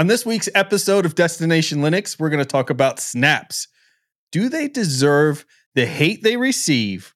On 0.00 0.06
this 0.06 0.24
week's 0.24 0.48
episode 0.54 1.04
of 1.04 1.14
Destination 1.14 1.80
Linux, 1.80 2.18
we're 2.18 2.30
going 2.30 2.42
to 2.42 2.48
talk 2.48 2.70
about 2.70 2.98
snaps. 2.98 3.68
Do 4.32 4.48
they 4.48 4.66
deserve 4.66 5.44
the 5.74 5.84
hate 5.84 6.22
they 6.22 6.38
receive, 6.38 7.14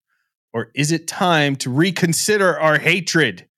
or 0.52 0.70
is 0.74 0.92
it 0.92 1.06
time 1.06 1.56
to 1.56 1.70
reconsider 1.70 2.60
our 2.60 2.78
hatred? 2.78 3.48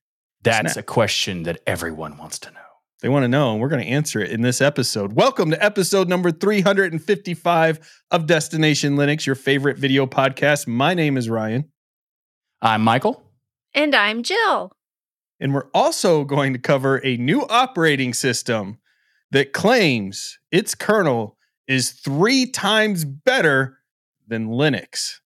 That's 0.44 0.74
Snap. 0.74 0.84
a 0.84 0.86
question 0.86 1.42
that 1.42 1.60
everyone 1.66 2.18
wants 2.18 2.38
to 2.38 2.52
know. 2.52 2.60
They 3.00 3.08
want 3.08 3.24
to 3.24 3.28
know, 3.28 3.50
and 3.50 3.60
we're 3.60 3.68
going 3.68 3.82
to 3.82 3.90
answer 3.90 4.20
it 4.20 4.30
in 4.30 4.42
this 4.42 4.60
episode. 4.60 5.14
Welcome 5.14 5.50
to 5.50 5.60
episode 5.60 6.08
number 6.08 6.30
355 6.30 7.80
of 8.12 8.26
Destination 8.28 8.94
Linux, 8.94 9.26
your 9.26 9.34
favorite 9.34 9.76
video 9.76 10.06
podcast. 10.06 10.68
My 10.68 10.94
name 10.94 11.16
is 11.16 11.28
Ryan, 11.28 11.68
I'm 12.62 12.82
Michael. 12.84 13.24
And 13.74 13.92
I'm 13.92 14.22
Jill. 14.22 14.70
and 15.40 15.52
we're 15.52 15.68
also 15.74 16.22
going 16.22 16.52
to 16.52 16.60
cover 16.60 17.04
a 17.04 17.16
new 17.16 17.42
operating 17.48 18.14
system 18.14 18.78
that 19.30 19.52
claims 19.52 20.38
its 20.50 20.74
kernel 20.74 21.36
is 21.68 21.90
three 21.90 22.46
times 22.50 23.04
better 23.04 23.78
than 24.28 24.48
Linux. 24.48 25.20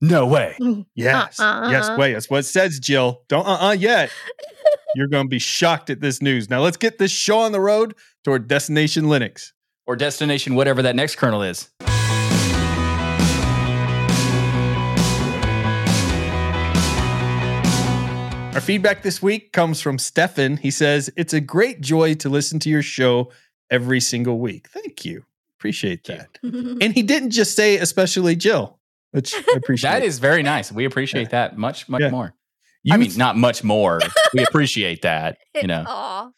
No 0.00 0.26
way. 0.26 0.56
Yes. 0.94 1.38
Uh-uh. 1.38 1.70
Yes, 1.70 1.90
wait. 1.96 2.12
That's 2.14 2.28
what 2.28 2.38
it 2.40 2.42
says, 2.44 2.78
Jill. 2.80 3.22
Don't 3.28 3.46
uh 3.46 3.68
uh 3.68 3.76
yet. 3.78 4.10
You're 4.94 5.06
going 5.06 5.26
to 5.26 5.28
be 5.28 5.38
shocked 5.38 5.90
at 5.90 6.00
this 6.00 6.20
news. 6.22 6.48
Now, 6.50 6.60
let's 6.60 6.76
get 6.76 6.98
this 6.98 7.12
show 7.12 7.38
on 7.40 7.52
the 7.52 7.60
road 7.60 7.94
toward 8.24 8.48
Destination 8.48 9.04
Linux. 9.04 9.52
Or 9.86 9.96
destination, 9.96 10.54
whatever 10.54 10.82
that 10.82 10.96
next 10.96 11.16
kernel 11.16 11.42
is. 11.42 11.70
Our 18.58 18.62
feedback 18.62 19.02
this 19.04 19.22
week 19.22 19.52
comes 19.52 19.80
from 19.80 20.00
Stefan. 20.00 20.56
He 20.56 20.72
says, 20.72 21.12
It's 21.16 21.32
a 21.32 21.40
great 21.40 21.80
joy 21.80 22.14
to 22.14 22.28
listen 22.28 22.58
to 22.58 22.68
your 22.68 22.82
show 22.82 23.30
every 23.70 24.00
single 24.00 24.40
week. 24.40 24.66
Thank 24.66 25.04
you. 25.04 25.24
Appreciate 25.60 26.02
that. 26.06 26.26
And 26.42 26.92
he 26.92 27.02
didn't 27.02 27.30
just 27.30 27.54
say, 27.54 27.76
especially 27.78 28.34
Jill, 28.34 28.76
which 29.12 29.32
I 29.32 29.44
appreciate. 29.56 29.90
That 29.92 30.02
is 30.02 30.18
very 30.18 30.42
nice. 30.42 30.72
We 30.72 30.86
appreciate 30.86 31.30
that 31.30 31.56
much, 31.56 31.88
much 31.88 32.00
Yeah. 32.00 32.10
more. 32.10 32.34
You 32.82 32.94
I 32.94 32.96
mean, 32.96 33.10
th- 33.10 33.16
not 33.18 33.36
much 33.36 33.62
more. 33.62 34.00
we 34.34 34.42
appreciate 34.42 35.02
that. 35.02 35.38
You 35.54 35.68
know, 35.68 36.32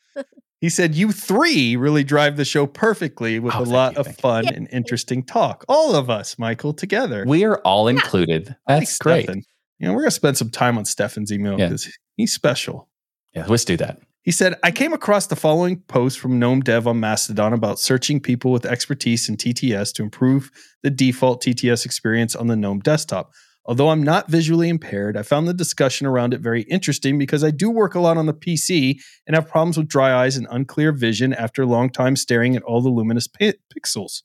he 0.61 0.69
said, 0.69 0.95
You 0.95 1.13
three 1.13 1.77
really 1.77 2.05
drive 2.05 2.37
the 2.37 2.45
show 2.45 2.67
perfectly 2.67 3.39
with 3.41 3.55
Oh, 3.57 3.63
a 3.63 3.65
lot 3.65 3.95
you, 3.95 4.01
of 4.01 4.07
thank 4.09 4.19
you. 4.19 4.21
fun 4.21 4.49
and 4.49 4.69
interesting 4.71 5.23
talk. 5.25 5.65
All 5.71 5.95
of 5.97 6.11
us, 6.11 6.39
Michael, 6.39 6.75
together. 6.75 7.25
we 7.27 7.45
are 7.45 7.57
all 7.61 7.89
included. 7.89 8.55
I 8.67 8.75
like 8.75 8.81
That's 8.83 8.99
great. 8.99 9.23
Stefan. 9.25 9.43
You 9.81 9.89
know, 9.89 9.95
we're 9.95 10.01
going 10.03 10.11
to 10.11 10.15
spend 10.15 10.37
some 10.37 10.51
time 10.51 10.79
on 10.79 10.85
Stefan's 10.85 11.33
email 11.33 11.59
Yeah. 11.59 11.67
because 11.69 11.89
he's 12.17 12.33
special. 12.33 12.89
Yeah, 13.35 13.47
let's 13.47 13.65
do 13.65 13.77
that. 13.79 13.99
He 14.23 14.31
said, 14.31 14.57
I 14.63 14.71
came 14.71 14.93
across 14.93 15.27
the 15.29 15.37
following 15.37 15.81
post 15.89 16.19
from 16.21 16.39
Gnome 16.39 16.61
Dev 16.61 16.87
on 16.87 17.01
Mastodon 17.01 17.55
about 17.55 17.79
searching 17.79 18.21
people 18.21 18.53
with 18.53 18.67
expertise 18.67 19.29
in 19.31 19.39
TTS 19.39 19.95
to 19.95 20.03
improve 20.03 20.51
the 20.83 20.91
default 20.91 21.43
TTS 21.43 21.87
experience 21.87 22.37
on 22.37 22.47
the 22.49 22.57
Gnome 22.57 22.81
desktop. 22.81 23.33
Although 23.65 23.89
I'm 23.91 24.03
not 24.03 24.29
visually 24.29 24.69
impaired, 24.69 25.17
I 25.17 25.23
found 25.23 25.49
the 25.49 25.55
discussion 25.55 26.07
around 26.07 26.35
it 26.35 26.41
very 26.41 26.63
interesting 26.63 27.19
because 27.19 27.43
I 27.43 27.51
do 27.51 27.71
work 27.71 27.95
a 27.95 28.01
lot 28.01 28.19
on 28.19 28.27
the 28.27 28.35
PC 28.35 28.99
and 29.27 29.35
have 29.35 29.49
problems 29.49 29.79
with 29.79 29.89
dry 29.89 30.13
eyes 30.13 30.37
and 30.37 30.47
unclear 30.51 30.93
vision 30.93 31.33
after 31.33 31.63
a 31.63 31.67
long 31.67 31.89
time 31.89 32.17
staring 32.17 32.57
at 32.57 32.63
all 32.65 32.83
the 32.83 32.89
luminous 32.91 33.27
pi- 33.29 33.55
pixels. 33.75 34.23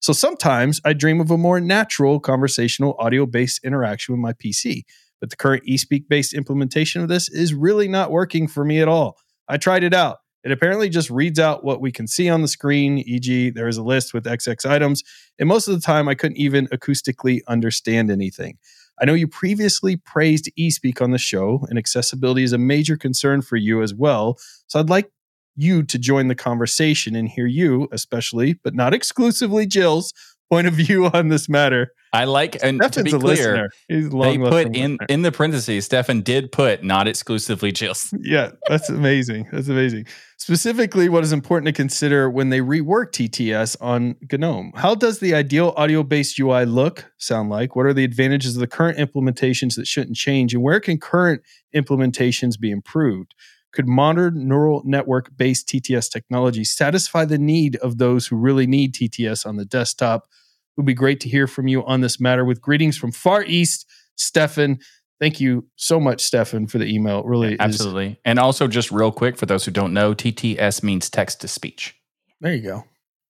So 0.00 0.12
sometimes 0.12 0.80
I 0.84 0.92
dream 0.92 1.20
of 1.20 1.30
a 1.30 1.38
more 1.38 1.60
natural 1.60 2.20
conversational 2.20 2.96
audio 2.98 3.26
based 3.26 3.60
interaction 3.64 4.14
with 4.14 4.20
my 4.20 4.32
PC. 4.32 4.82
But 5.20 5.30
the 5.30 5.36
current 5.36 5.64
eSpeak 5.68 6.08
based 6.08 6.34
implementation 6.34 7.02
of 7.02 7.08
this 7.08 7.28
is 7.28 7.54
really 7.54 7.88
not 7.88 8.10
working 8.10 8.48
for 8.48 8.64
me 8.64 8.80
at 8.80 8.88
all. 8.88 9.16
I 9.48 9.56
tried 9.56 9.84
it 9.84 9.94
out. 9.94 10.18
It 10.44 10.52
apparently 10.52 10.88
just 10.88 11.10
reads 11.10 11.40
out 11.40 11.64
what 11.64 11.80
we 11.80 11.90
can 11.90 12.06
see 12.06 12.28
on 12.28 12.40
the 12.40 12.46
screen, 12.46 12.98
e.g., 12.98 13.50
there 13.50 13.66
is 13.66 13.78
a 13.78 13.82
list 13.82 14.14
with 14.14 14.26
XX 14.26 14.64
items, 14.70 15.02
and 15.40 15.48
most 15.48 15.66
of 15.66 15.74
the 15.74 15.80
time 15.80 16.08
I 16.08 16.14
couldn't 16.14 16.36
even 16.36 16.68
acoustically 16.68 17.40
understand 17.48 18.12
anything. 18.12 18.58
I 19.00 19.06
know 19.06 19.14
you 19.14 19.26
previously 19.26 19.96
praised 19.96 20.48
eSpeak 20.56 21.02
on 21.02 21.10
the 21.10 21.18
show, 21.18 21.66
and 21.68 21.78
accessibility 21.78 22.44
is 22.44 22.52
a 22.52 22.58
major 22.58 22.96
concern 22.96 23.42
for 23.42 23.56
you 23.56 23.82
as 23.82 23.92
well. 23.92 24.38
So 24.68 24.78
I'd 24.78 24.88
like 24.88 25.10
you 25.56 25.82
to 25.84 25.98
join 25.98 26.28
the 26.28 26.34
conversation 26.34 27.16
and 27.16 27.28
hear 27.28 27.46
you, 27.46 27.88
especially, 27.92 28.54
but 28.54 28.74
not 28.74 28.94
exclusively 28.94 29.66
Jill's 29.66 30.12
point 30.50 30.66
of 30.66 30.74
view 30.74 31.06
on 31.12 31.28
this 31.28 31.48
matter. 31.48 31.92
I 32.12 32.24
like, 32.24 32.56
and 32.62 32.80
to 32.92 33.02
be 33.02 33.10
clear. 33.10 33.68
He's 33.88 34.08
they 34.08 34.38
put 34.38 34.68
listener. 34.68 34.70
in 34.72 34.98
in 35.08 35.22
the 35.22 35.30
parentheses, 35.30 35.84
Stefan 35.84 36.22
did 36.22 36.50
put 36.50 36.82
not 36.82 37.06
exclusively 37.06 37.72
Jill's. 37.72 38.14
yeah, 38.22 38.52
that's 38.68 38.88
amazing. 38.88 39.48
That's 39.52 39.68
amazing. 39.68 40.06
Specifically, 40.38 41.10
what 41.10 41.24
is 41.24 41.32
important 41.32 41.66
to 41.66 41.72
consider 41.72 42.30
when 42.30 42.48
they 42.48 42.60
rework 42.60 43.10
TTS 43.10 43.76
on 43.82 44.16
GNOME? 44.32 44.72
How 44.76 44.94
does 44.94 45.18
the 45.18 45.34
ideal 45.34 45.74
audio 45.76 46.02
based 46.02 46.38
UI 46.38 46.64
look, 46.64 47.10
sound 47.18 47.50
like? 47.50 47.76
What 47.76 47.84
are 47.84 47.92
the 47.92 48.04
advantages 48.04 48.56
of 48.56 48.60
the 48.60 48.66
current 48.66 48.98
implementations 48.98 49.74
that 49.74 49.86
shouldn't 49.86 50.16
change? 50.16 50.54
And 50.54 50.62
where 50.62 50.80
can 50.80 50.98
current 50.98 51.42
implementations 51.74 52.58
be 52.58 52.70
improved? 52.70 53.34
Could 53.76 53.86
modern 53.86 54.48
neural 54.48 54.80
network 54.86 55.36
based 55.36 55.68
TTS 55.68 56.10
technology 56.10 56.64
satisfy 56.64 57.26
the 57.26 57.36
need 57.36 57.76
of 57.76 57.98
those 57.98 58.26
who 58.26 58.34
really 58.34 58.66
need 58.66 58.94
TTS 58.94 59.44
on 59.44 59.56
the 59.56 59.66
desktop? 59.66 60.22
It 60.22 60.78
would 60.78 60.86
be 60.86 60.94
great 60.94 61.20
to 61.20 61.28
hear 61.28 61.46
from 61.46 61.68
you 61.68 61.84
on 61.84 62.00
this 62.00 62.18
matter. 62.18 62.42
With 62.42 62.62
greetings 62.62 62.96
from 62.96 63.12
Far 63.12 63.44
East, 63.44 63.86
Stefan. 64.14 64.78
Thank 65.20 65.42
you 65.42 65.66
so 65.76 66.00
much, 66.00 66.22
Stefan, 66.22 66.68
for 66.68 66.78
the 66.78 66.86
email. 66.86 67.18
It 67.18 67.26
really 67.26 67.52
is 67.52 67.60
Absolutely. 67.60 68.18
And 68.24 68.38
also, 68.38 68.66
just 68.66 68.90
real 68.90 69.12
quick, 69.12 69.36
for 69.36 69.44
those 69.44 69.66
who 69.66 69.72
don't 69.72 69.92
know, 69.92 70.14
TTS 70.14 70.82
means 70.82 71.10
text 71.10 71.42
to 71.42 71.48
speech. 71.48 71.94
There 72.40 72.54
you 72.54 72.62
go. 72.62 72.84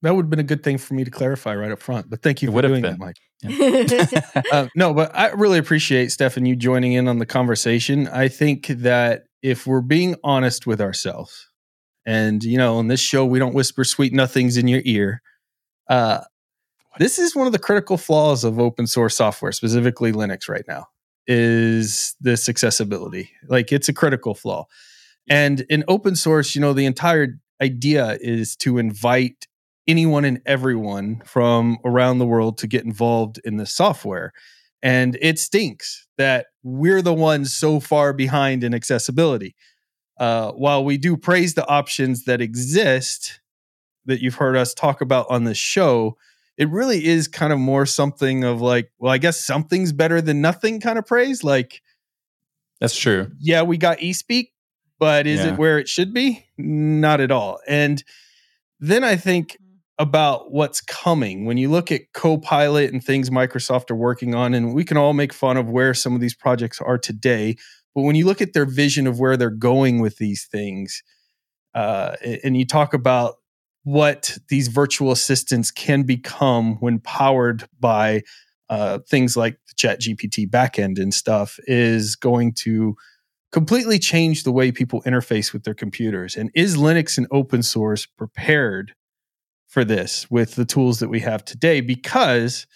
That 0.06 0.14
would 0.14 0.26
have 0.26 0.30
been 0.30 0.38
a 0.38 0.44
good 0.44 0.62
thing 0.62 0.78
for 0.78 0.94
me 0.94 1.02
to 1.02 1.10
clarify 1.10 1.56
right 1.56 1.72
up 1.72 1.82
front. 1.82 2.08
But 2.08 2.22
thank 2.22 2.40
you 2.40 2.48
It 2.48 2.52
for 2.52 2.62
doing 2.62 2.82
been. 2.82 2.96
that, 2.96 3.00
Mike. 3.00 3.16
Uh, 4.52 4.68
no, 4.76 4.94
but 4.94 5.12
I 5.16 5.30
really 5.32 5.58
appreciate 5.58 6.12
Stefan 6.12 6.46
you 6.46 6.54
joining 6.54 6.92
in 6.92 7.08
on 7.08 7.18
the 7.18 7.26
conversation. 7.26 8.06
I 8.06 8.28
think 8.28 8.68
that 8.68 9.24
if 9.42 9.66
we're 9.66 9.80
being 9.80 10.14
honest 10.22 10.64
with 10.64 10.80
ourselves, 10.80 11.48
and 12.06 12.44
you 12.44 12.56
know, 12.56 12.76
on 12.76 12.86
this 12.86 13.00
show 13.00 13.26
we 13.26 13.40
don't 13.40 13.52
whisper 13.52 13.82
sweet 13.82 14.12
nothings 14.12 14.56
in 14.56 14.68
your 14.68 14.80
ear. 14.84 15.22
Uh, 15.88 16.20
this 17.00 17.18
is 17.18 17.34
one 17.34 17.48
of 17.48 17.52
the 17.52 17.58
critical 17.58 17.98
flaws 17.98 18.44
of 18.44 18.60
open 18.60 18.86
source 18.86 19.16
software, 19.16 19.50
specifically 19.50 20.12
Linux, 20.12 20.48
right 20.48 20.64
now, 20.68 20.86
is 21.26 22.14
this 22.20 22.48
accessibility. 22.48 23.32
Like 23.48 23.72
it's 23.72 23.88
a 23.88 23.92
critical 23.92 24.36
flaw. 24.36 24.66
And 25.28 25.62
in 25.62 25.82
open 25.88 26.14
source, 26.14 26.54
you 26.54 26.60
know, 26.60 26.72
the 26.74 26.86
entire 26.86 27.40
idea 27.60 28.16
is 28.20 28.54
to 28.58 28.78
invite 28.78 29.48
anyone 29.88 30.24
and 30.24 30.40
everyone 30.46 31.22
from 31.24 31.78
around 31.84 32.18
the 32.18 32.26
world 32.26 32.58
to 32.58 32.66
get 32.66 32.84
involved 32.84 33.40
in 33.44 33.56
the 33.56 33.66
software. 33.66 34.32
And 34.82 35.16
it 35.22 35.38
stinks 35.38 36.06
that 36.18 36.46
we're 36.62 37.02
the 37.02 37.14
ones 37.14 37.54
so 37.54 37.80
far 37.80 38.12
behind 38.12 38.62
in 38.64 38.74
accessibility. 38.74 39.54
Uh, 40.18 40.52
while 40.52 40.84
we 40.84 40.96
do 40.98 41.16
praise 41.16 41.54
the 41.54 41.66
options 41.68 42.24
that 42.24 42.40
exist 42.40 43.40
that 44.06 44.20
you've 44.22 44.36
heard 44.36 44.56
us 44.56 44.72
talk 44.74 45.00
about 45.00 45.26
on 45.28 45.44
the 45.44 45.54
show, 45.54 46.16
it 46.56 46.70
really 46.70 47.04
is 47.04 47.28
kind 47.28 47.52
of 47.52 47.58
more 47.58 47.84
something 47.84 48.44
of 48.44 48.60
like, 48.62 48.90
well, 48.98 49.12
I 49.12 49.18
guess 49.18 49.38
something's 49.44 49.92
better 49.92 50.20
than 50.22 50.40
nothing 50.40 50.80
kind 50.80 50.98
of 50.98 51.06
praise. 51.06 51.44
Like, 51.44 51.82
That's 52.80 52.96
true. 52.96 53.30
yeah, 53.40 53.62
we 53.62 53.76
got 53.78 53.98
eSpeak, 53.98 54.48
but 54.98 55.26
is 55.26 55.40
Yeah. 55.40 55.52
it 55.52 55.58
where 55.58 55.78
it 55.78 55.88
should 55.88 56.14
be? 56.14 56.44
Not 56.56 57.20
at 57.20 57.30
all. 57.30 57.58
And 57.68 58.02
then 58.80 59.04
I 59.04 59.16
think 59.16 59.56
about 59.98 60.52
what's 60.52 60.80
coming 60.80 61.46
when 61.46 61.56
you 61.56 61.70
look 61.70 61.90
at 61.90 62.12
Copilot 62.12 62.92
and 62.92 63.02
things 63.02 63.30
Microsoft 63.30 63.90
are 63.90 63.96
working 63.96 64.34
on, 64.34 64.52
and 64.52 64.74
we 64.74 64.84
can 64.84 64.96
all 64.96 65.14
make 65.14 65.32
fun 65.32 65.56
of 65.56 65.70
where 65.70 65.94
some 65.94 66.14
of 66.14 66.20
these 66.20 66.34
projects 66.34 66.80
are 66.80 66.98
today. 66.98 67.56
But 67.94 68.02
when 68.02 68.14
you 68.14 68.26
look 68.26 68.42
at 68.42 68.52
their 68.52 68.66
vision 68.66 69.06
of 69.06 69.18
where 69.18 69.36
they're 69.36 69.50
going 69.50 70.00
with 70.00 70.18
these 70.18 70.44
things, 70.44 71.02
uh, 71.74 72.16
and 72.44 72.56
you 72.56 72.66
talk 72.66 72.92
about 72.92 73.36
what 73.84 74.36
these 74.48 74.68
virtual 74.68 75.12
assistants 75.12 75.70
can 75.70 76.02
become 76.02 76.74
when 76.80 76.98
powered 76.98 77.68
by 77.78 78.22
uh, 78.68 78.98
things 79.08 79.36
like 79.36 79.54
the 79.68 79.74
Chat 79.76 80.00
GPT 80.00 80.50
backend 80.50 80.98
and 80.98 81.14
stuff, 81.14 81.58
is 81.66 82.16
going 82.16 82.52
to 82.52 82.96
completely 83.52 83.98
change 83.98 84.42
the 84.42 84.52
way 84.52 84.72
people 84.72 85.02
interface 85.02 85.52
with 85.52 85.62
their 85.62 85.74
computers. 85.74 86.36
And 86.36 86.50
is 86.54 86.76
Linux 86.76 87.16
and 87.16 87.26
open 87.30 87.62
source 87.62 88.06
prepared 88.06 88.92
for 89.76 89.84
this 89.84 90.30
with 90.30 90.54
the 90.54 90.64
tools 90.64 91.00
that 91.00 91.10
we 91.10 91.20
have 91.20 91.44
today? 91.44 91.82
Because 91.82 92.66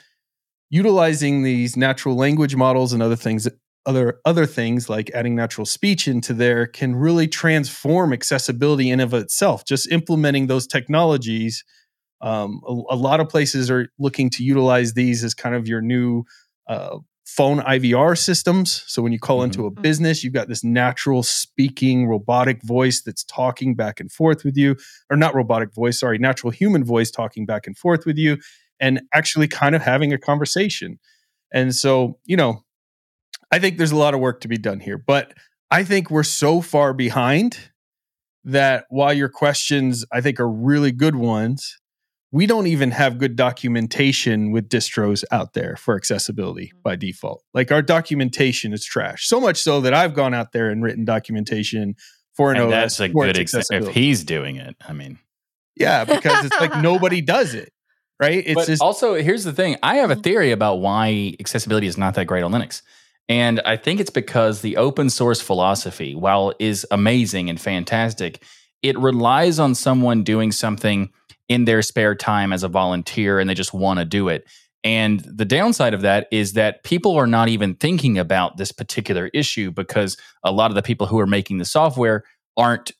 utilizing 0.68 1.42
these 1.42 1.74
natural 1.74 2.14
language 2.14 2.54
models 2.54 2.92
and 2.92 3.02
other 3.02 3.16
things 3.16 3.48
other 3.86 4.20
other 4.26 4.44
things 4.44 4.90
like 4.90 5.10
adding 5.14 5.34
natural 5.34 5.64
speech 5.64 6.06
into 6.06 6.34
there 6.34 6.66
can 6.66 6.94
really 6.94 7.26
transform 7.26 8.12
accessibility 8.12 8.90
in 8.90 9.00
of 9.00 9.14
itself 9.14 9.64
just 9.64 9.90
implementing 9.90 10.46
those 10.46 10.66
technologies 10.66 11.64
um, 12.20 12.60
a, 12.68 12.72
a 12.90 12.96
lot 12.96 13.18
of 13.18 13.30
places 13.30 13.70
are 13.70 13.88
looking 13.98 14.28
to 14.28 14.44
utilize 14.44 14.92
these 14.92 15.24
as 15.24 15.32
kind 15.32 15.54
of 15.54 15.66
your 15.66 15.80
new 15.80 16.22
uh, 16.66 16.98
phone 17.26 17.60
IVR 17.60 18.16
systems. 18.16 18.82
So 18.86 19.02
when 19.02 19.12
you 19.12 19.18
call 19.18 19.40
Mhm. 19.40 19.44
into 19.44 19.66
a 19.66 19.70
business, 19.70 20.24
you've 20.24 20.32
got 20.32 20.48
this 20.48 20.64
natural 20.64 21.22
speaking 21.22 22.06
robotic 22.06 22.62
voice 22.62 23.02
that's 23.02 23.24
talking 23.24 23.74
back 23.74 24.00
and 24.00 24.10
forth 24.10 24.44
with 24.44 24.56
you, 24.56 24.76
or 25.10 25.16
not 25.16 25.34
robotic 25.34 25.72
voice, 25.72 26.00
sorry, 26.00 26.18
natural 26.18 26.50
human 26.50 26.84
voice 26.84 27.10
talking 27.10 27.46
back 27.46 27.66
and 27.66 27.78
forth 27.78 28.04
with 28.04 28.18
you 28.18 28.38
and 28.80 29.02
actually 29.14 29.46
kind 29.46 29.74
of 29.74 29.82
having 29.82 30.12
a 30.12 30.18
conversation. 30.18 30.98
And 31.52 31.74
so, 31.74 32.18
you 32.24 32.36
know, 32.36 32.64
I 33.52 33.58
think 33.58 33.78
there's 33.78 33.92
a 33.92 33.96
lot 33.96 34.14
of 34.14 34.20
work 34.20 34.40
to 34.42 34.48
be 34.48 34.58
done 34.58 34.80
here, 34.80 34.98
but 34.98 35.34
I 35.70 35.84
think 35.84 36.10
we're 36.10 36.22
so 36.22 36.60
far 36.60 36.92
behind 36.94 37.58
that 38.44 38.86
while 38.88 39.12
your 39.12 39.28
questions 39.28 40.04
I 40.12 40.20
think 40.20 40.40
are 40.40 40.50
really 40.50 40.92
good 40.92 41.14
ones, 41.16 41.78
we 42.32 42.46
don't 42.46 42.66
even 42.66 42.92
have 42.92 43.18
good 43.18 43.34
documentation 43.34 44.52
with 44.52 44.68
distros 44.68 45.24
out 45.32 45.54
there 45.54 45.76
for 45.76 45.96
accessibility 45.96 46.72
by 46.82 46.94
default. 46.94 47.42
Like 47.54 47.72
our 47.72 47.82
documentation 47.82 48.72
is 48.72 48.84
trash. 48.84 49.26
So 49.26 49.40
much 49.40 49.56
so 49.56 49.80
that 49.80 49.94
I've 49.94 50.14
gone 50.14 50.32
out 50.32 50.52
there 50.52 50.70
and 50.70 50.82
written 50.82 51.04
documentation 51.04 51.96
for 52.34 52.52
an 52.52 52.58
And 52.58 52.66
OS 52.66 52.98
that's 52.98 53.00
a 53.00 53.08
for 53.12 53.26
good 53.26 53.36
its 53.36 53.54
example. 53.54 53.88
If 53.88 53.94
he's 53.94 54.22
doing 54.22 54.56
it, 54.56 54.76
I 54.86 54.92
mean. 54.92 55.18
yeah, 55.76 56.04
because 56.04 56.44
it's 56.44 56.60
like 56.60 56.76
nobody 56.82 57.20
does 57.20 57.54
it, 57.54 57.72
right? 58.20 58.44
It's 58.46 58.54
but 58.54 58.66
just 58.66 58.82
also, 58.82 59.14
here's 59.14 59.44
the 59.44 59.52
thing 59.52 59.76
I 59.82 59.96
have 59.96 60.10
a 60.10 60.14
mm-hmm. 60.14 60.22
theory 60.22 60.52
about 60.52 60.76
why 60.76 61.34
accessibility 61.40 61.88
is 61.88 61.98
not 61.98 62.14
that 62.14 62.26
great 62.26 62.44
on 62.44 62.52
Linux. 62.52 62.82
And 63.28 63.60
I 63.64 63.76
think 63.76 64.00
it's 64.00 64.10
because 64.10 64.60
the 64.60 64.76
open 64.76 65.08
source 65.08 65.40
philosophy, 65.40 66.14
while 66.14 66.52
is 66.58 66.86
amazing 66.90 67.48
and 67.48 67.60
fantastic, 67.60 68.42
it 68.82 68.98
relies 68.98 69.58
on 69.58 69.74
someone 69.74 70.24
doing 70.24 70.50
something 70.50 71.10
in 71.50 71.64
their 71.64 71.82
spare 71.82 72.14
time 72.14 72.52
as 72.52 72.62
a 72.62 72.68
volunteer 72.68 73.40
and 73.40 73.50
they 73.50 73.54
just 73.54 73.74
want 73.74 73.98
to 73.98 74.04
do 74.06 74.28
it. 74.28 74.48
And 74.82 75.20
the 75.20 75.44
downside 75.44 75.92
of 75.92 76.02
that 76.02 76.28
is 76.30 76.54
that 76.54 76.84
people 76.84 77.16
are 77.16 77.26
not 77.26 77.48
even 77.48 77.74
thinking 77.74 78.18
about 78.18 78.56
this 78.56 78.72
particular 78.72 79.28
issue 79.34 79.70
because 79.72 80.16
a 80.42 80.52
lot 80.52 80.70
of 80.70 80.76
the 80.76 80.82
people 80.82 81.06
who 81.06 81.18
are 81.18 81.26
making 81.26 81.58
the 81.58 81.64
software 81.66 82.22
aren't 82.56 82.92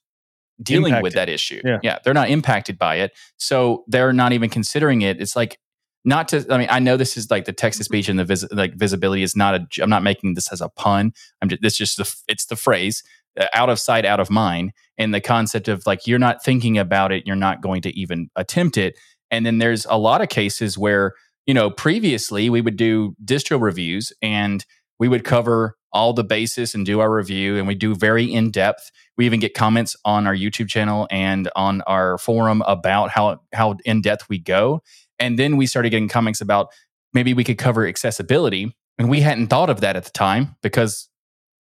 dealing 0.60 1.00
with 1.00 1.14
that 1.14 1.30
issue. 1.30 1.62
Yeah. 1.64 1.78
they're 2.04 2.12
not 2.12 2.28
impacted 2.28 2.76
by 2.76 2.96
it. 2.96 3.12
So 3.38 3.84
they're 3.86 4.12
not 4.12 4.32
even 4.32 4.50
considering 4.50 5.00
it. 5.00 5.22
It's 5.22 5.36
like 5.36 5.58
not 6.04 6.28
to 6.28 6.44
I 6.50 6.58
mean, 6.58 6.68
I 6.70 6.80
know 6.80 6.96
this 6.96 7.16
is 7.16 7.30
like 7.30 7.44
the 7.44 7.52
text 7.52 7.78
to 7.78 7.84
mm-hmm. 7.84 7.92
speech 7.92 8.08
and 8.08 8.18
the 8.18 8.24
vis- 8.24 8.48
like 8.50 8.74
visibility 8.74 9.22
is 9.22 9.36
not 9.36 9.54
a 9.54 9.82
I'm 9.82 9.90
not 9.90 10.02
making 10.02 10.34
this 10.34 10.52
as 10.52 10.60
a 10.60 10.68
pun. 10.68 11.12
I'm 11.40 11.48
just 11.48 11.62
this 11.62 11.76
just 11.76 11.96
the 11.98 12.14
it's 12.26 12.46
the 12.46 12.56
phrase 12.56 13.02
Uh, 13.38 13.46
out 13.54 13.70
of 13.70 13.78
sight 13.78 14.04
out 14.04 14.18
of 14.18 14.28
mind 14.28 14.72
and 14.98 15.14
the 15.14 15.20
concept 15.20 15.68
of 15.68 15.86
like 15.86 16.04
you're 16.04 16.18
not 16.18 16.42
thinking 16.42 16.76
about 16.76 17.12
it, 17.12 17.24
you're 17.26 17.36
not 17.36 17.60
going 17.60 17.80
to 17.80 17.96
even 17.96 18.28
attempt 18.34 18.76
it. 18.76 18.98
And 19.30 19.46
then 19.46 19.58
there's 19.58 19.86
a 19.86 19.96
lot 19.96 20.20
of 20.20 20.28
cases 20.28 20.76
where, 20.76 21.12
you 21.46 21.54
know, 21.54 21.70
previously 21.70 22.50
we 22.50 22.60
would 22.60 22.76
do 22.76 23.14
distro 23.24 23.60
reviews 23.60 24.12
and 24.20 24.66
we 24.98 25.06
would 25.06 25.22
cover 25.22 25.76
all 25.92 26.12
the 26.12 26.24
basis 26.24 26.74
and 26.74 26.84
do 26.84 26.98
our 26.98 27.10
review 27.10 27.56
and 27.56 27.68
we 27.68 27.76
do 27.76 27.94
very 27.94 28.24
in 28.24 28.50
depth. 28.50 28.90
We 29.16 29.26
even 29.26 29.38
get 29.38 29.54
comments 29.54 29.94
on 30.04 30.26
our 30.26 30.34
YouTube 30.34 30.68
channel 30.68 31.06
and 31.08 31.48
on 31.54 31.82
our 31.82 32.18
forum 32.18 32.62
about 32.66 33.10
how 33.10 33.42
how 33.52 33.76
in 33.84 34.02
depth 34.02 34.28
we 34.28 34.38
go. 34.38 34.82
And 35.20 35.38
then 35.38 35.56
we 35.56 35.66
started 35.66 35.90
getting 35.90 36.08
comments 36.08 36.40
about 36.40 36.70
maybe 37.14 37.32
we 37.32 37.44
could 37.44 37.58
cover 37.58 37.86
accessibility 37.86 38.74
and 38.98 39.08
we 39.08 39.20
hadn't 39.20 39.48
thought 39.48 39.70
of 39.70 39.82
that 39.82 39.94
at 39.94 40.04
the 40.04 40.10
time 40.10 40.56
because 40.62 41.09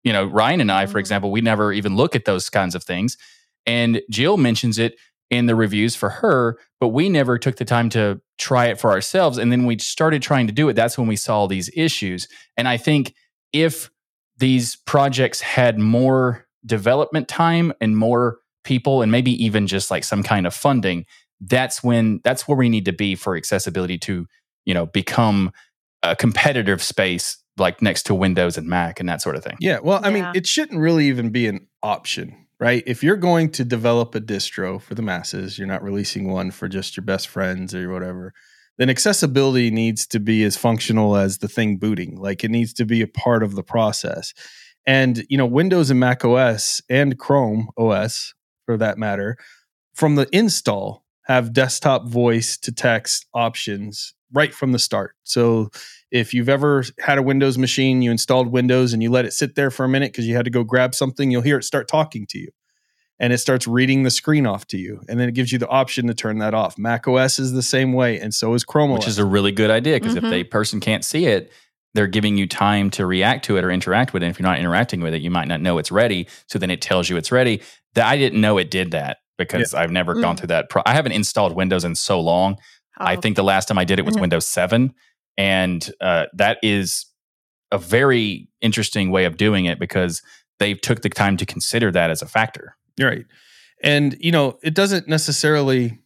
you 0.05 0.13
know, 0.13 0.25
Ryan 0.25 0.61
and 0.61 0.73
I 0.73 0.87
for 0.87 0.99
Mhm. 0.99 1.01
example, 1.01 1.31
we 1.31 1.41
never 1.41 1.73
even 1.73 1.97
look 1.97 2.15
at 2.17 2.25
those 2.25 2.49
kinds 2.51 2.75
of 2.75 2.85
things. 2.85 3.17
And 3.67 4.01
Jill 4.11 4.37
mentions 4.37 4.79
it 4.79 4.97
in 5.31 5.47
the 5.47 5.55
reviews 5.55 5.95
for 5.95 6.09
her, 6.09 6.59
but 6.81 6.89
we 6.89 7.09
never 7.09 7.37
took 7.39 7.57
the 7.57 7.65
time 7.65 7.91
to 7.91 8.21
try 8.39 8.67
it 8.67 8.81
for 8.81 8.91
ourselves. 8.91 9.37
And 9.37 9.53
then 9.53 9.67
we 9.67 9.79
started 9.79 10.23
trying 10.23 10.47
to 10.47 10.53
do 10.53 10.69
it. 10.69 10.75
That's 10.75 10.97
when 10.97 11.07
we 11.09 11.17
saw 11.17 11.47
these 11.47 11.71
issues. 11.75 12.29
And 12.57 12.67
I 12.67 12.77
think 12.79 13.15
if 13.53 13.91
these 14.39 14.77
projects 14.87 15.41
had 15.41 15.79
more 15.79 16.47
development 16.65 17.29
time 17.29 17.73
and 17.81 17.97
more 17.97 18.39
people, 18.65 19.03
and 19.03 19.13
maybe 19.13 19.33
even 19.45 19.67
just 19.67 19.91
like 19.91 20.05
some 20.05 20.23
kind 20.23 20.47
of 20.47 20.55
funding, 20.55 21.05
that's 21.41 21.83
when 21.83 22.21
that's 22.25 22.49
where 22.49 22.57
we 22.57 22.69
need 22.69 22.85
to 22.87 22.93
be 22.93 23.15
for 23.15 23.37
accessibility 23.37 23.99
to, 23.99 24.27
you 24.65 24.75
know, 24.75 24.87
become 24.87 25.53
a 26.03 26.17
competitive 26.17 26.83
space 26.83 27.39
like 27.57 27.83
next 27.83 28.05
to 28.05 28.15
Windows 28.15 28.57
and 28.57 28.69
Mac 28.69 29.01
and 29.01 29.09
that 29.09 29.21
sort 29.21 29.37
of 29.37 29.43
thing. 29.43 29.57
Yeah, 29.61 29.79
well, 29.83 30.01
I 30.03 30.11
mean, 30.11 30.27
it 30.35 30.47
shouldn't 30.47 30.81
really 30.81 31.07
even 31.09 31.31
be 31.31 31.47
an 31.47 31.67
option, 31.83 32.47
right? 32.61 32.83
If 32.87 33.03
you're 33.03 33.17
going 33.17 33.51
to 33.53 33.65
develop 33.65 34.15
a 34.15 34.21
distro 34.21 34.81
for 34.81 34.95
the 34.95 35.03
masses, 35.03 35.59
you're 35.59 35.67
not 35.67 35.83
releasing 35.83 36.31
one 36.31 36.51
for 36.51 36.69
just 36.69 36.97
your 36.97 37.05
best 37.05 37.29
friends 37.29 37.75
or 37.75 37.91
whatever, 37.91 38.33
then 38.79 38.89
accessibility 38.89 39.71
needs 39.71 40.07
to 40.07 40.21
be 40.21 40.45
as 40.45 40.57
functional 40.57 41.17
as 41.17 41.39
the 41.39 41.49
thing 41.49 41.79
booting. 41.79 42.17
Like 42.17 42.45
it 42.45 42.51
needs 42.51 42.73
to 42.75 42.85
be 42.85 43.03
a 43.03 43.09
part 43.09 43.43
of 43.43 43.57
the 43.57 43.65
process. 43.65 44.33
And, 44.87 45.25
you 45.29 45.37
know, 45.37 45.47
Windows 45.47 45.91
and 45.91 46.01
Mac 46.01 46.25
OS 46.25 46.81
and 46.89 47.19
Chrome 47.19 47.69
OS, 47.77 48.35
for 48.67 48.77
that 48.77 48.97
matter, 48.97 49.37
from 49.95 50.15
the 50.15 50.29
install 50.33 51.05
have 51.29 51.53
desktop 51.53 52.07
voice 52.09 52.57
to 52.57 52.73
text 52.73 53.27
options 53.35 54.15
right 54.33 54.55
from 54.55 54.73
the 54.73 54.79
start. 54.79 55.15
So 55.25 55.71
if 56.11 56.33
you've 56.33 56.49
ever 56.49 56.85
had 56.99 57.19
a 57.19 57.23
Windows 57.23 57.59
machine, 57.59 58.03
you 58.03 58.11
installed 58.11 58.49
Windows 58.49 58.93
and 58.93 59.03
you 59.03 59.11
let 59.11 59.25
it 59.27 59.33
sit 59.33 59.55
there 59.55 59.71
for 59.71 59.85
a 59.85 59.89
minute 59.89 60.13
because 60.13 60.27
you 60.27 60.35
had 60.37 60.47
to 60.47 60.51
go 60.51 60.65
grab 60.65 60.95
something, 60.95 61.31
you'll 61.31 61.43
hear 61.43 61.59
it 61.59 61.65
start 61.65 61.87
talking 61.89 62.27
to 62.31 62.39
you. 62.39 62.49
And 63.21 63.33
it 63.33 63.39
starts 63.39 63.67
reading 63.67 64.05
the 64.05 64.11
screen 64.11 64.47
off 64.47 64.67
to 64.69 64.79
you. 64.79 65.01
And 65.09 65.19
then 65.19 65.29
it 65.29 65.35
gives 65.35 65.51
you 65.51 65.59
the 65.59 65.69
option 65.69 66.07
to 66.07 66.15
turn 66.15 66.39
that 66.39 66.55
off. 66.55 66.79
Mac 66.79 67.09
OS 67.09 67.39
is 67.39 67.53
the 67.53 67.63
same 67.63 67.93
way, 67.93 68.21
and 68.21 68.33
so 68.33 68.55
is 68.55 68.65
Chrome 68.65 68.93
which 68.93 69.03
OS. 69.03 69.09
is 69.09 69.19
a 69.19 69.25
really 69.25 69.51
good 69.51 69.71
idea 69.71 69.97
because 69.99 70.15
Mhm. 70.15 70.25
if 70.25 70.33
a 70.33 70.45
person 70.45 70.79
can't 70.79 71.05
see 71.05 71.27
it, 71.27 71.51
they're 71.95 72.07
giving 72.07 72.37
you 72.37 72.47
time 72.47 72.91
to 72.91 73.07
react 73.07 73.45
to 73.47 73.57
it 73.57 73.65
or 73.65 73.71
interact 73.71 74.13
with 74.13 74.23
it. 74.23 74.27
And 74.27 74.31
if 74.35 74.39
you're 74.39 74.49
not 74.49 74.61
interacting 74.61 75.01
with 75.01 75.15
it, 75.15 75.21
you 75.23 75.31
might 75.31 75.49
not 75.49 75.61
know 75.61 75.79
it's 75.79 75.91
ready. 75.91 76.29
So 76.47 76.59
then 76.59 76.71
it 76.71 76.81
tells 76.81 77.09
you 77.11 77.17
it's 77.17 77.33
ready. 77.33 77.61
That 77.95 78.07
I 78.07 78.17
didn't 78.17 78.41
know 78.41 78.57
it 78.59 78.71
did 78.71 78.93
that 78.93 79.19
because 79.39 79.73
I've 79.73 79.91
never 79.91 80.15
gone 80.15 80.35
Mm. 80.35 80.39
through 80.41 80.47
that. 80.49 80.69
Pro- 80.69 80.83
I 80.85 80.93
haven't 80.95 81.13
installed 81.13 81.55
Windows 81.57 81.85
in 81.85 81.95
so 81.95 82.21
long. 82.21 82.59
I 82.99 83.17
Oh, 83.17 83.21
think 83.21 83.37
the 83.37 83.45
last 83.45 83.69
time 83.69 83.79
I 83.79 83.85
did 83.85 83.99
it 83.99 84.05
was 84.05 84.17
Mhm. 84.17 84.21
Windows 84.23 84.47
7. 84.47 84.93
And 85.39 85.89
uh, 86.01 86.27
that 86.35 86.59
is 86.63 87.07
a 87.71 87.79
very 87.79 88.49
interesting 88.61 89.11
way 89.11 89.25
of 89.25 89.37
doing 89.37 89.65
it 89.67 89.79
because 89.79 90.21
they 90.59 90.75
took 90.75 91.03
the 91.03 91.09
time 91.09 91.37
to 91.37 91.47
consider 91.47 91.93
that 91.93 92.11
as 92.11 92.21
a 92.23 92.27
factor. 92.27 92.77
You're 92.97 93.09
right. 93.11 93.27
And 93.85 94.17
you 94.19 94.33
know, 94.33 94.59
it 94.63 94.75
doesn't 94.75 95.07
necessarily 95.07 95.99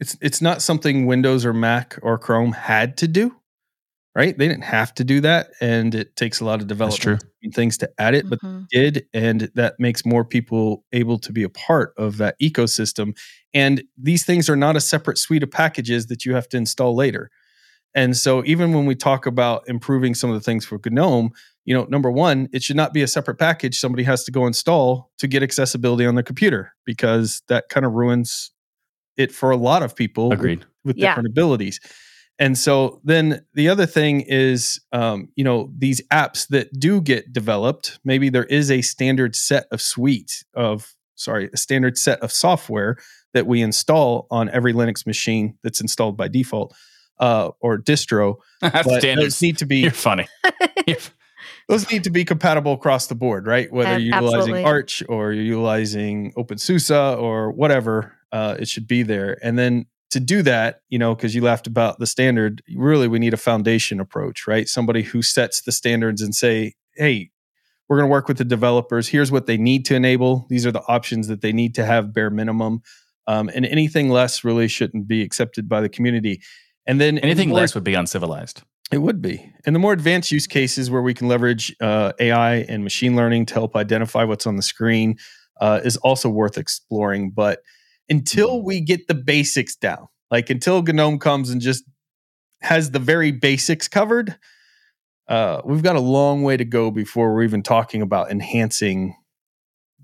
it's 0.00 0.16
it's 0.20 0.42
not 0.42 0.60
something 0.62 1.06
Windows 1.06 1.46
or 1.46 1.52
Mac 1.52 1.96
or 2.02 2.18
Chrome 2.18 2.52
had 2.52 2.96
to 2.96 3.06
do. 3.06 3.36
Right? 4.14 4.36
They 4.36 4.46
didn't 4.46 4.64
have 4.64 4.92
to 4.96 5.04
do 5.04 5.20
that. 5.22 5.48
And 5.62 5.94
it 5.94 6.16
takes 6.16 6.40
a 6.40 6.44
lot 6.44 6.60
of 6.60 6.66
development 6.66 7.24
and 7.42 7.54
things 7.54 7.78
to 7.78 7.90
add 7.98 8.14
it, 8.14 8.28
but 8.28 8.40
mhm. 8.40 8.66
did 8.70 9.06
and 9.14 9.50
that 9.54 9.74
makes 9.78 10.04
more 10.04 10.24
people 10.24 10.84
able 10.92 11.18
to 11.20 11.32
be 11.32 11.42
a 11.42 11.48
part 11.48 11.94
of 11.96 12.18
that 12.18 12.36
ecosystem 12.40 13.16
and 13.54 13.82
these 13.96 14.24
things 14.24 14.48
are 14.48 14.56
not 14.56 14.76
a 14.76 14.80
separate 14.80 15.18
suite 15.18 15.42
of 15.42 15.50
packages 15.50 16.06
that 16.06 16.24
you 16.24 16.34
have 16.34 16.48
to 16.50 16.56
install 16.56 16.94
later 16.94 17.30
and 17.94 18.16
so 18.16 18.42
even 18.46 18.72
when 18.72 18.86
we 18.86 18.94
talk 18.94 19.26
about 19.26 19.62
improving 19.66 20.14
some 20.14 20.30
of 20.30 20.34
the 20.34 20.40
things 20.40 20.64
for 20.64 20.78
gnome 20.86 21.30
you 21.64 21.74
know 21.74 21.84
number 21.90 22.10
one 22.10 22.48
it 22.52 22.62
should 22.62 22.76
not 22.76 22.92
be 22.94 23.02
a 23.02 23.08
separate 23.08 23.38
package 23.38 23.78
somebody 23.78 24.04
has 24.04 24.22
to 24.24 24.30
go 24.30 24.46
install 24.46 25.10
to 25.18 25.26
get 25.26 25.42
accessibility 25.42 26.06
on 26.06 26.14
their 26.14 26.22
computer 26.24 26.72
because 26.86 27.42
that 27.48 27.68
kind 27.68 27.84
of 27.84 27.92
ruins 27.92 28.52
it 29.16 29.32
for 29.32 29.50
a 29.50 29.56
lot 29.56 29.82
of 29.82 29.94
people 29.96 30.30
with- 30.30 30.38
Agreed. 30.38 30.64
with 30.84 30.96
Yeah. 30.96 31.08
different 31.10 31.28
abilities. 31.28 31.80
And 32.42 32.58
so 32.58 33.00
then 33.04 33.44
the 33.54 33.68
other 33.68 33.86
thing 33.86 34.22
is, 34.22 34.80
um, 34.90 35.28
you 35.36 35.44
know, 35.44 35.70
these 35.78 36.00
apps 36.08 36.48
that 36.48 36.76
do 36.76 37.00
get 37.00 37.32
developed, 37.32 38.00
maybe 38.04 38.30
there 38.30 38.46
is 38.46 38.68
a 38.68 38.82
standard 38.82 39.36
set 39.36 39.66
of 39.70 39.80
suite 39.80 40.42
of, 40.52 40.92
sorry, 41.14 41.50
a 41.54 41.56
standard 41.56 41.96
set 41.96 42.18
of 42.18 42.32
software 42.32 42.96
that 43.32 43.46
we 43.46 43.62
install 43.62 44.26
on 44.28 44.48
every 44.48 44.72
Linux 44.72 45.06
machine 45.06 45.56
that's 45.62 45.80
installed 45.80 46.16
by 46.16 46.26
default 46.26 46.74
uh, 47.20 47.50
or 47.60 47.78
distro. 47.78 48.38
But 48.60 48.82
Standards. 48.82 49.20
those 49.20 49.42
need 49.42 49.58
to 49.58 49.66
be 49.66 49.78
You're 49.82 49.92
funny. 49.92 50.26
Those 51.68 51.88
need 51.92 52.02
to 52.04 52.10
be 52.10 52.24
compatible 52.24 52.72
across 52.72 53.06
the 53.06 53.14
board, 53.14 53.46
right? 53.46 53.72
Whether 53.72 54.00
you're 54.00 54.16
utilizing 54.16 54.38
absolutely. 54.38 54.64
Arch 54.64 55.02
or 55.08 55.32
you're 55.32 55.44
utilizing 55.44 56.32
OpenSUSE 56.32 57.20
or 57.20 57.52
whatever, 57.52 58.16
uh, 58.32 58.56
it 58.58 58.66
should 58.66 58.88
be 58.88 59.04
there. 59.04 59.38
And 59.44 59.56
then 59.56 59.86
to 60.12 60.20
do 60.20 60.42
that, 60.42 60.80
you 60.88 60.98
know, 60.98 61.14
because 61.14 61.34
you 61.34 61.42
laughed 61.42 61.66
about 61.66 61.98
the 61.98 62.06
standard, 62.06 62.62
really 62.76 63.08
we 63.08 63.18
need 63.18 63.34
a 63.34 63.38
foundation 63.38 64.00
approach, 64.00 64.46
right? 64.46 64.68
Somebody 64.68 65.02
who 65.02 65.20
sets 65.22 65.60
the 65.62 65.72
standards 65.72 66.22
and 66.22 66.34
say, 66.34 66.74
hey, 66.94 67.30
we're 67.88 67.96
going 67.98 68.08
to 68.08 68.12
work 68.12 68.28
with 68.28 68.38
the 68.38 68.44
developers. 68.44 69.08
Here's 69.08 69.30
what 69.32 69.46
they 69.46 69.56
need 69.58 69.84
to 69.86 69.94
enable. 69.94 70.46
These 70.48 70.64
are 70.64 70.72
the 70.72 70.82
options 70.88 71.28
that 71.28 71.40
they 71.42 71.52
need 71.52 71.74
to 71.74 71.84
have 71.84 72.12
bare 72.14 72.30
minimum. 72.30 72.80
Um, 73.26 73.50
and 73.54 73.66
anything 73.66 74.08
less 74.08 74.44
really 74.44 74.68
shouldn't 74.68 75.06
be 75.06 75.22
accepted 75.22 75.68
by 75.68 75.80
the 75.80 75.88
community. 75.88 76.40
And 76.86 77.00
then 77.00 77.18
Anything 77.18 77.50
more- 77.50 77.58
less 77.60 77.74
would 77.74 77.84
be 77.84 77.94
uncivilized. 77.94 78.62
it 78.90 78.98
would 78.98 79.20
be. 79.22 79.50
And 79.66 79.74
the 79.74 79.80
more 79.80 79.92
advanced 79.92 80.30
use 80.32 80.46
cases 80.46 80.90
where 80.90 81.02
we 81.02 81.14
can 81.14 81.28
leverage 81.28 81.74
uh, 81.80 82.12
AI 82.20 82.56
and 82.68 82.82
machine 82.84 83.14
learning 83.16 83.46
to 83.46 83.54
help 83.54 83.76
identify 83.76 84.24
what's 84.24 84.46
on 84.46 84.56
the 84.56 84.62
screen 84.62 85.16
uh, 85.60 85.80
is 85.84 85.96
also 85.98 86.28
worth 86.28 86.58
exploring. 86.58 87.30
But 87.30 87.60
until 88.08 88.62
we 88.62 88.80
get 88.80 89.06
the 89.08 89.14
basics 89.14 89.76
down, 89.76 90.08
like 90.30 90.50
until 90.50 90.82
GNOME 90.82 91.18
comes 91.18 91.50
and 91.50 91.60
just 91.60 91.84
has 92.60 92.90
the 92.90 92.98
very 92.98 93.32
basics 93.32 93.88
covered, 93.88 94.36
uh, 95.28 95.62
we've 95.64 95.82
got 95.82 95.96
a 95.96 96.00
long 96.00 96.42
way 96.42 96.56
to 96.56 96.64
go 96.64 96.90
before 96.90 97.32
we're 97.32 97.42
even 97.44 97.62
talking 97.62 98.02
about 98.02 98.30
enhancing 98.30 99.14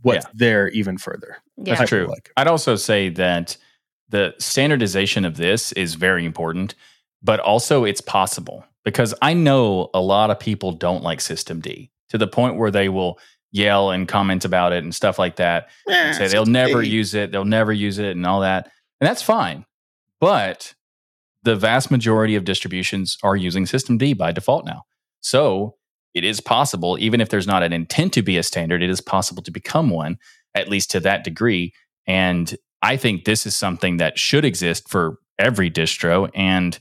what's 0.02 0.25
Yeah. 0.26 0.31
there 0.35 0.69
even 0.69 0.97
further. 0.99 1.37
Yeah. 1.57 1.75
That's 1.75 1.88
true. 1.88 2.07
like. 2.07 2.31
I'd 2.37 2.47
also 2.49 2.76
say 2.76 3.09
that 3.11 3.57
the 4.09 4.35
standardization 4.38 5.25
of 5.25 5.37
this 5.37 5.73
is 5.73 5.95
very 5.95 6.25
important, 6.25 6.75
but 7.23 7.40
also 7.40 7.85
it's 7.85 8.00
possible 8.00 8.64
because 8.85 9.12
I 9.21 9.35
know 9.35 9.90
a 9.93 10.00
lot 10.00 10.31
of 10.31 10.38
people 10.40 10.73
don't 10.73 11.02
like 11.02 11.21
System 11.21 11.61
D 11.61 11.90
to 12.11 12.17
the 12.17 12.28
point 12.28 12.57
where 12.57 12.71
they 12.71 12.88
will 12.88 13.19
yell 13.50 13.90
and 13.90 14.07
comment 14.07 14.45
about 14.45 14.73
it 14.73 14.85
and 14.85 14.95
stuff 14.95 15.19
like 15.19 15.37
that 15.37 15.69
and 15.88 16.14
say 16.14 16.28
they'll 16.28 16.47
never 16.47 16.83
use 16.83 17.14
it, 17.14 17.33
they'll 17.33 17.45
never 17.45 17.73
use 17.73 17.99
it, 17.99 18.17
and 18.17 18.26
all 18.26 18.40
that. 18.40 18.71
And 19.00 19.09
that's 19.09 19.23
fine. 19.23 19.64
But 20.21 20.75
the 21.45 21.57
vast 21.57 21.90
majority 21.90 22.35
of 22.35 22.45
distributions 22.45 23.17
are 23.23 23.37
using 23.37 23.64
System 23.64 23.97
D 23.97 24.12
by 24.12 24.33
default 24.33 24.67
now. 24.67 24.83
So 25.21 25.76
it 26.14 26.25
is 26.25 26.40
possible, 26.40 26.99
even 27.00 27.21
if 27.21 27.28
there's 27.28 27.47
not 27.47 27.62
an 27.62 27.73
intent 27.73 28.12
to 28.14 28.23
be 28.23 28.37
a 28.37 28.43
standard, 28.43 28.83
it 28.83 28.90
is 28.90 29.00
possible 29.00 29.43
to 29.43 29.50
become 29.50 29.90
one, 29.90 30.19
at 30.55 30.69
least 30.69 30.90
to 30.90 31.00
that 31.00 31.25
degree. 31.25 31.73
And 32.07 32.57
I 32.83 32.97
think 32.97 33.25
this 33.25 33.47
is 33.47 33.57
something 33.57 33.99
that 33.99 34.19
should 34.19 34.45
exist 34.45 34.88
for 34.88 35.19
every 35.38 35.71
distro. 35.71 36.31
And 36.35 36.78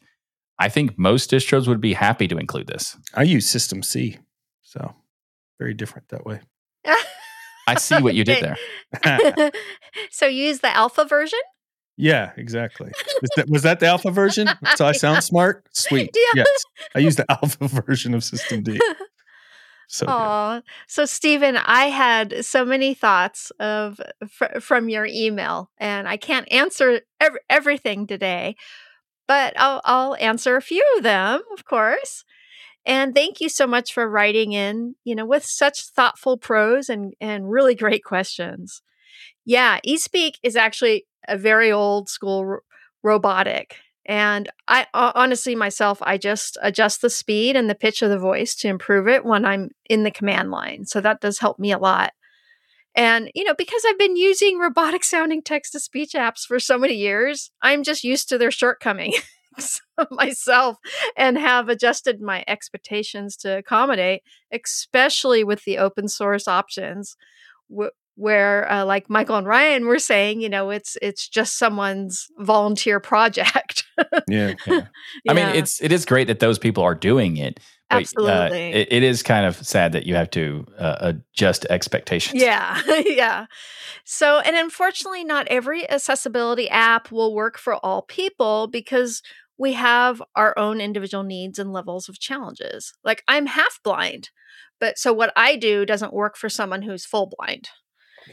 I 0.60 0.70
think 0.70 0.98
most 0.98 1.30
distros 1.30 1.68
would 1.68 1.82
be 1.82 1.94
happy 1.94 2.28
to 2.28 2.38
include 2.38 2.68
this. 2.68 2.98
I 3.14 3.24
use 3.24 3.48
System 3.48 3.84
C, 3.84 4.18
so 4.64 4.96
very 5.60 5.74
different 5.74 6.10
that 6.10 6.26
way. 6.26 6.42
I 7.68 7.76
see 7.76 8.02
what 8.02 8.16
you 8.16 8.24
did 8.24 8.44
there. 8.44 8.58
so 10.10 10.26
you 10.26 10.46
use 10.46 10.60
the 10.60 10.76
alpha 10.76 11.06
version? 11.06 11.40
yeah, 11.98 12.32
exactly. 12.38 12.92
Is 13.24 13.30
that, 13.36 13.50
was 13.50 13.64
that 13.64 13.80
the 13.80 13.88
alpha 13.88 14.12
version? 14.12 14.48
So 14.76 14.86
I 14.86 14.92
sound 14.92 15.24
smart? 15.24 15.68
Sweet. 15.74 16.12
Yeah. 16.16 16.44
Yes. 16.44 16.64
I 16.96 17.00
use 17.00 17.16
the 17.16 17.26
alpha 17.30 17.68
version 17.68 18.14
of 18.14 18.24
System 18.24 18.62
D. 18.64 18.80
So 19.88 20.06
good. 20.06 20.12
Aw. 20.12 20.62
So, 20.88 21.06
Stephen, 21.06 21.58
I 21.58 21.86
had 21.86 22.46
so 22.46 22.66
many 22.66 22.94
thoughts 22.94 23.52
of 23.60 24.00
fr- 24.30 24.60
from 24.60 24.90
your 24.90 25.06
email, 25.06 25.72
and 25.78 26.08
I 26.08 26.18
can't 26.18 26.52
answer 26.52 27.02
ev- 27.22 27.38
everything 27.50 28.06
today, 28.06 28.58
but 29.28 29.54
I'll, 29.58 29.82
I'll 29.86 30.16
answer 30.16 30.58
a 30.58 30.62
few 30.62 30.84
of 30.98 31.04
them, 31.04 31.42
of 31.54 31.66
course. 31.66 32.26
And 32.88 33.14
thank 33.14 33.42
you 33.42 33.50
so 33.50 33.68
much 33.68 33.94
for 33.94 34.10
writing 34.10 34.54
in, 34.54 34.96
you 35.04 35.14
know, 35.14 35.26
with 35.26 35.44
such 35.44 35.84
thoughtful 35.84 36.38
prose 36.38 36.88
and 36.88 37.14
and 37.20 37.52
really 37.52 37.76
great 37.76 38.04
questions. 38.04 38.82
Yeah, 39.46 39.80
eSpeak 39.86 40.36
is 40.42 40.56
actually 40.56 41.06
a 41.28 41.38
very 41.38 41.70
old 41.70 42.08
school 42.10 42.46
ro- 42.46 42.60
robotic. 43.04 43.76
And 44.06 44.50
I 44.70 44.88
honestly 44.94 45.54
myself, 45.54 46.00
I 46.02 46.18
just 46.18 46.58
adjust 46.62 47.02
the 47.02 47.10
speed 47.10 47.58
and 47.58 47.70
the 47.70 47.76
pitch 47.76 48.02
of 48.02 48.10
the 48.10 48.18
voice 48.18 48.56
to 48.56 48.70
improve 48.70 49.10
it 49.10 49.26
when 49.26 49.44
I'm 49.44 49.72
in 49.90 50.04
the 50.04 50.12
command 50.12 50.50
line. 50.50 50.86
So 50.86 51.02
that 51.02 51.20
does 51.20 51.40
help 51.40 51.60
me 51.60 51.74
a 51.74 51.78
lot. 51.78 52.14
And, 52.96 53.30
you 53.36 53.44
know, 53.44 53.54
because 53.54 53.84
I've 53.86 54.00
been 54.00 54.16
using 54.16 54.60
robotic 54.60 55.04
sounding 55.04 55.42
text 55.44 55.74
to 55.74 55.80
speech 55.82 56.14
apps 56.14 56.46
for 56.48 56.58
so 56.58 56.78
many 56.78 56.96
years, 56.96 57.52
I'm 57.62 57.84
just 57.84 58.06
used 58.06 58.30
to 58.30 58.38
their 58.38 58.50
shortcomings 58.50 59.16
myself 60.12 60.78
and 61.16 61.38
have 61.38 61.70
adjusted 61.70 62.22
my 62.22 62.44
expectations 62.48 63.36
to 63.38 63.58
accommodate, 63.58 64.22
especially 64.52 65.44
with 65.44 65.64
the 65.66 65.78
open 65.78 66.08
source 66.08 66.48
options. 66.48 67.16
wh- 67.76 67.94
Where, 68.16 68.72
uh, 68.72 68.86
like 68.86 69.10
Michael 69.10 69.36
and 69.38 69.46
Ryan 69.48 69.86
were 69.86 70.00
saying, 70.00 70.42
you 70.42 70.50
know, 70.50 70.72
it's 70.72 70.98
it's 71.02 71.28
just 71.30 71.58
someone's 71.58 72.28
volunteer 72.40 73.00
project. 73.00 73.84
Yeah. 74.28 74.54
I 75.30 75.34
mean, 75.34 75.48
it's 75.56 75.82
it 75.82 75.92
is 75.92 76.06
great 76.06 76.28
that 76.28 76.40
those 76.40 76.58
people 76.60 76.84
are 76.84 76.96
doing 76.96 77.38
it. 77.38 77.60
but, 77.90 77.98
uh, 77.98 78.00
Absolutely. 78.00 78.72
it, 78.72 78.88
it 78.92 79.04
is 79.04 79.24
kind 79.24 79.46
of 79.46 79.56
sad 79.66 79.92
that 79.94 80.06
you 80.06 80.16
have 80.16 80.30
to 80.32 80.66
uh, 80.78 81.14
adjust 81.14 81.66
expectations. 81.70 82.42
Yeah, 82.42 82.82
yeah. 83.06 83.46
So, 84.04 84.40
and 84.40 84.56
unfortunately, 84.56 85.24
not 85.24 85.48
every 85.48 85.90
accessibility 85.90 86.70
app 86.70 87.12
will 87.12 87.34
work 87.34 87.58
for 87.58 87.76
all 87.86 88.02
people 88.02 88.68
because 88.68 89.22
we 89.58 89.74
have 89.74 90.22
our 90.36 90.58
own 90.58 90.80
individual 90.80 91.24
needs 91.24 91.60
and 91.60 91.74
levels 91.74 92.08
of 92.10 92.20
challenges. 92.20 92.94
Like, 93.04 93.24
I'm 93.28 93.48
half 93.48 93.80
blind, 93.84 94.30
but 94.80 94.98
so 94.98 95.14
what 95.14 95.34
I 95.36 95.56
do 95.56 95.86
doesn't 95.86 96.14
work 96.14 96.38
for 96.38 96.50
someone 96.50 96.84
who's 96.84 97.06
full 97.06 97.32
blind. 97.38 97.70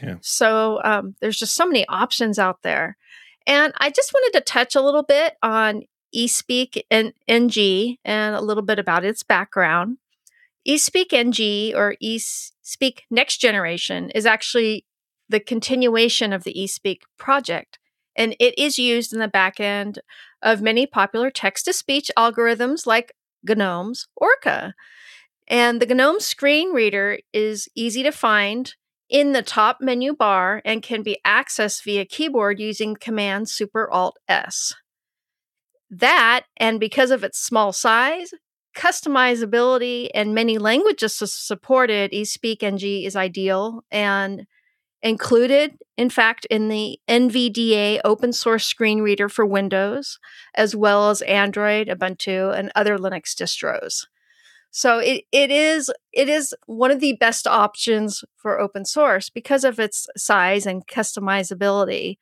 Yeah. 0.01 0.15
So, 0.21 0.81
um, 0.83 1.15
there's 1.21 1.39
just 1.39 1.55
so 1.55 1.65
many 1.65 1.85
options 1.87 2.37
out 2.37 2.61
there. 2.63 2.97
And 3.47 3.73
I 3.77 3.89
just 3.89 4.13
wanted 4.13 4.37
to 4.37 4.43
touch 4.43 4.75
a 4.75 4.81
little 4.81 5.03
bit 5.03 5.35
on 5.41 5.83
eSpeak 6.15 6.81
and 6.89 7.13
NG 7.27 7.97
and 8.03 8.35
a 8.35 8.41
little 8.41 8.63
bit 8.63 8.79
about 8.79 9.05
its 9.05 9.23
background. 9.23 9.97
eSpeak 10.67 11.13
NG 11.13 11.73
or 11.75 11.95
eSpeak 12.03 13.01
Next 13.11 13.37
Generation 13.37 14.09
is 14.11 14.25
actually 14.25 14.85
the 15.29 15.39
continuation 15.39 16.33
of 16.33 16.43
the 16.43 16.53
eSpeak 16.53 17.01
project, 17.17 17.79
and 18.15 18.35
it 18.39 18.57
is 18.57 18.77
used 18.77 19.13
in 19.13 19.19
the 19.19 19.27
back 19.27 19.59
end 19.59 19.99
of 20.41 20.61
many 20.61 20.85
popular 20.85 21.29
text 21.29 21.65
to 21.65 21.73
speech 21.73 22.11
algorithms 22.17 22.85
like 22.85 23.13
GNOME's 23.47 24.07
Orca. 24.15 24.73
And 25.47 25.81
the 25.81 25.93
GNOME 25.93 26.19
screen 26.19 26.71
reader 26.71 27.19
is 27.33 27.67
easy 27.75 28.03
to 28.03 28.11
find 28.11 28.73
in 29.09 29.33
the 29.33 29.43
top 29.43 29.77
menu 29.81 30.15
bar 30.15 30.61
and 30.65 30.81
can 30.81 31.03
be 31.03 31.19
accessed 31.25 31.83
via 31.83 32.05
keyboard 32.05 32.59
using 32.59 32.95
command 32.95 33.49
Super 33.49 33.89
Alt 33.89 34.17
S. 34.27 34.73
That, 35.89 36.45
and 36.57 36.79
because 36.79 37.11
of 37.11 37.23
its 37.23 37.39
small 37.39 37.71
size, 37.71 38.31
customizability, 38.75 40.09
and 40.13 40.33
many 40.33 40.57
languages 40.57 41.15
su- 41.15 41.27
supported, 41.27 42.11
eSpeak 42.11 42.63
NG 42.63 43.05
is 43.05 43.15
ideal 43.15 43.83
and 43.91 44.47
included, 45.05 45.77
in 45.97 46.09
fact, 46.09 46.45
in 46.49 46.67
the 46.67 46.99
NVDA 47.07 48.01
open 48.03 48.33
source 48.33 48.65
screen 48.65 49.01
reader 49.01 49.29
for 49.29 49.45
Windows, 49.45 50.19
as 50.55 50.75
well 50.75 51.09
as 51.11 51.21
Android, 51.21 51.87
Ubuntu, 51.87 52.53
and 52.57 52.71
other 52.75 52.97
Linux 52.97 53.35
distros. 53.35 54.07
So 54.71 54.97
it, 54.99 55.23
it 55.31 55.51
is 55.51 55.89
it 56.11 56.27
is 56.27 56.53
one 56.65 56.91
of 56.91 56.99
the 56.99 57.13
best 57.17 57.47
options 57.47 58.25
for 58.35 58.59
open 58.59 58.83
source 58.83 59.29
because 59.29 59.63
of 59.63 59.79
its 59.79 60.07
size 60.17 60.65
and 60.65 60.85
customizability. 60.85 62.17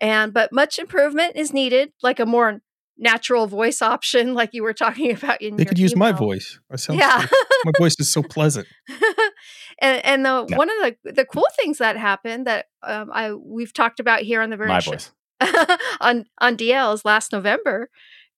And 0.00 0.32
but 0.32 0.52
much 0.52 0.78
improvement 0.78 1.36
is 1.36 1.52
needed, 1.52 1.92
like 2.02 2.18
a 2.20 2.24
more 2.24 2.60
natural 2.96 3.46
voice 3.46 3.82
option, 3.94 4.32
like 4.32 4.50
you 4.54 4.62
were 4.62 4.72
talking 4.72 5.10
about 5.12 5.42
in 5.42 5.56
They 5.56 5.66
could 5.66 5.78
use 5.78 5.96
my 5.96 6.12
voice. 6.12 6.58
I 6.70 6.76
sound 6.76 6.98
Yeah. 7.00 7.26
so- 7.26 7.36
my 7.64 7.72
voice 7.78 7.96
is 7.98 8.10
so 8.10 8.22
pleasant. 8.22 8.68
and 9.80 10.04
and 10.04 10.24
the 10.24 10.46
Yeah. 10.48 10.56
one 10.56 10.68
of 10.70 10.76
the 11.04 11.12
the 11.12 11.24
cool 11.24 11.46
things 11.56 11.78
that 11.78 11.96
happened 11.96 12.46
that 12.46 12.66
um, 12.82 13.10
I 13.12 13.32
we've 13.32 13.72
talked 13.72 14.00
about 14.00 14.20
here 14.22 14.40
on 14.42 14.50
the 14.50 14.56
very 14.56 14.80
show- 14.80 14.94
on 16.00 16.26
on 16.40 16.56
DLs 16.56 17.04
last 17.04 17.32
November, 17.32 17.90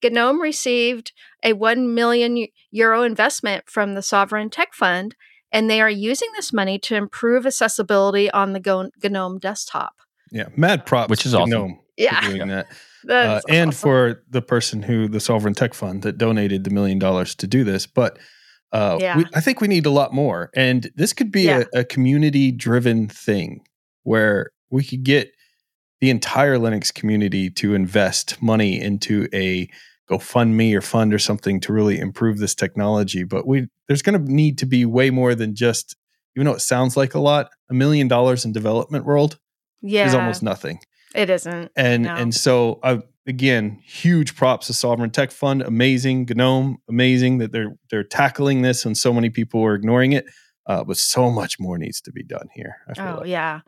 GNOME 0.03 0.41
received 0.41 1.13
a 1.45 1.53
one 1.53 1.95
million 1.95 2.47
euro 2.71 3.03
investment 3.03 3.69
from 3.69 3.95
the 3.95 4.03
Sovereign 4.03 4.51
Tech 4.51 4.75
Fund, 4.75 5.15
and 5.53 5.71
they 5.71 5.81
are 5.81 5.91
using 5.91 6.29
this 6.35 6.53
money 6.53 6.79
to 6.81 6.97
improve 6.97 7.47
accessibility 7.47 8.31
on 8.31 8.53
the 8.53 8.91
GNOME 9.05 9.39
desktop. 9.39 9.95
Yeah. 10.31 10.49
Mad 10.57 10.87
props. 10.87 11.09
Which 11.11 11.25
is 11.25 11.35
awesome. 11.35 11.51
GNOME 11.51 11.75
for 11.79 11.83
Yeah, 11.97 12.21
doing 12.29 12.49
that. 12.49 12.67
Uh, 13.09 13.41
and 13.49 13.69
awesome. 13.69 13.79
for 13.81 14.23
the 14.29 14.43
person 14.43 14.83
who 14.83 15.07
the 15.07 15.21
Sovereign 15.21 15.55
Tech 15.55 15.73
Fund 15.73 16.03
that 16.03 16.19
donated 16.19 16.65
the 16.65 16.71
million 16.71 16.99
dollars 16.99 17.33
to 17.37 17.47
do 17.47 17.63
this. 17.63 17.87
But 17.87 18.19
uh, 18.73 18.99
Yeah. 19.01 19.17
we, 19.19 19.25
I 19.35 19.41
think 19.41 19.61
we 19.61 19.69
need 19.69 19.87
a 19.87 19.91
lot 19.91 20.13
more. 20.13 20.51
And 20.55 20.91
this 20.95 21.13
could 21.13 21.31
be 21.33 21.43
Yeah. 21.43 21.65
a, 21.75 21.81
a 21.81 21.85
community 21.85 22.53
driven 22.53 23.09
thing 23.09 23.61
where 24.03 24.51
we 24.71 24.85
could 24.85 25.05
get 25.05 25.33
the 26.01 26.11
entire 26.11 26.57
Linux 26.59 26.93
community 26.95 27.51
to 27.51 27.75
invest 27.75 28.41
money 28.43 28.81
into 28.81 29.29
a 29.35 29.69
GoFundMe 30.11 30.75
or 30.75 30.81
fund 30.81 31.13
or 31.13 31.19
something 31.19 31.61
to 31.61 31.73
really 31.73 31.99
improve 31.99 32.39
this 32.39 32.55
technology. 32.55 33.25
But 33.25 33.47
we 33.47 33.67
there's 33.89 34.03
going 34.03 34.25
to 34.25 34.33
need 34.33 34.59
to 34.59 34.67
be 34.67 34.85
way 34.87 35.11
more 35.11 35.35
than 35.35 35.55
just, 35.55 35.97
even 36.37 36.47
though 36.47 36.55
it 36.55 36.61
sounds 36.61 36.97
like 36.97 37.15
a 37.15 37.19
lot, 37.21 37.51
a 37.71 37.75
million 37.75 38.09
dollars 38.09 38.45
in 38.45 38.53
development 38.53 39.05
world 39.05 39.39
yeah, 39.83 40.07
is 40.07 40.15
almost 40.15 40.43
nothing 40.43 40.79
it 41.15 41.31
isn't. 41.31 41.71
and 41.77 42.03
No. 42.05 42.15
and 42.15 42.35
so 42.35 42.81
uh, 42.83 42.99
again 43.29 43.79
huge 43.85 44.35
props 44.35 44.67
to 44.67 44.73
sovereign 44.75 45.11
tech 45.11 45.31
fund 45.31 45.63
amazing 45.63 46.27
gnome 46.35 46.79
amazing 46.89 47.39
that 47.39 47.53
they're 47.53 47.77
they're 47.91 48.03
tackling 48.03 48.63
this 48.63 48.85
and 48.85 48.97
so 48.99 49.13
many 49.13 49.31
people 49.31 49.63
are 49.63 49.75
ignoring 49.75 50.13
it 50.13 50.25
uh, 50.67 50.83
but 50.83 50.97
so 50.97 51.31
much 51.31 51.61
more 51.61 51.79
needs 51.79 52.01
to 52.01 52.11
be 52.11 52.23
done 52.25 52.49
here 52.55 52.77
I 52.89 52.95
feel 52.95 53.05
Oh 53.07 53.19
like. 53.21 53.29
yeah. 53.29 53.61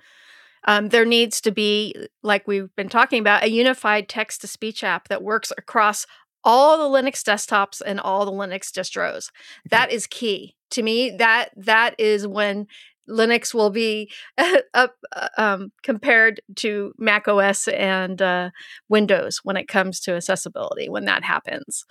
Um, 0.67 0.91
there 0.91 1.07
needs 1.07 1.41
to 1.41 1.53
be, 1.53 1.95
like 2.23 2.47
we've 2.47 2.69
been 2.77 2.91
talking 2.91 3.19
about, 3.19 3.43
a 3.45 3.51
unified 3.51 4.11
text 4.11 4.43
to 4.43 4.47
speech 4.47 4.85
app 4.85 5.09
that 5.09 5.23
works 5.23 5.51
across 5.57 6.07
all 6.45 6.77
the 6.77 6.99
Linux 7.03 7.23
desktops 7.23 7.81
and 7.85 7.99
all 7.99 8.27
the 8.27 8.31
Linux 8.31 8.71
distros. 8.71 9.31
That 9.71 9.91
is 9.91 10.07
key 10.07 10.57
to 10.73 10.83
me. 10.83 11.11
That 11.17 11.51
that 11.57 11.95
is 11.99 12.27
when 12.27 12.67
Linux 13.09 13.53
will 13.55 13.71
be 13.71 14.11
up, 14.75 14.97
uh, 15.15 15.29
um, 15.39 15.73
compared 15.83 16.41
to 16.57 16.93
Mac 16.99 17.27
OS 17.29 17.67
and 17.69 18.21
uh, 18.23 18.51
Windows 18.89 19.41
when 19.43 19.57
it 19.57 19.67
comes 19.69 20.01
to 20.01 20.15
accessibility 20.15 20.89
when 20.89 21.05
that 21.07 21.25
happens. 21.25 21.85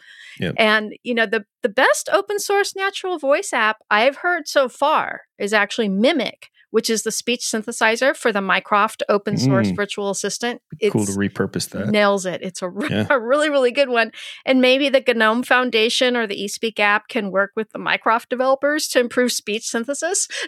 And 0.58 0.94
you 1.04 1.14
know 1.14 1.26
the 1.26 1.46
the 1.62 1.70
best 1.70 2.10
open 2.14 2.40
source 2.40 2.76
natural 2.76 3.18
voice 3.18 3.52
app 3.54 3.78
I've 3.90 4.18
heard 4.18 4.48
so 4.48 4.70
far 4.70 5.22
is 5.38 5.52
actually 5.54 5.90
Mimic, 5.90 6.50
which 6.72 6.90
is 6.90 7.04
the 7.04 7.12
speech 7.12 7.42
synthesizer 7.42 8.16
for 8.16 8.32
the 8.32 8.42
Mycroft 8.42 9.04
open 9.10 9.38
source 9.38 9.70
Mm. 9.72 9.76
virtual 9.76 10.10
assistant. 10.10 10.62
cool 10.92 11.06
to 11.06 11.12
repurpose 11.14 11.70
that. 11.72 11.88
nails 11.90 12.26
it. 12.26 12.42
It's 12.42 12.62
a, 12.62 12.72
Yeah. 12.90 13.08
a 13.10 13.20
really, 13.20 13.50
really 13.50 13.72
good 13.72 13.90
one. 13.90 14.12
And 14.46 14.62
maybe 14.62 14.88
the 14.88 15.02
GNOME 15.06 15.44
Foundation 15.44 16.16
or 16.16 16.26
the 16.28 16.46
eSpeak 16.46 16.80
app 16.80 17.08
can 17.10 17.32
work 17.32 17.52
with 17.56 17.72
the 17.72 17.80
Mycroft 17.80 18.30
developers 18.30 18.88
to 18.90 19.00
improve 19.00 19.32
speech 19.34 19.64
synthesis. 19.68 20.28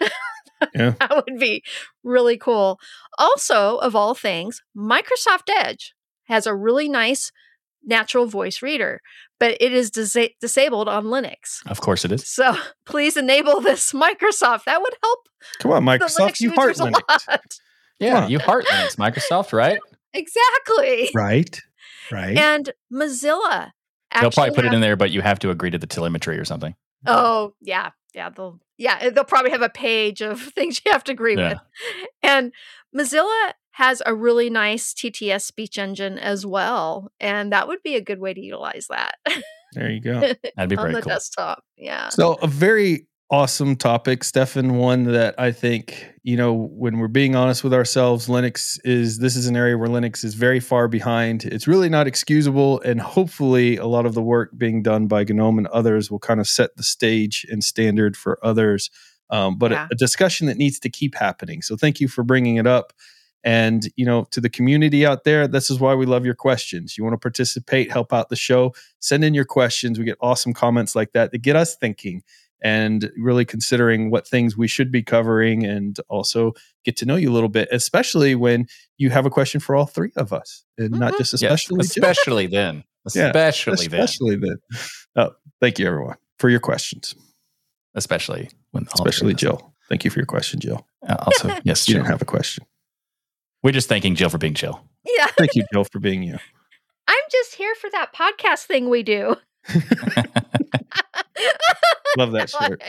Yeah. 0.74 0.94
that 1.00 1.24
would 1.26 1.38
be 1.38 1.62
really 2.02 2.36
cool. 2.36 2.78
Also, 3.18 3.78
of 3.78 3.94
all 3.96 4.14
things, 4.14 4.62
Microsoft 4.76 5.48
Edge 5.50 5.94
has 6.24 6.46
a 6.46 6.54
really 6.54 6.88
nice 6.88 7.32
natural 7.84 8.26
voice 8.26 8.62
reader, 8.62 9.00
but 9.40 9.56
it 9.60 9.72
is 9.72 9.90
disa- 9.90 10.30
disabled 10.40 10.88
on 10.88 11.06
Linux. 11.06 11.66
Of 11.66 11.80
course 11.80 12.04
it 12.04 12.12
is. 12.12 12.28
So 12.28 12.56
please 12.86 13.16
enable 13.16 13.60
this, 13.60 13.92
Microsoft. 13.92 14.64
That 14.64 14.80
would 14.80 14.94
help 15.02 15.18
Come 15.58 15.72
on, 15.72 15.84
Microsoft, 15.84 16.40
you 16.40 16.52
heart 16.52 16.78
users 16.78 16.86
Linux. 16.86 17.28
lot. 17.28 17.58
Yeah, 17.98 18.26
you 18.26 18.38
heart 18.38 18.64
Linux, 18.66 18.96
Microsoft, 18.96 19.52
right? 19.52 19.78
Exactly. 20.14 21.10
Right. 21.14 21.60
Right. 22.10 22.36
And 22.36 22.70
Mozilla. 22.92 23.70
They'll 24.12 24.30
probably 24.30 24.50
actually 24.50 24.50
put 24.56 24.64
it 24.66 24.74
in 24.74 24.80
there, 24.80 24.96
but 24.96 25.10
you 25.10 25.22
have 25.22 25.38
to 25.40 25.50
agree 25.50 25.70
to 25.70 25.78
the 25.78 25.86
telemetry 25.86 26.38
or 26.38 26.44
something. 26.44 26.74
Oh, 27.06 27.54
yeah. 27.60 27.90
Yeah, 28.14 28.28
they'll 28.28 28.60
yeah, 28.82 28.98
eh, 29.00 29.10
they'll 29.10 29.24
probably 29.24 29.50
have 29.52 29.62
a 29.62 29.68
page 29.68 30.20
of 30.20 30.40
things 30.56 30.80
you 30.84 30.92
have 30.92 31.04
to 31.04 31.12
agree 31.12 31.36
Yeah. 31.36 31.48
with. 31.50 31.58
And 32.22 32.52
Mozilla 32.94 33.52
has 33.72 34.02
a 34.04 34.14
really 34.14 34.50
nice 34.50 34.92
TTS 34.92 35.42
speech 35.42 35.78
engine 35.78 36.18
as 36.18 36.44
well, 36.44 37.10
and 37.20 37.52
that 37.52 37.68
would 37.68 37.82
be 37.82 37.94
a 37.96 38.00
good 38.02 38.18
way 38.18 38.34
to 38.34 38.40
utilize 38.40 38.86
that 38.90 39.14
there 39.74 39.90
you 39.90 40.00
go. 40.00 40.20
That'd 40.56 40.68
be 40.70 40.76
on 40.76 40.92
the 40.92 41.00
cool. 41.00 41.10
desktop. 41.10 41.64
Yeah. 41.76 42.10
So 42.10 42.34
a 42.34 42.46
very 42.46 43.06
awesome 43.32 43.74
topic, 43.74 44.22
Stefan. 44.22 44.76
One 44.76 45.04
that 45.04 45.34
I 45.38 45.50
think 45.50 46.06
you 46.22 46.36
know 46.36 46.52
when 46.52 46.98
we're 46.98 47.08
being 47.08 47.34
honest 47.34 47.64
with 47.64 47.74
ourselves, 47.74 48.28
Linux 48.28 48.78
is 48.84 49.18
this 49.18 49.34
is 49.34 49.46
an 49.46 49.56
area 49.56 49.76
where 49.78 49.88
Linux 49.88 50.22
is 50.22 50.34
very 50.34 50.60
far 50.60 50.86
behind. 50.86 51.44
It's 51.44 51.66
really 51.66 51.88
not 51.88 52.06
excusable, 52.06 52.80
and 52.82 53.00
hopefully, 53.00 53.76
a 53.78 53.86
lot 53.86 54.06
of 54.06 54.14
the 54.14 54.22
work 54.22 54.50
being 54.56 54.82
done 54.82 55.08
by 55.08 55.24
GNOME 55.24 55.58
and 55.58 55.66
others 55.68 56.10
will 56.10 56.20
kind 56.20 56.38
of 56.38 56.46
set 56.46 56.76
the 56.76 56.84
stage 56.84 57.44
and 57.50 57.64
standard 57.64 58.16
for 58.16 58.38
others. 58.44 58.90
Um, 59.30 59.56
but 59.56 59.70
Yeah. 59.72 59.84
a, 59.90 59.94
a 59.94 59.96
discussion 59.96 60.46
that 60.48 60.58
needs 60.58 60.78
to 60.80 60.90
keep 60.90 61.14
happening. 61.14 61.62
So 61.62 61.74
thank 61.74 62.00
you 62.00 62.06
for 62.08 62.22
bringing 62.22 62.56
it 62.56 62.66
up. 62.66 62.92
And 63.44 63.88
you 63.96 64.04
know, 64.04 64.24
to 64.30 64.40
the 64.40 64.50
community 64.50 65.04
out 65.06 65.24
there, 65.24 65.48
this 65.48 65.70
is 65.70 65.80
why 65.80 65.94
we 65.94 66.06
love 66.06 66.24
your 66.26 66.34
questions. 66.34 66.96
You 66.98 67.02
want 67.02 67.14
to 67.14 67.18
participate, 67.18 67.90
help 67.90 68.12
out 68.12 68.28
the 68.28 68.36
show, 68.36 68.74
send 69.00 69.24
in 69.24 69.34
your 69.34 69.46
questions. 69.46 69.98
We 69.98 70.04
get 70.04 70.18
awesome 70.20 70.52
comments 70.52 70.94
like 70.94 71.12
that 71.12 71.32
that 71.32 71.38
get 71.38 71.56
us 71.56 71.74
thinking 71.74 72.22
and 72.62 73.10
really 73.16 73.44
considering 73.44 74.10
what 74.10 74.26
things 74.26 74.56
we 74.56 74.68
should 74.68 74.90
be 74.92 75.02
covering 75.02 75.64
and 75.66 75.98
also 76.08 76.52
get 76.84 76.96
to 76.96 77.04
know 77.06 77.16
you 77.16 77.30
a 77.30 77.34
little 77.34 77.48
bit, 77.48 77.68
especially 77.72 78.34
when 78.34 78.66
you 78.98 79.10
have 79.10 79.26
a 79.26 79.30
question 79.30 79.60
for 79.60 79.74
all 79.76 79.86
three 79.86 80.12
of 80.16 80.32
us 80.32 80.64
and 80.78 80.92
not 80.92 81.14
Mhm. 81.14 81.18
just 81.18 81.32
Yes, 81.34 81.42
especially 81.42 81.76
Jill. 81.76 81.80
especially 81.80 82.46
then. 82.46 82.84
Yeah, 83.16 83.28
Especially 83.30 83.88
then. 83.88 84.00
especially 84.00 84.36
then. 84.36 84.56
Oh, 85.16 85.32
thank 85.60 85.80
you 85.80 85.88
everyone 85.88 86.16
for 86.38 86.48
your 86.48 86.60
questions, 86.60 87.16
Especially 87.96 88.48
when 88.70 88.86
especially 88.94 89.34
three 89.34 89.48
of 89.48 89.54
us- 89.54 89.60
Jill. 89.60 89.74
Thank 89.88 90.04
you 90.04 90.10
for 90.12 90.20
your 90.20 90.26
question, 90.26 90.60
Jill. 90.60 90.86
Uh, 91.06 91.16
Also, 91.18 91.48
yes, 91.64 91.88
You 91.88 91.94
Jill. 91.94 92.02
don't 92.04 92.10
have 92.12 92.22
a 92.22 92.24
question. 92.24 92.64
We're 93.64 93.72
just 93.72 93.88
thanking 93.88 94.14
Jill 94.14 94.28
for 94.30 94.38
being 94.38 94.54
Jill. 94.54 94.80
Yeah. 95.04 95.26
Thank 95.36 95.56
you, 95.56 95.64
Jill, 95.72 95.82
for 95.84 95.98
being 95.98 96.22
you. 96.22 96.38
I'm 97.08 97.24
just 97.32 97.56
here 97.56 97.74
for 97.80 97.90
that 97.90 98.14
podcast 98.14 98.66
thing 98.66 98.88
we 98.88 99.02
do. 99.02 99.36
Love 102.18 102.32
that 102.32 102.52
No, 102.60 102.66
shirt. 102.68 102.82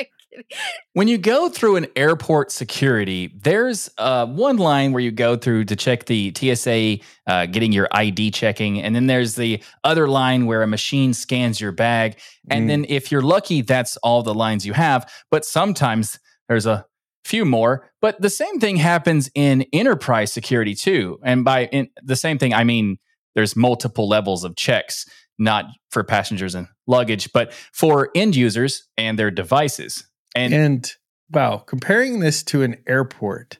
When 0.93 1.07
you 1.07 1.17
go 1.19 1.47
through 1.47 1.75
an 1.75 1.85
airport 1.95 2.51
security, 2.51 3.31
there's 3.35 3.89
uh, 3.99 4.25
one 4.25 4.57
line 4.57 4.91
where 4.91 5.01
you 5.01 5.11
go 5.11 5.35
through 5.37 5.65
to 5.65 5.75
check 5.75 6.05
the 6.05 6.33
TSA 6.35 6.97
uh, 7.27 7.45
getting 7.45 7.71
your 7.71 7.87
ID 7.91 8.31
checking. 8.31 8.81
And 8.81 8.95
then 8.95 9.05
there's 9.07 9.35
the 9.35 9.61
other 9.83 10.07
line 10.07 10.45
where 10.47 10.63
a 10.63 10.67
machine 10.67 11.13
scans 11.13 11.61
your 11.61 11.71
bag. 11.71 12.17
And 12.49 12.65
Mm. 12.65 12.67
then 12.67 12.85
if 12.89 13.11
you're 13.11 13.21
lucky, 13.21 13.61
that's 13.61 13.95
all 13.97 14.23
the 14.23 14.33
lines 14.33 14.65
you 14.65 14.73
have. 14.73 15.09
But 15.29 15.45
sometimes 15.45 16.19
there's 16.49 16.65
a 16.65 16.85
few 17.23 17.45
more. 17.45 17.89
But 18.01 18.19
the 18.21 18.29
same 18.31 18.59
thing 18.59 18.77
happens 18.77 19.29
in 19.35 19.65
enterprise 19.71 20.33
security 20.33 20.73
too. 20.75 21.19
And 21.23 21.45
by 21.45 21.67
in, 21.67 21.89
the 22.03 22.15
same 22.15 22.37
thing, 22.39 22.53
I 22.55 22.63
mean 22.63 22.97
there's 23.35 23.55
multiple 23.55 24.07
levels 24.07 24.43
of 24.43 24.55
checks, 24.55 25.05
not 25.39 25.65
for 25.89 26.03
passengers 26.03 26.55
and 26.55 26.67
luggage, 26.87 27.31
but 27.33 27.53
for 27.71 28.09
end 28.15 28.35
users 28.35 28.87
and 28.97 29.17
their 29.17 29.31
devices. 29.31 30.05
And, 30.35 30.53
And 30.53 30.91
wow, 31.31 31.57
comparing 31.57 32.19
this 32.19 32.43
to 32.43 32.63
an 32.63 32.77
airport 32.87 33.59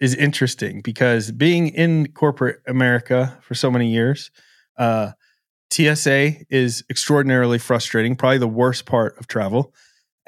is 0.00 0.14
interesting 0.14 0.80
because 0.80 1.30
being 1.32 1.68
in 1.68 2.12
corporate 2.12 2.60
America 2.66 3.38
for 3.42 3.54
so 3.54 3.70
many 3.70 3.90
years, 3.90 4.30
uh, 4.76 5.12
TSA 5.70 6.46
is 6.48 6.84
extraordinarily 6.88 7.58
frustrating, 7.58 8.16
probably 8.16 8.38
the 8.38 8.48
worst 8.48 8.86
part 8.86 9.18
of 9.18 9.26
travel. 9.26 9.74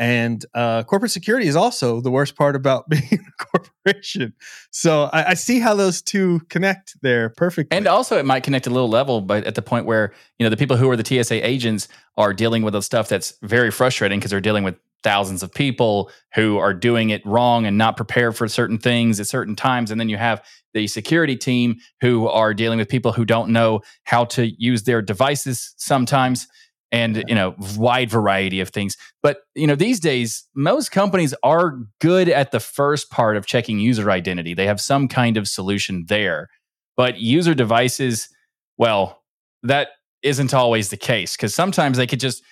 And 0.01 0.47
uh, 0.55 0.83
corporate 0.85 1.11
security 1.11 1.47
is 1.47 1.55
also 1.55 2.01
the 2.01 2.11
worst 2.11 2.35
part 2.35 2.57
about 2.57 2.89
being 2.89 3.03
a 3.13 3.45
corporation. 3.45 4.33
So 4.71 5.11
I, 5.13 5.31
I 5.31 5.35
see 5.35 5.61
how 5.61 5.75
those 5.75 6.01
two 6.01 6.41
connect 6.49 6.97
there 7.03 7.29
perfectly. 7.29 7.77
And 7.77 7.87
also, 7.87 8.19
it 8.19 8.25
might 8.25 8.43
connect 8.43 8.67
a 8.67 8.71
little 8.71 8.89
level, 8.89 9.21
but 9.21 9.45
at 9.45 9.55
the 9.55 9.63
point 9.63 9.85
where 9.85 10.15
you 10.39 10.45
know 10.45 10.51
the 10.51 10.57
people 10.57 10.79
who 10.79 10.91
are 10.91 10.97
the 10.97 11.05
TSA 11.05 11.47
agents 11.47 11.87
are 12.17 12.33
dealing 12.33 12.63
with 12.63 12.73
the 12.73 12.81
stuff 12.81 13.09
that's 13.09 13.35
very 13.43 13.71
frustrating 13.71 14.19
because 14.19 14.31
they're 14.31 14.41
dealing 14.41 14.65
with 14.65 14.77
thousands 15.03 15.43
of 15.43 15.53
people 15.53 16.11
who 16.35 16.59
are 16.59 16.75
doing 16.75 17.11
it 17.11 17.25
wrong 17.27 17.67
and 17.67 17.77
not 17.77 17.97
prepared 17.97 18.37
for 18.37 18.49
certain 18.49 18.79
things 18.79 19.21
at 19.21 19.27
certain 19.27 19.55
times, 19.55 19.91
and 19.91 20.01
then 20.01 20.09
you 20.09 20.17
have 20.17 20.43
the 20.73 20.87
security 20.87 21.37
team 21.37 21.77
who 22.01 22.27
are 22.27 22.55
dealing 22.55 22.79
with 22.79 22.89
people 22.89 23.13
who 23.13 23.27
don't 23.27 23.51
know 23.51 23.83
how 24.05 24.25
to 24.25 24.47
use 24.59 24.85
their 24.85 25.03
devices 25.03 25.75
sometimes 25.77 26.47
and 26.93 27.25
you 27.29 27.35
know 27.35 27.55
wide 27.77 28.11
variety 28.11 28.61
of 28.61 28.71
things. 28.71 28.97
But 29.23 29.43
you 29.55 29.67
know 29.67 29.75
these 29.75 30.01
days 30.01 30.45
most 30.55 30.91
companies 30.91 31.35
are 31.43 31.79
good 32.01 32.29
at 32.29 32.51
the 32.51 32.61
first 32.61 33.11
part 33.11 33.37
of 33.37 33.47
checking 33.47 33.79
user 33.79 34.11
identity. 34.11 34.55
They 34.55 34.67
have 34.67 34.81
some 34.81 35.09
kind 35.09 35.37
of 35.37 35.49
solution 35.49 36.07
there. 36.09 36.49
But 36.97 37.19
user 37.19 37.55
devices 37.55 38.29
well 38.77 39.23
that 39.63 39.91
isn't 40.23 40.53
always 40.53 40.91
the 40.91 40.97
case 40.97 41.37
because 41.37 41.55
sometimes 41.55 41.97
they 41.97 42.07
could 42.07 42.21
just 42.21 42.43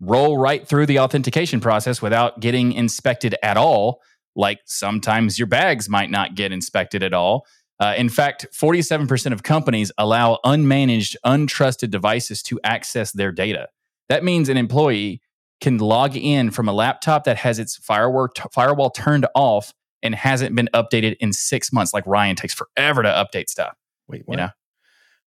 roll 0.00 0.36
right 0.36 0.66
through 0.66 0.86
the 0.86 0.98
authentication 0.98 1.60
process 1.60 2.02
without 2.02 2.40
getting 2.40 2.72
inspected 2.72 3.36
at 3.42 3.56
all. 3.56 4.02
Like 4.36 4.60
sometimes 4.66 5.38
your 5.38 5.46
bags 5.46 5.88
might 5.88 6.10
not 6.10 6.34
get 6.34 6.52
inspected 6.52 7.02
at 7.02 7.14
all. 7.14 7.46
Uh, 7.80 7.94
in 7.96 8.08
fact 8.08 8.46
47% 8.52 9.32
of 9.32 9.42
companies 9.42 9.90
allow 9.98 10.38
unmanaged 10.44 11.16
untrusted 11.24 11.90
devices 11.90 12.42
to 12.44 12.60
access 12.62 13.12
their 13.12 13.32
data 13.32 13.68
that 14.08 14.24
means 14.24 14.48
an 14.48 14.56
employee 14.56 15.20
can 15.60 15.78
log 15.78 16.16
in 16.16 16.50
from 16.50 16.68
a 16.68 16.72
laptop 16.72 17.24
that 17.24 17.38
has 17.38 17.58
its 17.58 17.76
firewall 17.76 18.28
firewall 18.52 18.90
turned 18.90 19.26
off 19.34 19.72
and 20.02 20.14
hasn't 20.14 20.54
been 20.54 20.68
updated 20.74 21.16
in 21.20 21.32
six 21.32 21.72
months. 21.72 21.94
Like 21.94 22.06
Ryan 22.06 22.36
takes 22.36 22.54
forever 22.54 23.02
to 23.02 23.08
update 23.08 23.48
stuff. 23.48 23.74
Wait, 24.06 24.18
you 24.18 24.24
what? 24.26 24.36
know? 24.36 24.48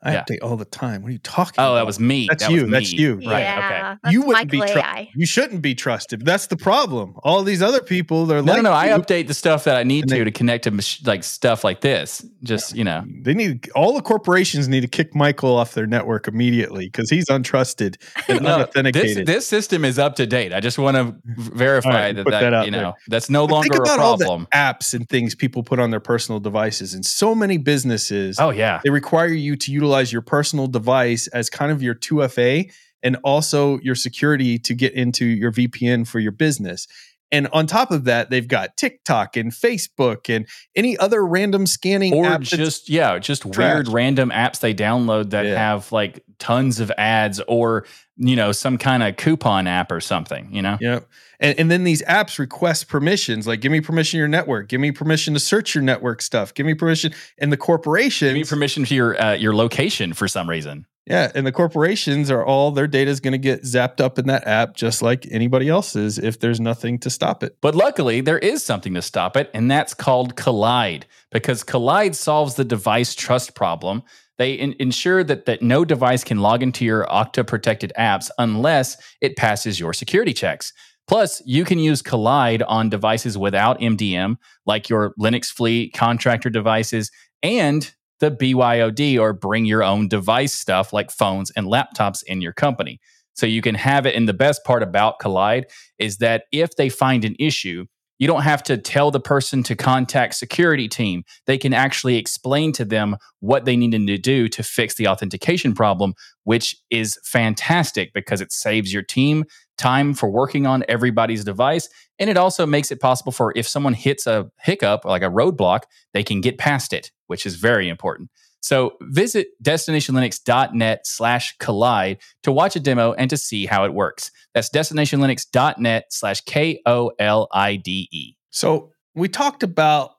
I 0.04 0.14
Yeah. 0.14 0.24
update 0.24 0.38
all 0.44 0.56
the 0.58 0.66
time. 0.66 1.02
What 1.02 1.10
are 1.10 1.12
you 1.12 1.18
talking 1.20 1.56
oh, 1.58 1.64
about? 1.64 1.68
Oh, 1.70 1.72
about? 1.74 1.80
that 1.82 1.86
was 1.88 2.00
me. 2.00 2.28
That's 2.30 2.44
That 2.44 2.52
you. 2.52 2.62
was 2.64 2.72
That's 2.72 2.94
you. 2.94 3.16
Right. 3.16 3.40
yeah, 3.40 3.58
Okay. 3.58 4.00
that's 4.04 4.14
you 4.14 4.22
wouldn't 4.22 4.52
be 4.52 4.60
tru- 4.60 4.68
AI. 4.80 5.10
you 5.16 5.26
shouldn't 5.26 5.62
be 5.64 5.74
trusted. 5.74 6.24
That's 6.24 6.48
the 6.48 6.56
problem. 6.56 7.16
All 7.24 7.42
these 7.44 7.64
other 7.64 7.82
people, 7.82 8.28
they're 8.28 8.44
No, 8.44 8.54
like 8.54 8.62
no, 8.62 8.70
no. 8.70 8.76
I 8.76 8.90
update 8.90 9.26
the 9.28 9.34
stuff 9.34 9.64
that 9.64 9.76
I 9.76 9.82
need 9.84 10.04
And 10.04 10.10
to 10.12 10.18
they- 10.20 10.24
to 10.24 10.32
connect 10.32 10.66
to 10.66 10.72
mach- 10.72 11.06
like 11.06 11.24
stuff 11.24 11.64
like 11.64 11.82
this. 11.82 12.24
Just 12.44 12.76
you 12.76 12.84
know, 12.84 13.04
They 13.24 13.34
need 13.34 13.70
all 13.76 13.94
the 13.94 14.02
corporations 14.04 14.68
need 14.68 14.82
to 14.82 14.88
kick 14.88 15.16
Michael 15.16 15.58
off 15.58 15.74
their 15.74 15.88
network 15.88 16.28
immediately 16.28 16.86
because 16.86 17.10
he's 17.10 17.26
untrusted 17.26 17.96
and 18.30 18.42
No, 18.42 18.60
this 18.60 18.68
unauthenticated. 18.76 19.26
this 19.26 19.48
system 19.48 19.84
is 19.84 19.98
up 19.98 20.16
to 20.18 20.28
date. 20.28 20.54
I 20.54 20.60
just 20.60 20.78
want 20.78 20.96
to 20.96 21.16
verify 21.26 21.90
All 21.90 21.96
right, 21.96 22.16
that, 22.16 22.24
that, 22.26 22.32
that 22.42 22.54
out 22.54 22.66
you 22.66 22.72
there. 22.72 22.82
know 22.82 22.94
that's 23.08 23.32
no 23.32 23.48
But 23.48 23.54
longer 23.54 23.70
think 23.70 23.80
a 23.80 23.82
about 23.82 24.00
all 24.00 24.18
problem. 24.18 24.48
the 24.52 24.58
apps 24.58 24.94
and 24.94 25.10
things 25.10 25.34
people 25.34 25.64
put 25.64 25.80
on 25.80 25.90
their 25.90 26.00
personal 26.00 26.40
devices, 26.40 26.94
and 26.94 27.04
so 27.04 27.34
many 27.34 27.58
businesses 27.58 28.38
Oh 28.40 28.52
yeah, 28.52 28.80
they 28.84 28.92
require 28.92 29.28
you 29.30 29.56
to 29.56 29.72
utilize 29.72 29.87
your 30.12 30.22
personal 30.22 30.68
device 30.68 31.28
as 31.28 31.50
kind 31.50 31.72
of 31.72 31.82
your 31.82 31.96
2FA 31.96 32.72
and 33.04 33.18
also 33.24 33.80
your 33.80 33.96
security 33.96 34.58
to 34.60 34.74
get 34.74 34.94
into 34.94 35.26
your 35.26 35.52
VPN 35.52 36.08
for 36.08 36.20
your 36.20 36.32
business. 36.32 36.88
And 37.30 37.48
on 37.52 37.68
top 37.68 37.92
of 37.92 38.06
that, 38.06 38.30
they've 38.30 38.48
got 38.48 38.78
TikTok 38.78 39.36
and 39.36 39.52
Facebook 39.52 40.34
and 40.34 40.48
any 40.78 40.98
other 40.98 41.26
random 41.26 41.66
scanning 41.68 42.14
or 42.14 42.38
just 42.38 42.90
yeah, 42.90 43.20
just 43.20 43.42
trash. 43.42 43.58
weird 43.58 43.88
random 43.90 44.30
apps 44.30 44.62
they 44.62 44.74
download 44.74 45.32
that 45.32 45.46
Yeah. 45.46 45.58
have 45.58 45.92
like 45.92 46.24
tons 46.40 46.80
of 46.80 46.90
ads 46.98 47.42
or 47.48 47.86
you 48.16 48.38
know 48.38 48.54
some 48.54 48.78
kind 48.78 49.04
of 49.04 49.18
coupon 49.18 49.68
app 49.68 49.92
or 49.92 50.00
something. 50.00 50.48
You 50.54 50.62
know, 50.62 50.78
Yeah. 50.80 51.00
And, 51.40 51.60
and 51.60 51.72
then 51.72 51.84
these 51.84 52.02
apps 52.04 52.40
request 52.40 52.88
permissions 52.88 53.46
like 53.48 53.62
give 53.62 53.72
me 53.72 53.82
permission 53.82 54.18
to 54.18 54.20
your 54.20 54.28
network, 54.28 54.70
give 54.70 54.82
me 54.82 54.92
permission 54.92 55.34
to 55.34 55.40
search 55.40 55.76
your 55.76 55.84
network 55.84 56.22
stuff, 56.22 56.54
give 56.54 56.66
me 56.66 56.74
permission. 56.74 57.14
And 57.38 57.52
the 57.52 57.58
corporations, 57.58 58.34
give 58.34 58.36
me 58.36 58.44
permission 58.44 58.86
to 58.86 58.96
your 58.96 59.22
uh, 59.22 59.34
your 59.34 59.56
location 59.56 60.14
for 60.14 60.28
some 60.28 60.50
reason. 60.50 60.86
yeah, 61.08 61.32
and 61.36 61.48
the 61.48 61.52
corporations 61.54 62.30
are 62.30 62.44
all 62.44 62.72
their 62.72 62.88
data 62.88 63.10
is 63.10 63.22
going 63.22 63.32
to 63.32 63.38
get 63.38 63.64
zapped 63.64 64.02
up 64.02 64.20
in 64.20 64.28
that 64.28 64.46
app 64.46 64.76
just 64.76 65.02
like 65.02 65.26
anybody 65.32 65.70
else's 65.70 66.18
if 66.18 66.40
there's 66.40 66.60
nothing 66.60 67.00
to 67.00 67.10
stop 67.10 67.44
it. 67.44 67.56
But 67.62 67.76
luckily, 67.76 68.20
there 68.20 68.40
is 68.40 68.62
something 68.64 68.94
to 68.94 69.02
stop 69.02 69.38
it, 69.38 69.50
and 69.54 69.72
that's 69.72 69.94
called 69.94 70.36
Kolide, 70.36 71.04
because 71.32 71.64
Kolide 71.64 72.16
solves 72.16 72.56
the 72.56 72.66
device 72.66 73.16
trust 73.16 73.56
problem. 73.56 74.04
They 74.38 74.54
in- 74.54 74.76
ensure 74.80 75.24
that, 75.24 75.46
that 75.46 75.62
no 75.62 75.86
device 75.86 76.24
can 76.24 76.40
log 76.40 76.62
into 76.62 76.84
your 76.84 77.06
Okta 77.06 77.48
protected 77.48 77.94
apps 77.98 78.30
unless 78.38 78.98
it 79.22 79.38
passes 79.38 79.80
your 79.80 79.94
security 79.94 80.34
checks. 80.34 80.74
Plus, 81.08 81.42
you 81.46 81.64
can 81.64 81.80
use 81.80 82.02
Kolide 82.02 82.64
on 82.68 82.90
devices 82.90 83.38
without 83.38 83.80
MDM, 83.80 84.36
like 84.66 84.90
your 84.90 85.14
Linux 85.20 85.46
fleet, 85.46 85.94
contractor 85.94 86.50
devices, 86.50 87.12
and 87.42 87.94
the 88.20 88.32
BYOD 88.32 89.20
or 89.20 89.32
bring 89.32 89.66
your 89.66 89.84
own 89.84 90.08
device 90.08 90.54
stuff 90.54 90.92
like 90.92 91.12
phones 91.12 91.52
and 91.52 91.68
laptops 91.68 92.24
in 92.26 92.42
your 92.42 92.54
company. 92.54 93.00
So 93.36 93.46
you 93.46 93.62
can 93.62 93.76
have 93.76 94.06
it. 94.06 94.16
And 94.16 94.28
the 94.28 94.34
best 94.34 94.64
part 94.64 94.84
about 94.84 95.20
Kolide 95.20 95.66
is 96.00 96.18
that 96.18 96.46
if 96.52 96.76
they 96.76 96.90
find 96.90 97.24
an 97.24 97.36
issue, 97.40 97.86
you 98.20 98.26
don't 98.26 98.42
have 98.42 98.64
to 98.64 98.78
tell 98.78 99.12
the 99.12 99.20
person 99.20 99.62
to 99.64 99.76
contact 99.76 100.34
security 100.34 100.88
team. 100.88 101.24
They 101.46 101.60
can 101.60 101.72
actually 101.72 102.18
explain 102.18 102.72
to 102.74 102.84
them 102.84 103.18
what 103.42 103.66
they 103.66 103.78
need 103.78 103.92
to 103.92 104.18
do 104.18 104.48
to 104.50 104.64
fix 104.64 104.96
the 104.96 105.08
authentication 105.08 105.76
problem, 105.76 106.16
which 106.44 106.76
is 106.90 107.20
fantastic 107.24 108.12
because 108.16 108.42
it 108.42 108.52
saves 108.52 108.92
your 108.92 109.04
team 109.04 109.46
time 109.78 110.14
for 110.14 110.30
working 110.30 110.66
on 110.66 110.84
everybody's 110.88 111.44
device. 111.44 111.90
And 112.20 112.30
it 112.30 112.38
also 112.38 112.66
makes 112.66 112.92
it 112.92 113.00
possible 113.00 113.32
for 113.32 113.54
if 113.56 113.68
someone 113.68 113.94
hits 113.94 114.28
a 114.28 114.50
hiccup, 114.60 115.06
like 115.06 115.22
a 115.22 115.30
roadblock, 115.30 115.84
they 116.14 116.24
can 116.24 116.42
get 116.42 116.58
past 116.58 116.94
it, 116.94 117.12
which 117.28 117.46
is 117.46 117.56
very 117.56 117.90
important. 117.90 118.30
So 118.60 118.98
visit 119.02 119.50
destinationlinux.net 119.64 121.06
slash 121.06 121.58
kolide 121.58 122.18
to 122.44 122.52
watch 122.52 122.76
a 122.76 122.80
demo 122.80 123.14
and 123.14 123.30
to 123.30 123.38
see 123.38 123.66
how 123.66 123.86
it 123.86 123.94
works. 123.94 124.32
That's 124.54 124.70
destinationlinux.net 124.70 126.06
slash 126.10 126.42
K 126.42 126.82
O 126.86 127.12
L 127.20 127.48
I 127.52 127.76
D 127.76 128.10
E. 128.12 128.34
So 128.50 128.92
we 129.16 129.30
talked 129.30 129.64
about 129.64 130.12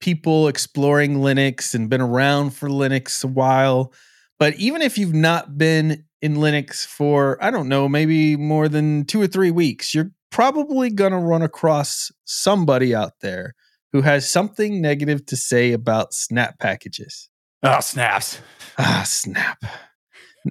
people 0.00 0.48
exploring 0.48 1.16
Linux 1.16 1.74
and 1.74 1.88
been 1.88 2.00
around 2.00 2.50
for 2.50 2.68
Linux 2.68 3.24
a 3.24 3.28
while. 3.28 3.92
But 4.38 4.54
even 4.56 4.82
if 4.82 4.98
you've 4.98 5.14
not 5.14 5.56
been 5.56 6.04
in 6.22 6.36
Linux 6.36 6.86
for, 6.86 7.42
I 7.42 7.50
don't 7.50 7.68
know, 7.68 7.88
maybe 7.88 8.36
more 8.36 8.68
than 8.68 9.04
two 9.04 9.20
or 9.20 9.26
three 9.26 9.50
weeks, 9.50 9.94
you're 9.94 10.10
probably 10.30 10.90
going 10.90 11.12
to 11.12 11.18
run 11.18 11.42
across 11.42 12.10
somebody 12.24 12.94
out 12.94 13.12
there 13.20 13.54
who 13.92 14.02
has 14.02 14.28
something 14.28 14.80
negative 14.80 15.24
to 15.26 15.36
say 15.36 15.72
about 15.72 16.12
snap 16.12 16.58
packages. 16.58 17.28
Oh, 17.62 17.80
snaps. 17.80 18.40
Ah, 18.78 19.04
snap. 19.06 19.64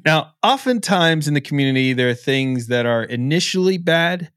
Now, 0.06 0.34
oftentimes 0.44 1.28
in 1.28 1.34
the 1.34 1.42
community, 1.42 1.94
there 1.94 2.10
are 2.10 2.16
things 2.16 2.68
that 2.68 2.86
are 2.86 3.04
initially 3.04 3.78
bad. 3.78 4.32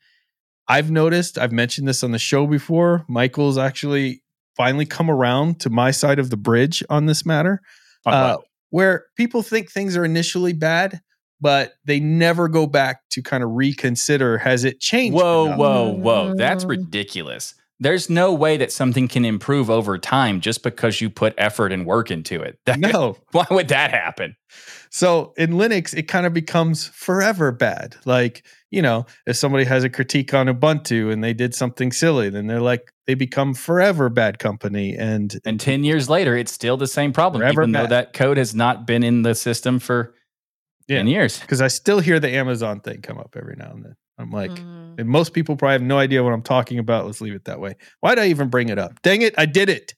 I've 0.68 0.90
noticed, 0.90 1.38
I've 1.38 1.52
mentioned 1.52 1.88
this 1.88 2.04
on 2.04 2.12
the 2.12 2.18
show 2.18 2.46
before. 2.46 3.04
Michael's 3.08 3.58
actually 3.58 4.22
finally 4.56 4.86
come 4.86 5.10
around 5.10 5.60
to 5.60 5.70
my 5.70 5.90
side 5.90 6.18
of 6.18 6.30
the 6.30 6.36
bridge 6.36 6.82
on 6.90 7.06
this 7.06 7.24
matter, 7.24 7.60
uh, 8.04 8.36
where 8.70 9.06
people 9.16 9.42
think 9.42 9.70
things 9.70 9.96
are 9.96 10.04
initially 10.04 10.52
bad, 10.52 11.00
but 11.40 11.74
they 11.84 12.00
never 12.00 12.48
go 12.48 12.66
back 12.66 13.00
to 13.10 13.22
kind 13.22 13.42
of 13.42 13.50
reconsider 13.52 14.38
has 14.38 14.64
it 14.64 14.80
changed? 14.80 15.14
Whoa, 15.16 15.54
whoa, 15.56 15.92
whoa. 15.92 16.34
That's 16.36 16.64
ridiculous. 16.64 17.54
There's 17.80 18.10
no 18.10 18.34
way 18.34 18.56
that 18.56 18.72
something 18.72 19.06
can 19.06 19.24
improve 19.24 19.70
over 19.70 19.98
time 19.98 20.40
just 20.40 20.64
because 20.64 21.00
you 21.00 21.10
put 21.10 21.32
effort 21.38 21.70
and 21.72 21.86
work 21.86 22.10
into 22.10 22.40
it. 22.42 22.58
That- 22.66 22.80
No. 22.80 23.16
Why 23.30 23.46
would 23.50 23.68
that 23.68 23.92
happen? 23.92 24.34
So 24.90 25.32
in 25.36 25.50
Linux, 25.50 25.96
it 25.96 26.04
kind 26.04 26.26
of 26.26 26.32
becomes 26.32 26.88
forever 26.88 27.52
bad. 27.52 27.94
Like, 28.04 28.44
you 28.70 28.82
know, 28.82 29.06
if 29.26 29.36
somebody 29.36 29.64
has 29.64 29.84
a 29.84 29.90
critique 29.90 30.34
on 30.34 30.46
Ubuntu 30.48 31.12
and 31.12 31.22
they 31.22 31.34
did 31.34 31.54
something 31.54 31.92
silly, 31.92 32.30
then 32.30 32.46
they're 32.46 32.60
like, 32.60 32.90
they 33.06 33.14
become 33.14 33.54
forever 33.54 34.08
bad 34.08 34.38
company. 34.38 34.96
And 34.96 35.38
And 35.44 35.60
10 35.60 35.84
years 35.84 36.08
later, 36.08 36.36
it's 36.36 36.52
still 36.52 36.76
the 36.76 36.86
same 36.86 37.12
problem, 37.12 37.40
Forever 37.42 37.62
even 37.62 37.72
though 37.72 37.86
that 37.86 38.12
code 38.12 38.38
has 38.38 38.54
not 38.54 38.86
been 38.86 39.02
in 39.02 39.22
the 39.22 39.34
system 39.34 39.78
for 39.78 40.14
Yeah. 40.88 40.98
10 40.98 41.06
years. 41.08 41.38
because 41.40 41.60
I 41.60 41.68
still 41.68 42.00
hear 42.00 42.18
the 42.18 42.30
Amazon 42.30 42.80
thing 42.80 43.02
come 43.02 43.18
up 43.18 43.36
every 43.38 43.56
now 43.56 43.70
and 43.72 43.84
then. 43.84 43.96
I'm 44.18 44.30
like, 44.30 44.50
Mm. 44.50 44.98
and 44.98 45.08
most 45.08 45.32
people 45.32 45.54
probably 45.56 45.74
have 45.74 45.82
no 45.82 45.98
idea 45.98 46.24
what 46.24 46.32
I'm 46.32 46.42
talking 46.42 46.78
about. 46.78 47.06
Let's 47.06 47.20
leave 47.20 47.34
it 47.34 47.44
that 47.44 47.60
way. 47.60 47.76
Why'd 48.00 48.18
I 48.18 48.26
even 48.28 48.48
bring 48.48 48.68
it 48.68 48.78
up? 48.78 49.00
Dang 49.02 49.22
it, 49.22 49.34
I 49.38 49.46
did 49.46 49.68
it. 49.68 49.94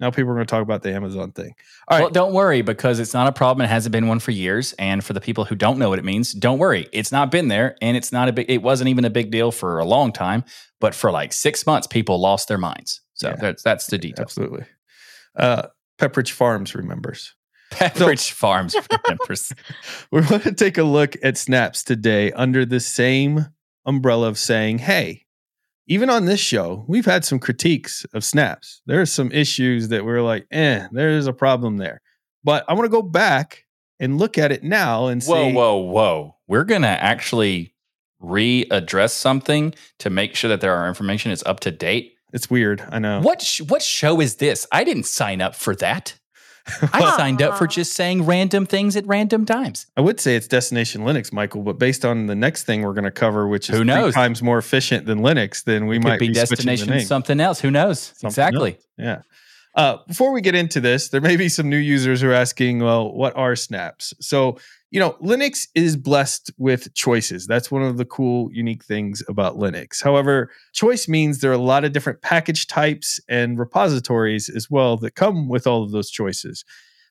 Now 0.00 0.10
people 0.10 0.32
are 0.32 0.34
going 0.34 0.46
to 0.46 0.50
talk 0.50 0.62
about 0.62 0.82
the 0.82 0.92
Amazon 0.92 1.30
thing. 1.30 1.52
All 1.86 1.96
right. 1.96 2.02
Well, 2.04 2.10
don't 2.10 2.32
worry 2.32 2.62
because 2.62 2.98
it's 2.98 3.14
not 3.14 3.28
a 3.28 3.32
problem. 3.32 3.64
It 3.64 3.68
hasn't 3.68 3.92
been 3.92 4.08
one 4.08 4.18
for 4.18 4.32
years. 4.32 4.72
And 4.80 5.04
for 5.04 5.12
the 5.12 5.20
people 5.20 5.44
who 5.44 5.54
don't 5.54 5.78
know 5.78 5.90
what 5.90 6.00
it 6.00 6.04
means, 6.04 6.32
don't 6.32 6.58
worry. 6.58 6.88
It's 6.92 7.12
not 7.12 7.30
been 7.30 7.46
there, 7.46 7.76
and 7.80 7.96
it's 7.96 8.10
not 8.10 8.28
a 8.28 8.32
big. 8.32 8.50
It 8.50 8.62
wasn't 8.62 8.88
even 8.88 9.04
a 9.04 9.10
big 9.10 9.30
deal 9.30 9.52
for 9.52 9.78
a 9.78 9.84
long 9.84 10.10
time. 10.12 10.42
But 10.80 10.92
for 10.96 11.12
like 11.12 11.32
six 11.32 11.64
months, 11.66 11.86
people 11.86 12.18
lost 12.20 12.48
their 12.48 12.58
minds. 12.58 13.00
So 13.14 13.28
Yeah. 13.28 13.36
that's 13.36 13.62
that's 13.62 13.86
the 13.86 13.98
detail. 13.98 14.22
Absolutely. 14.24 14.64
Uh, 15.36 15.68
Pepperidge 16.00 16.32
Farms 16.32 16.74
remembers. 16.74 17.36
Pepperidge 17.72 18.30
Farms 18.42 18.74
remembers. 18.90 19.52
We 20.10 20.20
want 20.22 20.42
to 20.44 20.52
take 20.52 20.78
a 20.78 20.82
look 20.84 21.16
at 21.22 21.36
snaps 21.38 21.82
today 21.82 22.32
under 22.32 22.64
the 22.66 22.80
same 22.80 23.46
umbrella 23.86 24.28
of 24.28 24.38
saying, 24.38 24.78
hey, 24.78 25.24
even 25.86 26.10
on 26.10 26.26
this 26.26 26.40
show, 26.40 26.84
we've 26.86 27.04
had 27.06 27.24
some 27.24 27.38
critiques 27.38 28.04
of 28.14 28.24
snaps. 28.24 28.82
There 28.86 29.00
are 29.00 29.06
some 29.06 29.32
issues 29.32 29.88
that 29.88 30.04
we're 30.04 30.22
like, 30.22 30.46
eh, 30.50 30.86
there's 30.92 31.26
a 31.26 31.32
problem 31.32 31.78
there. 31.78 32.00
But 32.44 32.64
I 32.68 32.74
want 32.74 32.84
to 32.84 32.90
go 32.90 33.02
back 33.02 33.64
and 33.98 34.18
look 34.18 34.38
at 34.38 34.52
it 34.52 34.62
now 34.62 35.06
and 35.06 35.22
whoa, 35.22 35.34
say, 35.34 35.52
whoa, 35.52 35.76
whoa! 35.76 36.36
We're 36.48 36.64
gonna 36.64 36.86
actually 36.88 37.74
readdress 38.22 39.10
something 39.10 39.74
to 39.98 40.10
make 40.10 40.34
sure 40.34 40.48
that 40.48 40.60
there 40.60 40.74
our 40.74 40.88
information 40.88 41.30
is 41.32 41.42
up 41.44 41.60
to 41.60 41.70
date. 41.70 42.14
it's 42.32 42.48
weird. 42.50 42.82
I 42.90 42.98
know. 42.98 43.20
What 43.20 43.42
sh- 43.42 43.60
what 43.62 43.82
show 43.82 44.20
is 44.20 44.36
this? 44.36 44.66
I 44.72 44.84
didn't 44.84 45.06
sign 45.06 45.40
up 45.40 45.54
for 45.54 45.74
that. 45.76 46.18
I 46.92 47.16
signed 47.16 47.42
up 47.42 47.58
for 47.58 47.66
just 47.66 47.94
saying 47.94 48.24
random 48.24 48.66
things 48.66 48.96
at 48.96 49.06
random 49.06 49.44
times. 49.44 49.86
I 49.96 50.00
would 50.00 50.20
say 50.20 50.36
it's 50.36 50.46
Destination 50.46 51.02
Linux, 51.02 51.32
Michael, 51.32 51.62
but 51.62 51.78
based 51.78 52.04
on 52.04 52.26
the 52.26 52.34
next 52.34 52.64
thing 52.64 52.82
we're 52.82 52.92
going 52.94 53.04
to 53.04 53.10
cover, 53.10 53.48
which 53.48 53.68
is 53.68 53.76
Who 53.76 53.84
knows? 53.84 54.14
three 54.14 54.22
times 54.22 54.42
more 54.42 54.58
efficient 54.58 55.06
than 55.06 55.18
Linux, 55.20 55.64
then 55.64 55.86
we 55.86 55.96
It 55.96 56.02
might 56.04 56.12
could 56.18 56.20
be 56.20 56.28
be 56.28 56.34
switching 56.34 56.48
the 56.48 56.54
destination 56.72 56.88
name. 56.90 57.06
something 57.06 57.40
else. 57.40 57.60
Who 57.60 57.70
knows? 57.70 57.98
Something 58.00 58.28
exactly. 58.28 58.78
Yeah. 58.96 59.22
Uh, 59.74 59.96
before 60.06 60.32
we 60.32 60.40
get 60.42 60.54
into 60.54 60.80
this, 60.80 61.08
there 61.08 61.20
may 61.22 61.36
be 61.36 61.48
some 61.48 61.68
new 61.70 61.78
users 61.78 62.20
who 62.20 62.28
are 62.28 62.34
asking, 62.34 62.80
well, 62.80 63.10
what 63.12 63.34
are 63.36 63.56
snaps? 63.56 64.12
So, 64.20 64.58
you 64.92 65.00
know, 65.00 65.16
Linux 65.22 65.68
is 65.74 65.96
blessed 65.96 66.52
with 66.58 66.92
choices. 66.92 67.46
That's 67.46 67.70
one 67.70 67.82
of 67.82 67.96
the 67.96 68.04
cool, 68.04 68.50
unique 68.52 68.84
things 68.84 69.22
about 69.26 69.56
Linux. 69.56 70.04
However, 70.04 70.50
choice 70.74 71.08
means 71.08 71.40
there 71.40 71.50
are 71.50 71.54
a 71.54 71.58
lot 71.58 71.84
of 71.84 71.92
different 71.92 72.20
package 72.20 72.66
types 72.66 73.18
and 73.26 73.58
repositories 73.58 74.50
as 74.50 74.70
well 74.70 74.98
that 74.98 75.14
come 75.14 75.48
with 75.48 75.66
all 75.66 75.82
of 75.82 75.92
those 75.92 76.10
choices. 76.10 76.62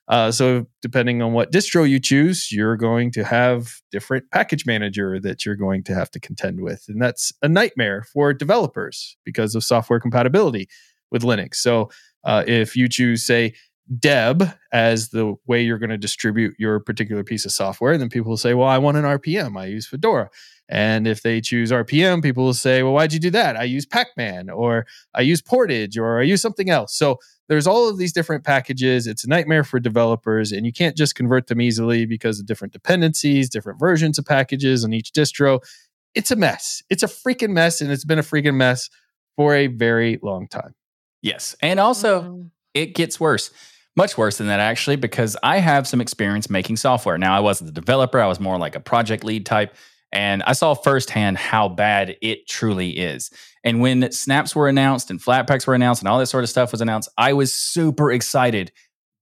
Uh, 0.06 0.30
so, 0.30 0.66
depending 0.80 1.22
on 1.22 1.32
what 1.32 1.50
distro 1.50 1.88
you 1.88 1.98
choose, 1.98 2.52
you're 2.52 2.76
going 2.76 3.10
to 3.12 3.24
have 3.24 3.74
different 3.90 4.30
package 4.30 4.64
manager 4.64 5.18
that 5.18 5.44
you're 5.44 5.56
going 5.56 5.82
to 5.82 5.94
have 5.94 6.10
to 6.10 6.20
contend 6.20 6.60
with, 6.60 6.84
and 6.88 7.00
that's 7.00 7.32
a 7.42 7.48
nightmare 7.48 8.04
for 8.12 8.32
developers 8.32 9.16
because 9.24 9.54
of 9.54 9.64
software 9.64 10.00
compatibility 10.00 10.68
with 11.10 11.22
Linux. 11.22 11.56
So, 11.56 11.88
uh, 12.24 12.44
if 12.46 12.76
you 12.76 12.88
choose, 12.88 13.24
say, 13.24 13.54
Deb 13.98 14.44
as 14.72 15.08
the 15.10 15.34
way 15.46 15.62
you're 15.62 15.78
going 15.78 15.90
to 15.90 15.98
distribute 15.98 16.54
your 16.58 16.80
particular 16.80 17.24
piece 17.24 17.44
of 17.44 17.52
software, 17.52 17.92
And 17.92 18.00
then 18.00 18.08
people 18.08 18.30
will 18.30 18.36
say, 18.36 18.54
"Well, 18.54 18.68
I 18.68 18.78
want 18.78 18.96
an 18.96 19.04
RPM. 19.04 19.56
I 19.56 19.66
use 19.66 19.86
Fedora." 19.86 20.30
And 20.68 21.06
if 21.06 21.22
they 21.22 21.40
choose 21.40 21.70
RPM, 21.72 22.22
people 22.22 22.44
will 22.44 22.54
say, 22.54 22.82
"Well, 22.82 22.92
why'd 22.94 23.12
you 23.12 23.18
do 23.18 23.30
that? 23.30 23.56
I 23.56 23.64
use 23.64 23.84
Pacman, 23.84 24.48
or 24.54 24.86
I 25.14 25.20
use 25.22 25.42
Portage, 25.42 25.98
or 25.98 26.20
I 26.20 26.22
use 26.22 26.40
something 26.40 26.70
else." 26.70 26.96
So 26.96 27.18
there's 27.48 27.66
all 27.66 27.88
of 27.88 27.98
these 27.98 28.12
different 28.12 28.44
packages. 28.44 29.06
It's 29.06 29.24
a 29.24 29.28
nightmare 29.28 29.64
for 29.64 29.78
developers, 29.80 30.52
and 30.52 30.64
you 30.64 30.72
can't 30.72 30.96
just 30.96 31.14
convert 31.14 31.48
them 31.48 31.60
easily 31.60 32.06
because 32.06 32.38
of 32.40 32.46
different 32.46 32.72
dependencies, 32.72 33.50
different 33.50 33.78
versions 33.80 34.18
of 34.18 34.24
packages 34.24 34.84
on 34.84 34.92
each 34.94 35.12
distro. 35.12 35.60
It's 36.14 36.30
a 36.30 36.36
mess. 36.36 36.82
It's 36.88 37.02
a 37.02 37.08
freaking 37.08 37.50
mess, 37.50 37.80
and 37.80 37.90
it's 37.90 38.04
been 38.04 38.18
a 38.18 38.22
freaking 38.22 38.54
mess 38.54 38.88
for 39.36 39.54
a 39.54 39.66
very 39.66 40.18
long 40.22 40.46
time. 40.48 40.74
Yes. 41.20 41.56
And 41.60 41.80
also, 41.80 42.22
Mm. 42.22 42.50
it 42.74 42.94
gets 42.94 43.18
worse. 43.20 43.50
Much 43.96 44.16
worse 44.16 44.38
than 44.38 44.46
that, 44.46 44.60
actually, 44.60 44.96
because 44.96 45.36
I 45.42 45.58
have 45.58 45.86
some 45.86 46.00
experience 46.00 46.48
making 46.48 46.76
software. 46.76 47.18
Now, 47.18 47.36
I 47.36 47.40
wasn't 47.40 47.74
the 47.74 47.80
developer, 47.80 48.20
I 48.20 48.26
was 48.26 48.40
more 48.40 48.58
like 48.58 48.74
a 48.74 48.80
project 48.80 49.24
lead 49.24 49.44
type. 49.46 49.74
And 50.14 50.42
I 50.42 50.52
saw 50.52 50.74
firsthand 50.74 51.38
how 51.38 51.68
bad 51.70 52.16
it 52.20 52.46
truly 52.46 52.90
is. 52.90 53.30
And 53.64 53.80
when 53.80 54.12
snaps 54.12 54.54
were 54.54 54.68
announced 54.68 55.10
and 55.10 55.18
Flatpaks 55.18 55.66
were 55.66 55.74
announced 55.74 56.02
and 56.02 56.08
all 56.08 56.18
that 56.18 56.26
sort 56.26 56.44
of 56.44 56.50
stuff 56.50 56.70
was 56.70 56.82
announced, 56.82 57.08
I 57.16 57.32
was 57.32 57.54
super 57.54 58.12
excited 58.12 58.72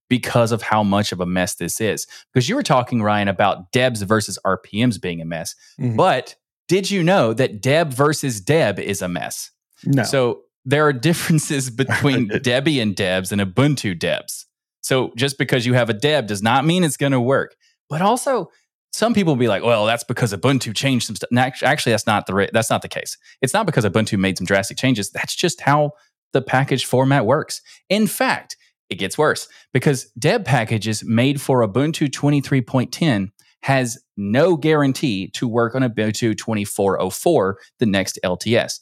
because 0.09 0.51
of 0.51 0.63
how 0.63 0.83
much 0.83 1.13
of 1.13 1.21
a 1.21 1.27
mess 1.27 1.55
this 1.55 1.81
is. 1.81 2.09
Because 2.33 2.49
you 2.49 2.57
were 2.57 2.65
talking, 2.65 3.03
Ryan, 3.03 3.29
about 3.29 3.71
Debs 3.71 4.03
versus 4.03 4.37
RPMs 4.45 5.01
being 5.01 5.21
a 5.21 5.25
mess. 5.25 5.55
Mhm. 5.79 5.97
But 5.97 6.35
did 6.67 6.91
you 6.91 7.05
know 7.05 7.33
that 7.35 7.61
Deb 7.63 7.93
versus 7.93 8.41
Deb 8.41 8.81
is 8.81 9.01
a 9.03 9.09
mess? 9.09 9.53
no. 9.85 10.03
So 10.03 10.43
there 10.65 10.85
are 10.87 10.93
differences 11.09 11.71
between. 11.83 12.29
Debian 12.31 12.97
Debs 12.97 13.31
and 13.31 13.41
Ubuntu 13.41 13.97
Debs. 13.97 14.47
So 14.81 15.13
just 15.17 15.39
because 15.39 15.67
you 15.67 15.75
have 15.75 15.91
a 15.91 15.95
Deb 15.95 16.27
does 16.27 16.43
not 16.43 16.65
mean 16.65 16.85
it's 16.85 16.97
going 16.97 17.13
to 17.13 17.21
work. 17.21 17.55
But 17.89 18.03
also, 18.03 18.51
some 18.93 19.15
people 19.15 19.35
will 19.35 19.41
be 19.41 19.49
like, 19.49 19.63
"Well, 19.63 19.87
that's 19.87 20.05
because 20.05 20.33
Ubuntu 20.33 20.75
changed 20.75 21.07
some 21.07 21.17
stuff." 21.17 21.31
Actually, 21.63 21.93
that's 21.93 22.07
not 22.07 22.27
the 22.27 22.35
ra- 22.35 22.47
that's 22.53 22.71
not 22.71 22.83
the 22.83 22.89
case. 22.89 23.17
It's 23.43 23.55
not 23.55 23.67
because 23.67 23.85
Ubuntu 23.85 24.19
made 24.19 24.39
some 24.39 24.47
drastic 24.47 24.79
changes. 24.79 25.11
That's 25.11 25.35
just 25.35 25.61
how 25.61 25.93
the 26.33 26.43
package 26.43 26.85
format 26.85 27.27
works. 27.27 27.61
In 27.89 28.07
fact, 28.07 28.57
it 28.89 28.97
gets 28.97 29.17
worse 29.17 29.49
because 29.73 30.11
Deb 30.19 30.45
packages 30.45 31.05
made 31.05 31.41
for 31.41 31.67
Ubuntu 31.67 32.09
23.10 32.09 33.31
has 33.63 33.99
no 34.17 34.57
guarantee 34.57 35.29
to 35.29 35.47
work 35.47 35.75
on 35.75 35.83
Ubuntu 35.83 36.37
2404, 36.37 37.59
the 37.79 37.87
next 37.87 38.19
LTS. 38.25 38.81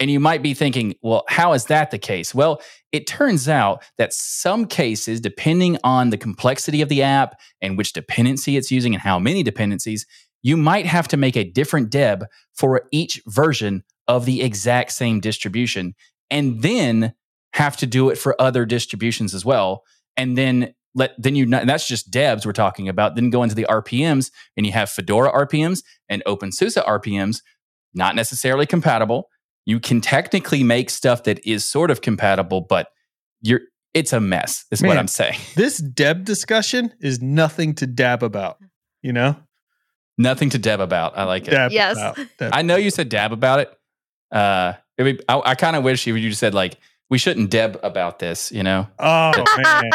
And 0.00 0.10
you 0.10 0.18
might 0.18 0.42
be 0.42 0.54
thinking, 0.54 0.94
well, 1.02 1.24
how 1.28 1.52
is 1.52 1.66
that 1.66 1.90
the 1.90 1.98
case? 1.98 2.34
Well, 2.34 2.62
it 2.90 3.06
turns 3.06 3.48
out 3.48 3.84
that 3.98 4.14
some 4.14 4.66
cases, 4.66 5.20
depending 5.20 5.76
on 5.84 6.08
the 6.08 6.16
complexity 6.16 6.80
of 6.80 6.88
the 6.88 7.02
app 7.02 7.38
and 7.60 7.76
which 7.76 7.92
dependency 7.92 8.56
it's 8.56 8.70
using 8.70 8.94
and 8.94 9.02
how 9.02 9.18
many 9.18 9.42
dependencies, 9.42 10.06
you 10.42 10.56
might 10.56 10.86
have 10.86 11.06
to 11.08 11.18
make 11.18 11.36
a 11.36 11.44
different 11.44 11.90
deb 11.90 12.24
for 12.54 12.88
each 12.90 13.20
version 13.26 13.84
of 14.08 14.24
the 14.24 14.40
exact 14.40 14.92
same 14.92 15.20
distribution 15.20 15.94
and 16.30 16.62
then 16.62 17.12
have 17.52 17.76
to 17.76 17.86
do 17.86 18.08
it 18.08 18.16
for 18.16 18.40
other 18.40 18.64
distributions 18.64 19.34
as 19.34 19.44
well. 19.44 19.84
And 20.16 20.36
then 20.36 20.74
let 20.94 21.14
then 21.18 21.36
you 21.36 21.46
that's 21.46 21.86
just 21.86 22.10
debs 22.10 22.46
we're 22.46 22.52
talking 22.52 22.88
about. 22.88 23.16
Then 23.16 23.30
go 23.30 23.42
into 23.42 23.54
the 23.54 23.66
RPMs 23.68 24.30
and 24.56 24.64
you 24.64 24.72
have 24.72 24.90
Fedora 24.90 25.30
RPMs 25.46 25.82
and 26.08 26.22
OpenSUSE 26.26 26.84
RPMs, 26.84 27.42
not 27.94 28.16
necessarily 28.16 28.66
compatible 28.66 29.28
you 29.70 29.80
can 29.80 30.00
technically 30.00 30.62
make 30.62 30.90
stuff 30.90 31.24
that 31.24 31.44
is 31.46 31.64
sort 31.64 31.90
of 31.90 32.00
compatible, 32.00 32.60
but 32.60 32.88
you're 33.40 33.60
it's 33.94 34.12
a 34.12 34.20
mess, 34.20 34.64
is 34.70 34.82
what 34.82 34.96
I'm 34.96 35.08
saying. 35.08 35.38
this 35.56 35.78
Deb 35.78 36.24
discussion 36.24 36.92
is 37.00 37.20
nothing 37.20 37.74
to 37.76 37.86
dab 37.86 38.22
about. 38.22 38.58
You 39.02 39.12
know, 39.12 39.36
Nothing 40.18 40.50
to 40.50 40.58
deb 40.58 40.80
about. 40.80 41.16
I 41.16 41.24
like 41.24 41.48
it. 41.48 41.52
dab 41.52 41.72
Yes. 41.72 41.96
about. 41.96 42.18
Dab- 42.38 42.50
I 42.54 42.60
know 42.62 42.76
you 42.76 42.90
said 42.90 43.08
dab 43.08 43.32
about 43.32 43.60
it. 43.60 43.72
Uh 44.30 44.74
I, 44.98 45.02
mean, 45.02 45.18
I, 45.28 45.40
I 45.44 45.54
kind 45.54 45.76
of 45.76 45.82
wish 45.82 46.06
you 46.06 46.14
you 46.14 46.28
just 46.28 46.40
said 46.40 46.52
like 46.52 46.76
we 47.08 47.16
shouldn't 47.18 47.50
deb 47.50 47.80
about 47.82 48.18
this, 48.18 48.52
you 48.52 48.62
know. 48.62 48.86
oh 48.98 49.32
man, 49.64 49.90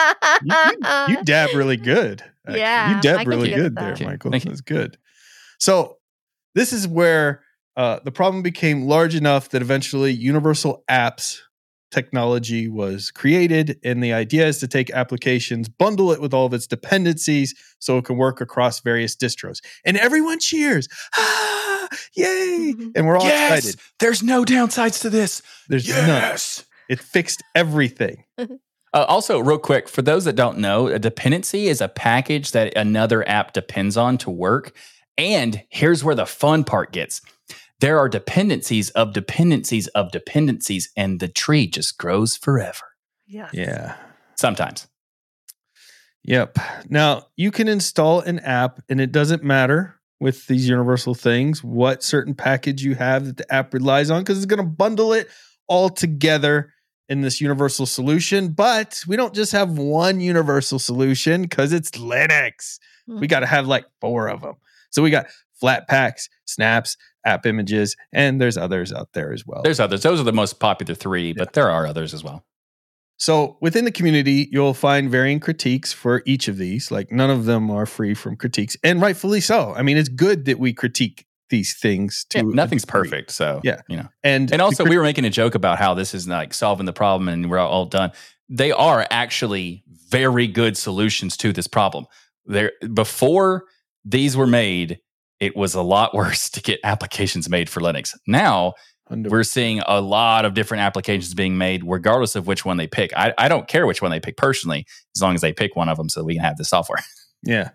you, 1.10 1.16
you 1.18 1.24
dab 1.24 1.54
really 1.56 1.78
good. 1.78 2.24
actually. 2.48 2.60
Yeah, 2.60 2.96
you 2.96 3.02
dab 3.02 3.28
really 3.28 3.50
good 3.54 3.76
that. 3.76 3.82
there, 3.82 3.96
Thank. 3.96 4.10
Michael. 4.10 4.32
Thank 4.32 4.46
you. 4.46 4.50
That's 4.52 4.62
good. 4.62 4.98
So 5.60 5.98
this 6.56 6.74
is 6.74 6.88
where 6.88 7.42
uh, 7.76 8.00
the 8.04 8.12
problem 8.12 8.42
became 8.42 8.84
large 8.88 9.16
enough 9.16 9.50
that 9.50 9.62
eventually 9.62 10.12
universal 10.12 10.84
apps 10.90 11.40
technology 11.92 12.68
was 12.68 13.10
created, 13.10 13.80
and 13.84 14.04
the 14.04 14.12
idea 14.14 14.46
is 14.48 14.60
to 14.60 14.68
take 14.68 14.90
applications, 14.92 15.70
bundle 15.70 16.12
it 16.12 16.20
with 16.20 16.34
all 16.34 16.46
of 16.46 16.54
its 16.54 16.68
dependencies, 16.68 17.54
so 17.80 17.98
it 17.98 18.06
can 18.06 18.18
work 18.18 18.42
across 18.42 18.82
various 18.82 19.16
distros. 19.16 19.60
And 19.86 19.96
everyone 19.98 20.40
cheers! 20.40 20.88
Ah, 21.16 21.88
yay! 22.16 22.74
Mhm. 22.76 22.92
And 22.96 23.08
we're 23.08 23.18
all 23.18 23.28
excited. 23.28 23.80
there's 24.00 24.22
no 24.22 24.44
downsides 24.44 25.02
to 25.02 25.10
this. 25.10 25.42
There's 25.70 25.88
none. 25.88 26.38
It 26.90 27.00
fixed 27.00 27.42
everything. 27.56 28.26
Uh, 28.94 29.04
also, 29.10 29.40
real 29.40 29.58
quick, 29.58 29.90
for 29.90 30.02
those 30.02 30.24
that 30.24 30.38
don't 30.38 30.58
know, 30.58 30.88
a 30.88 30.98
dependency 30.98 31.68
is 31.68 31.82
a 31.82 31.90
package 31.90 32.52
that 32.54 32.74
another 32.78 33.28
app 33.28 33.52
depends 33.52 33.98
on 33.98 34.18
to 34.18 34.30
work. 34.32 34.74
And 35.18 35.62
here's 35.68 36.02
where 36.02 36.16
the 36.16 36.26
fun 36.26 36.64
part 36.64 36.94
gets 36.94 37.20
there 37.80 38.00
are 38.00 38.10
dependencies 38.10 38.90
of 38.92 39.14
dependencies 39.14 39.88
of 39.90 40.12
dependencies, 40.12 40.92
and 40.96 41.20
the 41.20 41.28
tree 41.28 41.68
just 41.68 41.98
grows 41.98 42.36
forever. 42.38 42.86
Yeah. 43.28 43.50
Yeah. 43.54 43.96
Sometimes. 44.36 44.88
Yep. 46.24 46.58
Now 46.90 47.28
you 47.36 47.52
can 47.52 47.68
install 47.68 48.22
an 48.22 48.40
app, 48.40 48.82
and 48.90 49.00
it 49.00 49.12
doesn't 49.12 49.44
matter 49.44 50.00
with 50.20 50.48
these 50.48 50.68
universal 50.68 51.14
things 51.14 51.64
what 51.64 52.02
certain 52.02 52.34
package 52.34 52.84
you 52.84 52.96
have 52.96 53.26
that 53.26 53.38
the 53.38 53.54
app 53.54 53.74
relies 53.74 54.10
on 54.10 54.22
because 54.22 54.38
it's 54.38 54.46
going 54.46 54.64
to 54.64 54.70
bundle 54.70 55.14
it 55.14 55.28
all 55.68 55.90
together 55.90 56.72
in 57.10 57.22
this 57.22 57.42
universal 57.42 57.86
solution. 57.86 58.50
But 58.50 59.04
we 59.08 59.16
don't 59.16 59.36
just 59.36 59.52
have 59.52 59.78
one 59.78 60.20
universal 60.20 60.80
solution 60.80 61.44
because 61.44 61.74
it's 61.74 61.92
Linux. 61.92 62.80
We 63.08 63.16
mm-hmm. 63.16 63.26
got 63.26 63.42
to 63.42 63.46
have 63.46 63.68
like 63.68 63.86
four 64.02 64.28
of 64.28 64.42
them. 64.42 64.56
So 64.90 65.04
we 65.04 65.12
got 65.12 65.28
Flatpaks, 65.62 66.30
snaps, 66.46 66.98
AppImages, 67.26 67.96
and 68.12 68.40
there's 68.40 68.58
others 68.58 68.94
out 68.94 69.10
there 69.14 69.34
as 69.34 69.46
well. 69.46 69.62
There's 69.64 69.80
others. 69.80 70.04
Those 70.04 70.20
are 70.20 70.24
the 70.24 70.34
most 70.34 70.60
popular 70.60 70.96
three, 70.96 71.34
but 71.34 71.54
there 71.54 71.70
are 71.70 71.86
others 71.86 72.14
as 72.14 72.24
well. 72.24 72.46
So 73.18 73.58
within 73.62 73.86
the 73.86 73.92
community, 73.92 74.50
you'll 74.52 74.74
find 74.74 75.10
varying 75.10 75.40
critiques 75.40 75.94
for 75.94 76.22
each 76.26 76.48
of 76.48 76.58
these. 76.58 76.92
Like 76.92 77.12
none 77.12 77.30
of 77.30 77.46
them 77.46 77.72
are 77.72 77.86
free 77.86 78.14
from 78.14 78.36
critiques, 78.36 78.76
and 78.84 79.02
rightfully 79.02 79.40
so. 79.42 79.74
I 79.76 79.84
mean, 79.84 79.98
it's 79.98 80.10
good 80.10 80.46
that 80.46 80.60
we 80.60 80.74
critique 80.74 81.26
these 81.50 81.78
things 81.78 82.26
to 82.32 82.40
Yeah, 82.40 82.44
nothing's 82.48 82.86
perfect. 82.86 83.32
So, 83.32 83.62
Yeah. 83.64 83.82
you 83.88 83.98
know. 83.98 84.08
And 84.24 84.52
And 84.52 84.62
also, 84.62 84.84
the 84.84 84.90
we 84.90 84.98
were 84.98 85.04
making 85.04 85.26
a 85.26 85.30
joke 85.30 85.56
about 85.56 85.78
how 85.78 85.94
this 85.94 86.14
is 86.14 86.28
like 86.28 86.54
solving 86.54 86.86
the 86.88 86.94
problem 86.94 87.30
and 87.30 87.50
we're 87.50 87.60
all 87.60 87.86
done. 87.86 88.12
They 88.50 88.72
are 88.72 89.06
actually 89.12 89.84
very 90.10 90.48
good 90.48 90.76
solutions 90.76 91.38
to 91.38 91.54
this 91.54 91.68
problem. 91.68 92.06
There, 92.46 92.72
before 92.94 93.66
these 94.04 94.36
were 94.36 94.48
made, 94.48 95.00
it 95.40 95.56
was 95.56 95.74
a 95.76 95.82
lot 95.82 96.14
worse 96.16 96.50
to 96.52 96.62
get 96.62 96.80
applications 96.84 97.50
made 97.50 97.70
for 97.70 97.82
Linux. 97.82 98.16
Now 98.28 98.74
crit- 99.08 99.30
we're 99.30 99.44
seeing 99.44 99.82
a 99.86 100.02
lot 100.02 100.46
of 100.46 100.54
different 100.54 100.82
applications 100.82 101.34
being 101.34 101.58
made, 101.58 101.84
regardless 101.86 102.36
of 102.36 102.48
which 102.48 102.66
one 102.66 102.78
they 102.78 102.88
pick. 102.88 103.12
I, 103.16 103.34
I 103.38 103.48
don't 103.48 103.68
care 103.68 103.86
which 103.86 104.02
one 104.02 104.12
they 104.12 104.20
pick 104.20 104.38
personally, 104.38 104.86
as 105.16 105.22
long 105.22 105.36
as 105.36 105.42
they 105.42 105.54
pick 105.54 105.76
one 105.76 105.90
of 105.90 105.98
them 105.98 106.10
so 106.10 106.24
we 106.24 106.36
can 106.36 106.44
have 106.44 106.58
the 106.58 106.66
software. 106.66 107.04
yeah. 107.44 107.72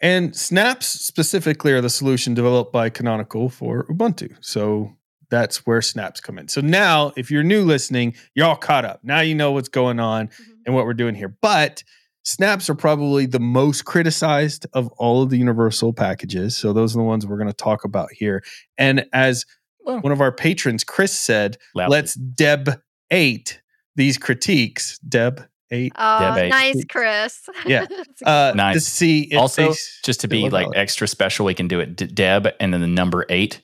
And 0.00 0.34
snaps 0.36 0.86
specifically 0.86 1.72
are 1.72 1.80
the 1.80 1.88
solution 1.90 2.34
developed 2.34 2.72
by 2.72 2.90
Canonical 2.90 3.48
for 3.48 3.84
Ubuntu. 3.84 4.36
So 4.40 4.96
that's 5.30 5.64
where 5.66 5.80
snaps 5.80 6.20
come 6.20 6.38
in. 6.38 6.48
So 6.48 6.60
now, 6.60 7.12
if 7.16 7.30
you're 7.30 7.42
new 7.42 7.64
listening, 7.64 8.14
you're 8.34 8.46
all 8.46 8.56
caught 8.56 8.84
up. 8.84 9.00
Now 9.02 9.20
you 9.20 9.34
know 9.34 9.52
what's 9.52 9.68
going 9.68 10.00
on. 10.00 10.28
Mhm. 10.28 10.32
and 10.66 10.74
what 10.74 10.84
we're 10.86 10.94
doing 10.94 11.14
here. 11.14 11.28
But 11.42 11.84
snaps 12.24 12.68
are 12.68 12.74
probably 12.74 13.26
the 13.26 13.38
most 13.40 13.84
criticized 13.84 14.66
of 14.72 14.88
all 14.96 15.22
of 15.22 15.30
the 15.30 15.36
universal 15.36 15.92
packages. 15.92 16.56
So 16.56 16.72
those 16.72 16.94
are 16.96 16.98
the 16.98 17.04
ones 17.04 17.26
we're 17.26 17.36
going 17.38 17.46
to 17.48 17.52
talk 17.52 17.84
about 17.84 18.10
here. 18.12 18.42
And 18.78 19.06
as 19.12 19.44
Well- 19.84 20.00
one 20.00 20.12
of 20.12 20.20
our 20.20 20.32
patrons, 20.32 20.82
Chris 20.84 21.12
said, 21.12 21.58
Loudly. 21.74 21.92
let's 21.96 22.14
Deb 22.14 22.80
eight 23.10 23.60
these 23.96 24.18
critiques. 24.18 24.98
Deb 25.00 25.46
eight. 25.70 25.92
Oh, 25.96 26.34
Debate. 26.34 26.50
nice, 26.50 26.84
Chris. 26.88 27.40
Yeah. 27.66 27.80
That's 27.90 27.92
a 27.92 28.24
good 28.24 28.28
Uh, 28.28 28.46
one. 28.48 28.52
To 28.52 28.56
Nice. 28.56 28.84
see 28.86 29.22
if 29.30 29.38
Also, 29.38 29.68
they- 29.70 29.76
just 30.04 30.20
to 30.22 30.28
be 30.28 30.48
like 30.48 30.64
valid. 30.64 30.76
extra 30.78 31.06
special, 31.06 31.46
we 31.46 31.54
can 31.54 31.68
do 31.68 31.80
it 31.80 31.94
D- 31.96 32.06
Deb 32.06 32.48
and 32.60 32.72
then 32.72 32.80
the 32.80 32.86
number 32.86 33.26
eight, 33.28 33.60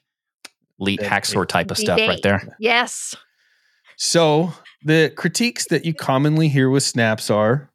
elite 0.79 1.01
Deb 1.01 1.11
hacksaw 1.11 1.43
eight. 1.43 1.49
type 1.49 1.71
of 1.71 1.79
stuff 1.79 1.99
right 1.99 2.07
Debate. 2.09 2.23
there. 2.23 2.57
yes. 2.61 3.15
So 3.97 4.53
the 4.83 5.13
critiques 5.17 5.67
that 5.67 5.85
you 5.85 5.93
commonly 5.95 6.49
hear 6.49 6.71
with 6.71 6.83
snaps 6.83 7.31
are, 7.31 7.70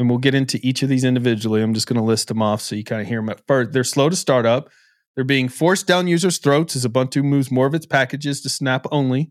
and 0.00 0.08
we'll 0.08 0.18
get 0.18 0.34
into 0.34 0.58
each 0.66 0.82
of 0.82 0.88
these 0.88 1.04
individually. 1.04 1.60
I'm 1.62 1.74
just 1.74 1.86
going 1.86 1.98
to 1.98 2.04
list 2.04 2.28
them 2.28 2.40
off 2.40 2.62
so 2.62 2.74
you 2.74 2.82
kind 2.84 3.02
of 3.02 3.06
hear 3.06 3.18
them 3.20 3.28
at 3.28 3.46
first. 3.46 3.72
They're 3.72 3.84
slow 3.84 4.08
to 4.08 4.16
start 4.16 4.46
up. 4.46 4.70
They're 5.14 5.24
being 5.24 5.48
forced 5.48 5.86
down 5.86 6.08
users' 6.08 6.38
throats 6.38 6.74
as 6.74 6.86
Ubuntu 6.86 7.22
moves 7.22 7.50
more 7.50 7.66
of 7.66 7.74
its 7.74 7.84
packages 7.84 8.40
to 8.40 8.48
Snap 8.48 8.86
only. 8.90 9.30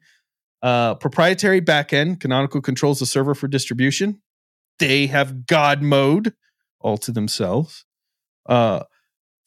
Uh, 0.61 0.93
proprietary 0.95 1.59
backend, 1.59 2.19
Canonical 2.19 2.61
controls 2.61 2.99
the 2.99 3.05
server 3.07 3.33
for 3.33 3.47
distribution. 3.47 4.21
They 4.77 5.07
have 5.07 5.47
God 5.47 5.81
mode 5.81 6.33
all 6.79 6.97
to 6.99 7.11
themselves. 7.11 7.85
Uh, 8.45 8.83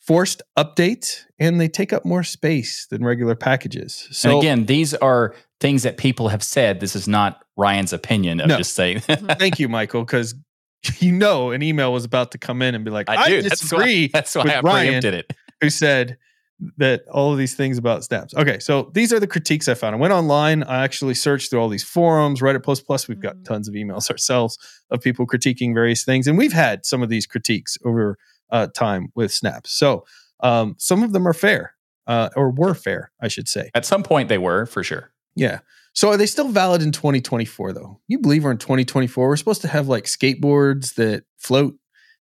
forced 0.00 0.42
updates, 0.58 1.20
and 1.38 1.60
they 1.60 1.68
take 1.68 1.92
up 1.92 2.04
more 2.04 2.24
space 2.24 2.86
than 2.90 3.04
regular 3.04 3.36
packages. 3.36 4.08
So 4.10 4.30
and 4.30 4.38
again, 4.40 4.66
these 4.66 4.94
are 4.94 5.34
things 5.60 5.84
that 5.84 5.96
people 5.96 6.28
have 6.28 6.42
said. 6.42 6.80
This 6.80 6.96
is 6.96 7.06
not 7.06 7.44
Ryan's 7.56 7.92
opinion 7.92 8.40
of 8.40 8.48
No. 8.48 8.56
just 8.56 8.74
saying. 8.74 9.00
thank 9.00 9.60
you, 9.60 9.68
Michael, 9.68 10.04
because 10.04 10.34
you 10.98 11.12
know 11.12 11.50
an 11.50 11.62
email 11.62 11.92
was 11.92 12.04
about 12.04 12.32
to 12.32 12.38
come 12.38 12.62
in 12.62 12.74
and 12.74 12.84
be 12.84 12.90
like, 12.90 13.08
I, 13.08 13.16
I 13.16 13.28
do. 13.28 13.42
That's 13.42 13.60
disagree. 13.60 14.04
why, 14.06 14.10
that's 14.12 14.34
why 14.34 14.42
with 14.44 14.52
I 14.52 14.60
Ryan. 14.60 14.86
preempted 14.88 15.14
it. 15.14 15.32
Who 15.60 15.70
said 15.70 16.16
that 16.76 17.02
all 17.10 17.32
of 17.32 17.38
these 17.38 17.54
things 17.54 17.78
about 17.78 18.04
snaps? 18.04 18.34
Okay, 18.34 18.58
so 18.60 18.90
these 18.94 19.12
are 19.12 19.18
the 19.20 19.26
critiques 19.26 19.68
I 19.68 19.74
found. 19.74 19.94
I 19.96 19.98
went 19.98 20.12
online. 20.12 20.62
I 20.64 20.84
actually 20.84 21.14
searched 21.14 21.50
through 21.50 21.60
all 21.60 21.68
these 21.68 21.84
forums, 21.84 22.40
Reddit 22.40 22.62
plus 22.62 22.80
plus. 22.80 23.08
We've 23.08 23.20
got 23.20 23.36
Mhm. 23.36 23.44
tons 23.44 23.68
of 23.68 23.74
emails 23.74 24.10
ourselves 24.12 24.58
of 24.90 25.00
people 25.00 25.26
critiquing 25.26 25.74
various 25.74 26.04
things, 26.04 26.26
and 26.26 26.36
we've 26.38 26.52
had 26.52 26.84
some 26.84 27.02
of 27.02 27.08
these 27.08 27.26
critiques 27.26 27.76
over 27.84 28.16
uh, 28.50 28.66
time 28.68 29.08
with 29.14 29.32
snaps. 29.32 29.72
So 29.72 30.04
um, 30.40 30.74
some 30.78 31.02
of 31.02 31.12
them 31.12 31.26
are 31.26 31.32
fair. 31.34 31.74
uh, 32.08 32.28
or 32.34 32.50
were 32.50 32.74
fair, 32.74 33.12
I 33.20 33.28
should 33.28 33.48
say. 33.48 33.70
At 33.76 33.86
some 33.86 34.02
point, 34.02 34.28
they 34.28 34.36
were 34.38 34.66
for 34.66 34.82
sure. 34.82 35.11
Yeah. 35.34 35.60
So 35.94 36.08
are 36.08 36.16
they 36.16 36.26
still 36.26 36.48
valid 36.48 36.82
in 36.82 36.92
2024 36.92 37.72
though? 37.72 38.00
You 38.08 38.18
believe 38.18 38.44
we're 38.44 38.50
in 38.50 38.58
2024? 38.58 39.28
We're 39.28 39.36
supposed 39.36 39.62
to 39.62 39.68
have 39.68 39.88
like 39.88 40.04
skateboards 40.04 40.94
that 40.94 41.24
float 41.38 41.76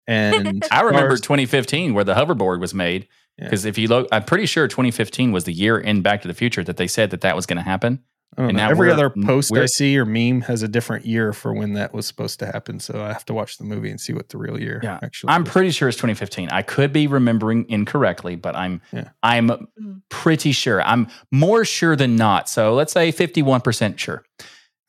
and 0.06 0.64
I 0.72 0.82
remember 0.82 1.16
2015 1.16 1.94
where 1.94 2.04
the 2.04 2.14
hoverboard 2.14 2.60
was 2.60 2.74
made. 2.74 3.08
Yeah. 3.38 3.44
Because 3.44 3.64
if 3.64 3.78
you 3.78 3.88
look, 3.88 4.08
I'm 4.12 4.24
pretty 4.24 4.46
sure 4.46 4.66
2015 4.68 5.32
was 5.32 5.44
the 5.44 5.52
year 5.52 5.78
in 5.78 6.02
Back 6.02 6.22
to 6.22 6.28
the 6.28 6.34
Future 6.34 6.64
that 6.64 6.76
they 6.76 6.88
said 6.88 7.10
that 7.10 7.22
that 7.22 7.36
was 7.36 7.46
going 7.46 7.56
to 7.58 7.62
happen. 7.62 8.00
I 8.38 8.42
don't 8.42 8.50
and 8.50 8.56
know. 8.58 8.64
now 8.64 8.70
Every 8.70 8.90
other 8.92 9.10
post 9.10 9.52
I 9.54 9.66
see 9.66 9.98
or 9.98 10.04
meme 10.04 10.42
has 10.42 10.62
a 10.62 10.68
different 10.68 11.04
year 11.04 11.32
for 11.32 11.52
when 11.52 11.72
that 11.74 11.92
was 11.92 12.06
supposed 12.06 12.38
to 12.38 12.46
happen. 12.46 12.78
So 12.78 13.02
I 13.02 13.08
have 13.08 13.24
to 13.26 13.34
watch 13.34 13.58
the 13.58 13.64
movie 13.64 13.90
and 13.90 14.00
see 14.00 14.12
what 14.12 14.28
the 14.28 14.38
real 14.38 14.58
year 14.60 14.80
Yeah. 14.82 15.00
actually 15.02 15.32
I'm 15.32 15.42
is. 15.44 15.48
pretty 15.52 15.70
sure 15.72 15.88
it's 15.88 15.96
2015. 15.96 16.48
I 16.50 16.62
could 16.62 16.92
be 16.92 17.06
remembering 17.08 17.66
incorrectly, 17.68 18.36
but 18.36 18.54
I'm 18.54 18.80
Yeah. 18.92 19.08
I'm 19.22 19.48
Mm. 19.48 20.02
pretty 20.10 20.52
sure. 20.52 20.80
I'm 20.82 21.08
more 21.32 21.64
sure 21.64 21.96
than 21.96 22.14
not. 22.16 22.48
So 22.48 22.74
let's 22.74 22.92
say 22.92 23.10
51% 23.10 23.98
sure. 23.98 24.24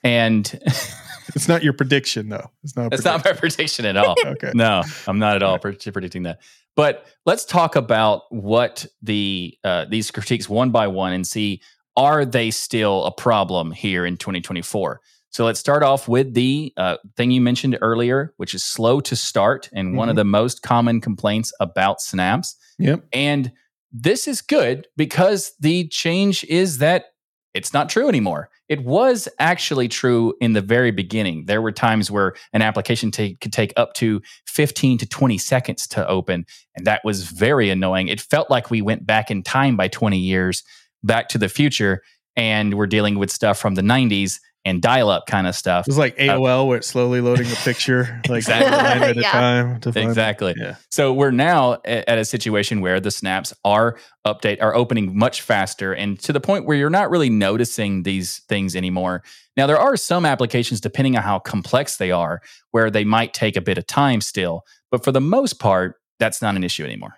And 0.03 0.59
It's 1.35 1.47
not 1.47 1.63
your 1.63 1.73
prediction 1.73 2.29
though. 2.29 2.51
It's 2.63 2.75
not. 2.75 2.87
a 2.87 2.89
that's 2.89 3.05
not 3.05 3.23
my 3.23 3.31
prediction 3.33 3.85
at 3.85 3.95
all. 3.95 4.15
okay. 4.25 4.51
no, 4.53 4.83
I'm 5.07 5.17
not 5.19 5.35
at 5.37 5.43
all 5.43 5.57
pre- 5.59 5.75
predicting 5.77 6.23
that. 6.23 6.41
But 6.75 7.05
let's 7.25 7.45
talk 7.45 7.75
about 7.75 8.23
what 8.29 8.85
the 9.01 9.57
uh, 9.63 9.85
these 9.89 10.11
critiques 10.11 10.49
one 10.49 10.71
by 10.71 10.87
one 10.87 11.13
and 11.13 11.25
see 11.25 11.61
are 11.97 12.25
they 12.25 12.51
still 12.51 13.05
a 13.05 13.11
problem 13.11 13.71
here 13.71 14.05
in 14.05 14.17
2024. 14.17 15.01
So 15.29 15.45
let's 15.45 15.59
start 15.59 15.81
off 15.83 16.07
with 16.07 16.33
the 16.33 16.73
uh, 16.75 16.97
thing 17.15 17.31
you 17.31 17.39
mentioned 17.41 17.77
earlier, 17.81 18.33
which 18.37 18.53
is 18.53 18.63
slow 18.63 18.99
to 19.01 19.15
start, 19.15 19.69
and 19.73 19.95
one 19.95 20.09
of 20.09 20.13
Mhm. 20.13 20.17
the 20.17 20.25
most 20.25 20.61
common 20.61 20.99
complaints 20.99 21.53
about 21.61 22.01
snaps. 22.01 22.55
Yep. 22.79 23.05
And 23.13 23.51
this 23.93 24.27
is 24.27 24.41
good 24.41 24.87
because 24.97 25.53
the 25.59 25.87
change 25.87 26.43
is 26.45 26.79
that 26.79 27.05
it's 27.53 27.73
not 27.73 27.89
true 27.89 28.07
anymore. 28.07 28.49
It 28.69 28.83
was 28.85 29.27
actually 29.37 29.89
true 29.89 30.33
in 30.39 30.53
the 30.53 30.61
very 30.61 30.91
beginning. 30.91 31.45
There 31.47 31.61
were 31.61 31.73
times 31.73 32.09
where 32.09 32.33
an 32.53 32.61
application 32.61 33.11
take, 33.11 33.41
could 33.41 33.51
take 33.51 33.73
up 33.75 33.93
to 33.95 34.21
15 34.47 34.97
to 34.99 35.05
20 35.05 35.37
seconds 35.37 35.85
to 35.87 36.07
open, 36.07 36.45
and 36.75 36.87
that 36.87 37.01
was 37.03 37.23
very 37.23 37.69
annoying. 37.69 38.07
It 38.07 38.21
felt 38.21 38.49
like 38.49 38.71
we 38.71 38.81
went 38.81 39.05
back 39.05 39.29
in 39.29 39.43
time 39.43 39.75
by 39.75 39.89
20 39.89 40.17
years, 40.17 40.63
back 41.03 41.29
to 41.29 41.37
the 41.37 41.49
future, 41.49 42.01
and 42.35 42.73
we're 42.75 42.87
dealing 42.87 43.17
with 43.17 43.31
stuff 43.31 43.57
from 43.59 43.75
the 43.75 43.81
90s 43.81 44.39
and 44.63 44.79
dial 44.79 45.09
up 45.09 45.25
kind 45.25 45.47
of 45.47 45.55
stuff. 45.55 45.87
It 45.87 45.89
was 45.89 45.97
like 45.97 46.13
uh, 46.19 46.23
AOL 46.37 46.67
where 46.67 46.77
it's 46.77 46.87
slowly 46.87 47.19
loading 47.19 47.47
a 47.51 47.55
picture, 47.55 48.21
like 48.29 48.37
Exactly. 48.37 48.69
one 48.71 48.85
line 48.85 49.03
at 49.09 49.17
a 49.17 49.21
time. 49.23 49.79
To 49.81 49.91
find 49.91 50.07
Exactly. 50.07 50.53
Yeah. 50.55 50.75
So 50.91 51.11
we're 51.13 51.31
now 51.31 51.79
a- 51.83 52.07
at 52.07 52.19
a 52.19 52.25
situation 52.25 52.79
where 52.79 52.99
the 52.99 53.09
snaps 53.09 53.55
are 53.65 53.97
update 54.25 54.61
are 54.61 54.75
opening 54.75 55.17
much 55.17 55.41
faster 55.41 55.93
and 55.93 56.19
to 56.19 56.31
the 56.31 56.39
point 56.39 56.65
where 56.67 56.77
you're 56.77 56.91
not 56.91 57.09
really 57.09 57.29
noticing 57.31 58.03
these 58.03 58.37
things 58.49 58.75
anymore. 58.75 59.23
Now 59.57 59.65
there 59.65 59.79
are 59.79 59.97
some 59.97 60.27
applications 60.27 60.79
depending 60.79 61.17
on 61.17 61.23
how 61.23 61.39
complex 61.39 61.97
they 61.97 62.11
are 62.11 62.39
where 62.69 62.91
they 62.91 63.03
might 63.03 63.33
take 63.33 63.57
a 63.57 63.61
bit 63.61 63.79
of 63.79 63.87
time 63.87 64.21
still, 64.21 64.61
but 64.91 65.03
for 65.03 65.11
the 65.11 65.19
most 65.21 65.59
part 65.59 65.95
that's 66.19 66.39
not 66.39 66.55
an 66.55 66.63
issue 66.63 66.83
anymore. 66.85 67.15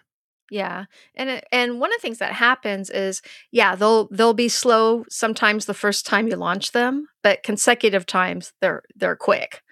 Yeah. 0.53 0.85
And 1.15 1.29
it- 1.31 1.47
and 1.51 1.79
one 1.79 1.91
of 1.91 1.97
the 1.97 2.01
things 2.01 2.19
that 2.19 2.33
happens 2.33 2.89
is 2.91 3.21
yeah, 3.51 3.75
they'll 3.75 4.07
they'll 4.11 4.33
be 4.35 4.49
slow 4.49 5.03
sometimes 5.09 5.65
the 5.65 5.73
first 5.73 6.05
time 6.05 6.27
you 6.27 6.35
launch 6.35 6.71
them, 6.73 7.07
but 7.23 7.41
consecutive 7.43 8.05
times 8.05 8.53
they're 8.61 8.83
they're 8.95 9.15
quick. 9.15 9.63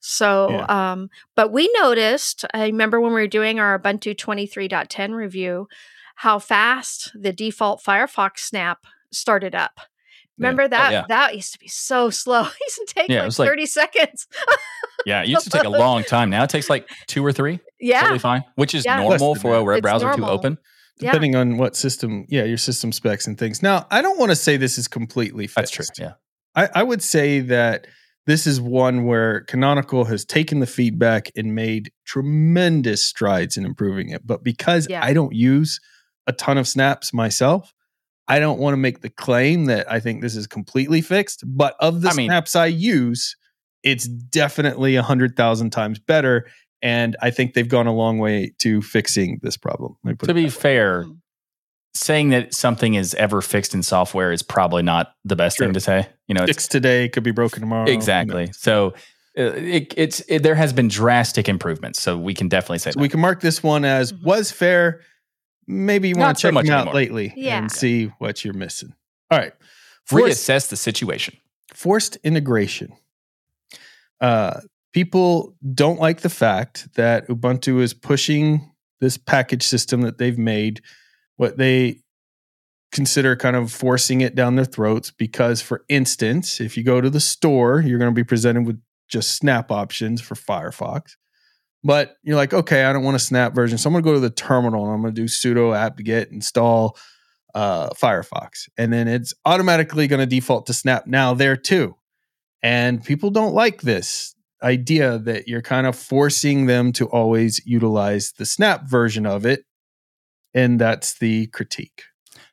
So 0.00 0.64
um 0.68 1.10
but 1.36 1.52
we 1.52 1.70
noticed, 1.80 2.44
I 2.54 2.66
remember 2.66 3.00
when 3.00 3.12
we 3.14 3.20
were 3.22 3.26
doing 3.28 3.58
our 3.60 3.78
Ubuntu 3.78 4.14
23.10 4.16 5.14
review 5.14 5.68
how 6.16 6.38
fast 6.38 7.12
the 7.14 7.32
default 7.32 7.82
Firefox 7.82 8.38
snap 8.40 8.78
started 9.12 9.54
up. 9.54 9.80
Remember 10.38 10.68
that 10.68 10.92
yeah. 10.92 11.04
that 11.08 11.34
used 11.34 11.52
to 11.52 11.58
be 11.58 11.68
so 11.68 12.10
slow. 12.22 12.42
It 12.42 12.52
used 12.60 12.76
to 12.76 12.86
take 12.94 13.08
Yeah, 13.08 13.16
it 13.16 13.18
like 13.20 13.26
was 13.26 13.38
like- 13.38 13.48
30 13.48 13.66
seconds. 13.66 14.26
Yeah, 15.06 15.22
it 15.22 15.28
used 15.28 15.44
to 15.44 15.50
take 15.50 15.64
a 15.64 15.68
long 15.70 16.02
time. 16.02 16.28
Now 16.28 16.42
it 16.42 16.50
takes 16.50 16.68
like 16.68 16.88
2 17.06 17.24
or 17.24 17.32
3. 17.32 17.60
yeah. 17.80 18.00
Totally 18.00 18.18
fine, 18.18 18.42
which 18.56 18.74
is 18.74 18.84
Yeah. 18.84 19.00
normal 19.00 19.36
for 19.36 19.54
a 19.54 19.62
web 19.62 19.76
It's 19.78 19.82
browser 19.82 20.06
normal. 20.08 20.26
to 20.28 20.32
open. 20.34 20.58
Yeah. 21.00 21.12
Depending 21.12 21.36
on 21.36 21.56
what 21.56 21.76
system, 21.76 22.26
yeah, 22.28 22.42
your 22.42 22.58
system 22.58 22.90
specs 22.90 23.26
and 23.28 23.38
things. 23.38 23.62
Now, 23.62 23.86
I 23.92 24.02
don't 24.02 24.18
want 24.18 24.32
to 24.32 24.36
say 24.36 24.56
this 24.56 24.76
is 24.76 24.88
completely 24.88 25.46
fixed. 25.46 25.76
That's 25.78 25.90
true. 25.90 26.04
Yeah. 26.04 26.12
I, 26.56 26.68
I 26.80 26.82
would 26.82 27.00
say 27.00 27.38
that 27.40 27.86
this 28.26 28.44
is 28.46 28.60
one 28.60 29.04
where 29.04 29.42
Canonical 29.42 30.04
has 30.06 30.24
taken 30.24 30.58
the 30.58 30.66
feedback 30.66 31.30
and 31.36 31.54
made 31.54 31.92
tremendous 32.04 33.02
strides 33.02 33.56
in 33.56 33.64
improving 33.64 34.10
it. 34.10 34.26
But 34.26 34.42
because 34.42 34.88
Yeah. 34.90 35.02
I 35.02 35.12
don't 35.14 35.32
use 35.32 35.80
a 36.26 36.32
ton 36.32 36.58
of 36.58 36.66
snaps 36.68 37.14
myself, 37.14 37.72
I 38.28 38.38
don't 38.38 38.58
want 38.58 38.74
to 38.74 38.76
make 38.78 39.00
the 39.00 39.08
claim 39.10 39.64
that 39.66 39.90
I 39.90 40.00
think 40.00 40.20
this 40.22 40.36
is 40.36 40.46
completely 40.46 41.00
fixed. 41.00 41.42
But 41.46 41.74
of 41.80 42.02
the 42.02 42.10
I 42.10 42.14
mean- 42.14 42.28
snaps 42.28 42.54
I 42.54 42.66
use, 42.66 43.36
it's 43.82 44.06
definitely 44.06 44.96
a 44.96 45.02
hundred 45.02 45.36
thousand 45.36 45.70
times 45.70 45.98
better. 45.98 46.46
And 46.82 47.16
I 47.22 47.30
think 47.30 47.54
they've 47.54 47.68
gone 47.68 47.86
a 47.86 47.94
long 47.94 48.18
way 48.18 48.52
to 48.58 48.82
fixing 48.82 49.40
this 49.42 49.56
problem. 49.56 49.96
Let 50.04 50.10
me 50.10 50.14
put 50.16 50.26
To 50.26 50.34
be 50.34 50.42
that 50.42 50.54
way. 50.54 50.60
fair, 50.60 51.04
Mm. 51.04 51.16
saying 51.94 52.28
that 52.30 52.54
something 52.54 52.94
is 52.94 53.14
ever 53.14 53.40
fixed 53.40 53.74
in 53.74 53.82
software 53.82 54.30
is 54.30 54.42
probably 54.42 54.82
not 54.82 55.14
the 55.24 55.34
best 55.34 55.56
True. 55.56 55.66
thing 55.66 55.74
to 55.74 55.80
say. 55.80 56.06
You 56.28 56.34
know, 56.34 56.42
it's 56.42 56.50
fixed 56.50 56.70
today 56.70 57.08
could 57.08 57.24
be 57.24 57.30
broken 57.32 57.60
tomorrow. 57.60 57.86
you 57.86 57.92
know. 57.92 57.96
exactly. 57.96 58.50
So 58.52 58.94
uh, 59.38 59.42
it, 59.54 59.94
it's 59.96 60.20
it, 60.28 60.42
there 60.42 60.54
has 60.54 60.72
been 60.72 60.86
drastic 60.88 61.48
improvements. 61.48 62.00
So 62.00 62.16
we 62.16 62.34
can 62.34 62.48
definitely 62.48 62.78
say 62.78 62.90
So 62.90 62.98
that. 62.98 63.02
we 63.02 63.08
can 63.08 63.20
mark 63.20 63.40
this 63.40 63.62
one 63.62 63.84
as 63.84 64.12
Mhm. 64.12 64.22
was 64.22 64.50
fair. 64.52 65.00
Maybe 65.70 66.08
you 66.08 66.14
want 66.16 66.28
Not 66.30 66.34
to 66.36 66.40
so 66.40 66.48
check 66.48 66.54
much 66.54 66.64
them 66.66 66.74
out 66.74 66.80
anymore. 66.80 66.94
lately 66.94 67.32
Yeah. 67.36 67.58
and 67.58 67.70
see 67.70 68.06
what 68.18 68.44
you're 68.44 68.54
missing. 68.54 68.94
All 69.30 69.38
right. 69.38 69.52
Forced, 70.06 70.26
reassess 70.48 70.68
the 70.70 70.76
situation. 70.76 71.36
forced 71.74 72.16
integration. 72.24 72.92
Uh, 74.20 74.60
people 74.92 75.54
don't 75.74 76.00
like 76.00 76.22
the 76.22 76.30
fact 76.30 76.88
that 76.94 77.28
Ubuntu 77.28 77.80
is 77.82 77.92
pushing 77.94 78.72
this 79.00 79.16
package 79.18 79.62
system 79.62 80.00
that 80.00 80.18
they've 80.18 80.38
made, 80.38 80.80
what 81.36 81.56
they 81.58 82.00
consider 82.90 83.36
kind 83.36 83.54
of 83.54 83.70
forcing 83.70 84.22
it 84.22 84.34
down 84.34 84.56
their 84.56 84.64
throats. 84.64 85.10
Because, 85.10 85.60
for 85.60 85.84
instance, 85.88 86.60
if 86.60 86.76
you 86.76 86.82
go 86.82 87.00
to 87.02 87.10
the 87.10 87.20
store, 87.20 87.80
you're 87.80 87.98
going 87.98 88.10
to 88.10 88.14
be 88.18 88.24
presented 88.24 88.66
with 88.66 88.80
just 89.08 89.36
snap 89.36 89.70
options 89.70 90.20
for 90.20 90.34
Firefox. 90.34 91.16
But 91.84 92.16
you're 92.22 92.36
like, 92.36 92.52
okay, 92.52 92.84
I 92.84 92.92
don't 92.92 93.04
want 93.04 93.16
a 93.16 93.20
snap 93.20 93.54
version. 93.54 93.78
So 93.78 93.88
I'm 93.88 93.94
going 93.94 94.02
to 94.02 94.10
go 94.10 94.14
to 94.14 94.20
the 94.20 94.30
terminal 94.30 94.84
and 94.84 94.94
I'm 94.94 95.00
going 95.00 95.14
to 95.14 95.20
do 95.20 95.26
sudo 95.26 95.76
apt-get 95.76 96.30
install 96.30 96.96
uh, 97.54 97.90
Firefox. 97.90 98.68
And 98.76 98.92
then 98.92 99.08
it's 99.08 99.32
automatically 99.44 100.06
going 100.06 100.20
to 100.20 100.26
default 100.26 100.66
to 100.66 100.72
snap 100.72 101.06
now 101.06 101.34
there 101.34 101.56
too. 101.56 101.94
And 102.62 103.02
people 103.04 103.30
don't 103.30 103.54
like 103.54 103.82
this 103.82 104.34
idea 104.62 105.18
that 105.18 105.46
you're 105.46 105.62
kind 105.62 105.86
of 105.86 105.96
forcing 105.96 106.66
them 106.66 106.92
to 106.92 107.06
always 107.06 107.64
utilize 107.64 108.32
the 108.32 108.46
snap 108.46 108.88
version 108.88 109.24
of 109.24 109.46
it. 109.46 109.64
And 110.54 110.80
that's 110.80 111.18
the 111.18 111.46
critique. 111.48 112.02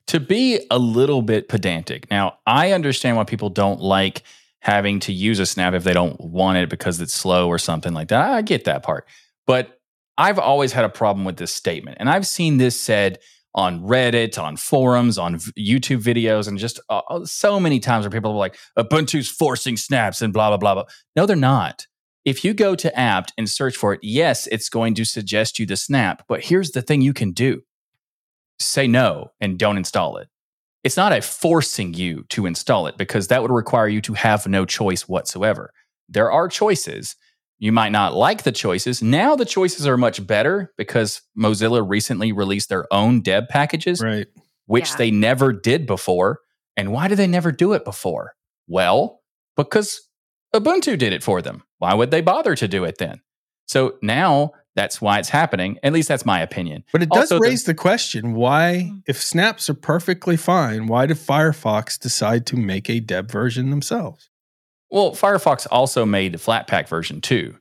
To 0.07 0.19
be 0.19 0.63
a 0.69 0.77
little 0.77 1.23
bit 1.23 1.49
pedantic. 1.49 2.09
Now, 2.11 2.37
I 2.45 2.73
understand 2.73 3.17
why 3.17 3.23
people 3.23 3.49
don't 3.49 3.81
like 3.81 4.21
having 4.65 4.99
to 4.99 5.13
use 5.13 5.37
a 5.37 5.45
snap 5.45 5.75
if 5.75 5.83
they 5.83 5.93
don't 5.93 6.19
want 6.19 6.57
it 6.57 6.69
because 6.69 6.99
it's 6.99 7.13
slow 7.13 7.47
or 7.47 7.59
something 7.59 7.93
like 7.93 8.07
that. 8.07 8.31
I 8.31 8.41
get 8.41 8.63
that 8.63 8.81
part. 8.81 9.07
But 9.45 9.79
I've 10.17 10.39
always 10.39 10.71
had 10.71 10.83
a 10.83 10.89
problem 10.89 11.23
with 11.23 11.37
this 11.37 11.53
statement. 11.53 11.97
And 11.99 12.09
I've 12.09 12.25
seen 12.25 12.57
this 12.57 12.79
said 12.81 13.19
on 13.53 13.81
Reddit, 13.81 14.41
on 14.41 14.57
forums, 14.57 15.19
on 15.19 15.35
YouTube 15.35 16.01
videos, 16.01 16.47
and 16.47 16.57
just 16.57 16.79
uh, 16.89 17.01
uh, 17.11 17.25
so 17.25 17.59
many 17.59 17.79
times 17.79 18.05
where 18.05 18.09
people 18.09 18.31
are 18.31 18.37
like, 18.37 18.57
Ubuntu's 18.75 19.29
forcing 19.29 19.77
snaps 19.77 20.23
and 20.23 20.33
blah, 20.33 20.49
blah, 20.49 20.57
blah, 20.57 20.73
blah. 20.73 20.85
No, 21.15 21.27
they're 21.27 21.35
not. 21.35 21.85
If 22.25 22.43
you 22.43 22.55
go 22.55 22.73
to 22.73 22.99
apt 22.99 23.33
and 23.37 23.47
search 23.47 23.77
for 23.77 23.93
it, 23.93 23.99
yes, 24.01 24.47
it's 24.47 24.67
going 24.67 24.95
to 24.95 25.05
suggest 25.05 25.59
you 25.59 25.67
the 25.67 25.77
snap. 25.77 26.23
But 26.27 26.43
here's 26.43 26.71
the 26.71 26.81
thing 26.81 27.01
you 27.01 27.13
can 27.13 27.33
do 27.33 27.61
say 28.57 28.87
no 28.87 29.31
and 29.39 29.59
don't 29.59 29.77
install 29.77 30.17
it. 30.17 30.27
It's 30.85 30.95
not 30.97 31.11
a 31.11 31.21
forcing 31.21 31.93
you 31.95 32.23
to 32.29 32.45
install 32.45 32.85
it 32.87 32.95
because 32.95 33.27
that 33.27 33.41
would 33.41 33.51
require 33.51 33.87
you 33.87 33.99
to 34.01 34.13
have 34.13 34.47
no 34.47 34.65
choice 34.65 35.07
whatsoever. 35.09 35.71
There 36.07 36.31
are 36.31 36.47
choices. 36.47 37.15
You 37.57 37.71
might 37.71 37.91
not 37.91 38.13
like 38.13 38.43
the 38.43 38.51
choices. 38.51 39.01
Now 39.01 39.35
the 39.35 39.45
choices 39.45 39.87
are 39.87 39.97
much 39.97 40.25
better 40.27 40.71
because 40.77 41.21
Mozilla 41.37 41.83
recently 41.85 42.31
released 42.31 42.69
their 42.69 42.85
own 42.93 43.21
deb 43.21 43.47
packages, 43.49 43.99
Right. 43.99 44.27
which 44.67 44.91
Yeah. 44.91 44.97
they 44.97 45.11
never 45.11 45.51
did 45.51 45.87
before. 45.87 46.41
And 46.77 46.91
why 46.91 47.07
did 47.07 47.17
they 47.17 47.25
never 47.27 47.51
do 47.51 47.73
it 47.73 47.83
before? 47.83 48.33
Well, 48.67 49.21
because 49.57 50.01
Ubuntu 50.55 50.97
did 50.99 51.13
it 51.13 51.23
for 51.23 51.41
them. 51.41 51.63
Why 51.79 51.93
would 51.95 52.11
they 52.11 52.21
bother 52.21 52.55
to 52.55 52.67
do 52.67 52.83
it 52.83 52.99
then? 52.99 53.21
So 53.67 53.95
now 54.03 54.51
that's 54.75 55.01
why 55.01 55.19
it's 55.19 55.29
happening. 55.29 55.79
At 55.83 55.93
least 55.93 56.07
that's 56.07 56.25
my 56.25 56.41
opinion. 56.41 56.83
But 56.91 57.01
it 57.01 57.09
does 57.09 57.31
Also, 57.31 57.39
raise 57.39 57.63
the, 57.63 57.73
question 57.73 58.33
why, 58.33 58.89
Mm. 58.91 59.03
if 59.07 59.21
snaps 59.21 59.69
are 59.69 59.73
perfectly 59.73 60.35
fine, 60.37 60.87
why 60.87 61.05
did 61.05 61.17
Firefox 61.17 61.99
decide 61.99 62.45
to 62.47 62.57
make 62.57 62.89
a 62.89 62.99
deb 62.99 63.31
version 63.31 63.69
themselves? 63.69 64.29
Well, 64.91 65.11
Firefox 65.11 65.65
also 65.71 66.05
made 66.05 66.33
the 66.33 66.37
Flatpak 66.37 66.87
version 66.87 67.21
too, 67.21 67.55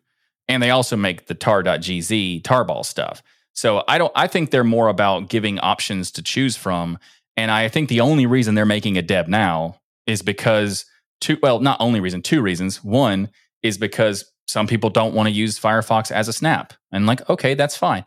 and 0.49 0.63
they 0.63 0.71
also 0.71 0.97
make 0.97 1.27
the 1.27 1.35
tar.gz 1.35 2.43
tarball 2.43 2.85
stuff. 2.85 3.23
So 3.53 3.85
I 3.87 3.99
don't. 3.99 4.13
I 4.17 4.27
think 4.27 4.51
they're 4.51 4.65
more 4.65 4.89
about 4.89 5.29
giving 5.29 5.59
options 5.61 6.11
to 6.13 6.23
choose 6.23 6.57
from 6.57 6.99
And 7.37 7.51
I 7.51 7.69
think 7.69 7.89
the 7.89 8.01
only 8.01 8.27
reason 8.27 8.55
they're 8.55 8.65
making 8.65 8.97
a 8.97 9.03
deb 9.03 9.27
now 9.27 9.81
is 10.07 10.23
because 10.23 10.85
two 11.21 11.37
well, 11.43 11.59
not 11.61 11.81
only 11.81 11.99
reason, 11.99 12.23
two 12.23 12.41
reasons. 12.43 12.85
One 12.85 13.29
is 13.63 13.77
because 13.79 14.25
some 14.47 14.67
people 14.67 14.91
don't 14.91 15.15
want 15.15 15.29
to 15.29 15.35
use 15.35 15.59
Firefox 15.59 16.11
as 16.11 16.29
a 16.29 16.33
snap. 16.33 16.75
And 16.93 17.07
like, 17.07 17.29
okay, 17.31 17.55
that's 17.55 17.77
fine. 17.77 18.05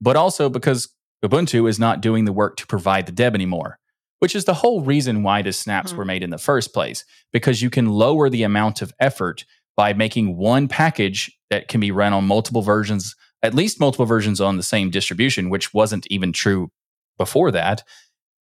But 0.00 0.16
also 0.16 0.48
because 0.48 0.88
Ubuntu 1.24 1.68
is 1.68 1.78
not 1.78 2.00
doing 2.00 2.24
the 2.24 2.32
work 2.32 2.56
to 2.56 2.66
provide 2.66 3.06
the 3.06 3.12
deb 3.12 3.34
anymore, 3.34 3.78
which 4.20 4.34
is 4.34 4.44
the 4.44 4.54
whole 4.54 4.80
reason 4.82 5.22
why 5.22 5.42
the 5.42 5.52
snaps 5.52 5.92
Mhm. 5.92 5.96
were 5.96 6.04
made 6.04 6.22
in 6.22 6.30
the 6.30 6.38
first 6.38 6.72
place, 6.72 7.04
because 7.32 7.60
you 7.60 7.70
can 7.70 7.90
lower 7.90 8.30
the 8.30 8.42
amount 8.42 8.80
of 8.82 8.92
effort 9.00 9.44
by 9.76 9.92
making 9.92 10.36
one 10.36 10.68
package 10.68 11.30
that 11.50 11.68
can 11.68 11.80
be 11.80 11.90
run 11.90 12.12
on 12.12 12.24
multiple 12.26 12.62
versions, 12.62 13.14
at 13.42 13.54
least 13.54 13.80
multiple 13.80 14.06
versions 14.06 14.40
on 14.40 14.56
the 14.56 14.62
same 14.62 14.90
distribution, 14.90 15.50
which 15.50 15.74
wasn't 15.74 16.06
even 16.10 16.32
true 16.32 16.70
before 17.18 17.50
that, 17.50 17.82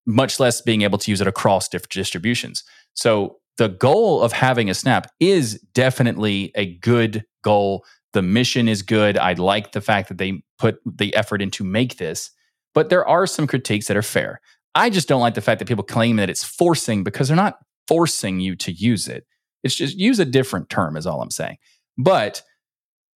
much 0.06 0.38
less 0.40 0.60
being 0.60 0.82
able 0.82 0.98
to 0.98 1.10
use 1.10 1.20
it 1.20 1.26
across 1.26 1.68
different 1.68 1.90
distributions. 1.92 2.62
So 2.94 3.38
the 3.58 3.68
goal 3.68 4.22
of 4.22 4.32
having 4.32 4.70
a 4.70 4.74
snap 4.74 5.10
is 5.20 5.60
definitely 5.74 6.52
a 6.54 6.76
good 6.78 7.24
goal. 7.42 7.84
The 8.12 8.22
mission 8.22 8.68
is 8.68 8.82
good. 8.82 9.18
I 9.18 9.34
like 9.34 9.72
the 9.72 9.80
fact 9.80 10.08
that 10.08 10.18
they 10.18 10.42
put 10.58 10.78
the 10.86 11.14
effort 11.14 11.42
into 11.42 11.64
make 11.64 11.98
this, 11.98 12.30
but 12.72 12.88
there 12.88 13.06
are 13.06 13.26
some 13.26 13.46
critiques 13.46 13.86
that 13.88 13.96
are 13.96 14.02
fair. 14.02 14.40
I 14.74 14.90
just 14.90 15.08
don't 15.08 15.20
like 15.20 15.34
the 15.34 15.40
fact 15.40 15.58
that 15.58 15.68
people 15.68 15.84
claim 15.84 16.16
that 16.16 16.30
it's 16.30 16.44
forcing 16.44 17.02
because 17.02 17.28
they're 17.28 17.36
not 17.36 17.58
forcing 17.88 18.38
you 18.38 18.54
to 18.56 18.72
use 18.72 19.08
it. 19.08 19.26
It's 19.64 19.74
just 19.74 19.96
use 19.96 20.20
a 20.20 20.24
different 20.24 20.70
term, 20.70 20.96
is 20.96 21.06
all 21.06 21.20
I'm 21.20 21.30
saying. 21.30 21.58
But 21.96 22.42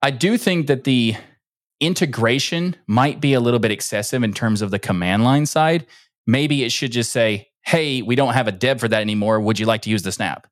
I 0.03 0.11
do 0.11 0.37
think 0.37 0.67
that 0.67 0.85
the 0.85 1.15
integration 1.81 2.75
might 2.89 3.21
be 3.21 3.35
a 3.35 3.41
little 3.41 3.61
bit 3.61 3.71
excessive 3.71 4.25
in 4.25 4.33
terms 4.33 4.61
of 4.61 4.73
the 4.73 4.79
command 4.81 5.23
line 5.23 5.47
side. 5.47 5.87
Maybe 6.27 6.65
it 6.65 6.73
should 6.73 6.91
just 6.91 7.13
say, 7.13 7.49
hey, 7.65 8.03
we 8.03 8.15
don't 8.17 8.35
have 8.35 8.49
a 8.49 8.53
deb 8.53 8.81
for 8.81 8.89
that 8.89 9.01
anymore. 9.01 9.41
Would 9.41 9.59
you 9.59 9.67
like 9.67 9.83
to 9.83 9.91
use 9.91 10.03
the 10.03 10.13
snap? 10.13 10.47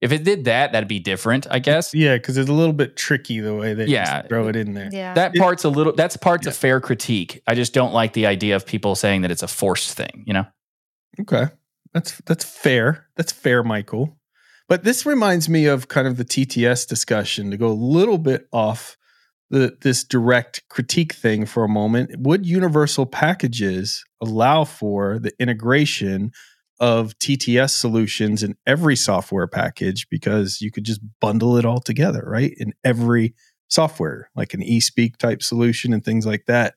If 0.00 0.10
it 0.10 0.24
did 0.24 0.46
that, 0.46 0.72
that'd 0.72 0.88
be 0.88 0.98
different, 0.98 1.46
I 1.48 1.60
guess. 1.60 1.94
Yeah, 1.94 2.16
because 2.16 2.36
it's 2.36 2.50
a 2.50 2.52
little 2.52 2.72
bit 2.72 2.96
tricky 2.96 3.38
the 3.38 3.54
way 3.54 3.72
they 3.72 3.86
Yeah. 3.86 4.18
just 4.20 4.28
throw 4.28 4.48
it 4.48 4.56
in 4.56 4.74
there. 4.74 4.88
Yeah. 4.92 5.14
That 5.14 5.34
part's 5.36 5.62
a 5.62 5.68
little 5.68 5.92
that's 5.92 6.16
part's 6.16 6.46
Yeah. 6.46 6.50
a 6.50 6.54
fair 6.54 6.80
critique. 6.80 7.40
I 7.46 7.54
just 7.54 7.72
don't 7.72 7.92
like 7.92 8.12
the 8.12 8.26
idea 8.26 8.56
of 8.56 8.66
people 8.66 8.96
saying 8.96 9.22
that 9.22 9.30
it's 9.30 9.44
a 9.44 9.48
forced 9.48 9.92
thing, 9.96 10.24
you 10.26 10.32
know? 10.34 10.46
Okay. 11.20 11.46
That's 11.94 12.20
that's 12.26 12.44
fair. 12.44 13.06
That's 13.16 13.30
fair, 13.32 13.62
Michael. 13.62 14.18
But 14.68 14.82
this 14.82 15.06
reminds 15.06 15.48
me 15.48 15.66
of 15.66 15.86
kind 15.88 16.08
of 16.08 16.16
the 16.16 16.24
TTS 16.24 16.84
discussion 16.86 17.50
to 17.52 17.56
go 17.56 17.68
a 17.68 17.72
little 17.72 18.18
bit 18.18 18.48
off 18.52 18.96
the 19.50 19.76
this 19.82 20.02
direct 20.02 20.62
critique 20.68 21.12
thing 21.12 21.46
for 21.46 21.62
a 21.62 21.68
moment. 21.68 22.10
Would 22.18 22.44
universal 22.46 23.06
packages 23.06 24.02
allow 24.20 24.64
for 24.64 25.18
the 25.20 25.32
integration 25.38 26.32
of 26.82 27.16
TTS 27.20 27.70
solutions 27.70 28.42
in 28.42 28.56
every 28.66 28.96
software 28.96 29.46
package 29.46 30.08
because 30.10 30.60
you 30.60 30.72
could 30.72 30.82
just 30.82 31.00
bundle 31.20 31.56
it 31.56 31.64
all 31.64 31.78
together, 31.78 32.24
right? 32.26 32.52
In 32.58 32.74
every 32.82 33.34
software, 33.68 34.28
like 34.34 34.52
an 34.52 34.62
eSpeak 34.62 35.16
type 35.16 35.44
solution 35.44 35.92
and 35.92 36.04
things 36.04 36.26
like 36.26 36.46
that 36.46 36.74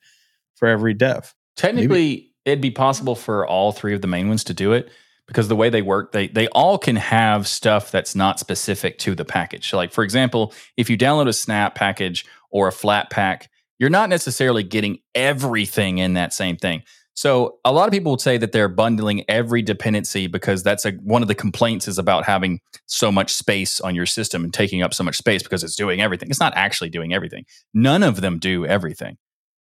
for 0.57 0.67
every 0.67 0.93
dev. 0.93 1.33
Technically, 1.55 2.31
it'd 2.45 2.61
be 2.61 2.69
possible 2.69 3.15
for 3.15 3.47
all 3.47 3.71
three 3.71 3.95
of 3.95 4.01
the 4.01 4.07
main 4.07 4.27
ones 4.27 4.43
to 4.43 4.53
do 4.53 4.73
it 4.73 4.91
because 5.25 5.47
the 5.47 5.55
way 5.55 5.71
they 5.71 5.81
work, 5.81 6.11
they 6.11 6.27
they 6.27 6.47
all 6.49 6.77
can 6.77 6.97
have 6.97 7.47
stuff 7.47 7.89
that's 7.89 8.15
not 8.15 8.39
specific 8.39 8.99
to 8.99 9.15
the 9.15 9.25
package. 9.25 9.67
So 9.67 9.77
like 9.77 9.91
for 9.91 10.03
example, 10.03 10.53
if 10.77 10.87
you 10.87 10.99
download 10.99 11.27
a 11.27 11.33
snap 11.33 11.73
package 11.73 12.27
or 12.51 12.67
a 12.67 12.71
Flatpak, 12.71 13.47
you're 13.79 13.89
not 13.89 14.09
necessarily 14.09 14.61
getting 14.61 14.99
everything 15.15 15.97
in 15.97 16.13
that 16.13 16.31
same 16.31 16.57
thing. 16.57 16.83
So 17.15 17.59
a 17.63 17.71
lot 17.71 17.87
of 17.87 17.93
people 17.93 18.11
would 18.11 18.21
say 18.21 18.37
that 18.37 18.51
they're 18.51 18.67
bundling 18.67 19.23
every 19.29 19.61
dependency 19.61 20.27
because 20.27 20.63
that's 20.63 20.85
a, 20.85 20.91
one 20.91 21.21
of 21.21 21.29
the 21.29 21.35
complaints 21.35 21.87
is 21.87 21.97
about 21.97 22.25
having 22.25 22.59
so 22.87 23.09
much 23.09 23.33
space 23.33 23.79
on 23.79 23.95
your 23.95 24.05
system 24.05 24.43
and 24.43 24.53
taking 24.53 24.81
up 24.81 24.93
so 24.93 25.03
much 25.03 25.15
space 25.15 25.41
because 25.41 25.63
it's 25.63 25.77
doing 25.77 26.01
everything. 26.01 26.29
It's 26.29 26.41
not 26.41 26.53
actually 26.57 26.89
doing 26.89 27.13
everything. 27.13 27.45
None 27.73 28.03
of 28.03 28.19
them 28.19 28.37
do 28.37 28.65
everything. 28.65 29.15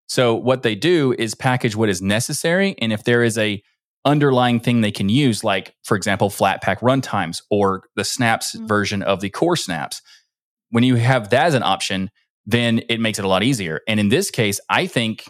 So 0.07 0.35
what 0.35 0.63
they 0.63 0.75
do 0.75 1.15
is 1.17 1.33
package 1.33 1.75
what 1.75 1.89
is 1.89 2.01
necessary, 2.01 2.75
and 2.79 2.93
if 2.93 3.05
there 3.05 3.23
is 3.23 3.37
a 3.37 3.63
underlying 4.03 4.59
thing 4.59 4.81
they 4.81 4.91
can 4.91 5.09
use, 5.09 5.43
like 5.43 5.73
for 5.83 5.97
example, 5.97 6.29
Flatpak 6.29 6.79
runtimes 6.81 7.41
or 7.49 7.83
the 7.95 8.03
Snaps 8.03 8.55
Mm. 8.55 8.67
version 8.67 9.01
of 9.01 9.21
the 9.21 9.29
core 9.31 9.55
Snaps, 9.55 10.01
when 10.69 10.83
you 10.83 10.95
have 10.95 11.29
that 11.31 11.47
as 11.47 11.53
an 11.55 11.63
option, 11.63 12.11
then 12.45 12.83
it 12.89 12.99
makes 12.99 13.17
it 13.17 13.25
a 13.25 13.27
lot 13.27 13.41
easier. 13.41 13.81
And 13.87 13.99
in 13.99 14.09
this 14.09 14.29
case, 14.29 14.59
I 14.69 14.85
think 14.85 15.27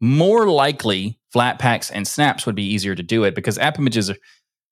more 0.00 0.48
likely 0.48 1.20
Flatpaks 1.34 1.90
and 1.92 2.06
Snaps 2.06 2.46
would 2.46 2.54
be 2.54 2.64
easier 2.64 2.94
to 2.94 3.02
do 3.02 3.24
it 3.24 3.34
because 3.34 3.58
AppImages 3.58 4.14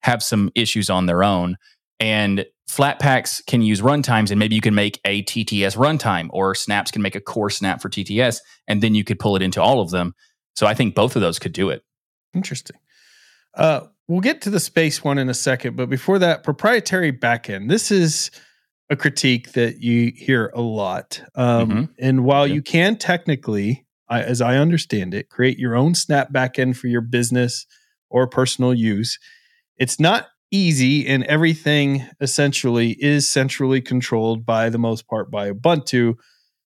have 0.03 0.21
some 0.23 0.51
issues 0.55 0.89
on 0.89 1.05
their 1.05 1.23
own. 1.23 1.57
And 1.99 2.45
Flatpaks 2.69 3.45
can 3.45 3.61
use 3.61 3.81
runtimes, 3.81 4.31
and 4.31 4.39
maybe 4.39 4.55
you 4.55 4.61
can 4.61 4.73
make 4.73 4.99
a 5.05 5.23
TTS 5.23 5.75
runtime, 5.75 6.29
or 6.31 6.55
Snaps 6.55 6.89
can 6.89 7.01
make 7.01 7.15
a 7.15 7.21
core 7.21 7.49
snap 7.49 7.81
for 7.81 7.89
TTS, 7.89 8.39
and 8.67 8.81
then 8.81 8.95
you 8.95 9.03
could 9.03 9.19
pull 9.19 9.35
it 9.35 9.41
into 9.41 9.61
all 9.61 9.81
of 9.81 9.91
them. 9.91 10.15
So 10.55 10.65
I 10.67 10.73
think 10.73 10.95
both 10.95 11.15
of 11.15 11.21
those 11.21 11.37
could 11.37 11.53
do 11.53 11.69
it. 11.69 11.83
Interesting. 12.33 12.77
Uh, 13.53 13.81
we'll 14.07 14.21
get 14.21 14.41
to 14.43 14.49
the 14.49 14.59
space 14.59 15.03
one 15.03 15.17
in 15.17 15.29
a 15.29 15.33
second, 15.33 15.75
but 15.75 15.89
before 15.89 16.17
that, 16.19 16.43
proprietary 16.43 17.11
backend. 17.11 17.69
This 17.69 17.91
is 17.91 18.31
a 18.89 18.95
critique 18.95 19.51
that 19.53 19.81
you 19.81 20.11
hear 20.15 20.51
a 20.55 20.61
lot. 20.61 21.21
Um, 21.35 21.69
Mhm. 21.69 21.89
And 21.99 22.23
while 22.23 22.43
Okay. 22.43 22.53
you 22.53 22.61
can 22.61 22.95
technically, 22.97 23.85
I, 24.11 24.21
as 24.21 24.41
I 24.41 24.57
understand 24.57 25.15
it, 25.15 25.29
create 25.29 25.57
your 25.57 25.75
own 25.75 25.95
Snap 25.95 26.31
backend 26.31 26.75
for 26.75 26.87
your 26.87 27.01
business 27.01 27.65
or 28.09 28.27
personal 28.27 28.73
use, 28.73 29.17
it's 29.77 29.99
not 29.99 30.27
easy, 30.51 31.07
and 31.07 31.23
everything 31.23 32.05
essentially 32.19 32.91
is 33.01 33.27
centrally 33.27 33.81
controlled 33.81 34.45
by 34.45 34.69
the 34.69 34.77
most 34.77 35.07
part 35.07 35.31
by 35.31 35.49
Ubuntu. 35.51 36.15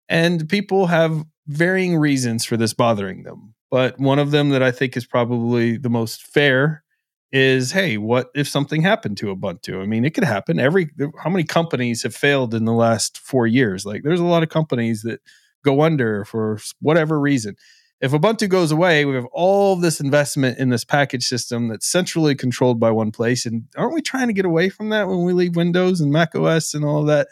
And 0.09 0.49
people 0.49 0.87
have 0.87 1.25
varying 1.47 1.97
reasons 1.97 2.45
for 2.45 2.59
this 2.59 2.75
bothering 2.75 3.23
them. 3.23 3.55
But 3.71 3.99
one 3.99 4.19
of 4.19 4.33
them 4.33 4.51
that 4.51 4.63
I 4.63 4.71
think 4.71 4.97
is 4.97 5.07
probably 5.07 5.79
the 5.79 5.89
most 5.89 6.23
fair 6.23 6.85
is 7.33 7.73
hey, 7.73 7.97
what 7.97 8.29
if 8.35 8.49
something 8.49 8.83
happened 8.83 9.17
to 9.19 9.35
Ubuntu? 9.35 9.81
I 9.81 9.87
mean, 9.87 10.05
it 10.05 10.15
could 10.15 10.25
happen. 10.25 10.59
Every 10.59 10.91
how 11.23 11.31
many 11.31 11.45
companies 11.45 12.03
have 12.03 12.15
failed 12.15 12.55
in 12.55 12.65
the 12.67 12.73
last 12.73 13.19
4 13.19 13.47
years? 13.47 13.87
Like 13.87 14.03
there's 14.03 14.21
a 14.21 14.25
lot 14.25 14.43
of 14.43 14.49
companies 14.49 15.03
that 15.03 15.21
go 15.65 15.83
under 15.83 16.25
for 16.25 16.59
whatever 16.81 17.19
reason. 17.21 17.57
If 18.01 18.13
Ubuntu 18.13 18.49
goes 18.49 18.73
away, 18.73 19.05
we 19.05 19.15
have 19.15 19.27
all 19.27 19.77
this 19.77 20.01
investment 20.01 20.59
in 20.59 20.71
this 20.71 20.85
package 20.85 21.25
system 21.27 21.69
that's 21.69 21.87
centrally 21.87 22.35
controlled 22.35 22.81
by 22.81 22.91
one 22.91 23.13
place. 23.13 23.45
And 23.45 23.65
aren't 23.77 23.93
we 23.93 24.01
trying 24.01 24.29
to 24.29 24.33
get 24.33 24.47
away 24.47 24.71
from 24.71 24.89
that 24.89 25.07
when 25.07 25.23
we 25.23 25.35
leave 25.35 25.55
Windows 25.55 26.01
and 26.01 26.11
Mac 26.11 26.35
OS 26.35 26.73
and 26.73 26.83
all 26.83 27.05
that 27.05 27.29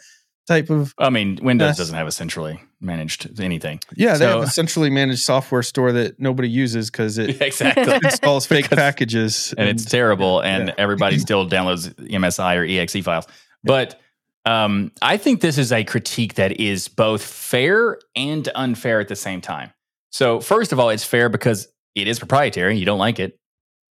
type 0.47 0.69
of 0.69 0.93
I 0.99 1.09
mean, 1.09 1.39
Windows 1.41 1.69
Yes. 1.69 1.77
doesn't 1.77 1.95
have 1.95 2.05
a 2.07 2.11
centrally 2.11 2.59
managed 2.81 3.39
anything. 3.39 3.79
yeah, 3.95 4.17
they 4.17 4.25
have 4.25 4.41
a 4.43 4.47
centrally 4.47 4.89
managed 4.89 5.21
software 5.21 5.63
store 5.63 5.91
that 5.91 6.19
nobody 6.19 6.49
uses 6.49 6.89
because 6.91 7.17
it 7.17 7.41
exactly. 7.41 7.93
installs 8.03 8.45
fake 8.45 8.69
packages 8.69 9.53
and 9.57 9.67
it's 9.67 9.85
terrible 9.85 10.39
and 10.41 10.67
yeah. 10.69 10.73
everybody 10.77 11.17
still 11.19 11.47
downloads 11.49 11.93
msi 11.95 12.55
or 12.55 12.63
exe 12.81 13.03
files 13.03 13.25
but 13.63 13.99
um, 14.45 14.91
i 15.01 15.17
think 15.17 15.41
this 15.41 15.57
is 15.57 15.71
a 15.71 15.83
critique 15.83 16.35
that 16.35 16.59
is 16.59 16.87
both 16.87 17.23
fair 17.23 17.99
and 18.15 18.49
unfair 18.55 18.99
at 18.99 19.07
the 19.07 19.15
same 19.15 19.41
time. 19.41 19.71
So 20.11 20.39
first 20.39 20.71
of 20.71 20.79
all 20.79 20.89
it's 20.89 21.03
fair 21.03 21.29
because 21.29 21.67
it 21.95 22.07
is 22.07 22.19
proprietary. 22.19 22.77
You 22.77 22.85
don't 22.85 22.99
like 22.99 23.19
it. 23.19 23.37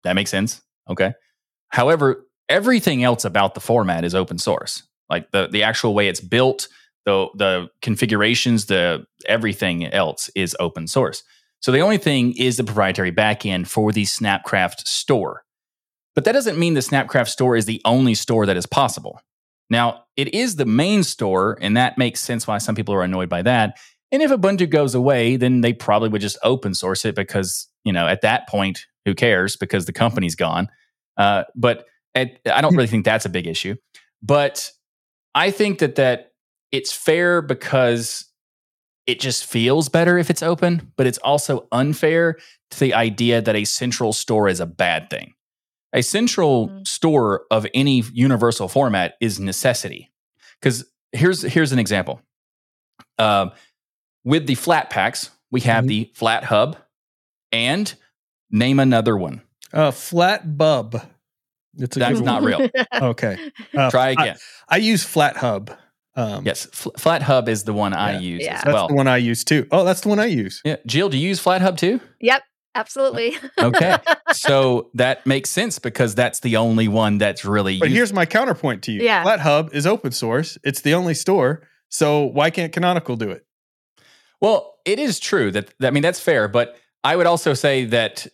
That 0.03 0.13
makes 0.13 0.31
sense. 0.31 0.61
Okay. 0.89 1.13
However 1.69 2.25
everything 2.47 3.03
else 3.03 3.25
about 3.25 3.55
the 3.55 3.59
format 3.59 4.03
is 4.03 4.13
open 4.13 4.37
source. 4.37 4.83
Like 5.09 5.31
the, 5.31 5.47
the 5.47 5.63
actual 5.63 5.93
way 5.93 6.07
it's 6.07 6.21
built 6.21 6.67
the, 7.05 7.27
the 7.35 7.67
configurations 7.81 8.65
the 8.65 9.05
everything 9.27 9.85
else 9.85 10.29
is 10.35 10.55
open 10.59 10.87
source. 10.87 11.23
So 11.59 11.71
the 11.71 11.81
only 11.81 11.97
thing 11.97 12.35
is 12.37 12.57
the 12.57 12.63
proprietary 12.63 13.11
backend 13.11 13.67
for 13.67 13.91
the 13.91 14.03
Snapcraft 14.03 14.87
store. 14.87 15.43
But 16.13 16.25
that 16.25 16.31
doesn't 16.31 16.57
mean 16.57 16.73
the 16.73 16.79
Snapcraft 16.79 17.27
store 17.27 17.55
is 17.55 17.65
the 17.65 17.81
only 17.85 18.15
store 18.15 18.45
that 18.45 18.57
is 18.57 18.65
possible. 18.65 19.19
Now, 19.69 20.03
it 20.15 20.33
is 20.33 20.55
the 20.55 20.65
main 20.65 21.03
store, 21.03 21.57
and 21.61 21.75
that 21.75 21.97
makes 21.97 22.21
sense 22.21 22.47
why 22.47 22.59
some 22.59 22.75
people 22.75 22.93
are 22.93 23.03
annoyed 23.03 23.29
by 23.29 23.41
that. 23.41 23.77
And 24.11 24.21
if 24.21 24.31
Ubuntu 24.31 24.69
goes 24.69 24.95
away, 24.95 25.35
then 25.35 25.61
they 25.61 25.73
probably 25.73 26.09
would 26.09 26.21
just 26.21 26.37
open 26.43 26.73
source 26.73 27.03
it 27.05 27.15
because, 27.15 27.67
you 27.83 27.91
know, 27.91 28.07
at 28.07 28.21
that 28.21 28.47
point, 28.47 28.85
who 29.05 29.13
cares 29.13 29.55
because 29.55 29.85
the 29.85 29.93
company's 29.93 30.35
gone. 30.35 30.67
Uh, 31.17 31.43
but 31.55 31.85
at, 32.15 32.39
I 32.51 32.61
don't 32.61 32.75
really 32.75 32.87
think 32.87 33.05
that's 33.05 33.25
a 33.25 33.29
big 33.29 33.47
issue. 33.47 33.75
But 34.21 34.71
I 35.33 35.51
think 35.51 35.79
that 35.79 35.95
that 35.95 36.31
it's 36.71 36.91
fair 36.91 37.41
because 37.41 38.25
it 39.07 39.19
just 39.19 39.45
feels 39.45 39.87
better 39.87 40.17
if 40.17 40.29
it's 40.29 40.41
open, 40.41 40.91
but 40.97 41.05
it's 41.05 41.19
also 41.19 41.67
unfair 41.71 42.37
to 42.71 42.79
the 42.79 42.93
idea 42.93 43.41
that 43.41 43.55
a 43.55 43.65
central 43.65 44.13
store 44.13 44.47
is 44.47 44.59
a 44.59 44.65
bad 44.65 45.09
thing. 45.09 45.33
A 45.95 46.01
central 46.03 46.67
Mm. 46.69 46.87
store 46.87 47.45
of 47.49 47.65
any 47.73 48.03
universal 48.13 48.67
format 48.67 49.15
is 49.21 49.39
necessity. 49.39 50.11
Because 50.59 50.85
here's 51.11 51.41
here's 51.41 51.71
an 51.71 51.79
example. 51.79 52.21
Um, 53.17 53.51
with 54.23 54.45
the 54.47 54.55
Flatpaks, 54.55 55.29
we 55.51 55.61
have 55.61 55.85
Mhm. 55.85 55.87
the 55.87 56.11
Flathub, 56.15 56.75
and 57.51 57.93
name 58.51 58.79
another 58.79 59.17
one. 59.17 59.41
Uh, 59.73 59.91
flat 59.91 60.57
bub. 60.57 61.01
It's 61.77 61.95
a 61.95 61.99
That's 61.99 62.19
not 62.21 62.43
real. 62.43 62.69
Okay. 62.93 63.51
Uh, 63.75 63.89
Try 63.91 64.09
again. 64.09 64.37
I, 64.69 64.77
use 64.77 65.05
Flathub. 65.05 65.75
Um, 66.15 66.45
yes, 66.45 66.65
Fl- 66.71 66.91
Flathub 66.91 67.49
is 67.49 67.63
the 67.65 67.73
one 67.73 67.93
I 67.93 68.17
use 68.19 68.41
Yeah. 68.43 68.55
as 68.55 68.63
That's 68.63 68.73
well. 68.73 68.87
the 68.87 68.93
one 68.93 69.07
I 69.07 69.17
use 69.17 69.43
too. 69.43 69.67
Oh, 69.71 69.83
that's 69.83 69.99
the 70.01 70.07
one 70.09 70.19
I 70.19 70.25
use. 70.27 70.61
Yeah, 70.63 70.77
Jill, 70.85 71.09
do 71.09 71.17
you 71.17 71.27
use 71.27 71.43
Flathub 71.43 71.77
too? 71.77 71.99
Yep, 72.21 72.41
absolutely. 72.75 73.37
Okay, 73.59 73.95
so 74.33 74.89
that 74.93 75.25
makes 75.25 75.49
sense 75.49 75.79
because 75.79 76.13
that's 76.13 76.41
the 76.41 76.57
only 76.57 76.87
one 76.87 77.17
that's 77.17 77.43
really. 77.45 77.79
But 77.79 77.85
used. 77.89 77.95
here's 77.95 78.13
my 78.13 78.25
counterpoint 78.25 78.83
to 78.83 78.91
you. 78.91 79.01
Yeah. 79.01 79.23
Flathub 79.23 79.73
is 79.73 79.87
open 79.87 80.11
source. 80.11 80.57
It's 80.63 80.81
the 80.81 80.93
only 80.93 81.13
store. 81.15 81.63
So 81.89 82.25
why 82.25 82.49
can't 82.51 82.71
Canonical 82.73 83.15
do 83.15 83.31
it? 83.31 83.45
Well, 84.41 84.75
it 84.85 84.99
is 84.99 85.19
true 85.19 85.51
that, 85.51 85.73
that- 85.79 85.87
I 85.87 85.91
mean 85.91 86.03
that's 86.03 86.19
fair, 86.19 86.47
but 86.47 86.75
I 87.03 87.15
would 87.15 87.25
also 87.25 87.53
say 87.53 87.85
that 87.85 88.27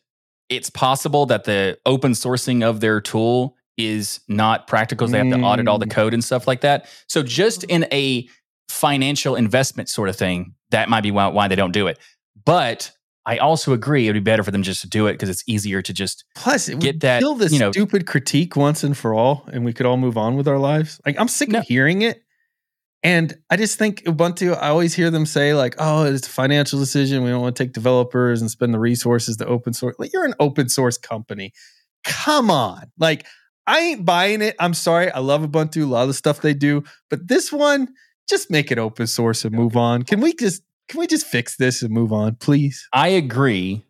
it's 0.49 0.69
possible 0.69 1.25
that 1.27 1.43
the 1.45 1.77
open 1.85 2.11
sourcing 2.13 2.63
of 2.63 2.79
their 2.81 2.99
tool 2.99 3.55
is 3.77 4.19
not 4.27 4.67
practical. 4.67 5.07
They 5.07 5.17
have 5.19 5.29
to 5.29 5.41
audit 5.41 5.67
all 5.67 5.77
the 5.79 5.85
Mm. 5.85 5.91
code 5.91 6.13
and 6.13 6.23
stuff 6.23 6.45
like 6.47 6.61
that. 6.61 6.87
So 7.07 7.23
just 7.23 7.63
in 7.65 7.85
a 7.91 8.27
financial 8.69 9.35
investment 9.35 9.87
sort 9.89 10.09
of 10.09 10.15
thing, 10.15 10.55
that 10.71 10.89
might 10.89 11.01
be 11.01 11.11
why, 11.11 11.27
why 11.27 11.47
they 11.47 11.55
don't 11.55 11.71
do 11.71 11.87
it. 11.87 11.99
But 12.45 12.91
I 13.25 13.37
also 13.37 13.73
agree 13.73 14.05
it 14.07 14.09
would 14.09 14.23
be 14.23 14.31
better 14.31 14.43
for 14.43 14.49
them 14.51 14.63
just 14.63 14.81
to 14.81 14.89
do 14.89 15.05
it 15.07 15.13
because 15.13 15.29
it's 15.29 15.43
easier 15.47 15.81
to 15.83 15.93
just 15.93 16.25
Plus, 16.35 16.67
it 16.69 16.79
Get 16.79 17.01
that, 17.01 17.19
kill 17.19 17.35
this 17.35 17.51
you 17.53 17.59
know- 17.59 17.71
stupid 17.71 18.07
critique 18.07 18.55
once 18.55 18.83
and 18.83 18.97
for 18.97 19.13
all, 19.13 19.47
and 19.53 19.63
we 19.63 19.73
could 19.73 19.85
all 19.85 19.97
move 19.97 20.17
on 20.17 20.35
with 20.35 20.47
our 20.47 20.57
lives. 20.57 20.99
Like 21.05 21.19
I'm 21.19 21.27
sick 21.27 21.49
No. 21.49 21.59
of 21.59 21.65
hearing 21.65 22.01
it, 22.01 22.23
and 23.03 23.35
I 23.49 23.57
just 23.57 23.77
think 23.77 24.03
Ubuntu. 24.05 24.55
I 24.57 24.69
always 24.69 24.93
hear 24.95 25.11
them 25.11 25.25
say 25.25 25.53
like, 25.53 25.75
"Oh, 25.77 26.03
it's 26.05 26.27
a 26.27 26.31
financial 26.31 26.79
decision. 26.79 27.23
We 27.23 27.29
don't 27.29 27.41
want 27.41 27.55
to 27.55 27.63
take 27.63 27.73
developers 27.73 28.41
and 28.41 28.49
spend 28.49 28.73
the 28.73 28.79
resources 28.79 29.37
to 29.37 29.45
open 29.45 29.73
source." 29.73 29.95
Like 29.99 30.13
you're 30.13 30.25
an 30.25 30.35
open 30.39 30.69
source 30.69 30.97
company. 30.97 31.53
Come 32.03 32.49
on, 32.49 32.91
like 32.97 33.25
I 33.67 33.79
ain't 33.81 34.05
buying 34.05 34.41
it. 34.41 34.55
I'm 34.59 34.73
sorry. 34.73 35.11
I 35.11 35.19
love 35.19 35.41
Ubuntu, 35.43 35.83
a 35.83 35.85
lot 35.85 36.01
of 36.01 36.07
the 36.07 36.13
stuff 36.15 36.41
they 36.41 36.55
do, 36.55 36.83
but 37.11 37.27
this 37.27 37.51
one, 37.51 37.89
just 38.27 38.49
make 38.49 38.71
it 38.71 38.79
open 38.79 39.05
source 39.05 39.45
and 39.45 39.53
move 39.53 39.77
on. 39.77 40.01
Can 40.01 40.19
we 40.21 40.33
just 40.33 40.63
can 40.91 40.99
we 40.99 41.07
just 41.07 41.25
fix 41.25 41.55
this 41.55 41.81
and 41.81 41.91
move 41.91 42.11
on, 42.13 42.35
please? 42.35 42.87
I 42.93 43.07
agree. 43.07 43.85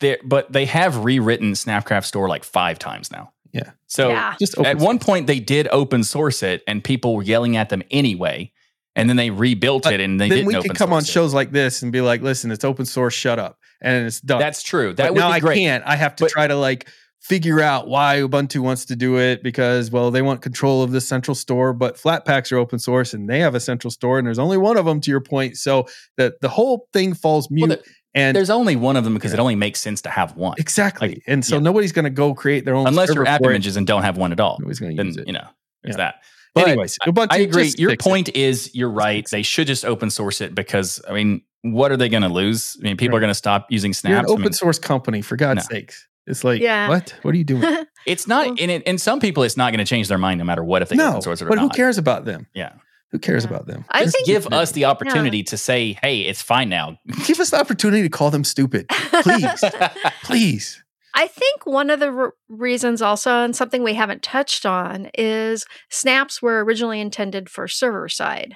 There, 0.00 0.16
but 0.24 0.50
they 0.52 0.64
have 0.64 1.04
rewritten 1.04 1.52
Snapcraft 1.52 2.04
Store 2.04 2.28
like 2.28 2.42
five 2.44 2.78
times 2.78 3.10
now. 3.10 3.32
Yeah. 3.52 3.72
So 3.86 4.08
Yeah. 4.10 4.34
Just 4.38 4.56
open 4.56 4.66
at 4.70 4.78
one 4.78 4.98
point 4.98 5.26
they 5.26 5.40
did 5.40 5.68
open 5.72 6.04
source 6.04 6.42
it, 6.42 6.62
and 6.66 6.82
people 6.82 7.14
were 7.16 7.22
yelling 7.22 7.56
at 7.56 7.68
them 7.68 7.82
anyway. 7.90 8.52
And 8.96 9.08
then 9.08 9.16
they 9.16 9.30
rebuilt 9.30 9.84
But 9.84 9.94
it, 9.94 10.00
and 10.00 10.20
they 10.20 10.28
then 10.28 10.38
didn't 10.38 10.48
we 10.48 10.56
open 10.56 10.70
could 10.70 10.76
come 10.78 10.92
on 10.92 11.02
it. 11.02 11.06
shows 11.06 11.32
like 11.34 11.52
this 11.52 11.82
and 11.82 11.92
be 11.92 12.00
like, 12.00 12.22
"Listen, 12.22 12.50
it's 12.50 12.64
open 12.64 12.86
source. 12.86 13.14
Shut 13.14 13.38
up," 13.38 13.58
and 13.80 14.06
it's 14.06 14.20
done. 14.20 14.40
That's 14.40 14.62
true. 14.62 14.88
But 14.90 14.96
That 14.98 15.14
would 15.14 15.20
now 15.20 15.28
be 15.28 15.34
I 15.34 15.40
great. 15.40 15.58
can't. 15.58 15.84
I 15.86 15.96
have 15.96 16.16
to 16.16 16.24
But- 16.24 16.30
try 16.32 16.46
to 16.46 16.56
like 16.56 16.88
figure 17.20 17.60
out 17.60 17.86
why 17.86 18.16
Ubuntu 18.16 18.60
wants 18.60 18.84
to 18.86 18.96
do 18.96 19.18
it 19.18 19.42
because 19.42 19.90
well, 19.90 20.10
they 20.10 20.22
want 20.22 20.42
control 20.42 20.82
of 20.82 20.90
the 20.90 21.00
central 21.00 21.34
store, 21.34 21.72
but 21.72 21.96
Flatpaks 21.96 22.50
are 22.52 22.56
open 22.56 22.78
source 22.78 23.12
and 23.14 23.28
they 23.28 23.38
have 23.40 23.54
a 23.54 23.60
central 23.60 23.90
store, 23.90 24.18
and 24.18 24.26
there's 24.26 24.38
only 24.38 24.56
one 24.58 24.76
of 24.76 24.84
them. 24.86 25.00
To 25.00 25.10
your 25.10 25.20
point, 25.20 25.56
so 25.56 25.86
the 26.16 26.34
the 26.40 26.48
whole 26.48 26.88
thing 26.92 27.14
falls 27.14 27.50
mute. 27.50 27.68
Well, 27.68 27.76
the- 27.78 27.84
and 28.12 28.34
There's 28.36 28.50
only 28.50 28.74
one 28.74 28.96
of 28.96 29.04
them 29.04 29.14
because 29.14 29.30
Yeah. 29.30 29.36
it 29.38 29.40
only 29.40 29.54
makes 29.54 29.78
sense 29.80 30.02
to 30.02 30.10
have 30.10 30.34
one, 30.34 30.56
exactly, 30.58 31.08
like, 31.10 31.22
and 31.28 31.44
so 31.44 31.54
yeah. 31.56 31.60
nobody's 31.62 31.92
going 31.92 32.06
to 32.06 32.10
go 32.10 32.34
create 32.34 32.64
their 32.64 32.74
own 32.74 32.88
unless 32.88 33.14
you're 33.14 33.24
AppImages 33.24 33.76
and 33.76 33.86
don't 33.86 34.02
have 34.02 34.16
one 34.16 34.32
at 34.32 34.40
all. 34.40 34.56
Nobody's 34.58 34.80
going 34.80 34.96
to 34.96 35.04
use 35.04 35.16
it. 35.16 35.28
you 35.28 35.32
know 35.32 35.46
there's 35.84 35.92
Yeah. 35.94 35.96
that. 35.98 36.14
But 36.52 36.66
Anyways, 36.66 36.98
I- 37.02 37.08
Ubuntu. 37.10 37.28
I 37.30 37.38
agree. 37.38 37.72
Your 37.78 37.94
point 37.96 38.34
is 38.34 38.74
you're 38.74 38.90
right. 38.90 39.24
They 39.30 39.42
should 39.42 39.68
just 39.68 39.84
open 39.84 40.10
source 40.10 40.40
it 40.40 40.56
because 40.56 41.00
I 41.08 41.12
mean, 41.12 41.42
what 41.62 41.92
are 41.92 41.96
they 41.96 42.08
going 42.08 42.24
to 42.24 42.28
lose? 42.28 42.76
I 42.80 42.82
mean, 42.82 42.96
people 42.96 43.16
are 43.16 43.20
going 43.20 43.30
to 43.30 43.34
stop 43.34 43.66
using 43.70 43.92
Snaps. 43.92 44.28
I 44.28 44.32
open 44.32 44.42
mean, 44.42 44.52
source 44.54 44.80
company, 44.80 45.22
for 45.22 45.36
God's 45.36 45.70
No. 45.70 45.76
sakes. 45.76 46.08
It's 46.30 46.44
like, 46.44 46.60
Yeah. 46.62 46.88
what? 46.88 47.14
What 47.22 47.34
are 47.34 47.38
you 47.38 47.44
doing? 47.44 47.84
it's 48.06 48.26
not. 48.26 48.46
Well- 48.46 48.56
And 48.60 48.70
it, 48.70 48.82
and 48.86 49.00
some 49.00 49.20
people, 49.20 49.42
it's 49.42 49.56
not 49.56 49.72
going 49.72 49.84
to 49.84 49.88
change 49.88 50.08
their 50.08 50.18
mind 50.18 50.38
no 50.38 50.44
matter 50.44 50.64
what 50.64 50.82
if 50.82 50.88
they 50.88 50.96
no, 50.96 51.08
open 51.10 51.22
source 51.22 51.40
it 51.42 51.44
or 51.46 51.48
but 51.48 51.58
who 51.58 51.66
not. 51.66 51.76
cares 51.76 51.98
about 51.98 52.24
them? 52.24 52.46
Yeah. 52.54 52.72
Who 53.12 53.18
cares 53.18 53.44
Yeah. 53.44 53.50
about 53.50 53.66
them? 53.66 53.84
I 53.90 54.04
Just 54.04 54.14
think 54.16 54.26
give 54.26 54.46
us 54.52 54.72
the 54.72 54.84
opportunity 54.84 55.42
to 55.42 55.56
say, 55.56 55.98
"Hey, 56.00 56.20
it's 56.20 56.40
fine 56.42 56.68
now." 56.68 56.96
Give 57.26 57.40
us 57.40 57.50
the 57.50 57.58
opportunity 57.58 58.02
to 58.02 58.08
call 58.08 58.30
them 58.30 58.44
stupid, 58.44 58.86
please, 58.88 59.64
please. 60.22 60.84
I 61.12 61.26
think 61.26 61.66
one 61.66 61.90
of 61.90 61.98
the 61.98 62.06
r- 62.12 62.34
reasons 62.48 63.02
also, 63.02 63.42
and 63.42 63.56
something 63.56 63.82
we 63.82 63.94
haven't 63.94 64.22
touched 64.22 64.64
on, 64.64 65.10
is 65.18 65.66
snaps 65.88 66.40
were 66.40 66.62
originally 66.64 67.00
intended 67.00 67.50
for 67.50 67.66
server 67.66 68.08
side. 68.08 68.54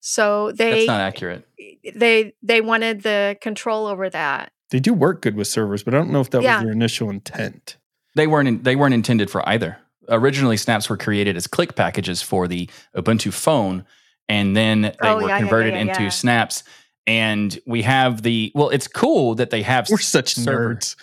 So 0.00 0.48
That's 0.48 0.58
they 0.58 0.86
not 0.86 1.00
accurate. 1.00 1.46
they 1.94 2.34
they 2.42 2.60
wanted 2.60 3.02
the 3.04 3.36
control 3.40 3.86
over 3.86 4.10
that. 4.10 4.50
They 4.72 4.80
do 4.80 4.92
work 4.92 5.22
good 5.22 5.36
with 5.36 5.46
servers, 5.46 5.82
but 5.84 5.94
I 5.94 5.98
don't 5.98 6.10
know 6.10 6.20
if 6.20 6.30
that 6.30 6.42
Yeah. 6.42 6.56
was 6.56 6.64
their 6.64 6.72
initial 6.72 7.08
intent. 7.10 7.76
They 8.16 8.26
weren't. 8.26 8.48
In, 8.48 8.62
they 8.62 8.74
weren't 8.74 8.94
intended 8.94 9.30
for 9.30 9.48
either. 9.48 9.78
Originally, 10.08 10.56
snaps 10.56 10.90
were 10.90 10.96
created 10.96 11.36
as 11.36 11.46
click 11.46 11.76
packages 11.76 12.20
for 12.22 12.48
the 12.48 12.68
Ubuntu 12.96 13.32
phone, 13.32 13.84
and 14.28 14.56
then 14.56 14.82
they 14.82 14.94
Oh, 15.02 15.16
were 15.16 15.22
yeah, 15.22 15.28
yeah, 15.28 15.38
converted 15.38 15.74
yeah, 15.74 15.80
into 15.80 16.02
yeah. 16.04 16.08
snaps. 16.08 16.64
And 17.06 17.58
we 17.66 17.82
have 17.82 18.22
the 18.22 18.50
well. 18.54 18.68
It's 18.70 18.88
cool 18.88 19.34
that 19.36 19.50
they 19.50 19.62
have 19.62 19.88
We're 19.90 19.98
such 19.98 20.34
server- 20.34 20.74
nerds. 20.76 20.96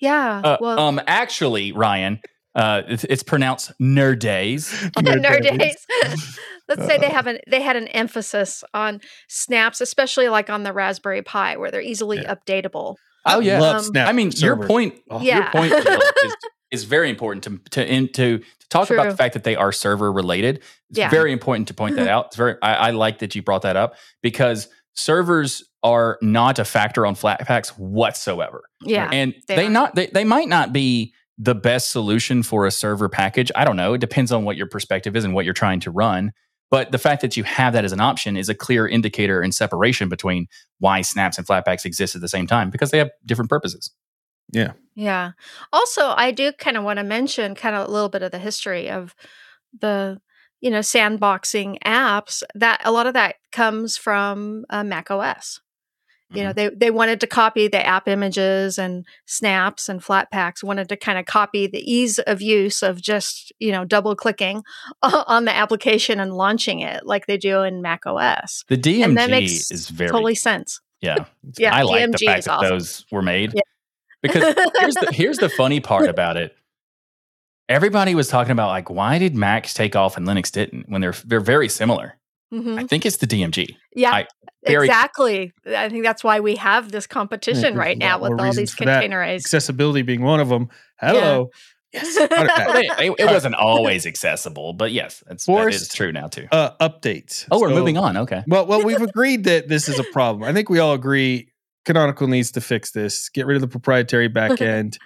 Yeah. 0.00 0.40
Uh, 0.44 0.56
well, 0.60 0.78
um, 0.78 1.00
actually, 1.06 1.72
Ryan, 1.72 2.20
uh, 2.54 2.82
it's, 2.86 3.04
it's 3.04 3.22
pronounced 3.22 3.72
nerd 3.80 4.18
days. 4.20 4.72
nerd 6.68 6.76
days. 6.76 6.86
Let's 6.86 6.88
say 6.90 6.98
they 6.98 7.12
have 7.12 7.26
an 7.26 7.38
they 7.48 7.60
had 7.60 7.76
an 7.76 7.88
emphasis 7.88 8.64
on 8.74 9.00
snaps, 9.28 9.80
especially 9.80 10.28
like 10.28 10.50
on 10.50 10.62
the 10.62 10.72
Raspberry 10.72 11.22
Pi, 11.22 11.56
where 11.56 11.70
they're 11.70 11.80
easily 11.80 12.18
Yeah. 12.22 12.34
updatable. 12.34 12.96
Oh 13.26 13.40
yeah. 13.40 13.60
Love 13.60 13.76
Um, 13.76 13.82
Snap 13.82 14.08
I 14.08 14.12
mean, 14.12 14.30
your 14.36 14.56
point. 14.56 14.94
Oh. 15.10 15.20
Your 15.20 15.44
point 15.50 15.72
is, 16.24 16.36
is 16.70 16.84
very 16.84 17.10
important 17.10 17.44
to 17.44 17.58
to 17.70 17.86
in, 17.92 18.06
to, 18.12 18.38
to 18.38 18.44
talk 18.70 18.90
about 18.90 19.08
the 19.10 19.16
fact 19.16 19.34
that 19.34 19.44
they 19.44 19.56
are 19.56 19.72
server 19.72 20.10
related. 20.12 20.58
It's 20.90 20.98
Yeah. 20.98 21.10
very 21.10 21.32
important 21.32 21.68
to 21.68 21.74
point 21.74 21.96
that 21.96 22.08
out. 22.16 22.26
It's 22.26 22.36
very. 22.36 22.54
I, 22.62 22.74
I 22.74 22.90
like 22.92 23.18
that 23.18 23.34
you 23.34 23.42
brought 23.42 23.62
that 23.62 23.76
up 23.76 23.94
because 24.22 24.68
servers 24.94 25.62
are 25.82 26.18
not 26.22 26.58
a 26.58 26.64
factor 26.64 27.06
on 27.06 27.14
Flatpaks 27.14 27.68
whatsoever. 27.78 28.62
Yeah. 28.82 29.08
and 29.12 29.32
they 29.46 29.56
they, 29.56 29.62
aren't. 29.62 29.72
not 29.72 29.94
they, 29.94 30.06
they 30.08 30.24
might 30.24 30.48
not 30.48 30.72
be 30.72 31.12
the 31.38 31.54
best 31.54 31.90
solution 31.92 32.42
for 32.42 32.66
a 32.66 32.70
server 32.72 33.08
package 33.08 33.52
i 33.54 33.64
don't 33.64 33.76
know 33.76 33.94
it 33.94 34.00
depends 34.00 34.32
on 34.32 34.42
what 34.44 34.56
your 34.56 34.66
perspective 34.66 35.14
is 35.14 35.24
and 35.24 35.34
what 35.34 35.44
you're 35.44 35.54
trying 35.54 35.78
to 35.78 35.88
run 35.88 36.32
but 36.70 36.92
the 36.92 36.98
fact 36.98 37.22
that 37.22 37.36
you 37.36 37.44
have 37.44 37.72
that 37.72 37.84
as 37.84 37.92
an 37.92 38.00
option 38.00 38.36
is 38.36 38.48
a 38.48 38.54
clear 38.54 38.86
indicator 38.86 39.40
and 39.40 39.54
separation 39.54 40.08
between 40.08 40.46
why 40.78 41.02
snaps 41.02 41.38
and 41.38 41.46
flatpaks 41.46 41.84
exist 41.84 42.14
at 42.14 42.20
the 42.20 42.28
same 42.28 42.46
time 42.46 42.70
because 42.70 42.90
they 42.90 42.98
have 42.98 43.10
different 43.24 43.50
purposes 43.50 43.90
Yeah. 44.50 44.72
Yeah. 44.94 45.32
Also, 45.72 46.12
I 46.16 46.30
do 46.32 46.52
kind 46.52 46.76
of 46.76 46.84
want 46.84 46.98
to 46.98 47.04
mention 47.04 47.54
kind 47.54 47.76
of 47.76 47.88
a 47.88 47.90
little 47.90 48.08
bit 48.08 48.22
of 48.22 48.32
the 48.32 48.38
history 48.38 48.90
of 48.90 49.14
the, 49.78 50.20
you 50.60 50.70
know, 50.70 50.80
sandboxing 50.80 51.78
apps. 51.84 52.42
That 52.54 52.80
a 52.84 52.90
lot 52.90 53.06
of 53.06 53.14
that 53.14 53.36
comes 53.52 53.96
from 53.96 54.64
uh, 54.70 54.82
Mac 54.84 55.10
OS. 55.10 55.60
You 56.30 56.42
know, 56.42 56.50
mm-hmm. 56.50 56.56
they 56.56 56.68
they 56.86 56.90
wanted 56.90 57.20
to 57.22 57.26
copy 57.26 57.68
the 57.68 57.78
AppImages 57.78 58.76
and 58.78 59.06
snaps 59.24 59.88
and 59.88 60.02
Flatpaks 60.02 60.62
Wanted 60.62 60.90
to 60.90 60.96
kind 60.96 61.18
of 61.18 61.24
copy 61.24 61.66
the 61.66 61.80
ease 61.90 62.18
of 62.18 62.42
use 62.42 62.82
of 62.82 63.00
just 63.00 63.50
you 63.58 63.72
know 63.72 63.86
double 63.86 64.14
clicking 64.14 64.62
on 65.02 65.46
the 65.46 65.54
application 65.56 66.20
and 66.20 66.34
launching 66.34 66.80
it 66.80 67.06
like 67.06 67.26
they 67.26 67.38
do 67.38 67.62
in 67.62 67.80
Mac 67.80 68.04
OS. 68.06 68.64
the 68.68 68.76
dmg 68.76 69.04
And 69.04 69.16
that 69.16 69.30
makes 69.30 69.70
is 69.70 69.88
very 69.88 70.10
Totally 70.10 70.34
sense. 70.34 70.80
yeah 71.00 71.24
Yeah, 71.58 71.74
i 71.74 71.80
like 71.82 72.10
the 72.12 72.18
DMG 72.18 72.26
fact 72.26 72.44
that 72.44 72.50
awesome. 72.52 72.68
those 72.68 73.06
were 73.10 73.22
made 73.22 73.52
Yeah. 73.54 73.62
because 74.20 74.54
here's 74.80 74.94
the 74.96 75.08
here's 75.12 75.38
the 75.38 75.48
funny 75.48 75.80
part 75.90 76.08
about 76.10 76.36
it 76.36 76.54
everybody 77.70 78.14
was 78.14 78.28
talking 78.28 78.52
about 78.52 78.68
like 78.68 78.90
why 78.90 79.18
did 79.18 79.34
macs 79.34 79.72
take 79.72 79.96
off 79.96 80.18
and 80.18 80.26
linux 80.26 80.52
didn't 80.52 80.90
when 80.90 81.00
they're 81.00 81.14
they're 81.24 81.40
very 81.40 81.70
similar 81.70 82.17
Mhm. 82.52 82.78
i 82.78 82.84
think 82.86 83.04
it's 83.04 83.18
the 83.18 83.26
dmg 83.26 83.76
Yeah, 83.94 84.12
I- 84.12 84.26
very- 84.66 84.86
exactly. 84.86 85.52
I 85.66 85.88
think 85.88 86.02
that's 86.04 86.22
why 86.24 86.40
we 86.40 86.56
have 86.56 86.90
this 86.90 87.06
competition 87.06 87.62
there's 87.62 87.76
right 87.76 87.96
now 87.98 88.18
with 88.18 88.40
all 88.40 88.52
these 88.52 88.74
containerized. 88.74 89.36
Accessibility 89.36 90.02
being 90.02 90.22
one 90.22 90.40
of 90.40 90.48
them. 90.48 90.68
Hello. 91.00 91.50
Yes. 91.92 92.16
Well, 92.30 92.82
it, 92.98 93.14
it 93.18 93.26
wasn't 93.26 93.54
always 93.54 94.04
accessible, 94.04 94.72
but 94.74 94.92
yes, 94.92 95.22
that's, 95.26 95.46
that 95.46 95.52
Forced- 95.52 95.82
is 95.82 95.88
true 95.88 96.12
now 96.12 96.26
too. 96.26 96.46
uh, 96.52 96.70
updates. 96.86 97.46
Oh, 97.50 97.60
we're 97.60 97.70
So- 97.70 97.76
moving 97.76 97.96
on. 97.96 98.16
Okay. 98.18 98.42
Well, 98.46 98.66
well, 98.66 98.82
we've 98.84 99.00
agreed 99.12 99.44
that 99.44 99.68
this 99.68 99.88
is 99.88 99.98
a 99.98 100.04
problem. 100.12 100.42
I 100.48 100.52
think 100.52 100.68
we 100.68 100.80
all 100.80 100.92
agree 100.92 101.48
Canonical 101.86 102.26
needs 102.26 102.50
to 102.52 102.60
fix 102.60 102.90
this. 102.90 103.28
Get 103.30 103.46
rid 103.46 103.54
of 103.54 103.62
the 103.62 103.68
proprietary 103.68 104.28
backend. 104.28 104.98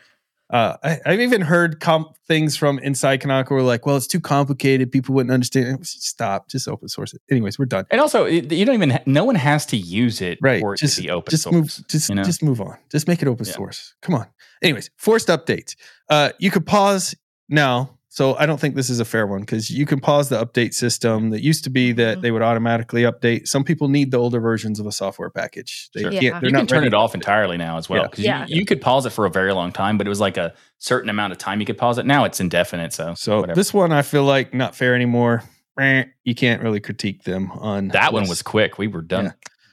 Uh, 0.52 0.76
I, 0.84 1.00
I've 1.06 1.20
even 1.20 1.40
heard 1.40 1.80
com- 1.80 2.12
things 2.28 2.56
from 2.56 2.78
inside 2.78 3.20
Canonical 3.20 3.56
were 3.56 3.62
like, 3.62 3.86
"Well, 3.86 3.96
it's 3.96 4.06
too 4.06 4.20
complicated. 4.20 4.92
People 4.92 5.14
wouldn't 5.14 5.32
understand." 5.32 5.86
Stop. 5.86 6.48
Just 6.48 6.68
open 6.68 6.88
source 6.88 7.14
it. 7.14 7.22
Anyways, 7.30 7.58
we're 7.58 7.64
done. 7.64 7.86
And 7.90 8.00
also, 8.00 8.26
you 8.26 8.64
don't 8.64 8.74
even. 8.74 8.90
Ha- 8.90 9.02
no 9.06 9.24
one 9.24 9.34
has 9.34 9.64
to 9.66 9.76
use 9.76 10.20
it 10.20 10.38
Right. 10.42 10.60
for 10.60 10.74
it 10.74 10.78
Just, 10.78 10.96
to 10.96 11.02
be 11.02 11.10
open 11.10 11.30
just 11.30 11.42
source. 11.44 11.54
move. 11.54 11.84
Just, 11.88 12.08
you 12.10 12.14
know? 12.14 12.22
just 12.22 12.42
move 12.42 12.60
on. 12.60 12.76
Just 12.90 13.08
make 13.08 13.22
it 13.22 13.28
open 13.28 13.46
Yeah. 13.46 13.52
source. 13.54 13.94
Come 14.02 14.14
on. 14.14 14.26
Anyways, 14.62 14.90
forced 14.96 15.28
updates. 15.28 15.74
Uh, 16.08 16.30
you 16.38 16.50
could 16.50 16.66
pause 16.66 17.14
now 17.48 17.98
So 18.14 18.36
I 18.36 18.44
don't 18.44 18.60
think 18.60 18.74
this 18.74 18.90
is 18.90 19.00
a 19.00 19.06
fair 19.06 19.26
one 19.26 19.40
because 19.40 19.70
you 19.70 19.86
can 19.86 19.98
pause 19.98 20.28
the 20.28 20.44
update 20.44 20.74
system. 20.74 21.30
That 21.30 21.40
used 21.42 21.64
to 21.64 21.70
be 21.70 21.92
that 21.92 22.18
Mhm. 22.18 22.20
they 22.20 22.30
would 22.30 22.42
automatically 22.42 23.04
update. 23.04 23.48
Some 23.48 23.64
people 23.64 23.88
need 23.88 24.10
the 24.10 24.18
older 24.18 24.38
versions 24.38 24.78
of 24.78 24.84
a 24.86 24.92
software 24.92 25.30
package. 25.30 25.88
They 25.94 26.02
Sure. 26.02 26.12
Yeah. 26.12 26.20
They're 26.38 26.44
you 26.44 26.50
not 26.50 26.58
can 26.58 26.66
turn 26.66 26.84
it 26.84 26.92
off 26.92 27.14
entirely 27.14 27.56
now 27.56 27.78
as 27.78 27.88
well 27.88 28.02
Yeah. 28.02 28.08
because 28.08 28.24
Yeah. 28.24 28.44
you, 28.46 28.56
you 28.56 28.64
could 28.66 28.82
pause 28.82 29.06
it 29.06 29.10
for 29.14 29.24
a 29.24 29.30
very 29.30 29.54
long 29.54 29.72
time, 29.72 29.96
but 29.96 30.06
it 30.06 30.10
was 30.10 30.20
like 30.20 30.36
a 30.36 30.52
certain 30.76 31.08
amount 31.08 31.32
of 31.32 31.38
time 31.38 31.58
you 31.60 31.64
could 31.64 31.78
pause 31.78 31.96
it. 31.96 32.04
Now 32.04 32.24
it's 32.24 32.38
indefinite. 32.38 32.92
So 32.92 33.14
So 33.16 33.40
whatever. 33.40 33.56
this 33.56 33.72
one 33.72 33.92
I 33.92 34.02
feel 34.02 34.24
like 34.24 34.52
not 34.52 34.76
fair 34.76 34.94
anymore. 34.94 35.44
Eh, 35.80 36.04
You 36.24 36.34
can't 36.34 36.60
really 36.62 36.80
critique 36.80 37.24
them 37.24 37.50
on 37.52 37.88
that 37.88 38.12
one 38.12 38.28
was 38.28 38.42
quick. 38.42 38.76
We 38.76 38.88
were 38.88 39.00
done. 39.00 39.32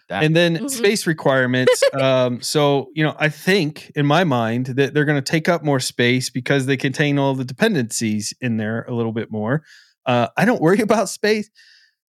Yeah. 0.10 0.20
That- 0.20 0.26
and 0.26 0.36
then 0.36 0.58
Mhm. 0.58 0.70
space 0.70 1.06
requirements. 1.08 1.82
um, 1.94 2.42
so 2.42 2.90
you 2.96 3.04
know, 3.04 3.16
I 3.20 3.30
think 3.30 3.92
in 3.96 4.06
my 4.06 4.24
mind 4.24 4.68
that 4.68 4.94
they're 4.94 5.06
going 5.06 5.22
to 5.24 5.32
take 5.32 5.48
up 5.48 5.64
more 5.64 5.80
space 5.80 6.30
because 6.30 6.66
they 6.66 6.78
contain 6.78 7.20
all 7.20 7.36
the 7.36 7.46
dependencies 7.46 8.34
in 8.42 8.58
there 8.58 8.86
a 8.88 8.94
little 8.94 9.12
bit 9.14 9.32
more. 9.32 9.64
Uh, 10.06 10.28
I 10.38 10.46
don't 10.46 10.62
worry 10.62 10.80
about 10.82 11.10
space 11.10 11.50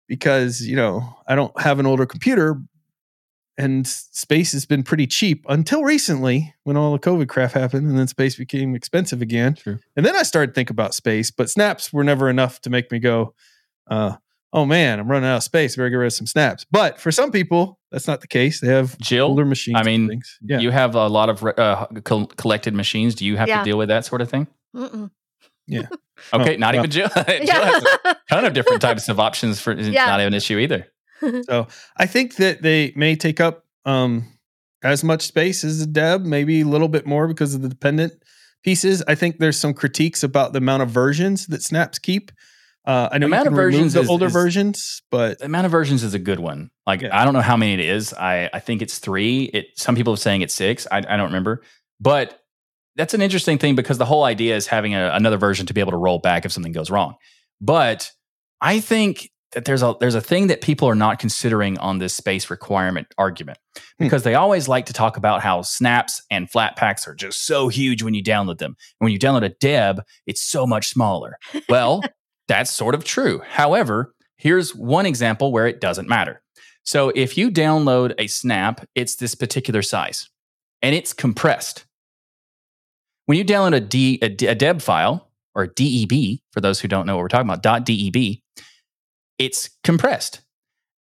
because 0.07 0.61
you 0.61 0.75
know 0.75 1.17
I 1.27 1.35
don't 1.35 1.59
have 1.59 1.79
an 1.79 1.85
older 1.85 2.05
computer, 2.05 2.61
and 3.57 3.85
space 3.85 4.53
has 4.53 4.65
been 4.65 4.83
pretty 4.83 5.05
cheap 5.05 5.45
until 5.49 5.83
recently 5.83 6.53
when 6.63 6.77
all 6.77 6.93
the 6.93 6.99
COVID 6.99 7.27
crap 7.27 7.51
happened, 7.51 7.87
and 7.87 7.99
then 7.99 8.07
space 8.07 8.37
became 8.37 8.73
expensive 8.75 9.21
again. 9.21 9.55
True. 9.55 9.79
And 9.97 10.05
then 10.05 10.15
I 10.15 10.23
started 10.23 10.47
to 10.47 10.53
think 10.53 10.69
about 10.69 10.93
space, 10.93 11.29
but 11.31 11.49
snaps 11.49 11.91
were 11.91 12.03
never 12.05 12.29
enough 12.29 12.61
to 12.61 12.69
make 12.69 12.89
me 12.91 12.99
go. 12.99 13.33
Uh, 13.91 14.15
oh 14.53 14.65
man, 14.65 14.99
I'm 14.99 15.09
running 15.11 15.29
out 15.29 15.37
of 15.37 15.43
space. 15.43 15.75
Better 15.75 15.89
get 15.89 15.95
rid 15.97 16.07
of 16.07 16.13
some 16.13 16.27
snaps. 16.27 16.65
But 16.71 16.99
for 17.01 17.11
some 17.11 17.31
people, 17.31 17.78
that's 17.91 18.07
not 18.07 18.21
the 18.21 18.27
case. 18.27 18.59
They 18.61 18.67
have 18.67 18.97
Jill, 18.99 19.27
older 19.27 19.45
machines. 19.45 19.77
I 19.79 19.83
mean, 19.83 20.07
things. 20.09 20.37
yeah. 20.41 20.59
you 20.59 20.71
have 20.71 20.95
a 20.95 21.07
lot 21.07 21.29
of 21.29 21.43
uh, 21.43 21.87
col- 22.03 22.27
collected 22.27 22.73
machines. 22.73 23.15
Do 23.15 23.25
you 23.25 23.37
have 23.37 23.47
Yeah. 23.47 23.59
to 23.59 23.63
deal 23.63 23.77
with 23.77 23.89
that 23.89 24.05
sort 24.05 24.21
of 24.21 24.29
thing? 24.29 24.47
Mm-mm. 24.75 25.09
Okay, 26.33 26.55
Oh, 26.55 26.57
not 26.57 26.73
well. 26.73 26.81
even 26.81 26.91
Jill. 26.91 27.07
Jill 27.15 27.23
has 27.25 27.47
Yeah. 27.47 28.11
a 28.11 28.15
ton 28.29 28.43
of 28.45 28.53
different 28.53 28.81
types 28.81 29.07
of 29.07 29.19
options 29.27 29.61
for. 29.61 29.71
It's 29.71 29.87
Yeah. 29.87 30.05
not 30.07 30.19
an 30.19 30.33
issue 30.33 30.57
either. 30.57 30.87
so 31.45 31.67
I 31.97 32.05
think 32.07 32.35
that 32.37 32.61
they 32.61 32.91
may 32.95 33.15
take 33.15 33.39
up 33.39 33.63
um, 33.85 34.25
as 34.83 35.03
much 35.03 35.21
space 35.23 35.63
as 35.63 35.79
the 35.79 35.85
Deb, 35.85 36.23
maybe 36.25 36.61
a 36.61 36.65
little 36.65 36.87
bit 36.89 37.05
more 37.05 37.27
because 37.27 37.53
of 37.55 37.61
the 37.61 37.69
dependent 37.69 38.13
pieces. 38.63 39.01
I 39.07 39.15
think 39.15 39.37
there's 39.39 39.57
some 39.57 39.73
critiques 39.73 40.21
about 40.23 40.51
the 40.53 40.57
amount 40.57 40.83
of 40.83 40.89
versions 40.89 41.47
that 41.47 41.63
snaps 41.63 41.99
keep. 41.99 42.31
Uh, 42.89 43.09
I 43.11 43.17
know 43.19 43.27
amount 43.27 43.47
of 43.47 43.53
versions 43.53 43.93
the 43.93 44.01
is- 44.01 44.09
older 44.09 44.25
is- 44.27 44.33
versions, 44.33 45.01
but 45.11 45.39
The 45.39 45.45
amount 45.45 45.65
of 45.65 45.71
versions 45.71 46.03
is 46.03 46.13
a 46.15 46.19
good 46.19 46.39
one. 46.39 46.71
Like 46.87 47.01
Yeah. 47.01 47.17
I 47.19 47.23
don't 47.23 47.33
know 47.33 47.41
how 47.41 47.55
many 47.57 47.73
it 47.73 47.79
is. 47.81 48.13
I 48.13 48.49
I 48.53 48.59
think 48.59 48.81
it's 48.81 48.97
three. 48.99 49.43
It 49.53 49.65
some 49.75 49.95
people 49.95 50.13
are 50.13 50.17
saying 50.17 50.41
it's 50.41 50.53
six. 50.55 50.87
I 50.91 50.97
I 50.97 51.01
don't 51.17 51.27
remember, 51.27 51.61
but 51.99 52.39
that's 52.95 53.13
an 53.13 53.21
interesting 53.21 53.57
thing 53.59 53.75
because 53.75 53.97
the 53.97 54.05
whole 54.05 54.23
idea 54.23 54.55
is 54.55 54.67
having 54.67 54.93
a, 54.95 55.11
another 55.13 55.37
version 55.37 55.65
to 55.67 55.73
be 55.73 55.79
able 55.81 55.91
to 55.91 55.97
roll 55.97 56.19
back 56.19 56.45
if 56.45 56.51
something 56.51 56.71
goes 56.73 56.89
wrong. 56.89 57.13
But 57.61 58.11
I 58.59 58.79
think 58.79 59.29
that 59.53 59.65
there's 59.65 59.81
a 59.83 59.95
there's 59.99 60.15
a 60.15 60.21
thing 60.21 60.47
that 60.47 60.61
people 60.61 60.87
are 60.89 60.95
not 60.95 61.19
considering 61.19 61.77
on 61.79 61.99
this 61.99 62.13
space 62.15 62.49
requirement 62.49 63.07
argument 63.17 63.57
Hmm. 63.77 64.05
because 64.05 64.23
they 64.23 64.35
always 64.35 64.67
like 64.67 64.85
to 64.87 64.93
talk 64.93 65.15
about 65.17 65.41
how 65.41 65.61
snaps 65.61 66.21
and 66.29 66.49
Flatpaks 66.51 67.07
are 67.07 67.15
just 67.15 67.45
so 67.45 67.67
huge 67.67 68.03
when 68.03 68.13
you 68.13 68.23
download 68.23 68.57
them. 68.57 68.75
And 68.99 69.05
when 69.05 69.11
you 69.11 69.19
download 69.19 69.43
a 69.45 69.49
deb, 69.49 70.01
it's 70.25 70.41
so 70.41 70.65
much 70.67 70.87
smaller. 70.89 71.37
Well, 71.69 72.01
that's 72.49 72.71
sort 72.71 72.95
of 72.95 73.05
true. 73.05 73.41
However, 73.47 74.13
here's 74.35 74.75
one 74.75 75.05
example 75.05 75.51
where 75.53 75.67
it 75.67 75.79
doesn't 75.79 76.09
matter. 76.09 76.41
So 76.83 77.09
if 77.15 77.37
you 77.37 77.51
download 77.51 78.15
a 78.17 78.25
snap, 78.25 78.85
it's 78.95 79.15
this 79.15 79.35
particular 79.35 79.83
size 79.83 80.27
and 80.81 80.95
it's 80.95 81.13
compressed. 81.13 81.85
When 83.27 83.37
you 83.37 83.45
download 83.45 83.75
a, 83.75 83.79
D, 83.79 84.17
a, 84.23 84.29
D- 84.29 84.47
a 84.47 84.55
deb 84.55 84.81
file 84.81 85.29
or 85.53 85.63
a 85.63 85.67
DEB, 85.67 86.39
for 86.51 86.61
those 86.61 86.79
who 86.79 86.87
don't 86.87 87.05
know 87.05 87.15
what 87.15 87.21
we're 87.21 87.27
talking 87.27 87.49
about, 87.49 87.85
.deb, 87.85 88.15
it's 89.37 89.69
compressed 89.83 90.41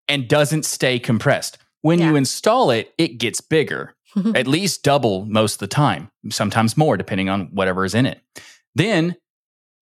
and 0.07 0.29
doesn't 0.29 0.67
stay 0.67 0.99
compressed. 0.99 1.57
When 1.81 2.01
you 2.01 2.17
install 2.17 2.71
it, 2.71 2.93
it 2.99 3.19
gets 3.19 3.41
bigger 3.41 3.95
at 4.35 4.47
least 4.47 4.83
double 4.83 5.25
most 5.25 5.55
of 5.55 5.59
the 5.61 5.69
time, 5.69 6.11
sometimes 6.29 6.77
more, 6.77 6.99
depending 6.99 7.31
on 7.31 7.47
whatever 7.53 7.85
is 7.87 7.95
in 7.95 8.05
it. 8.05 8.21
Then 8.75 9.17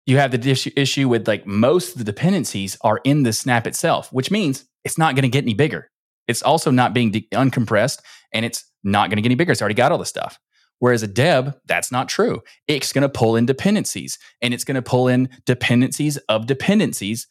you 0.06 0.18
have 0.18 0.32
the 0.32 0.72
issue, 0.76 1.10
with 1.10 1.28
like 1.28 1.48
most 1.48 1.94
of 1.94 1.98
the 1.98 2.04
dependencies 2.04 2.78
are 2.82 3.02
in 3.04 3.24
the 3.24 3.34
snap 3.34 3.66
itself, 3.66 4.12
which 4.14 4.30
means 4.30 4.66
it's 4.84 4.98
not 4.98 5.16
going 5.16 5.24
to 5.24 5.30
get 5.30 5.44
any 5.44 5.54
bigger. 5.54 5.90
It's 6.28 6.44
also 6.44 6.72
not 6.72 6.94
being 6.94 7.12
de- 7.12 7.28
uncompressed 7.34 8.00
and 8.34 8.46
it's 8.46 8.64
not 8.84 9.10
going 9.10 9.18
to 9.18 9.22
get 9.22 9.28
any 9.28 9.36
bigger. 9.36 9.52
It's 9.52 9.62
already 9.62 9.76
got 9.76 9.92
all 9.92 9.98
the 9.98 10.06
stuff. 10.06 10.40
Whereas 10.80 11.04
a 11.04 11.08
deb, 11.08 11.58
that's 11.66 11.92
not 11.92 12.10
true. 12.10 12.42
It's 12.68 12.92
going 12.92 13.04
to 13.04 13.10
pull 13.10 13.36
in 13.36 13.46
dependencies 13.46 14.20
and 14.42 14.54
it's 14.54 14.64
going 14.64 14.76
to 14.76 14.82
pull 14.82 15.08
in 15.08 15.30
dependencies 15.46 16.18
of 16.30 16.48
dependencies 16.48 17.28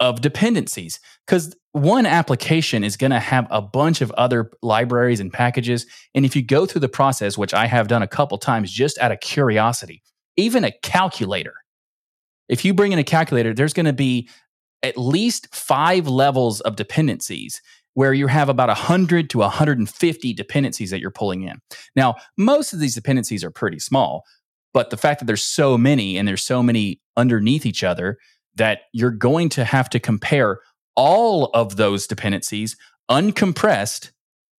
of 0.00 0.20
dependencies 0.20 1.00
because 1.26 1.56
one 1.72 2.06
application 2.06 2.84
is 2.84 2.96
going 2.96 3.10
to 3.10 3.18
have 3.18 3.46
a 3.50 3.60
bunch 3.60 4.00
of 4.00 4.10
other 4.12 4.50
libraries 4.62 5.20
and 5.20 5.32
packages. 5.32 5.86
And 6.14 6.24
if 6.24 6.36
you 6.36 6.42
go 6.42 6.66
through 6.66 6.80
the 6.82 6.88
process, 6.88 7.36
which 7.36 7.54
I 7.54 7.66
have 7.66 7.88
done 7.88 8.02
a 8.02 8.08
couple 8.08 8.38
times 8.38 8.70
just 8.70 8.98
out 8.98 9.12
of 9.12 9.20
curiosity, 9.20 10.02
even 10.36 10.64
a 10.64 10.72
calculator, 10.82 11.54
if 12.48 12.64
you 12.64 12.74
bring 12.74 12.92
in 12.92 12.98
a 12.98 13.04
calculator, 13.04 13.54
there's 13.54 13.72
going 13.72 13.86
to 13.86 13.92
be 13.92 14.28
at 14.82 14.96
least 14.96 15.54
five 15.54 16.06
levels 16.06 16.60
of 16.62 16.76
dependencies 16.76 17.60
where 17.94 18.12
you 18.12 18.28
have 18.28 18.48
about 18.48 18.68
100 18.68 19.28
to 19.30 19.38
150 19.38 20.32
dependencies 20.32 20.90
that 20.90 21.00
you're 21.00 21.10
pulling 21.10 21.42
in. 21.42 21.60
Now, 21.96 22.16
most 22.36 22.72
of 22.72 22.78
these 22.78 22.94
dependencies 22.94 23.42
are 23.42 23.50
pretty 23.50 23.80
small, 23.80 24.24
but 24.72 24.90
the 24.90 24.96
fact 24.96 25.20
that 25.20 25.26
there's 25.26 25.42
so 25.42 25.76
many 25.76 26.16
and 26.16 26.28
there's 26.28 26.44
so 26.44 26.62
many 26.62 27.00
underneath 27.16 27.66
each 27.66 27.82
other 27.82 28.18
that 28.54 28.82
you're 28.92 29.10
going 29.10 29.48
to 29.48 29.64
have 29.64 29.90
to 29.90 29.98
compare 29.98 30.60
all 30.94 31.46
of 31.54 31.76
those 31.76 32.06
dependencies 32.06 32.76
uncompressed 33.10 34.10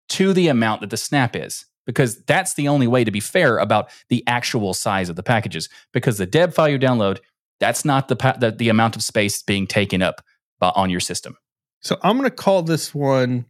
to 0.09 0.33
the 0.33 0.47
amount 0.47 0.81
that 0.81 0.89
the 0.89 0.97
snap 0.97 1.35
is 1.35 1.65
because 1.85 2.23
that's 2.25 2.55
the 2.55 2.67
only 2.67 2.87
way 2.87 3.03
to 3.03 3.11
be 3.11 3.19
fair 3.19 3.57
about 3.57 3.89
the 4.09 4.23
actual 4.27 4.73
size 4.73 5.09
of 5.09 5.15
the 5.15 5.23
packages 5.23 5.69
because 5.93 6.17
the 6.17 6.25
deb 6.25 6.53
file 6.53 6.69
you 6.69 6.79
download 6.79 7.19
that's 7.59 7.83
not 7.85 8.07
the 8.07 8.15
the, 8.39 8.51
the 8.51 8.69
amount 8.69 8.95
of 8.95 9.03
space 9.03 9.41
being 9.43 9.67
taken 9.67 10.01
up 10.01 10.21
by, 10.59 10.69
on 10.75 10.89
your 10.89 10.99
system 10.99 11.35
So 11.81 11.97
I'm 12.03 12.17
going 12.17 12.29
to 12.29 12.35
call 12.35 12.61
this 12.63 12.93
one 12.93 13.45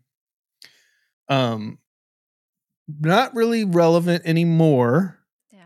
um 1.27 1.77
not 2.99 3.35
really 3.35 3.65
relevant 3.65 4.23
anymore, 4.25 5.19
yeah. 5.51 5.61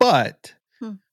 but 0.00 0.54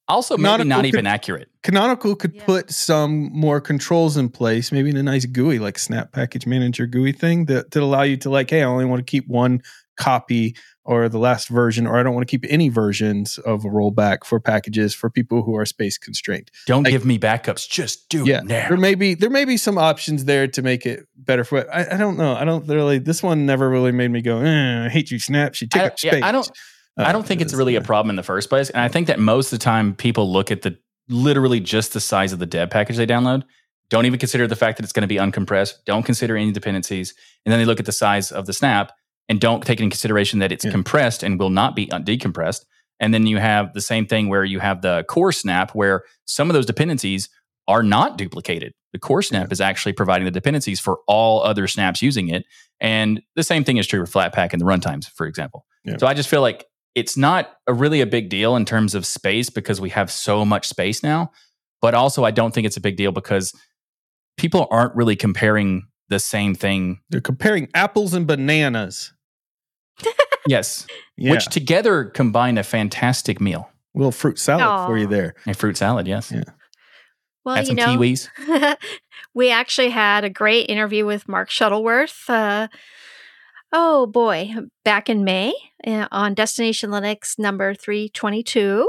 also 0.07 0.37
maybe 0.37 0.43
Canonical 0.43 0.65
not 0.69 0.75
could- 0.81 0.85
even 0.87 1.07
accurate 1.07 1.49
Canonical 1.63 2.15
could 2.15 2.33
Yeah. 2.35 2.45
put 2.45 2.71
some 2.71 3.31
more 3.33 3.59
controls 3.61 4.17
in 4.17 4.29
place, 4.29 4.71
maybe 4.71 4.89
in 4.91 4.97
a 4.97 5.03
nice 5.03 5.25
GUI 5.25 5.57
like 5.59 5.79
Snap 5.79 6.11
Package 6.11 6.45
Manager 6.45 6.85
GUI 6.87 7.11
thing 7.11 7.45
that 7.45 7.71
that 7.71 7.81
allow 7.81 8.03
you 8.03 8.17
to 8.17 8.29
like, 8.29 8.49
hey, 8.51 8.61
I 8.61 8.65
only 8.65 8.85
want 8.85 8.99
to 9.05 9.09
keep 9.11 9.27
one 9.27 9.61
copy 9.97 10.55
or 10.85 11.09
the 11.09 11.17
last 11.17 11.47
version, 11.49 11.87
or 11.87 11.97
I 11.97 12.03
don't 12.03 12.13
want 12.13 12.27
to 12.27 12.31
keep 12.31 12.45
any 12.49 12.69
versions 12.69 13.37
of 13.39 13.65
a 13.65 13.67
rollback 13.67 14.23
for 14.23 14.39
packages 14.39 14.93
for 14.93 15.09
people 15.09 15.41
who 15.43 15.55
are 15.57 15.65
space 15.65 15.97
constrained. 15.97 16.51
don't 16.67 16.83
Like- 16.83 16.91
give 16.91 17.05
me 17.05 17.17
backups 17.17 17.67
just 17.67 18.07
do 18.09 18.23
yeah, 18.25 18.37
it 18.39 18.45
now 18.45 18.69
there 18.69 18.77
may 18.77 18.95
be 18.95 19.15
there 19.15 19.29
may 19.31 19.45
be 19.45 19.57
some 19.57 19.77
options 19.77 20.25
there 20.25 20.47
to 20.47 20.61
make 20.61 20.85
it 20.85 21.07
better 21.17 21.43
for. 21.43 21.65
I, 21.73 21.95
I 21.95 21.97
don't 21.97 22.17
know. 22.17 22.35
I 22.35 22.45
don't 22.45 22.67
really. 22.67 22.99
This 22.99 23.21
one 23.23 23.45
never 23.45 23.69
really 23.69 23.91
made 23.91 24.11
me 24.11 24.21
go. 24.21 24.39
Eh, 24.41 24.85
I 24.85 24.89
hate 24.89 25.11
you, 25.11 25.19
Snap. 25.19 25.55
She 25.55 25.67
took 25.67 25.81
I- 25.81 25.85
up 25.87 25.93
yeah, 26.03 26.11
space. 26.11 26.23
I 26.23 26.31
don't- 26.31 26.51
I 26.97 27.11
don't 27.11 27.25
think 27.27 27.41
it's 27.41 27.53
really 27.53 27.75
a 27.75 27.81
problem 27.81 28.09
in 28.09 28.15
the 28.15 28.23
first 28.23 28.47
place. 28.47 28.69
And 28.69 28.81
I 28.81 28.87
think 28.87 29.07
that 29.07 29.19
most 29.19 29.51
of 29.51 29.59
the 29.59 29.63
time 29.63 29.95
people 29.95 30.31
look 30.31 30.49
at 30.49 30.61
the 30.61 30.77
literally 31.09 31.59
just 31.59 31.91
the 31.91 31.99
size 31.99 32.31
of 32.31 32.39
the 32.39 32.45
deb 32.45 32.71
package 32.71 32.95
they 32.95 33.05
download, 33.05 33.43
don't 33.89 34.05
even 34.05 34.17
consider 34.17 34.47
the 34.47 34.55
fact 34.55 34.77
that 34.77 34.83
it's 34.85 34.93
going 34.93 35.01
to 35.01 35.07
be 35.07 35.17
uncompressed, 35.17 35.73
don't 35.85 36.03
consider 36.03 36.37
any 36.37 36.53
dependencies. 36.53 37.13
And 37.45 37.51
then 37.51 37.59
they 37.59 37.65
look 37.65 37.81
at 37.81 37.85
the 37.85 37.91
size 37.91 38.31
of 38.31 38.45
the 38.45 38.53
snap 38.53 38.93
and 39.29 39.39
don't 39.39 39.65
take 39.65 39.79
into 39.79 39.89
consideration 39.93 40.39
that 40.39 40.51
it's 40.51 40.65
Yeah. 40.65 40.71
compressed 40.71 41.23
and 41.23 41.39
will 41.39 41.49
not 41.49 41.75
be 41.75 41.91
un- 41.91 42.03
decompressed. 42.05 42.61
And 42.99 43.13
then 43.13 43.27
you 43.27 43.37
have 43.37 43.73
the 43.73 43.81
same 43.81 44.05
thing 44.05 44.29
where 44.29 44.43
you 44.45 44.59
have 44.59 44.81
the 44.81 45.03
core 45.09 45.31
snap 45.31 45.71
where 45.71 46.03
some 46.25 46.49
of 46.49 46.53
those 46.53 46.65
dependencies 46.65 47.29
are 47.67 47.83
not 47.83 48.17
duplicated. 48.17 48.73
The 48.93 48.99
core 48.99 49.21
snap 49.23 49.51
is 49.51 49.59
actually 49.59 49.93
providing 49.93 50.25
the 50.25 50.31
dependencies 50.31 50.79
for 50.79 50.99
all 51.07 51.41
other 51.43 51.67
snaps 51.67 52.01
using 52.01 52.29
it. 52.29 52.45
And 52.79 53.21
the 53.35 53.43
same 53.43 53.63
thing 53.63 53.77
is 53.77 53.87
true 53.87 54.05
for 54.05 54.11
Flatpak 54.11 54.53
and 54.53 54.61
the 54.61 54.65
runtimes, 54.65 55.09
for 55.09 55.25
example. 55.25 55.65
Yeah. 55.83 55.97
So 55.97 56.07
I 56.07 56.13
just 56.13 56.29
feel 56.29 56.41
like 56.41 56.65
it's 56.93 57.17
not 57.17 57.51
a 57.67 57.73
really 57.73 57.99
a 58.01 58.05
big 58.05 58.29
deal 58.29 58.55
in 58.55 58.63
terms 58.63 58.95
of 58.95 59.05
space 59.05 59.49
because 59.49 59.81
we 59.81 59.89
have 59.89 60.09
so 60.11 60.45
much 60.45 60.67
space 60.67 61.03
now. 61.03 61.31
But 61.81 61.93
also, 61.93 62.23
I 62.23 62.31
don't 62.31 62.53
think 62.53 62.65
it's 62.65 62.77
a 62.77 62.81
big 62.81 62.95
deal 62.95 63.11
because 63.11 63.51
people 64.37 64.67
aren't 64.71 64.95
really 64.95 65.15
comparing 65.15 65.87
the 66.09 66.19
same 66.19 66.55
thing. 66.55 66.99
They're 67.09 67.19
comparing 67.21 67.67
apples 67.73 68.13
and 68.13 68.25
bananas. 68.27 69.11
Yes, 70.47 70.85
Yeah, 71.17 71.31
which 71.31 71.47
together 71.47 72.05
combine 72.05 72.57
a 72.57 72.63
fantastic 72.63 73.41
meal. 73.41 73.69
little 73.95 74.11
fruit 74.11 74.37
salad 74.37 74.87
for 74.87 74.97
you 74.97 75.07
there. 75.07 75.33
A 75.47 75.53
fruit 75.55 75.75
salad, 75.77 76.07
yes. 76.07 76.31
Yeah. 76.31 76.43
Well, 77.43 77.55
Add 77.55 77.61
you 77.61 77.65
some 77.67 77.75
know, 77.77 77.97
kiwis. 77.97 78.27
we 79.33 79.49
actually 79.51 79.89
had 79.89 80.23
a 80.23 80.29
great 80.29 80.69
interview 80.69 81.05
with 81.05 81.27
Mark 81.27 81.49
Shuttleworth. 81.49 82.29
Uh, 82.29 82.67
oh 83.71 84.05
boy, 84.05 84.51
back 84.83 85.09
in 85.09 85.23
May 85.23 85.53
uh, 85.85 86.07
on 86.11 86.33
Destination 86.35 86.89
Linux 86.91 87.39
number 87.39 87.73
322. 87.73 88.87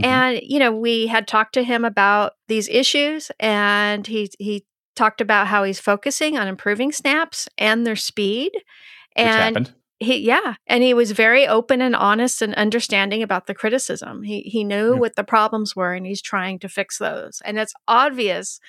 Mhm. 0.00 0.04
And, 0.06 0.40
you 0.42 0.58
know, 0.58 0.72
we 0.72 1.06
had 1.08 1.26
talked 1.28 1.54
to 1.54 1.62
him 1.64 1.84
about 1.84 2.32
these 2.48 2.68
issues 2.68 3.30
and 3.40 4.06
he 4.06 4.30
he 4.38 4.64
talked 4.96 5.20
about 5.20 5.46
how 5.48 5.62
he's 5.64 5.78
focusing 5.80 6.36
on 6.38 6.48
improving 6.48 6.90
snaps 6.92 7.48
and 7.58 7.86
their 7.86 7.96
speed. 7.96 8.50
Which 8.54 9.26
And 9.26 9.56
happened. 9.56 9.74
He 10.00 10.18
yeah, 10.18 10.54
and 10.66 10.82
he 10.82 10.94
was 10.94 11.10
very 11.12 11.46
open 11.46 11.80
and 11.82 11.96
honest 11.96 12.40
and 12.42 12.54
understanding 12.54 13.22
about 13.22 13.46
the 13.46 13.54
criticism. 13.54 14.22
He 14.22 14.40
he 14.42 14.64
knew 14.64 14.94
Yeah. 14.94 15.00
what 15.00 15.16
the 15.16 15.24
problems 15.24 15.74
were 15.76 15.94
and 15.94 16.06
he's 16.06 16.22
trying 16.22 16.58
to 16.60 16.68
fix 16.68 16.98
those. 16.98 17.40
And 17.44 17.58
it's 17.58 17.74
obvious 17.88 18.60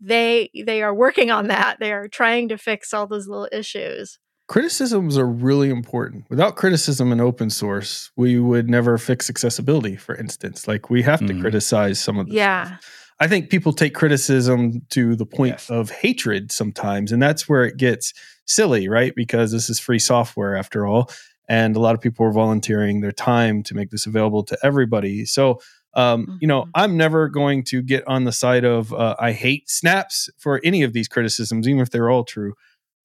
they 0.00 0.50
they 0.64 0.82
are 0.82 0.94
working 0.94 1.30
on 1.30 1.48
that. 1.48 1.78
They 1.80 1.92
are 1.92 2.08
trying 2.08 2.48
to 2.48 2.56
fix 2.58 2.94
all 2.94 3.06
those 3.06 3.28
little 3.28 3.48
issues. 3.52 4.18
criticisms 4.48 5.16
are 5.16 5.26
really 5.28 5.70
important. 5.70 6.24
Without 6.28 6.56
criticism 6.56 7.12
in 7.12 7.20
open 7.20 7.50
source, 7.50 8.10
we 8.16 8.36
would 8.40 8.68
never 8.68 8.98
fix 8.98 9.30
accessibility, 9.30 9.94
for 9.94 10.16
instance. 10.16 10.66
Like 10.66 10.90
we 10.90 11.02
have 11.02 11.20
to 11.20 11.32
Mhm. 11.34 11.40
criticize 11.40 12.00
some 12.00 12.18
of 12.18 12.26
the 12.26 12.34
Yeah. 12.34 12.78
I 13.20 13.28
think 13.28 13.50
people 13.50 13.72
take 13.72 13.94
criticism 13.94 14.80
to 14.90 15.14
the 15.14 15.26
point 15.26 15.52
Yes. 15.54 15.70
of 15.70 15.90
hatred 15.90 16.50
sometimes, 16.50 17.12
and 17.12 17.22
that's 17.22 17.48
where 17.48 17.64
it 17.64 17.76
gets 17.76 18.14
silly, 18.46 18.88
right? 18.88 19.14
Because 19.14 19.52
this 19.52 19.68
is 19.68 19.78
free 19.78 19.98
software 19.98 20.56
after 20.56 20.86
all, 20.86 21.10
and 21.48 21.76
a 21.76 21.80
lot 21.80 21.94
of 21.94 22.00
people 22.00 22.24
are 22.26 22.32
volunteering 22.32 23.00
their 23.02 23.12
time 23.12 23.62
to 23.64 23.74
make 23.74 23.90
this 23.90 24.06
available 24.06 24.42
to 24.44 24.58
everybody. 24.62 25.24
So, 25.26 25.60
um, 25.94 26.38
you 26.40 26.48
know, 26.48 26.62
Mhm. 26.62 26.70
I'm 26.74 26.96
never 26.96 27.28
going 27.28 27.62
to 27.64 27.82
get 27.82 28.06
on 28.08 28.24
the 28.24 28.32
side 28.32 28.64
of 28.64 28.92
uh, 28.94 29.16
I 29.18 29.32
hate 29.32 29.68
snaps 29.68 30.30
for 30.38 30.60
any 30.64 30.82
of 30.82 30.92
these 30.92 31.08
criticisms, 31.08 31.68
even 31.68 31.80
if 31.80 31.90
they're 31.90 32.08
all 32.10 32.24
true. 32.24 32.54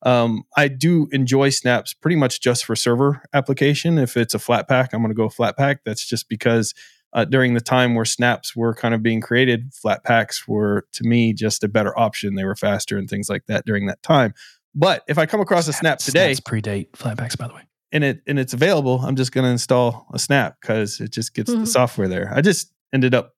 Um, 0.03 0.43
I 0.55 0.67
do 0.67 1.07
enjoy 1.11 1.49
snaps 1.49 1.93
pretty 1.93 2.15
much 2.15 2.39
just 2.39 2.63
for 2.63 2.75
server 2.75 3.23
application. 3.33 3.97
If 3.97 4.15
it's 4.15 4.35
a 4.35 4.37
Flatpak, 4.37 4.89
I'm 4.93 5.01
going 5.01 5.09
to 5.09 5.15
go 5.15 5.29
Flatpak. 5.29 5.77
That's 5.83 6.05
just 6.05 6.29
because 6.29 6.73
uh, 7.15 7.25
during 7.25 7.53
the 7.55 7.61
time 7.61 7.95
where 7.95 8.05
snaps 8.05 8.55
were 8.55 8.75
kind 8.75 8.93
of 8.93 9.01
being 9.01 9.21
created, 9.21 9.71
Flatpaks 9.73 10.47
were 10.47 10.85
to 10.91 11.03
me 11.03 11.33
just 11.33 11.63
a 11.63 11.67
better 11.67 11.97
option. 11.97 12.35
They 12.35 12.45
were 12.45 12.55
faster 12.55 12.97
and 12.97 13.09
things 13.09 13.29
like 13.29 13.45
that 13.47 13.65
during 13.65 13.87
that 13.87 14.03
time. 14.03 14.33
But 14.75 15.03
if 15.07 15.17
I 15.17 15.25
come 15.25 15.39
across 15.41 15.67
a 15.67 15.73
snap 15.73 15.99
today 15.99 16.33
Snaps 16.33 16.41
predate 16.47 16.91
flatpaks, 16.91 17.37
by 17.37 17.47
the 17.47 17.53
way. 17.55 17.61
and 17.93 18.03
it 18.03 18.21
and 18.27 18.37
it's 18.37 18.53
available, 18.53 18.99
I'm 18.99 19.15
just 19.15 19.31
going 19.31 19.45
to 19.45 19.49
install 19.49 20.05
a 20.13 20.19
snap 20.19 20.57
because 20.61 20.99
it 20.99 21.11
just 21.11 21.33
gets 21.33 21.49
the 21.49 21.57
Mhm. 21.59 21.67
software 21.67 22.07
there. 22.09 22.31
I 22.35 22.41
just 22.41 22.71
ended 22.93 23.15
up 23.15 23.31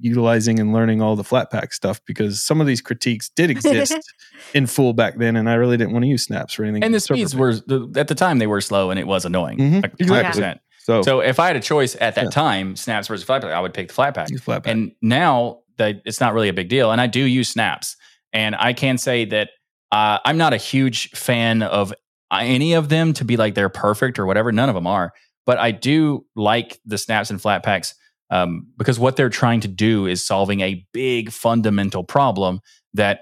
utilizing 0.00 0.60
and 0.60 0.72
learning 0.72 1.02
all 1.02 1.16
the 1.16 1.24
Flatpak 1.24 1.72
stuff 1.72 2.00
because 2.06 2.40
some 2.40 2.60
of 2.60 2.66
these 2.68 2.80
critiques 2.80 3.28
did 3.30 3.50
exist 3.50 3.96
in 4.54 4.66
full 4.66 4.92
back 4.92 5.18
then, 5.18 5.34
and 5.34 5.50
I 5.50 5.54
really 5.54 5.76
didn't 5.76 5.92
want 5.92 6.04
to 6.04 6.08
use 6.08 6.22
snaps 6.24 6.58
or 6.58 6.64
anything. 6.64 6.84
And 6.84 6.94
the 6.94 7.00
server 7.00 7.16
speeds 7.18 7.32
based. 7.34 7.68
were 7.68 7.88
the, 7.88 8.00
at 8.00 8.06
the 8.06 8.14
time 8.14 8.38
they 8.38 8.46
were 8.46 8.60
slow 8.60 8.90
and 8.90 9.00
it 9.00 9.06
was 9.08 9.24
annoying. 9.24 9.58
Mhm, 9.58 9.82
Like 9.82 9.94
exactly. 9.98 10.42
100%. 10.88 10.94
so, 10.96 11.02
So 11.02 11.20
if 11.20 11.38
I 11.38 11.46
had 11.46 11.56
a 11.56 11.60
choice 11.60 11.96
at 12.00 12.14
that 12.16 12.24
Yeah. 12.24 12.30
time, 12.30 12.76
snaps 12.76 13.08
versus 13.08 13.26
flatpak, 13.26 13.52
I 13.52 13.60
would 13.60 13.74
pick 13.74 13.88
the 13.88 13.94
flatpak. 13.94 14.30
use 14.30 14.40
Flatpak. 14.40 14.66
And 14.66 14.92
now 15.02 15.60
that 15.76 16.02
it's 16.04 16.20
not 16.20 16.34
really 16.34 16.48
a 16.48 16.52
big 16.52 16.68
deal, 16.68 16.90
and 16.90 17.00
I 17.00 17.06
do 17.06 17.20
use 17.20 17.48
snaps, 17.48 17.96
and 18.32 18.56
I 18.56 18.72
can 18.72 18.98
say 18.98 19.24
that 19.26 19.50
uh, 19.92 20.18
I'm 20.24 20.36
not 20.36 20.52
a 20.52 20.56
huge 20.58 21.10
fan 21.10 21.62
of 21.62 21.92
uh, 22.30 22.40
any 22.42 22.74
of 22.74 22.88
them 22.90 23.12
to 23.14 23.24
be 23.24 23.36
like 23.36 23.54
they're 23.54 23.68
perfect 23.70 24.18
or 24.18 24.26
whatever. 24.26 24.52
None 24.52 24.68
of 24.68 24.74
them 24.74 24.86
are, 24.86 25.12
but 25.46 25.56
I 25.58 25.70
do 25.70 26.26
like 26.36 26.78
the 26.84 26.98
snaps 26.98 27.30
and 27.30 27.40
Flatpaks 27.40 27.94
um, 28.30 28.66
because 28.76 28.98
what 28.98 29.16
they're 29.16 29.30
trying 29.30 29.60
to 29.60 29.68
do 29.68 30.06
is 30.06 30.26
solving 30.26 30.60
a 30.60 30.84
big 30.92 31.30
fundamental 31.32 32.04
problem 32.04 32.60
that 32.92 33.20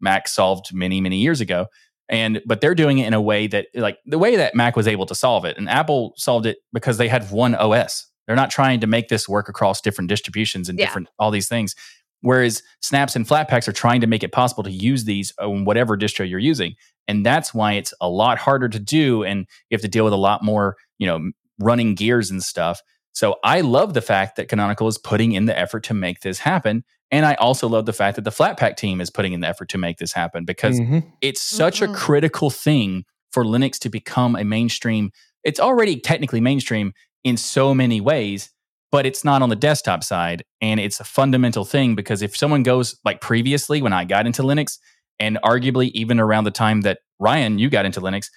Mac 0.00 0.28
solved 0.28 0.72
many 0.72 1.00
many 1.00 1.16
years 1.18 1.40
ago. 1.40 1.66
And 2.08 2.42
but 2.46 2.60
they're 2.60 2.74
doing 2.74 2.98
it 2.98 3.06
in 3.06 3.14
a 3.14 3.20
way 3.20 3.46
that 3.46 3.68
like 3.74 3.98
the 4.04 4.18
way 4.18 4.36
that 4.36 4.54
Mac 4.54 4.76
was 4.76 4.86
able 4.86 5.06
to 5.06 5.14
solve 5.14 5.44
it, 5.44 5.56
and 5.56 5.68
Apple 5.68 6.12
solved 6.16 6.46
it 6.46 6.58
because 6.72 6.98
they 6.98 7.08
had 7.08 7.30
one 7.30 7.54
OS. 7.54 8.06
They're 8.26 8.36
not 8.36 8.50
trying 8.50 8.80
to 8.80 8.86
make 8.86 9.08
this 9.08 9.28
work 9.28 9.48
across 9.48 9.80
different 9.80 10.08
distributions 10.08 10.68
and 10.68 10.78
Yeah. 10.78 10.86
different 10.86 11.08
all 11.18 11.30
these 11.30 11.48
things. 11.48 11.74
Whereas 12.20 12.62
snaps 12.80 13.16
and 13.16 13.26
flatpaks 13.26 13.68
are 13.68 13.72
trying 13.72 14.00
to 14.00 14.06
make 14.06 14.22
it 14.22 14.32
possible 14.32 14.62
to 14.64 14.70
use 14.70 15.04
these 15.04 15.32
on 15.38 15.64
whatever 15.66 15.96
distro 15.96 16.28
you're 16.28 16.38
using. 16.38 16.74
And 17.06 17.24
that's 17.24 17.52
why 17.52 17.74
it's 17.74 17.92
a 18.00 18.08
lot 18.08 18.38
harder 18.38 18.68
to 18.70 18.78
do. 18.78 19.24
And 19.24 19.40
you 19.68 19.74
have 19.74 19.82
to 19.82 19.88
deal 19.88 20.04
with 20.04 20.14
a 20.14 20.16
lot 20.16 20.42
more, 20.42 20.76
you 20.98 21.06
know, 21.06 21.30
running 21.58 21.94
gears 21.94 22.30
and 22.30 22.42
stuff. 22.42 22.80
So 23.12 23.36
I 23.44 23.60
love 23.60 23.92
the 23.92 24.00
fact 24.00 24.36
that 24.36 24.48
Canonical 24.48 24.88
is 24.88 24.96
putting 24.96 25.32
in 25.32 25.44
the 25.44 25.58
effort 25.58 25.84
to 25.84 25.94
make 25.94 26.20
this 26.20 26.38
happen. 26.38 26.82
And 27.10 27.24
I 27.26 27.34
also 27.34 27.68
love 27.68 27.86
the 27.86 27.92
fact 27.92 28.16
that 28.16 28.22
the 28.24 28.30
Flatpak 28.30 28.76
team 28.76 29.00
is 29.00 29.10
putting 29.10 29.32
in 29.32 29.40
the 29.40 29.48
effort 29.48 29.68
to 29.70 29.78
make 29.78 29.98
this 29.98 30.12
happen 30.12 30.44
because 30.44 30.80
Mhm. 30.80 31.04
it's 31.20 31.40
such 31.40 31.80
a 31.80 31.86
Mhm. 31.88 31.94
critical 31.94 32.50
thing 32.50 33.04
for 33.30 33.44
Linux 33.44 33.78
to 33.80 33.88
become 33.88 34.34
a 34.36 34.44
mainstream. 34.44 35.10
It's 35.44 35.60
already 35.60 35.96
technically 36.00 36.40
mainstream 36.40 36.92
in 37.22 37.36
so 37.36 37.74
many 37.74 38.00
ways, 38.00 38.50
but 38.90 39.06
it's 39.06 39.24
not 39.24 39.42
on 39.42 39.48
the 39.48 39.56
desktop 39.56 40.02
side. 40.02 40.44
And 40.60 40.80
it's 40.80 40.98
a 41.00 41.04
fundamental 41.04 41.64
thing 41.64 41.94
because 41.94 42.22
if 42.22 42.36
someone 42.36 42.62
goes 42.62 42.98
like 43.04 43.20
previously 43.20 43.80
when 43.82 43.92
I 43.92 44.04
got 44.04 44.26
into 44.26 44.42
Linux, 44.42 44.78
and 45.20 45.38
arguably 45.44 45.90
even 45.92 46.18
around 46.18 46.42
the 46.42 46.50
time 46.50 46.80
that 46.80 46.98
Ryan, 47.20 47.58
you 47.58 47.70
got 47.70 47.84
into 47.86 48.00
Linux, 48.00 48.30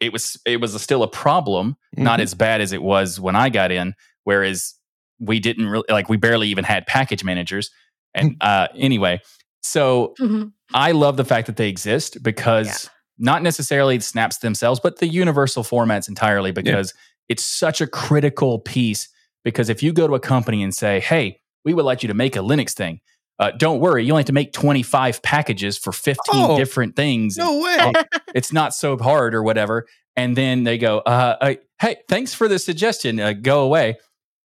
it 0.00 0.12
was 0.12 0.36
it 0.44 0.60
was 0.60 0.80
still 0.82 1.02
a 1.04 1.08
problem, 1.08 1.76
not 1.96 2.18
Mhm. 2.18 2.22
as 2.22 2.34
bad 2.34 2.60
as 2.60 2.72
it 2.72 2.82
was 2.82 3.20
when 3.20 3.36
I 3.36 3.48
got 3.50 3.70
in. 3.70 3.94
Whereas 4.24 4.74
we 5.20 5.38
didn't 5.40 5.66
really 5.68 5.84
like 5.88 6.08
we 6.08 6.16
barely 6.16 6.48
even 6.48 6.64
had 6.64 6.86
package 6.86 7.22
managers. 7.22 7.70
And 8.14 8.36
uh, 8.40 8.68
anyway, 8.76 9.20
so 9.62 10.14
Mhm. 10.20 10.52
I 10.74 10.92
love 10.92 11.16
the 11.16 11.24
fact 11.24 11.46
that 11.46 11.56
they 11.56 11.68
exist 11.68 12.22
because 12.22 12.88
not 13.18 13.42
necessarily 13.42 13.96
the 13.96 14.04
snaps 14.04 14.38
themselves, 14.38 14.80
but 14.80 14.98
the 14.98 15.08
universal 15.08 15.62
formats 15.64 16.08
entirely 16.08 16.52
because 16.52 16.94
it's 17.28 17.44
such 17.44 17.80
a 17.80 17.86
critical 17.86 18.58
piece. 18.60 19.08
Because 19.44 19.68
if 19.68 19.82
you 19.82 19.92
go 19.92 20.06
to 20.06 20.14
a 20.14 20.20
company 20.20 20.62
and 20.62 20.74
say, 20.74 21.00
hey, 21.00 21.40
we 21.64 21.74
would 21.74 21.84
like 21.84 22.02
you 22.02 22.08
to 22.08 22.14
make 22.14 22.36
a 22.36 22.40
Linux 22.40 22.72
thing, 22.72 23.00
uh, 23.38 23.50
don't 23.52 23.80
worry, 23.80 24.04
you 24.04 24.12
only 24.12 24.20
have 24.22 24.26
to 24.26 24.32
make 24.32 24.52
25 24.52 25.22
packages 25.22 25.78
for 25.78 25.92
15 25.92 26.18
Oh, 26.32 26.56
different 26.58 26.96
things. 26.96 27.36
No 27.36 27.60
way. 27.60 27.92
It's 28.34 28.52
not 28.52 28.74
so 28.74 28.96
hard 28.98 29.34
or 29.34 29.42
whatever. 29.42 29.86
And 30.16 30.36
then 30.36 30.64
they 30.64 30.76
go, 30.78 30.98
uh, 30.98 31.36
uh, 31.40 31.54
hey, 31.80 31.96
thanks 32.08 32.34
for 32.34 32.46
the 32.48 32.58
suggestion. 32.58 33.18
Uh, 33.20 33.32
go 33.32 33.62
away. 33.62 33.96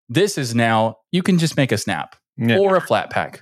This 0.09 0.37
is 0.37 0.53
now, 0.55 0.97
you 1.11 1.21
can 1.23 1.37
just 1.37 1.57
make 1.57 1.71
a 1.71 1.77
snap 1.77 2.15
Yeah. 2.37 2.57
or 2.59 2.75
a 2.75 2.81
Flatpak. 2.81 3.41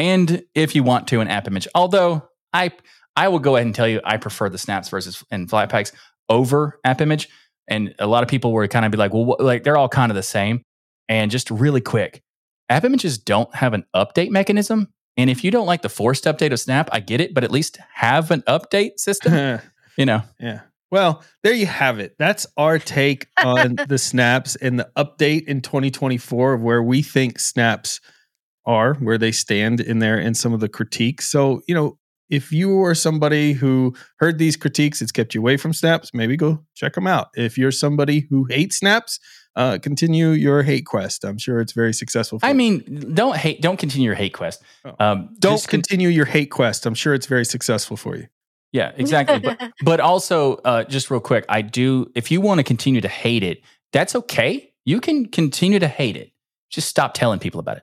And 0.00 0.44
if 0.54 0.74
you 0.74 0.82
want 0.82 1.08
to, 1.08 1.20
an 1.20 1.28
AppImage. 1.28 1.66
Although 1.74 2.26
I 2.54 2.72
I 3.14 3.28
will 3.28 3.38
go 3.38 3.56
ahead 3.56 3.66
and 3.66 3.74
tell 3.74 3.86
you 3.86 4.00
I 4.02 4.16
prefer 4.16 4.48
the 4.48 4.56
snaps 4.56 4.88
versus 4.88 5.22
and 5.30 5.46
Flatpaks 5.46 5.92
over 6.30 6.80
app 6.84 7.02
image. 7.02 7.28
And 7.68 7.94
a 7.98 8.06
lot 8.06 8.22
of 8.22 8.30
people 8.30 8.50
were 8.50 8.66
kind 8.66 8.86
of 8.86 8.92
be 8.92 8.96
like, 8.96 9.12
well, 9.12 9.26
what, 9.26 9.42
like 9.42 9.62
they're 9.62 9.76
all 9.76 9.90
kind 9.90 10.10
of 10.10 10.16
the 10.16 10.22
same. 10.22 10.62
And 11.10 11.30
just 11.30 11.50
really 11.50 11.82
quick, 11.82 12.22
app 12.70 12.84
images 12.84 13.18
don't 13.18 13.54
have 13.54 13.74
an 13.74 13.84
update 13.94 14.30
mechanism. 14.30 14.88
And 15.18 15.28
if 15.28 15.44
you 15.44 15.50
don't 15.50 15.66
like 15.66 15.82
the 15.82 15.90
forced 15.90 16.24
update 16.24 16.52
of 16.52 16.60
Snap, 16.60 16.88
I 16.92 17.00
get 17.00 17.20
it, 17.20 17.34
but 17.34 17.44
at 17.44 17.50
least 17.50 17.78
have 17.92 18.30
an 18.30 18.40
update 18.48 18.92
system. 18.96 19.60
you 19.98 20.06
know, 20.06 20.22
Yeah. 20.40 20.60
Well, 20.90 21.22
there 21.44 21.52
you 21.52 21.66
have 21.66 22.00
it. 22.00 22.16
That's 22.18 22.46
our 22.56 22.78
take 22.78 23.26
on 23.44 23.76
the 23.88 23.98
snaps 23.98 24.56
and 24.56 24.78
the 24.78 24.90
update 24.96 25.44
in 25.44 25.60
2024 25.60 26.54
of 26.54 26.62
where 26.62 26.82
we 26.82 27.02
think 27.02 27.38
snaps 27.38 28.00
are, 28.66 28.94
where 28.94 29.18
they 29.18 29.32
stand 29.32 29.80
in 29.80 29.98
there 29.98 30.18
and 30.18 30.36
some 30.36 30.52
of 30.52 30.60
the 30.60 30.68
critiques. 30.68 31.28
So, 31.30 31.62
you 31.66 31.74
know, 31.74 31.98
if 32.30 32.52
you 32.52 32.82
are 32.84 32.94
somebody 32.94 33.52
who 33.52 33.94
heard 34.18 34.38
these 34.38 34.56
critiques, 34.56 35.02
it's 35.02 35.12
kept 35.12 35.34
you 35.34 35.40
away 35.40 35.56
from 35.56 35.72
snaps, 35.72 36.14
maybe 36.14 36.36
go 36.36 36.64
check 36.74 36.94
them 36.94 37.06
out. 37.06 37.28
If 37.34 37.58
you're 37.58 37.72
somebody 37.72 38.26
who 38.30 38.44
hates 38.44 38.78
snaps, 38.78 39.18
uh, 39.56 39.78
continue 39.82 40.28
your 40.30 40.62
hate 40.62 40.86
quest. 40.86 41.24
I'm 41.24 41.38
sure 41.38 41.60
it's 41.60 41.72
very 41.72 41.92
successful. 41.92 42.38
For 42.38 42.46
I 42.46 42.50
you. 42.50 42.54
mean, 42.54 43.12
don't 43.14 43.36
hate, 43.36 43.60
don't 43.60 43.78
continue 43.78 44.06
your 44.06 44.14
hate 44.14 44.32
quest. 44.32 44.62
Oh. 44.84 44.94
Um, 45.00 45.34
don't 45.40 45.54
just 45.54 45.68
con- 45.68 45.82
continue 45.82 46.08
your 46.08 46.24
hate 46.24 46.52
quest. 46.52 46.86
I'm 46.86 46.94
sure 46.94 47.14
it's 47.14 47.26
very 47.26 47.44
successful 47.44 47.96
for 47.96 48.16
you. 48.16 48.28
yeah, 48.70 48.92
exactly. 48.96 49.40
but, 49.40 49.72
but 49.82 49.98
also, 49.98 50.56
uh, 50.58 50.84
just 50.84 51.10
real 51.10 51.20
quick, 51.20 51.44
I 51.48 51.62
do. 51.62 52.10
If 52.14 52.30
you 52.30 52.40
want 52.40 52.58
to 52.58 52.64
continue 52.64 53.00
to 53.00 53.08
hate 53.08 53.42
it, 53.42 53.60
that's 53.92 54.14
okay. 54.14 54.72
You 54.84 55.00
can 55.00 55.26
continue 55.26 55.80
to 55.80 55.88
hate 55.88 56.16
it. 56.16 56.30
Just 56.70 56.86
stop 56.88 57.14
telling 57.14 57.40
people 57.40 57.58
about 57.58 57.78
it 57.78 57.82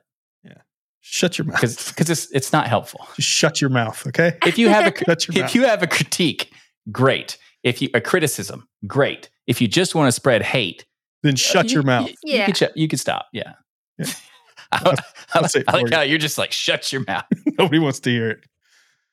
Shut 1.10 1.38
your 1.38 1.46
mouth. 1.46 1.56
because 1.56 1.88
because 1.88 2.10
it's 2.10 2.30
it's 2.32 2.52
not 2.52 2.66
helpful. 2.68 3.06
Just 3.16 3.28
shut 3.28 3.60
your 3.60 3.70
mouth, 3.70 4.06
okay? 4.08 4.36
If 4.44 4.58
you 4.58 4.68
have 4.68 4.86
a 4.86 4.96
Shut 5.04 5.26
your 5.26 5.36
if 5.36 5.42
mouth. 5.42 5.54
you 5.54 5.64
have 5.64 5.82
a 5.82 5.86
critique, 5.86 6.52
great. 6.92 7.38
If 7.62 7.80
you 7.82 7.88
a 7.94 8.00
criticism, 8.00 8.68
great. 8.86 9.30
If 9.46 9.60
you 9.60 9.68
just 9.68 9.94
want 9.94 10.08
to 10.08 10.12
spread 10.12 10.42
hate, 10.42 10.84
then 11.22 11.34
shut 11.36 11.66
you- 11.68 11.74
your 11.74 11.82
mouth. 11.82 12.08
You, 12.08 12.14
you 12.24 12.34
Yeah. 12.38 12.46
could 12.46 12.56
shut- 12.58 12.76
you 12.76 12.88
could 12.88 13.00
stop. 13.00 13.26
Yeah. 13.32 13.54
Yeah. 13.98 14.06
I, 14.72 14.80
I, 14.90 14.94
I'll 15.34 15.48
say 15.48 15.60
it 15.60 15.64
I 15.68 15.72
like 15.72 15.86
for 15.86 15.90
you. 15.90 15.96
how 15.96 16.02
you're 16.02 16.18
just 16.18 16.36
like 16.36 16.52
shut 16.52 16.92
your 16.92 17.02
mouth. 17.06 17.24
Nobody 17.58 17.78
wants 17.78 18.00
to 18.00 18.10
hear 18.10 18.30
it. 18.30 18.40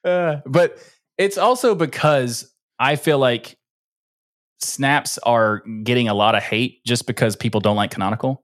Uh, 0.04 0.42
but 0.46 0.78
it's 1.18 1.38
also 1.38 1.74
because 1.76 2.52
I 2.78 2.98
feel 2.98 3.20
like 3.20 3.56
snaps 4.60 5.18
are 5.20 5.60
getting 5.84 6.08
a 6.10 6.14
lot 6.14 6.36
of 6.36 6.44
hate 6.44 6.84
just 6.86 7.08
because 7.08 7.36
people 7.36 7.62
don't 7.62 7.76
like 7.78 7.92
canonical. 7.92 8.44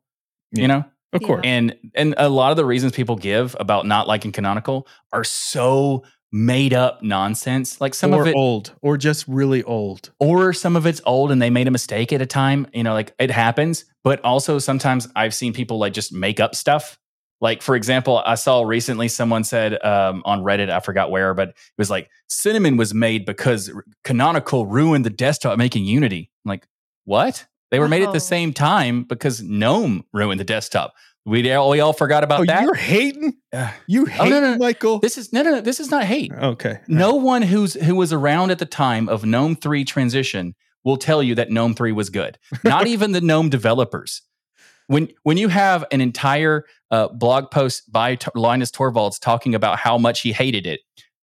Yeah. 0.54 0.62
You 0.62 0.68
know, 0.70 0.86
Of 1.14 1.22
Yeah. 1.22 1.28
course. 1.28 1.42
and 1.44 1.76
and 1.96 2.16
a 2.18 2.30
lot 2.30 2.52
of 2.52 2.58
the 2.58 2.66
reasons 2.66 2.94
people 2.94 3.16
give 3.16 3.56
about 3.60 3.86
not 3.86 4.08
liking 4.08 4.32
canonical 4.32 4.88
are 5.12 5.24
so 5.24 6.04
made 6.32 6.74
up 6.74 7.04
nonsense. 7.04 7.82
Like 7.82 7.94
some 7.94 8.14
or 8.14 8.22
of 8.22 8.28
it, 8.28 8.36
old, 8.36 8.74
or 8.82 8.98
just 8.98 9.28
really 9.28 9.64
old. 9.64 10.12
or 10.20 10.54
some 10.54 10.76
of 10.78 10.86
it's 10.86 11.02
old 11.06 11.32
and 11.32 11.42
they 11.42 11.50
made 11.50 11.68
a 11.68 11.72
mistake 11.72 12.14
at 12.14 12.22
a 12.22 12.26
time. 12.26 12.68
You 12.74 12.84
know, 12.84 12.94
like 12.94 13.14
it 13.20 13.30
happens. 13.32 13.84
But 14.04 14.22
also 14.24 14.58
sometimes 14.60 15.08
I've 15.16 15.34
seen 15.34 15.52
people 15.54 15.78
like 15.78 15.94
just 15.94 16.14
make 16.14 16.40
up 16.40 16.56
stuff 16.56 16.98
Like, 17.42 17.62
for 17.64 17.76
example, 17.76 18.22
I 18.26 18.36
saw 18.36 18.62
recently 18.62 19.08
someone 19.08 19.44
said 19.44 19.84
um, 19.84 20.22
on 20.26 20.44
Reddit, 20.44 20.70
I 20.70 20.80
forgot 20.80 21.10
where, 21.12 21.34
but 21.34 21.50
it 21.50 21.56
was 21.78 21.90
like 21.90 22.08
Cinnamon 22.28 22.78
was 22.78 22.94
made 22.94 23.26
because 23.26 23.72
Canonical 24.04 24.68
ruined 24.68 25.06
the 25.06 25.10
desktop 25.10 25.58
making 25.58 25.86
Unity. 25.86 26.30
I'm 26.46 26.50
like, 26.50 26.68
what? 27.06 27.48
They 27.72 27.80
were 27.80 27.88
made 27.88 28.04
at 28.04 28.10
Oh. 28.10 28.14
the 28.14 28.20
same 28.20 28.54
time 28.54 29.04
because 29.04 29.42
GNOME 29.42 30.04
ruined 30.14 30.40
the 30.40 30.44
desktop. 30.46 30.94
We 31.26 31.52
all, 31.54 31.70
we 31.70 31.80
all 31.80 31.94
forgot 31.94 32.24
about 32.24 32.42
Oh, 32.42 32.46
that. 32.46 32.64
you're 32.64 32.74
hating? 32.74 33.34
You 33.88 34.06
hate 34.06 34.30
no, 34.30 34.40
no. 34.42 34.58
Michael? 34.58 35.00
this 35.00 35.18
is 35.18 35.32
no, 35.32 35.44
no, 35.44 35.52
no. 35.52 35.62
This 35.62 35.80
is 35.80 35.92
not 35.92 36.04
hate. 36.04 36.32
okay. 36.34 36.80
No 36.88 37.16
one 37.16 37.42
who's 37.44 37.76
who 37.76 37.96
was 37.96 38.12
around 38.12 38.50
at 38.52 38.60
the 38.60 38.66
time 38.66 39.08
of 39.08 39.24
GNOME 39.24 39.56
3 39.58 39.84
transition 39.86 40.56
will 40.84 40.98
tell 40.98 41.22
you 41.22 41.36
that 41.36 41.52
GNOME 41.52 41.76
3 41.76 41.92
was 41.92 42.10
good. 42.10 42.40
Not 42.64 42.88
even 42.94 43.12
the 43.12 43.22
GNOME 43.22 43.50
developers. 43.50 44.24
When 44.88 45.10
when 45.24 45.38
you 45.38 45.48
have 45.48 45.86
an 45.92 46.02
entire 46.02 46.66
uh, 46.90 47.08
blog 47.10 47.52
post 47.52 47.90
by 47.92 48.16
T- 48.16 48.28
Linus 48.36 48.72
Torvalds 48.72 49.20
talking 49.20 49.54
about 49.56 49.78
how 49.78 49.98
much 50.00 50.22
he 50.22 50.34
hated 50.34 50.66
it, 50.66 50.82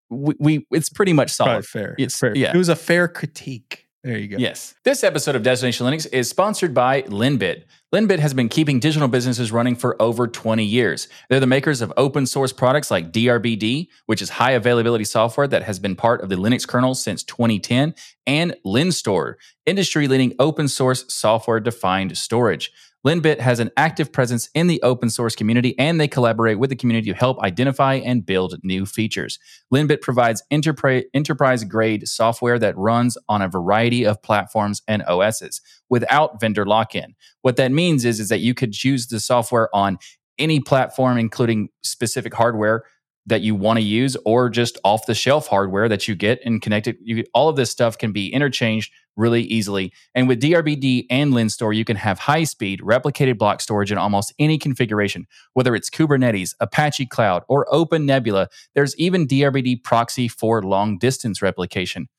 we, 0.09 0.33
we 0.39 0.67
it's 0.71 0.89
pretty 0.89 1.13
much 1.13 1.37
Probably 1.37 1.53
solid. 1.53 1.65
fair. 1.67 1.93
It's- 1.99 2.17
fair. 2.19 2.35
yeah. 2.35 2.51
It 2.53 2.57
was 2.57 2.67
a 2.69 2.75
fair 2.75 3.07
critique. 3.07 3.82
There 4.03 4.17
you 4.17 4.27
go. 4.27 4.37
Yes. 4.37 4.75
This 4.83 5.01
episode 5.01 5.35
of 5.35 5.43
Destination 5.43 5.87
Linux 5.87 6.05
is 6.11 6.29
sponsored 6.29 6.73
by 6.73 7.03
Linbit. 7.03 7.63
Linbit 7.93 8.19
has 8.19 8.33
been 8.33 8.49
keeping 8.49 8.79
digital 8.81 9.07
businesses 9.07 9.51
running 9.53 9.77
for 9.77 9.95
over 10.01 10.27
20 10.27 10.61
years. 10.61 11.07
They're 11.29 11.39
the 11.39 11.47
makers 11.47 11.79
of 11.81 11.93
open 11.95 12.25
source 12.25 12.51
products 12.51 12.91
like 12.91 13.13
DRBD, 13.13 13.87
which 14.07 14.21
is 14.21 14.31
high 14.31 14.51
availability 14.51 15.05
software 15.05 15.47
that 15.47 15.63
has 15.63 15.79
been 15.79 15.95
part 15.95 16.21
of 16.21 16.27
the 16.27 16.35
Linux 16.35 16.67
kernel 16.67 16.95
since 16.95 17.23
2010, 17.23 17.95
and 18.25 18.55
LINSTOR, 18.65 19.35
industry 19.65 20.07
leading 20.07 20.33
open 20.39 20.67
source 20.67 21.05
software 21.07 21.59
defined 21.59 22.17
storage. 22.17 22.71
Linbit 23.05 23.39
has 23.39 23.59
an 23.59 23.69
active 23.75 24.13
presence 24.13 24.49
in 24.53 24.67
the 24.67 24.81
open 24.81 25.09
source 25.09 25.35
community 25.35 25.77
and 25.77 25.99
they 25.99 26.07
collaborate 26.07 26.57
with 26.57 26.69
the 26.69 26.75
community 26.75 27.11
to 27.11 27.17
help 27.17 27.37
identify 27.41 27.95
and 27.95 28.25
build 28.25 28.57
new 28.63 28.85
features. 28.85 29.39
Linbit 29.73 29.99
provides 29.99 30.41
enterprise 30.51 31.63
grade 31.65 32.07
software 32.07 32.57
that 32.59 32.77
runs 32.77 33.17
on 33.27 33.41
a 33.41 33.49
variety 33.49 34.05
of 34.05 34.21
platforms 34.21 34.81
and 34.87 35.03
OSs 35.03 35.59
without 35.89 36.39
vendor 36.39 36.65
lock 36.65 36.95
in. 36.95 37.13
What 37.41 37.57
that 37.57 37.73
means 37.73 38.05
is, 38.05 38.21
is 38.21 38.29
that 38.29 38.39
you 38.39 38.53
could 38.53 38.71
choose 38.71 39.07
the 39.07 39.19
software 39.19 39.69
on 39.75 39.97
any 40.39 40.61
platform, 40.61 41.17
including 41.17 41.69
specific 41.83 42.33
hardware 42.33 42.83
that 43.25 43.41
you 43.41 43.55
want 43.55 43.77
to 43.77 43.83
use 43.83 44.17
or 44.25 44.49
just 44.49 44.77
off 44.83 45.05
the 45.05 45.13
shelf 45.13 45.47
hardware 45.47 45.87
that 45.87 46.07
you 46.07 46.15
get 46.15 46.39
and 46.43 46.61
connect 46.61 46.87
it. 46.87 46.97
You, 47.01 47.23
all 47.33 47.49
of 47.49 47.55
this 47.55 47.71
stuff 47.71 47.97
can 47.97 48.11
be 48.11 48.27
interchanged 48.33 48.91
really 49.15 49.43
easily. 49.43 49.93
And 50.13 50.27
with 50.27 50.41
DRBD 50.41 51.05
and 51.09 51.33
LINSTOR, 51.33 51.75
you 51.75 51.85
can 51.85 51.97
have 51.97 52.19
high 52.19 52.43
speed 52.43 52.81
replicated 52.81 53.37
block 53.37 53.61
storage 53.61 53.91
in 53.91 53.97
almost 53.97 54.33
any 54.39 54.57
configuration, 54.57 55.27
whether 55.53 55.75
it's 55.75 55.89
Kubernetes, 55.89 56.55
Apache 56.59 57.05
Cloud, 57.05 57.43
or 57.47 57.65
OpenNebula. 57.71 58.47
There's 58.75 58.95
even 58.97 59.27
DRBD 59.27 59.83
proxy 59.83 60.27
for 60.27 60.61
long 60.61 60.97
distance 60.97 61.41
replication. 61.41 62.09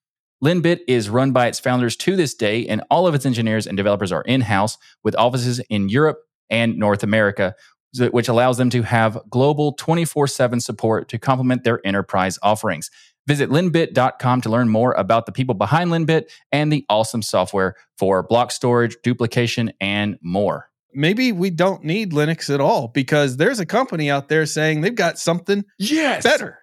Linbit 0.42 0.80
is 0.86 1.08
run 1.08 1.32
by 1.32 1.46
its 1.46 1.58
founders 1.58 1.96
to 1.96 2.16
this 2.16 2.34
day, 2.34 2.66
and 2.66 2.82
all 2.90 3.06
of 3.06 3.14
its 3.14 3.24
engineers 3.24 3.66
and 3.66 3.76
developers 3.76 4.12
are 4.12 4.22
in 4.22 4.42
house 4.42 4.76
with 5.02 5.16
offices 5.16 5.58
in 5.70 5.88
Europe 5.88 6.18
and 6.50 6.76
North 6.76 7.02
America, 7.02 7.54
which 8.10 8.28
allows 8.28 8.58
them 8.58 8.70
to 8.70 8.82
have 8.82 9.18
global 9.30 9.72
24 9.72 10.26
7 10.26 10.60
support 10.60 11.08
to 11.08 11.18
complement 11.18 11.64
their 11.64 11.80
enterprise 11.86 12.38
offerings. 12.42 12.90
Visit 13.26 13.48
linbit.com 13.48 14.40
to 14.42 14.50
learn 14.50 14.68
more 14.68 14.92
about 14.92 15.24
the 15.26 15.32
people 15.32 15.54
behind 15.54 15.90
Linbit 15.90 16.24
and 16.52 16.70
the 16.70 16.84
awesome 16.90 17.22
software 17.22 17.74
for 17.96 18.22
block 18.22 18.52
storage, 18.52 18.96
duplication, 19.02 19.72
and 19.80 20.18
more. 20.20 20.68
Maybe 20.92 21.32
we 21.32 21.48
don't 21.50 21.82
need 21.84 22.12
Linux 22.12 22.52
at 22.52 22.60
all 22.60 22.88
because 22.88 23.38
there's 23.38 23.60
a 23.60 23.66
company 23.66 24.10
out 24.10 24.28
there 24.28 24.44
saying 24.44 24.82
they've 24.82 24.94
got 24.94 25.18
something 25.18 25.64
Yes. 25.78 26.22
better. 26.22 26.58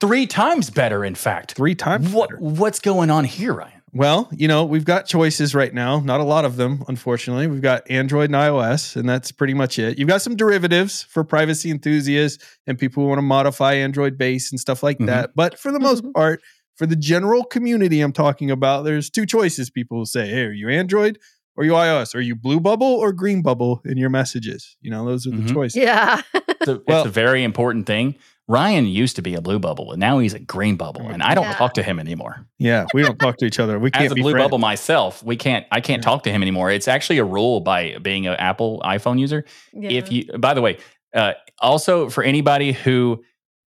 Three 0.00 0.26
times 0.26 0.70
better, 0.70 1.04
in 1.04 1.14
fact. 1.14 1.52
Three 1.52 1.74
times 1.76 2.12
What, 2.12 2.30
better. 2.30 2.40
what's 2.42 2.80
going 2.80 3.10
on 3.10 3.24
here, 3.24 3.54
Ryan? 3.54 3.80
Well, 3.96 4.28
you 4.32 4.48
know, 4.48 4.64
we've 4.64 4.84
got 4.84 5.06
choices 5.06 5.54
right 5.54 5.72
now. 5.72 6.00
Not 6.00 6.18
a 6.20 6.24
lot 6.24 6.44
of 6.44 6.56
them, 6.56 6.82
unfortunately. 6.88 7.46
We've 7.46 7.62
got 7.62 7.88
Android 7.88 8.28
and 8.28 8.34
iOS, 8.34 8.96
and 8.96 9.08
that's 9.08 9.30
pretty 9.30 9.54
much 9.54 9.78
it. 9.78 9.98
You've 9.98 10.08
got 10.08 10.20
some 10.20 10.34
derivatives 10.34 11.04
for 11.04 11.22
privacy 11.22 11.70
enthusiasts 11.70 12.44
and 12.66 12.76
people 12.76 13.04
who 13.04 13.08
want 13.08 13.18
to 13.18 13.22
modify 13.22 13.74
Android 13.74 14.18
base 14.18 14.50
and 14.50 14.58
stuff 14.58 14.82
like 14.82 14.98
Mhm. 14.98 15.06
that. 15.06 15.30
But 15.36 15.58
for 15.60 15.70
the 15.70 15.78
most 15.78 16.02
Mhm. 16.02 16.12
part, 16.12 16.42
for 16.74 16.86
the 16.86 16.96
general 16.96 17.44
community 17.44 18.00
I'm 18.00 18.12
talking 18.12 18.50
about, 18.50 18.82
there's 18.84 19.10
two 19.10 19.26
choices 19.26 19.70
people 19.70 19.98
will 19.98 20.06
say, 20.06 20.26
Hey, 20.28 20.42
are 20.42 20.52
you 20.52 20.68
Android 20.68 21.18
or 21.56 21.62
are 21.62 21.64
you 21.64 21.72
iOS? 21.74 22.16
Are 22.16 22.20
you 22.20 22.34
blue 22.34 22.58
bubble 22.58 22.88
or 22.88 23.12
green 23.12 23.42
bubble 23.42 23.80
in 23.84 23.96
your 23.96 24.10
messages? 24.10 24.76
You 24.80 24.90
know, 24.90 25.06
those 25.06 25.24
are 25.24 25.30
the 25.30 25.36
Mhm. 25.42 25.52
choices. 25.52 25.76
Yeah. 25.80 26.20
It's 26.34 26.66
a, 26.68 26.80
Well- 26.88 27.02
it's 27.02 27.08
a 27.08 27.12
very 27.12 27.44
important 27.44 27.86
thing. 27.86 28.16
Ryan 28.46 28.86
used 28.86 29.16
to 29.16 29.22
be 29.22 29.34
a 29.34 29.40
blue 29.40 29.58
bubble, 29.58 29.92
and 29.92 29.98
now 30.00 30.18
he's 30.18 30.34
a 30.34 30.38
green 30.38 30.76
bubble, 30.76 31.08
and 31.08 31.22
I 31.22 31.34
don't 31.34 31.44
Yeah. 31.44 31.54
talk 31.54 31.74
to 31.74 31.82
him 31.82 31.98
anymore. 31.98 32.46
Yeah, 32.58 32.84
we 32.92 33.02
don't 33.02 33.18
talk 33.18 33.38
to 33.38 33.46
each 33.46 33.58
other. 33.58 33.78
We 33.78 33.90
can't 33.92 34.04
As 34.06 34.12
a 34.12 34.14
be 34.14 34.20
blue 34.22 34.32
friends. 34.32 34.44
bubble 34.44 34.58
myself, 34.58 35.22
we 35.22 35.36
can't. 35.36 35.64
I 35.72 35.80
can't 35.80 36.02
Yeah. 36.02 36.10
talk 36.10 36.24
to 36.24 36.30
him 36.30 36.42
anymore. 36.42 36.70
It's 36.70 36.86
actually 36.86 37.18
a 37.18 37.24
rule 37.24 37.60
by 37.60 37.96
being 38.02 38.26
an 38.26 38.34
Apple 38.34 38.82
iPhone 38.84 39.18
user. 39.18 39.44
If 39.72 40.12
you, 40.12 40.26
by 40.38 40.52
the 40.52 40.60
way, 40.60 40.76
uh, 41.14 41.32
also 41.60 42.10
for 42.10 42.22
anybody 42.22 42.72
who 42.72 43.22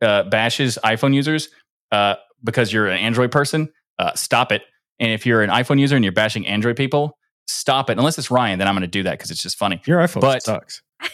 uh, 0.02 0.24
bashes 0.24 0.78
iPhone 0.84 1.14
users 1.14 1.48
uh, 1.90 2.16
because 2.44 2.70
you're 2.72 2.88
an 2.88 2.98
Android 2.98 3.32
person, 3.32 3.70
uh, 3.98 4.12
stop 4.14 4.52
it. 4.52 4.62
And 5.00 5.10
if 5.12 5.24
you're 5.24 5.42
an 5.42 5.50
iPhone 5.50 5.80
user 5.80 5.96
and 5.96 6.04
you're 6.04 6.12
bashing 6.12 6.46
Android 6.46 6.76
people, 6.76 7.16
stop 7.46 7.88
it. 7.90 7.96
Unless 7.98 8.18
it's 8.18 8.30
Ryan, 8.30 8.58
then 8.58 8.68
I'm 8.68 8.74
going 8.74 8.82
to 8.82 8.86
do 8.86 9.02
that 9.04 9.12
because 9.12 9.30
it's 9.30 9.42
just 9.42 9.56
funny. 9.56 9.80
Your 9.86 9.98
iPhone 10.00 10.20
But- 10.20 10.42
sucks. 10.42 10.82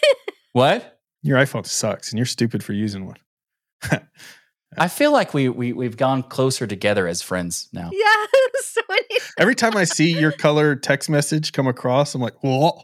What? 0.53 0.99
Your 1.23 1.39
iPhone 1.39 1.67
sucks, 1.67 2.11
and 2.11 2.19
you're 2.19 2.27
stupid 2.27 2.63
for 2.63 2.73
using 2.75 3.07
one. 3.07 3.17
I 4.77 4.89
feel 4.89 5.13
like 5.13 5.35
we, 5.35 5.49
we 5.49 5.73
we've 5.73 5.97
gone 5.97 6.23
closer 6.23 6.67
together 6.67 7.07
as 7.07 7.23
friends 7.23 7.69
now. 7.73 7.91
yeah. 7.93 8.27
so 8.63 8.81
many- 8.89 9.07
Every 9.39 9.55
time 9.55 9.77
I 9.77 9.85
see 9.85 10.19
your 10.19 10.33
color 10.33 10.75
text 10.77 11.09
message 11.09 11.53
come 11.53 11.67
across, 11.67 12.15
I'm 12.15 12.21
like, 12.21 12.43
whoa, 12.43 12.83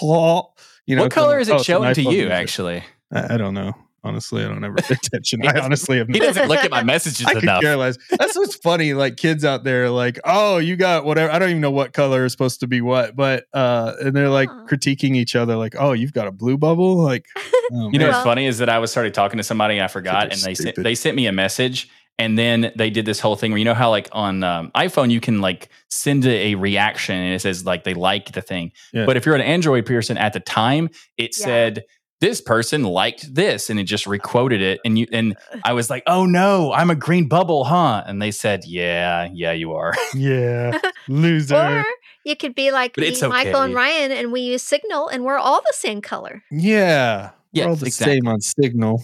whoa. 0.00 0.52
You 0.86 0.96
know, 0.96 1.02
what 1.02 1.12
color 1.12 1.38
is 1.38 1.48
it 1.48 1.54
oh, 1.56 1.62
showing 1.62 1.94
to 1.94 2.02
you? 2.02 2.22
user. 2.22 2.32
Actually, 2.32 2.82
I, 3.12 3.34
I 3.34 3.36
don't 3.36 3.54
know. 3.54 3.74
Honestly, 4.08 4.42
I 4.44 4.48
don't 4.48 4.64
ever 4.64 4.76
pay 4.76 4.94
attention. 4.94 5.46
I 5.46 5.60
honestly 5.62 5.98
have 5.98 6.08
he 6.08 6.18
doesn't 6.18 6.48
look 6.48 6.64
at 6.64 6.70
my 6.70 6.82
messages 6.82 7.26
I 7.26 7.34
could 7.34 7.42
enough. 7.44 7.60
care 7.62 7.76
less. 7.76 7.98
That's 8.18 8.36
what's 8.36 8.56
funny. 8.56 8.94
Like 8.94 9.16
kids 9.16 9.44
out 9.44 9.64
there, 9.64 9.90
like, 9.90 10.18
oh, 10.24 10.56
you 10.58 10.76
got 10.76 11.04
whatever. 11.04 11.30
I 11.30 11.38
don't 11.38 11.50
even 11.50 11.60
know 11.60 11.70
what 11.70 11.92
color 11.92 12.24
is 12.24 12.32
supposed 12.32 12.60
to 12.60 12.66
be 12.66 12.80
what, 12.80 13.14
but 13.14 13.44
uh, 13.52 13.92
and 14.00 14.16
they're 14.16 14.30
like 14.30 14.48
Huh. 14.48 14.64
critiquing 14.66 15.14
each 15.14 15.36
other, 15.36 15.56
like, 15.56 15.74
oh, 15.78 15.92
you've 15.92 16.12
got 16.14 16.26
a 16.26 16.32
blue 16.32 16.56
bubble. 16.56 16.96
Like, 16.96 17.26
oh, 17.72 17.90
You 17.92 17.98
know 17.98 18.08
what's 18.08 18.22
funny 18.24 18.46
is 18.46 18.58
that 18.58 18.68
I 18.70 18.78
was 18.78 18.90
started 18.90 19.12
talking 19.14 19.36
to 19.36 19.42
somebody 19.44 19.74
and 19.74 19.84
I 19.84 19.88
forgot, 19.88 20.32
and 20.32 20.40
they 20.40 20.54
sent, 20.54 20.76
they 20.76 20.94
sent 20.94 21.16
me 21.16 21.26
a 21.26 21.32
message, 21.32 21.88
and 22.18 22.36
then 22.38 22.72
they 22.76 22.90
did 22.90 23.04
this 23.04 23.20
whole 23.20 23.36
thing 23.36 23.52
where 23.52 23.58
you 23.58 23.64
know 23.64 23.74
how 23.74 23.90
like 23.90 24.08
on 24.12 24.42
um, 24.42 24.70
iPhone 24.74 25.10
you 25.10 25.20
can 25.20 25.40
like 25.40 25.68
send 25.88 26.26
a 26.26 26.54
reaction 26.56 27.14
and 27.14 27.32
it 27.34 27.40
says 27.40 27.64
like 27.64 27.84
they 27.84 27.94
like 27.94 28.32
the 28.32 28.42
thing, 28.42 28.72
Yeah. 28.92 29.04
but 29.06 29.16
if 29.16 29.24
you're 29.26 29.34
an 29.36 29.40
Android 29.40 29.86
person 29.86 30.16
at 30.18 30.32
the 30.32 30.40
time, 30.40 30.88
it 31.16 31.36
Yeah. 31.38 31.44
said 31.44 31.84
this 32.20 32.40
person 32.40 32.82
liked 32.82 33.34
this, 33.34 33.70
and 33.70 33.78
it 33.78 33.84
just 33.84 34.06
requoted 34.06 34.60
it, 34.60 34.80
and 34.84 34.98
you 34.98 35.06
and 35.12 35.36
I 35.64 35.72
was 35.72 35.90
like, 35.90 36.02
oh 36.06 36.26
no, 36.26 36.72
I'm 36.72 36.90
a 36.90 36.94
green 36.94 37.28
bubble, 37.28 37.64
huh? 37.64 38.02
And 38.06 38.20
they 38.20 38.30
said, 38.30 38.64
yeah, 38.64 39.28
yeah, 39.32 39.52
you 39.52 39.72
are. 39.74 39.94
yeah, 40.14 40.78
loser. 41.08 41.56
or 41.56 41.84
you 42.24 42.36
could 42.36 42.54
be 42.54 42.70
like 42.70 42.96
me, 42.96 43.08
it's 43.08 43.22
Michael 43.22 43.62
and. 43.62 43.74
Ryan, 43.74 44.12
and 44.12 44.32
we 44.32 44.40
use 44.40 44.62
Signal, 44.62 45.08
and 45.08 45.24
we're 45.24 45.38
all 45.38 45.60
the 45.60 45.74
same 45.74 46.00
color. 46.00 46.42
yeah, 46.50 47.30
Yeah, 47.52 47.64
we're 47.64 47.70
all 47.70 47.76
the 47.76 47.86
exactly. 47.86 48.16
same 48.16 48.28
on 48.28 48.40
Signal. 48.40 49.02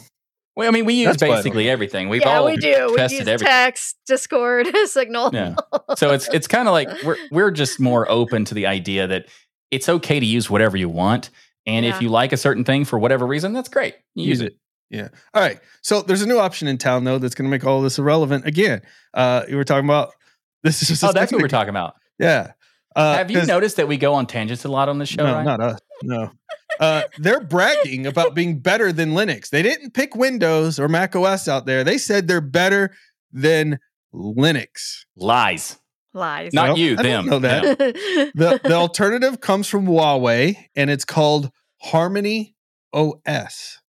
Well, 0.57 0.69
I 0.69 0.71
mean, 0.71 0.85
we 0.85 0.95
use 0.95 1.09
That's 1.09 1.23
why 1.23 1.29
I 1.31 1.37
basically 1.39 1.69
everything. 1.69 2.09
We've 2.09 2.23
yeah, 2.23 2.39
all 2.39 2.47
we 2.47 2.57
do. 2.57 2.93
We 2.95 3.03
use 3.03 3.13
everything. 3.13 3.39
text, 3.39 3.97
Discord, 4.07 4.69
Signal. 4.87 5.31
Yeah. 5.33 5.57
so 5.97 6.13
it's 6.13 6.29
it's 6.29 6.47
kind 6.47 6.69
of 6.69 6.73
like 6.73 6.89
we're 7.03 7.17
we're 7.33 7.51
just 7.51 7.81
more 7.81 8.09
open 8.09 8.45
to 8.47 8.55
the 8.55 8.67
idea 8.67 9.07
that 9.09 9.27
it's 9.73 9.89
okay 9.89 10.21
to 10.21 10.27
use 10.27 10.49
whatever 10.49 10.77
you 10.77 10.89
want, 10.89 11.31
and 11.67 11.85
Yeah. 11.85 11.95
if 11.97 12.03
you 12.03 12.09
like 12.09 12.33
a 12.33 12.37
certain 12.37 12.65
thing 12.65 12.85
for 12.85 12.99
whatever 12.99 13.27
reason, 13.27 13.53
that's 13.53 13.69
great. 13.69 13.95
You 14.15 14.25
use 14.27 14.41
it. 14.41 14.57
Yeah. 14.91 15.09
All 15.33 15.43
right. 15.43 15.59
So 15.83 16.03
there's 16.03 16.23
a 16.23 16.27
new 16.27 16.39
option 16.39 16.69
in 16.69 16.79
town 16.79 17.05
though 17.05 17.19
that's 17.19 17.35
going 17.35 17.47
to 17.47 17.51
make 17.51 17.65
all 17.65 17.81
this 17.83 17.99
irrelevant 17.99 18.47
again. 18.47 18.83
Uh, 19.13 19.45
you 19.49 19.57
were 19.57 19.65
talking 19.65 19.87
about 19.87 20.11
this 20.63 20.83
is 20.83 20.89
just 20.89 21.03
Oh, 21.05 21.13
that's 21.13 21.33
what 21.33 21.41
we're 21.43 21.49
talking 21.49 21.71
about. 21.71 21.95
Yeah. 22.19 22.53
Uh, 22.95 23.17
Have 23.17 23.31
you 23.31 23.45
noticed 23.45 23.77
that 23.79 23.89
we 23.89 23.97
go 23.97 24.15
on 24.15 24.27
tangents 24.27 24.65
a 24.65 24.69
lot 24.69 24.89
on 24.89 24.99
the 24.99 25.07
show? 25.07 25.25
No, 25.25 25.33
Ryan? 25.33 25.45
not 25.47 25.61
us. 25.61 25.81
No. 26.05 26.31
Uh, 26.79 27.03
they're 27.19 27.41
bragging 27.41 28.07
about 28.07 28.35
being 28.35 28.61
better 28.61 28.93
than 28.93 29.11
Linux. 29.15 29.49
They 29.51 29.63
didn't 29.63 29.95
pick 29.95 30.15
Windows 30.15 30.79
or 30.79 30.89
Mac 30.89 31.17
OS 31.17 31.49
out 31.49 31.67
there. 31.67 31.83
They 31.83 31.99
said 31.99 32.29
they're 32.29 32.41
better 32.41 32.95
than 33.33 33.81
Linux. 34.15 35.05
Lies. 35.17 35.79
Lies. 36.15 36.53
Not 36.53 36.69
Well, 36.69 36.79
you, 36.79 36.97
I 36.99 37.03
them. 37.03 37.27
know 37.27 37.39
that. 37.41 37.79
The 37.79 38.61
the 38.65 38.73
alternative 38.75 39.41
comes 39.41 39.69
from 39.69 39.87
Huawei 39.87 40.57
and 40.77 40.89
it's 40.91 41.05
called 41.05 41.51
Harmony 41.83 42.55
OS. 42.93 43.81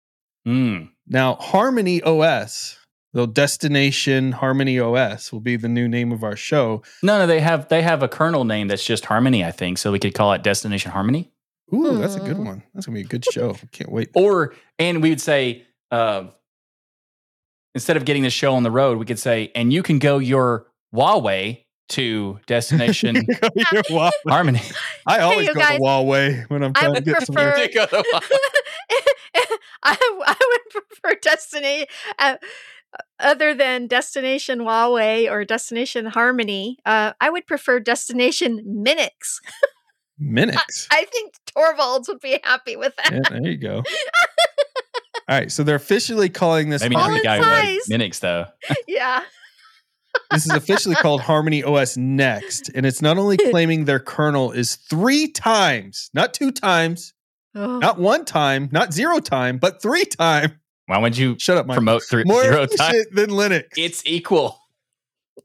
Mm. 0.48 0.90
Now, 1.06 1.34
Harmony 1.34 2.02
OS, 2.02 2.78
the 3.12 3.26
destination 3.26 4.32
Harmony 4.32 4.80
OS 4.80 5.32
will 5.32 5.40
be 5.40 5.56
the 5.56 5.68
new 5.68 5.86
name 5.86 6.12
of 6.12 6.24
our 6.24 6.34
show. 6.36 6.82
No, 7.02 7.18
no, 7.18 7.26
they 7.26 7.40
have 7.40 7.68
they 7.68 7.82
have 7.82 8.02
a 8.02 8.08
kernel 8.08 8.44
name 8.44 8.68
that's 8.68 8.84
just 8.84 9.04
Harmony, 9.04 9.44
I 9.44 9.50
think. 9.50 9.76
So 9.78 9.92
we 9.92 9.98
could 9.98 10.14
call 10.14 10.32
it 10.32 10.42
Destination 10.42 10.90
Harmony. 10.92 11.30
Ooh, 11.74 11.98
that's 11.98 12.14
a 12.16 12.20
good 12.20 12.36
Hmm. 12.36 12.44
one. 12.46 12.62
That's 12.74 12.86
gonna 12.86 12.96
be 12.96 13.02
a 13.02 13.06
good 13.06 13.24
show. 13.30 13.54
Can't 13.72 13.92
wait. 13.92 14.08
Or 14.14 14.54
and 14.78 15.02
we 15.02 15.10
would 15.10 15.20
say 15.20 15.64
uh, 15.90 16.24
instead 17.74 17.96
of 17.96 18.04
getting 18.04 18.22
the 18.22 18.30
show 18.30 18.54
on 18.54 18.62
the 18.62 18.70
road, 18.70 18.98
we 18.98 19.04
could 19.04 19.18
say, 19.18 19.50
and 19.54 19.72
you 19.72 19.82
can 19.82 19.98
go 19.98 20.18
your 20.18 20.66
Huawei 20.94 21.63
to 21.90 22.38
destination 22.46 23.16
Harmony. 24.28 24.60
I 25.06 25.20
always 25.20 25.48
you 25.48 25.54
go 25.54 25.60
guys, 25.60 25.78
the 25.78 25.84
Huawei 25.84 26.48
when 26.50 26.62
I'm 26.62 26.72
I 26.74 26.80
trying 26.80 26.94
to 26.94 26.98
would 26.98 27.04
get 27.04 27.26
somewhere. 27.26 27.52
prefer- 27.52 28.02
I, 29.82 29.96
I 30.26 30.36
would 30.40 30.82
prefer 30.82 31.18
destination 31.20 31.86
uh, 32.18 32.36
other 33.20 33.54
than 33.54 33.86
destination 33.86 34.60
Huawei 34.60 35.30
or 35.30 35.44
destination 35.44 36.06
Harmony. 36.06 36.78
Uh, 36.86 37.12
I 37.20 37.30
would 37.30 37.46
prefer 37.46 37.80
destination 37.80 38.64
Minix. 38.66 39.40
Minix. 40.22 40.86
I 40.90 41.04
think 41.06 41.34
Torvalds 41.56 42.08
would 42.08 42.20
be 42.20 42.38
happy 42.44 42.76
with 42.76 42.94
that. 42.96 43.12
Yeah, 43.12 43.20
there 43.30 43.50
you 43.50 43.56
go. 43.58 43.82
All 45.28 45.38
right, 45.38 45.50
so 45.50 45.62
they're 45.64 45.74
officially 45.76 46.28
calling 46.28 46.68
this. 46.70 46.82
Maybe 46.82 46.96
All 46.96 47.08
not 47.08 47.14
the 47.14 47.16
in 47.18 47.22
guy 47.24 47.38
who. 47.38 47.80
Minix 47.90 48.20
though. 48.20 48.46
yeah. 48.86 49.22
This 50.30 50.46
is 50.46 50.52
officially 50.52 50.94
called 50.96 51.20
Harmony 51.20 51.62
OS 51.62 51.96
Next, 51.96 52.70
and 52.74 52.84
it's 52.86 53.00
not 53.02 53.18
only 53.18 53.36
claiming 53.50 53.84
their 53.84 54.00
kernel 54.00 54.52
is 54.52 54.76
three 54.76 55.28
times, 55.28 56.10
not 56.14 56.34
two 56.34 56.50
times, 56.52 57.12
Oh. 57.56 57.78
not 57.78 58.00
one 58.00 58.24
time, 58.24 58.68
not 58.72 58.92
zero 58.92 59.20
time, 59.20 59.58
but 59.58 59.80
three 59.80 60.04
time. 60.04 60.58
Why 60.86 60.98
would 60.98 61.16
you 61.16 61.36
Shut 61.38 61.56
up, 61.56 61.66
Mike. 61.66 61.76
promote 61.76 62.02
three 62.02 62.24
More 62.26 62.42
zero 62.42 62.66
time? 62.66 62.90
efficient 62.90 63.14
than 63.14 63.30
Linux. 63.30 63.64
It's 63.76 64.02
equal. 64.04 64.58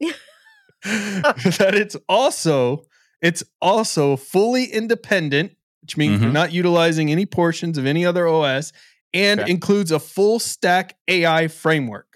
that 0.84 1.70
it's 1.74 1.96
also 2.08 2.84
it's 3.22 3.44
also 3.60 4.16
fully 4.16 4.64
independent, 4.64 5.52
which 5.82 5.96
means 5.96 6.20
they're 6.20 6.30
Mhm. 6.30 6.32
not 6.32 6.52
utilizing 6.52 7.10
any 7.12 7.26
portions 7.26 7.76
of 7.76 7.84
any 7.86 8.04
other 8.06 8.26
OS, 8.26 8.72
and 9.12 9.40
Okay. 9.40 9.50
includes 9.50 9.90
a 9.92 9.98
full 10.00 10.38
stack 10.38 10.96
AI 11.06 11.48
framework. 11.48 12.06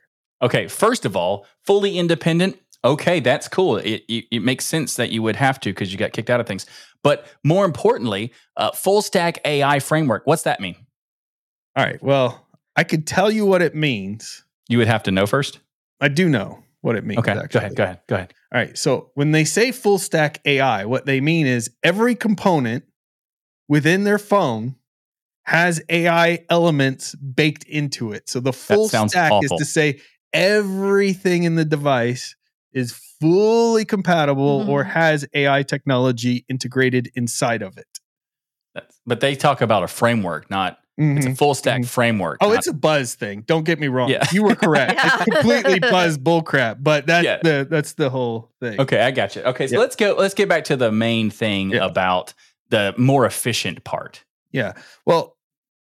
Okay, 0.44 0.68
first 0.68 1.06
of 1.06 1.16
all, 1.16 1.46
fully 1.62 1.98
independent. 1.98 2.60
Okay, 2.84 3.20
that's 3.20 3.48
cool. 3.48 3.78
It, 3.78 4.04
it, 4.08 4.26
it 4.30 4.42
makes 4.42 4.66
sense 4.66 4.96
that 4.96 5.10
you 5.10 5.22
would 5.22 5.36
have 5.36 5.58
to 5.60 5.70
because 5.70 5.90
you 5.90 5.98
got 5.98 6.12
kicked 6.12 6.28
out 6.28 6.38
of 6.38 6.46
things. 6.46 6.66
But 7.02 7.26
more 7.42 7.64
importantly, 7.64 8.32
uh, 8.58 8.72
full 8.72 9.00
stack 9.00 9.38
AI 9.46 9.80
framework. 9.80 10.26
What's 10.26 10.42
that 10.42 10.60
mean? 10.60 10.76
All 11.76 11.84
right. 11.84 12.00
Well, 12.02 12.46
I 12.76 12.84
could 12.84 13.06
tell 13.06 13.30
you 13.30 13.46
what 13.46 13.62
it 13.62 13.74
means. 13.74 14.44
You 14.68 14.78
would 14.78 14.86
have 14.86 15.02
to 15.04 15.10
know 15.10 15.26
first. 15.26 15.60
I 16.00 16.08
do 16.08 16.28
know 16.28 16.62
what 16.82 16.96
it 16.96 17.04
means. 17.04 17.20
Okay, 17.20 17.32
actually. 17.32 17.48
go 17.48 17.58
ahead. 17.58 17.76
Go 17.76 17.84
ahead. 17.84 18.00
Go 18.06 18.14
ahead. 18.16 18.34
All 18.52 18.60
right. 18.60 18.76
So 18.76 19.10
when 19.14 19.32
they 19.32 19.44
say 19.44 19.72
full 19.72 19.98
stack 19.98 20.42
AI, 20.44 20.84
what 20.84 21.06
they 21.06 21.22
mean 21.22 21.46
is 21.46 21.70
every 21.82 22.14
component 22.14 22.84
within 23.66 24.04
their 24.04 24.18
phone 24.18 24.76
has 25.44 25.82
AI 25.88 26.44
elements 26.50 27.14
baked 27.14 27.64
into 27.64 28.12
it. 28.12 28.28
So 28.28 28.40
the 28.40 28.52
full 28.52 28.88
stack 28.88 29.32
awful. 29.32 29.44
is 29.44 29.50
to 29.58 29.64
say 29.64 30.00
everything 30.34 31.44
in 31.44 31.54
the 31.54 31.64
device 31.64 32.36
is 32.72 32.92
fully 33.20 33.84
compatible 33.84 34.68
or 34.68 34.84
Mhm. 34.84 34.90
has 34.90 35.26
AI 35.32 35.62
technology 35.62 36.44
integrated 36.48 37.10
inside 37.14 37.62
of 37.62 37.78
it. 37.78 37.86
That's, 38.74 39.00
but 39.06 39.20
they 39.20 39.36
talk 39.36 39.60
about 39.60 39.82
a 39.84 39.88
framework, 39.88 40.50
not 40.50 40.78
it's 40.96 41.26
a 41.26 41.30
Mhm. 41.30 41.38
full 41.38 41.54
stack 41.54 41.80
Mhm. 41.80 41.86
framework. 41.88 42.38
Oh, 42.40 42.50
not- 42.50 42.58
it's 42.58 42.66
a 42.68 42.72
buzz 42.72 43.14
thing. 43.14 43.42
Don't 43.46 43.64
get 43.64 43.80
me 43.80 43.88
wrong. 43.88 44.08
Yeah. 44.10 44.24
You 44.32 44.44
were 44.44 44.54
correct. 44.54 44.92
Yeah. 44.94 45.14
It's 45.14 45.24
completely 45.24 45.80
buzz 45.80 46.18
bullcrap, 46.18 46.76
but 46.80 47.06
that's 47.06 47.24
Yeah. 47.24 47.38
the 47.42 47.66
that's 47.68 47.94
the 47.94 48.10
whole 48.10 48.52
thing. 48.60 48.80
okay. 48.80 49.00
I 49.00 49.10
got 49.10 49.34
you. 49.34 49.42
Okay, 49.42 49.66
so 49.66 49.74
Yeah. 49.74 49.80
let's 49.80 49.96
go. 49.96 50.14
Let's 50.16 50.34
get 50.34 50.48
back 50.48 50.62
to 50.64 50.76
the 50.76 50.92
main 50.92 51.30
thing 51.30 51.70
Yeah. 51.70 51.84
about 51.84 52.32
the 52.70 52.94
more 52.96 53.26
efficient 53.26 53.82
part. 53.84 54.22
Yeah. 54.52 54.72
Well, 55.04 55.36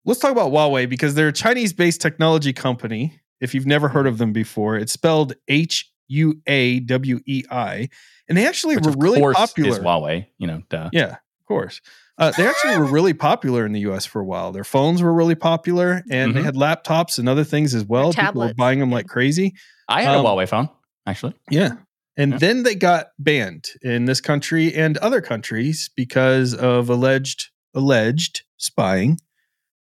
let's 0.05 0.19
talk 0.19 0.33
about 0.33 0.51
Huawei 0.51 0.89
because 0.89 1.15
they're 1.15 1.29
a 1.29 1.33
Chinese 1.33 1.73
based 1.73 2.01
technology 2.01 2.53
company. 2.53 3.21
If 3.41 3.55
you've 3.55 3.67
never 3.67 3.89
heard 3.89 4.07
of 4.07 4.19
them 4.19 4.33
before, 4.33 4.77
it's 4.77 4.93
spelled 4.93 5.35
H 5.49 5.91
U 6.09 6.41
A 6.47 6.81
W 6.81 7.21
E 7.27 7.45
I. 7.51 7.89
And 8.29 8.37
they 8.37 8.47
actually 8.47 8.77
Which 8.77 8.85
were 8.85 8.91
of 8.91 8.97
really 8.99 9.21
course 9.21 9.37
popular. 9.37 9.71
is 9.71 9.79
Huawei. 9.79 10.27
You 10.39 10.47
know, 10.47 10.63
duh. 10.71 10.91
Yeah, 10.93 11.11
of 11.13 11.47
course. 11.47 11.81
Uh, 12.19 12.33
they 12.37 12.47
actually 12.47 12.79
were 12.79 12.87
really 12.87 13.13
popular 13.13 13.67
in 13.67 13.73
the 13.73 13.81
US 13.81 14.07
for 14.07 14.21
a 14.21 14.25
while. 14.25 14.51
Their 14.53 14.65
phones 14.65 15.03
were 15.03 15.13
really 15.13 15.35
popular 15.35 16.03
and 16.11 16.35
they 16.35 16.41
Mhm. 16.41 16.45
had 16.45 16.55
laptops 16.55 17.19
and 17.19 17.29
other 17.29 17.45
things 17.45 17.75
as 17.75 17.85
well. 17.85 18.13
People 18.13 18.41
were 18.41 18.55
buying 18.55 18.81
them 18.81 18.91
like 18.91 19.07
crazy. 19.07 19.55
I 19.89 20.03
had 20.03 20.15
Um, 20.15 20.25
a 20.25 20.29
Huawei 20.29 20.49
phone 20.49 20.69
actually. 21.07 21.35
Yeah. 21.51 21.75
And 22.17 22.33
Yeah. 22.33 22.39
then 22.39 22.63
they 22.63 22.75
got 22.75 23.09
banned 23.19 23.67
in 23.83 24.07
this 24.07 24.23
country 24.23 24.75
and 24.75 24.97
other 24.99 25.21
countries 25.21 25.91
because 25.95 26.55
of 26.55 26.89
alleged 26.89 27.51
alleged 27.75 28.43
spying 28.57 29.19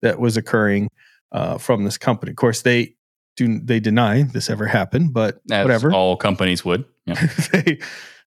that 0.01 0.19
was 0.19 0.39
occurring 0.39 0.89
uh, 1.33 1.59
from 1.59 1.85
this 1.85 1.99
company. 1.99 2.31
Of 2.31 2.37
course, 2.37 2.63
they 2.63 2.95
do 3.37 3.59
they 3.59 3.81
deny 3.81 4.23
this 4.23 4.51
ever 4.51 4.67
happened, 4.67 5.13
but 5.13 5.41
As 5.51 5.65
whatever. 5.65 5.93
all 5.93 6.17
companies 6.17 6.65
would. 6.65 6.85
Yeah. 7.07 7.15
they 7.53 7.79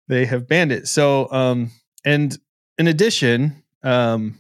they 0.07 0.25
have 0.25 0.47
banned 0.47 0.71
it. 0.71 0.87
So 0.87 1.31
um 1.31 1.71
and 2.03 2.37
in 2.77 2.87
addition, 2.87 3.63
um, 3.83 4.39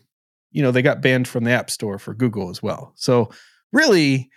you 0.51 0.61
know, 0.61 0.71
they 0.71 0.81
got 0.81 1.01
banned 1.01 1.27
from 1.27 1.43
the 1.45 1.51
App 1.51 1.69
Store 1.69 1.97
for 1.97 2.13
Google 2.13 2.49
as 2.49 2.61
well. 2.61 2.91
So 2.95 3.29
really, 3.71 4.29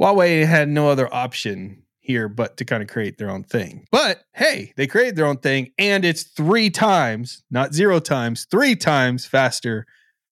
Huawei 0.00 0.46
had 0.46 0.68
no 0.68 0.88
other 0.88 1.12
option 1.12 1.82
here 2.00 2.28
but 2.28 2.56
to 2.58 2.64
kind 2.64 2.82
of 2.82 2.88
create 2.88 3.18
their 3.18 3.30
own 3.30 3.44
thing. 3.44 3.86
But 3.90 4.22
hey, 4.32 4.72
they 4.76 4.86
created 4.86 5.16
their 5.16 5.26
own 5.26 5.38
thing, 5.38 5.72
and 5.78 6.04
it's 6.04 6.22
three 6.22 6.70
times, 6.70 7.42
not 7.50 7.72
zero 7.74 7.98
times, 7.98 8.46
three 8.50 8.76
times 8.76 9.24
faster 9.26 9.86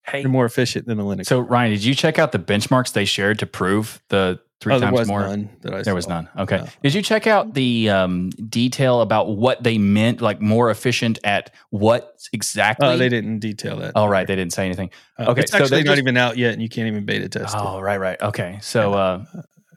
Hey, 0.04 0.22
and 0.22 0.32
more 0.32 0.44
efficient 0.44 0.86
than 0.86 0.98
the 0.98 1.04
Linux. 1.04 1.26
So 1.26 1.40
Ryan, 1.40 1.70
did 1.70 1.84
you 1.84 1.94
check 1.94 2.18
out 2.18 2.32
the 2.32 2.38
benchmarks 2.38 2.92
they 2.92 3.04
shared 3.04 3.38
to 3.38 3.46
prove 3.46 4.02
the 4.08 4.40
three 4.62 4.74
oh, 4.74 4.78
there 4.78 4.90
times 4.90 5.00
was 5.00 5.08
more? 5.08 5.20
none 5.22 5.50
that 5.62 5.74
I 5.74 5.82
There 5.82 5.94
was 5.94 6.06
none. 6.06 6.28
Okay. 6.38 6.58
No. 6.58 6.66
Did 6.84 6.94
you 6.94 7.02
check 7.02 7.26
out 7.26 7.52
the 7.52 7.90
um, 7.90 8.30
detail 8.30 9.00
about 9.00 9.36
what 9.36 9.62
they 9.62 9.76
meant, 9.76 10.20
like 10.20 10.40
more 10.40 10.70
efficient 10.70 11.18
at 11.24 11.52
what 11.70 12.16
exactly? 12.32 12.86
Uh, 12.86 12.96
they 12.96 13.08
didn't 13.08 13.40
detail 13.40 13.78
that. 13.78 13.92
Oh, 13.96 14.06
right. 14.06 14.24
They 14.24 14.36
didn't 14.36 14.52
say 14.52 14.64
anything. 14.64 14.90
Uh, 15.18 15.32
okay, 15.32 15.40
it's 15.42 15.50
so 15.50 15.58
actually 15.58 15.78
they're 15.78 15.84
not 15.84 15.90
just- 15.92 15.98
even 15.98 16.16
out 16.16 16.36
yet, 16.36 16.52
and 16.52 16.62
you 16.62 16.68
can't 16.68 16.86
even 16.86 17.04
beta 17.04 17.28
test 17.28 17.54
it. 17.56 17.60
Oh, 17.60 17.80
right, 17.80 17.98
right. 17.98 18.22
Okay. 18.22 18.58
So 18.62 18.94
uh, 18.94 19.24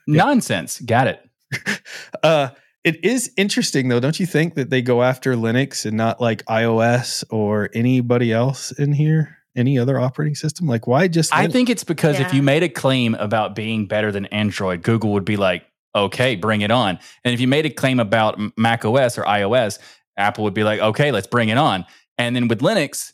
Yeah. 0.06 0.24
nonsense. 0.24 0.80
Got 0.82 1.08
it. 1.08 1.82
uh, 2.24 2.50
it 2.84 3.04
is 3.04 3.32
interesting 3.36 3.88
though, 3.90 4.00
don't 4.00 4.20
you 4.20 4.28
think 4.28 4.54
that 4.54 4.70
they 4.70 4.84
go 4.84 5.02
after 5.02 5.34
Linux 5.34 5.86
and 5.88 5.98
not 5.98 6.22
like 6.22 6.46
iOS 6.46 7.24
or 7.32 7.72
anybody 7.74 8.32
else 8.32 8.72
in 8.72 8.94
here? 8.94 9.40
Any 9.56 9.80
other 9.80 10.00
operating 10.00 10.36
system? 10.36 10.68
Like, 10.68 10.86
why 10.88 11.08
just? 11.08 11.34
I 11.34 11.48
think 11.48 11.70
it's 11.70 11.84
because 11.84 12.20
if 12.20 12.34
you 12.34 12.42
made 12.44 12.64
a 12.64 12.70
claim 12.70 13.16
about 13.16 13.56
being 13.56 13.88
better 13.88 14.12
than 14.12 14.26
Android, 14.28 14.82
Google 14.84 15.14
would 15.14 15.26
be 15.26 15.38
like, 15.38 15.64
okay, 15.96 16.36
bring 16.36 16.62
it 16.62 16.72
on. 16.72 17.00
And 17.24 17.34
if 17.34 17.40
you 17.40 17.48
made 17.48 17.66
a 17.66 17.70
claim 17.70 18.00
about 18.00 18.38
Mac 18.58 18.84
OS 18.84 19.18
or 19.18 19.24
iOS, 19.24 19.80
Apple 20.18 20.44
would 20.44 20.54
be 20.54 20.64
like, 20.64 20.80
okay, 20.82 21.12
let's 21.12 21.28
bring 21.28 21.50
it 21.50 21.58
on. 21.58 21.86
And 22.18 22.36
then 22.36 22.48
with 22.50 22.60
Linux, 22.60 23.14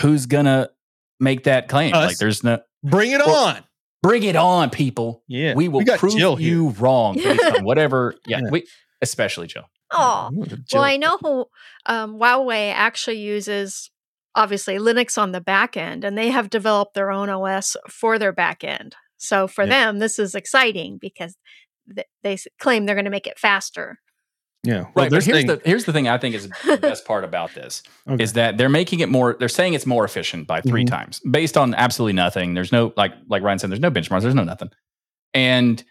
who's 0.00 0.26
gonna 0.26 0.68
make 1.18 1.44
that 1.44 1.68
claim? 1.68 1.94
Us. 1.94 2.08
Like, 2.10 2.18
there's 2.18 2.44
no 2.44 2.60
bring 2.84 3.10
it 3.10 3.18
Well, 3.24 3.56
on. 3.56 3.64
bring 4.02 4.22
it 4.22 4.36
on, 4.36 4.70
people. 4.70 5.24
Yeah, 5.26 5.54
we 5.54 5.66
will 5.68 5.82
got 5.82 5.98
prove 5.98 6.16
Jill 6.16 6.36
here. 6.36 6.50
you 6.54 6.68
wrong 6.70 7.14
based 7.16 7.42
on 7.44 7.64
whatever. 7.64 8.14
Yeah, 8.26 8.40
Yeah. 8.44 8.50
we 8.50 8.66
especially 9.02 9.46
Jill. 9.48 9.64
Oh, 9.90 10.30
well, 10.72 10.82
I 10.84 10.98
know 10.98 11.16
who 11.16 11.46
um, 11.86 12.16
Huawei 12.18 12.72
actually 12.72 13.18
uses 13.18 13.90
obviously 14.38 14.76
Linux 14.78 15.18
on 15.20 15.32
the 15.32 15.40
back 15.40 15.76
end, 15.76 16.04
and 16.04 16.16
they 16.16 16.30
have 16.30 16.48
developed 16.48 16.94
their 16.94 17.10
own 17.10 17.28
OS 17.28 17.76
for 17.88 18.18
their 18.18 18.32
back 18.32 18.62
end. 18.64 18.94
So 19.18 19.48
for 19.48 19.64
Yeah. 19.64 19.70
them, 19.86 19.98
this 19.98 20.18
is 20.18 20.34
exciting 20.34 20.96
because 20.98 21.36
th- 21.94 22.06
they 22.22 22.34
s- 22.34 22.46
claim 22.60 22.86
they're 22.86 22.94
going 22.94 23.04
to 23.04 23.10
make 23.10 23.26
it 23.26 23.38
faster. 23.38 23.98
Yeah, 24.64 24.82
well, 24.82 24.84
Right. 24.96 25.10
But 25.10 25.24
here's 25.24 25.24
saying- 25.26 25.46
the 25.48 25.60
here's 25.64 25.84
the 25.84 25.92
thing 25.92 26.08
I 26.08 26.18
think 26.18 26.34
is 26.34 26.48
the 26.64 26.76
best 26.76 27.04
part 27.04 27.24
about 27.24 27.54
this 27.54 27.82
Okay. 28.08 28.22
is 28.22 28.32
that 28.34 28.58
they're 28.58 28.68
making 28.68 29.00
it 29.00 29.08
more. 29.08 29.36
They're 29.38 29.48
saying 29.48 29.74
it's 29.74 29.86
more 29.86 30.04
efficient 30.04 30.46
by 30.46 30.60
3 30.60 30.84
Mhm. 30.84 30.88
times 30.88 31.20
based 31.30 31.56
on 31.56 31.74
absolutely 31.74 32.12
nothing. 32.14 32.54
There's 32.54 32.72
no 32.72 32.92
like 32.96 33.12
like 33.28 33.42
Ryan 33.42 33.58
said. 33.58 33.70
There's 33.70 33.80
no 33.80 33.90
benchmarks. 33.90 34.22
There's 34.22 34.34
no 34.34 34.44
nothing, 34.44 34.70
and 35.34 35.82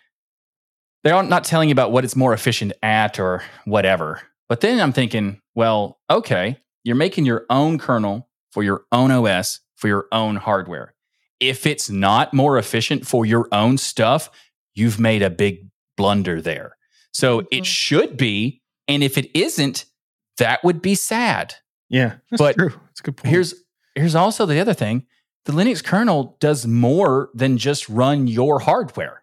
they're 1.03 1.21
not 1.23 1.43
telling 1.45 1.69
you 1.69 1.73
about 1.73 1.91
what 1.91 2.03
it's 2.03 2.15
more 2.15 2.33
efficient 2.33 2.73
at 2.83 3.19
or 3.19 3.41
whatever. 3.65 4.21
But 4.49 4.61
then 4.61 4.79
I'm 4.81 4.93
thinking, 4.93 5.41
well, 5.55 5.99
okay, 6.09 6.57
you're 6.83 6.95
making 6.95 7.25
your 7.25 7.45
own 7.49 7.77
kernel 7.77 8.26
for 8.57 8.63
your 8.63 8.85
own 8.91 9.11
OS 9.11 9.59
for 9.75 9.87
your 9.87 10.07
own 10.11 10.35
hardware. 10.35 10.95
If 11.39 11.67
it's 11.67 11.91
not 11.91 12.33
more 12.33 12.57
efficient 12.57 13.05
for 13.05 13.23
your 13.23 13.47
own 13.51 13.77
stuff, 13.77 14.31
you've 14.73 14.99
made 14.99 15.21
a 15.21 15.29
big 15.29 15.67
blunder 15.95 16.41
there. 16.41 16.75
So 17.11 17.41
Mhm. 17.41 17.47
it 17.51 17.65
should 17.67 18.17
be. 18.17 18.63
And 18.87 19.03
if 19.03 19.15
it 19.15 19.29
isn't, 19.37 19.85
that 20.39 20.63
would 20.63 20.81
be 20.81 20.95
sad. 20.95 21.53
yeah, 21.89 22.15
that's 22.31 22.39
but 22.41 22.55
true. 22.57 22.73
It's 22.89 22.99
a 22.99 23.03
good 23.03 23.17
point. 23.17 23.29
Here's 23.31 23.53
here's 23.93 24.15
also 24.15 24.47
the 24.47 24.59
other 24.59 24.73
thing. 24.73 25.05
The 25.45 25.53
Linux 25.53 25.83
kernel 25.83 26.35
does 26.39 26.65
more 26.65 27.29
than 27.35 27.59
just 27.59 27.87
run 27.87 28.25
your 28.25 28.61
hardware. 28.61 29.21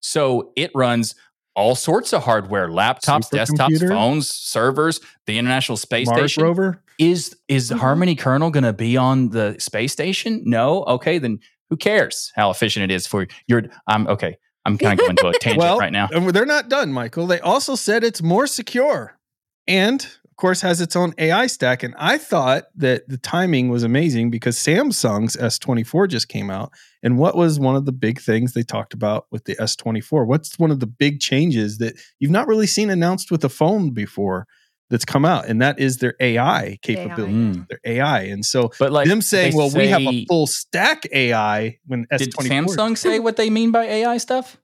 So 0.00 0.52
it 0.56 0.70
runs 0.74 1.14
all 1.56 1.74
sorts 1.74 2.12
of 2.12 2.24
hardware, 2.24 2.68
laptops, 2.68 3.30
desktops, 3.30 3.88
phones, 3.88 4.28
servers, 4.28 5.00
the 5.26 5.38
International 5.38 5.78
Space 5.78 6.06
Mars 6.08 6.32
Station. 6.32 6.42
rover. 6.42 6.82
Is 6.98 7.36
is 7.48 7.70
Mhm. 7.70 7.78
Harmony 7.78 8.14
kernel 8.14 8.50
going 8.50 8.64
to 8.64 8.72
be 8.72 8.96
on 8.96 9.30
the 9.30 9.56
space 9.58 9.92
station? 9.92 10.42
No. 10.44 10.84
Okay, 10.84 11.18
then 11.18 11.38
who 11.70 11.76
cares 11.76 12.32
how 12.36 12.50
efficient 12.50 12.90
it 12.90 12.94
is 12.94 13.06
for 13.06 13.26
your? 13.46 13.62
I'm 13.86 14.06
okay. 14.08 14.36
I'm 14.66 14.78
kind 14.78 14.98
of 14.98 15.04
going 15.06 15.16
to 15.16 15.28
a 15.28 15.32
tangent 15.40 15.58
Well, 15.58 15.78
right 15.78 15.92
now. 15.92 16.06
They're 16.08 16.46
not 16.46 16.68
done, 16.70 16.92
Michael. 16.92 17.26
They 17.26 17.40
also 17.40 17.74
said 17.74 18.02
it's 18.02 18.22
more 18.22 18.46
secure 18.46 19.18
and, 19.66 20.00
of 20.24 20.36
course, 20.36 20.62
has 20.62 20.80
its 20.80 20.96
own 20.96 21.12
AI 21.18 21.46
stack. 21.48 21.82
And 21.82 21.94
I 21.98 22.16
thought 22.16 22.64
that 22.76 23.06
the 23.06 23.18
timing 23.18 23.68
was 23.68 23.82
amazing 23.82 24.30
because 24.30 24.56
Samsung's 24.56 25.36
S24 25.36 26.08
just 26.08 26.28
came 26.30 26.48
out. 26.50 26.72
And 27.02 27.18
what 27.18 27.36
was 27.36 27.60
one 27.60 27.76
of 27.76 27.84
the 27.84 27.92
big 27.92 28.18
things 28.20 28.54
they 28.54 28.62
talked 28.62 28.94
about 28.94 29.26
with 29.30 29.44
the 29.44 29.54
S24? 29.56 30.26
What's 30.26 30.58
one 30.58 30.70
of 30.70 30.80
the 30.80 30.86
big 30.86 31.20
changes 31.20 31.76
that 31.78 31.96
you've 32.18 32.30
not 32.30 32.48
really 32.48 32.66
seen 32.66 32.88
announced 32.88 33.30
with 33.30 33.44
a 33.44 33.50
phone 33.50 33.90
before 33.90 34.46
that's 34.90 35.04
come 35.04 35.24
out? 35.24 35.46
And 35.46 35.60
that 35.62 35.78
is 35.78 35.98
their 35.98 36.14
AI 36.20 36.78
capability, 36.82 37.32
Mm. 37.34 37.66
their 37.68 37.80
AI. 37.84 38.22
And 38.22 38.44
so 38.44 38.70
But 38.78 38.92
like 38.92 39.08
them 39.08 39.22
saying, 39.22 39.52
they 39.52 39.56
well, 39.56 39.70
we 39.74 39.88
have 39.88 40.02
a 40.02 40.26
full 40.26 40.46
stack 40.46 41.06
AI 41.12 41.78
when 41.86 42.06
S24 42.12 42.18
Did 42.18 42.34
Samsung 42.34 42.96
say 42.98 43.18
what 43.18 43.36
they 43.36 43.50
mean 43.50 43.70
by 43.70 43.84
AI 43.84 44.18
stuff? 44.18 44.58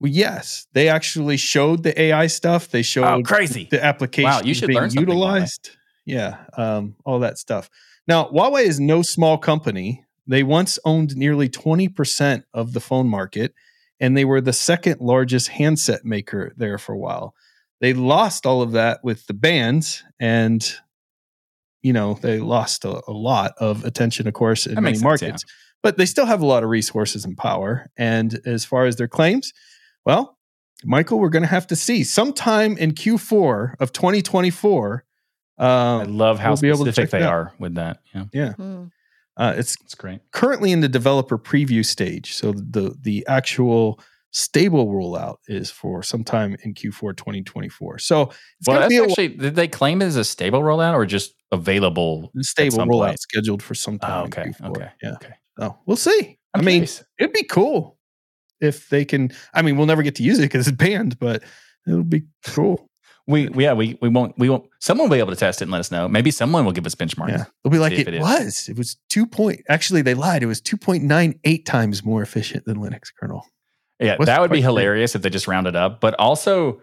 Well, 0.00 0.10
yes, 0.12 0.66
they 0.72 0.88
actually 0.88 1.36
showed 1.36 1.82
the 1.82 1.98
AI 2.00 2.26
stuff. 2.26 2.68
They 2.68 2.82
showed 2.82 3.04
Oh, 3.04 3.22
crazy! 3.22 3.68
the 3.70 3.82
application 3.82 4.28
Wow, 4.30 4.42
you 4.42 4.54
should 4.54 4.66
being 4.68 4.80
learn 4.80 4.90
utilized. 4.90 5.70
Yeah, 6.04 6.44
um, 6.56 6.96
all 7.06 7.20
that 7.20 7.38
stuff. 7.38 7.70
Now, 8.06 8.24
Huawei 8.28 8.64
is 8.64 8.78
no 8.78 9.00
small 9.02 9.38
company. 9.38 10.04
They 10.26 10.42
once 10.42 10.78
owned 10.84 11.16
nearly 11.16 11.48
20% 11.48 12.44
of 12.52 12.72
the 12.74 12.80
phone 12.80 13.08
market, 13.08 13.54
and 14.00 14.16
they 14.16 14.24
were 14.24 14.40
the 14.40 14.52
second 14.52 15.00
largest 15.00 15.48
handset 15.48 16.04
maker 16.04 16.52
there 16.56 16.76
for 16.76 16.92
a 16.92 16.98
while. 16.98 17.34
They 17.84 17.92
lost 17.92 18.46
all 18.46 18.62
of 18.62 18.72
that 18.72 19.04
with 19.04 19.26
the 19.26 19.34
bans, 19.34 20.02
and 20.18 20.64
you 21.82 21.92
know 21.92 22.14
they 22.22 22.38
lost 22.40 22.86
a, 22.86 23.02
a 23.06 23.12
lot 23.12 23.52
of 23.58 23.84
attention, 23.84 24.26
of 24.26 24.32
course, 24.32 24.64
in 24.66 24.74
That 24.76 24.80
many 24.80 24.92
makes 24.92 25.00
sense, 25.02 25.20
yeah. 25.22 25.28
markets. 25.28 25.44
But 25.82 25.98
they 25.98 26.06
still 26.06 26.24
have 26.24 26.40
a 26.40 26.46
lot 26.46 26.62
of 26.64 26.70
resources 26.70 27.26
and 27.26 27.36
power. 27.36 27.90
And 27.98 28.40
as 28.46 28.64
far 28.64 28.86
as 28.86 28.96
their 28.96 29.06
claims, 29.08 29.52
well, 30.06 30.38
Michael, 30.82 31.18
we're 31.18 31.28
going 31.28 31.42
to 31.42 31.48
have 31.58 31.66
to 31.66 31.76
see 31.76 32.04
sometime 32.04 32.78
in 32.78 32.92
Q4 32.92 33.74
of 33.80 33.92
2024. 33.92 35.04
I 35.58 35.66
Um, 36.00 36.16
love 36.16 36.38
how 36.38 36.52
we'll 36.52 36.60
be 36.62 36.68
able 36.68 36.86
to 36.86 36.92
specific 36.92 37.10
check 37.10 37.20
they 37.20 37.26
are 37.26 37.52
with 37.58 37.74
that. 37.74 37.98
Yeah, 38.32 38.54
Mm. 38.58 38.90
uh, 39.36 39.54
it's 39.58 39.76
it's 39.84 39.94
great. 39.94 40.20
currently 40.32 40.72
in 40.72 40.80
the 40.80 40.88
developer 40.88 41.36
preview 41.36 41.84
stage, 41.84 42.32
so 42.32 42.52
the 42.52 42.96
the 42.98 43.26
actual 43.28 44.00
stable 44.34 44.88
rollout 44.88 45.36
is 45.46 45.70
for 45.70 46.02
sometime 46.02 46.56
in 46.64 46.74
Q4 46.74 47.16
2024. 47.16 48.00
So 48.00 48.22
it's 48.22 48.34
Well, 48.66 48.80
that's 48.80 48.94
actually 48.94 49.28
did 49.28 49.54
they 49.54 49.68
claim 49.68 50.02
it 50.02 50.06
as 50.06 50.16
a 50.16 50.24
stable 50.24 50.60
rollout 50.60 50.94
or 50.94 51.06
just 51.06 51.34
available? 51.52 52.30
stable 52.40 52.78
rollout 52.78 53.06
point. 53.06 53.20
scheduled 53.20 53.62
for 53.62 53.74
sometime. 53.74 54.10
Oh, 54.10 54.24
in 54.24 54.26
okay, 54.26 54.42
Q4. 54.60 54.70
okay, 54.70 54.88
yeah. 55.02 55.12
okay. 55.14 55.34
So 55.58 55.78
we'll 55.86 55.96
see. 55.96 56.38
I'm 56.52 56.60
I 56.60 56.64
mean, 56.64 56.74
curious. 56.80 57.04
it'd 57.18 57.32
be 57.32 57.44
cool 57.44 57.96
if 58.60 58.88
they 58.88 59.04
can. 59.04 59.30
I 59.54 59.62
mean, 59.62 59.76
we'll 59.76 59.86
never 59.86 60.02
get 60.02 60.16
to 60.16 60.22
use 60.24 60.38
it 60.40 60.42
because 60.42 60.66
it's 60.66 60.76
banned, 60.76 61.18
but 61.18 61.42
it'll 61.86 62.02
be 62.02 62.24
cool. 62.44 62.88
we, 63.28 63.48
we 63.54 63.64
yeah 63.64 63.72
we 63.72 63.96
we 64.02 64.08
won't 64.08 64.36
we 64.36 64.48
won't. 64.48 64.64
Someone 64.80 65.08
will 65.08 65.16
be 65.16 65.20
able 65.20 65.30
to 65.30 65.36
test 65.36 65.62
it 65.62 65.66
and 65.66 65.72
let 65.72 65.78
us 65.78 65.92
know. 65.92 66.08
Maybe 66.08 66.32
someone 66.32 66.64
will 66.64 66.72
give 66.72 66.86
us 66.86 66.96
benchmarks. 66.96 67.28
Yeah, 67.28 67.44
they'll 67.62 67.70
be 67.72 67.78
like, 67.78 67.92
it, 67.92 68.08
it 68.08 68.20
was. 68.20 68.68
It 68.68 68.76
was 68.76 68.96
two 69.08 69.26
point. 69.26 69.62
Actually, 69.68 70.02
they 70.02 70.14
lied. 70.14 70.42
It 70.42 70.46
was 70.46 70.60
two 70.60 70.76
point 70.76 71.04
nine 71.04 71.38
eight 71.44 71.66
times 71.66 72.04
more 72.04 72.20
efficient 72.20 72.64
than 72.64 72.78
Linux 72.78 73.12
kernel. 73.18 73.46
Yeah, 74.04 74.16
What's 74.16 74.26
that 74.26 74.40
would 74.40 74.50
be 74.50 74.58
question? 74.58 74.64
hilarious 74.70 75.14
if 75.14 75.22
they 75.22 75.30
just 75.30 75.48
rounded 75.48 75.74
up. 75.76 76.00
But 76.00 76.14
also, 76.18 76.80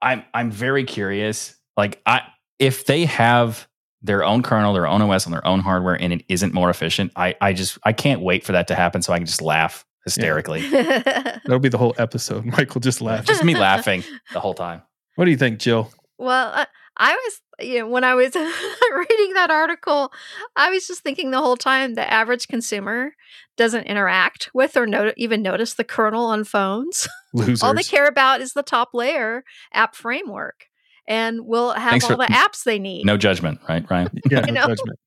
I'm 0.00 0.24
I'm 0.32 0.50
very 0.50 0.84
curious. 0.84 1.56
Like, 1.76 2.00
I 2.06 2.22
if 2.58 2.86
they 2.86 3.04
have 3.06 3.68
their 4.02 4.24
own 4.24 4.42
kernel, 4.42 4.72
their 4.72 4.86
own 4.86 5.00
OS 5.02 5.26
on 5.26 5.32
their 5.32 5.46
own 5.46 5.60
hardware, 5.60 5.94
and 6.00 6.12
it 6.12 6.24
isn't 6.28 6.54
more 6.54 6.70
efficient, 6.70 7.12
I 7.16 7.34
I 7.40 7.52
just 7.52 7.78
I 7.84 7.92
can't 7.92 8.20
wait 8.20 8.44
for 8.44 8.52
that 8.52 8.68
to 8.68 8.74
happen 8.74 9.02
so 9.02 9.12
I 9.12 9.18
can 9.18 9.26
just 9.26 9.42
laugh 9.42 9.84
hysterically. 10.04 10.68
That'll 10.70 11.58
be 11.60 11.68
the 11.68 11.78
whole 11.78 11.94
episode. 11.98 12.44
Michael 12.58 12.80
just 12.80 13.00
laughed. 13.00 13.28
just 13.28 13.44
me 13.44 13.54
laughing 13.56 14.02
the 14.32 14.40
whole 14.40 14.54
time. 14.54 14.82
What 15.16 15.26
do 15.26 15.30
you 15.30 15.36
think, 15.36 15.58
Jill? 15.58 15.92
Well, 16.18 16.50
I, 16.54 16.66
I 16.96 17.14
was, 17.14 17.66
you 17.66 17.80
know, 17.80 17.88
when 17.88 18.04
I 18.04 18.14
was 18.14 18.34
reading 18.34 19.34
that 19.34 19.48
article, 19.50 20.12
I 20.56 20.70
was 20.70 20.86
just 20.86 21.02
thinking 21.02 21.30
the 21.30 21.40
whole 21.40 21.56
time 21.56 21.94
the 21.94 22.10
average 22.12 22.48
consumer 22.48 23.12
doesn't 23.56 23.84
interact 23.84 24.50
with 24.54 24.76
or 24.76 24.86
not- 24.86 25.14
even 25.16 25.42
notice 25.42 25.74
the 25.74 25.84
kernel 25.84 26.26
on 26.26 26.44
phones. 26.44 27.08
Losers. 27.32 27.62
All 27.62 27.74
they 27.74 27.82
care 27.82 28.06
about 28.06 28.40
is 28.40 28.52
the 28.52 28.62
top 28.62 28.90
layer 28.92 29.44
app 29.72 29.94
framework 29.94 30.66
and 31.08 31.46
will 31.46 31.72
have 31.72 31.90
Thanks 31.90 32.04
all 32.04 32.12
for- 32.12 32.16
the 32.16 32.24
apps 32.32 32.62
they 32.64 32.78
need. 32.78 33.04
No 33.04 33.16
judgment, 33.16 33.60
right, 33.68 33.84
Ryan? 33.90 34.10
yeah, 34.30 34.40
no 34.42 34.66
judgment. 34.68 34.98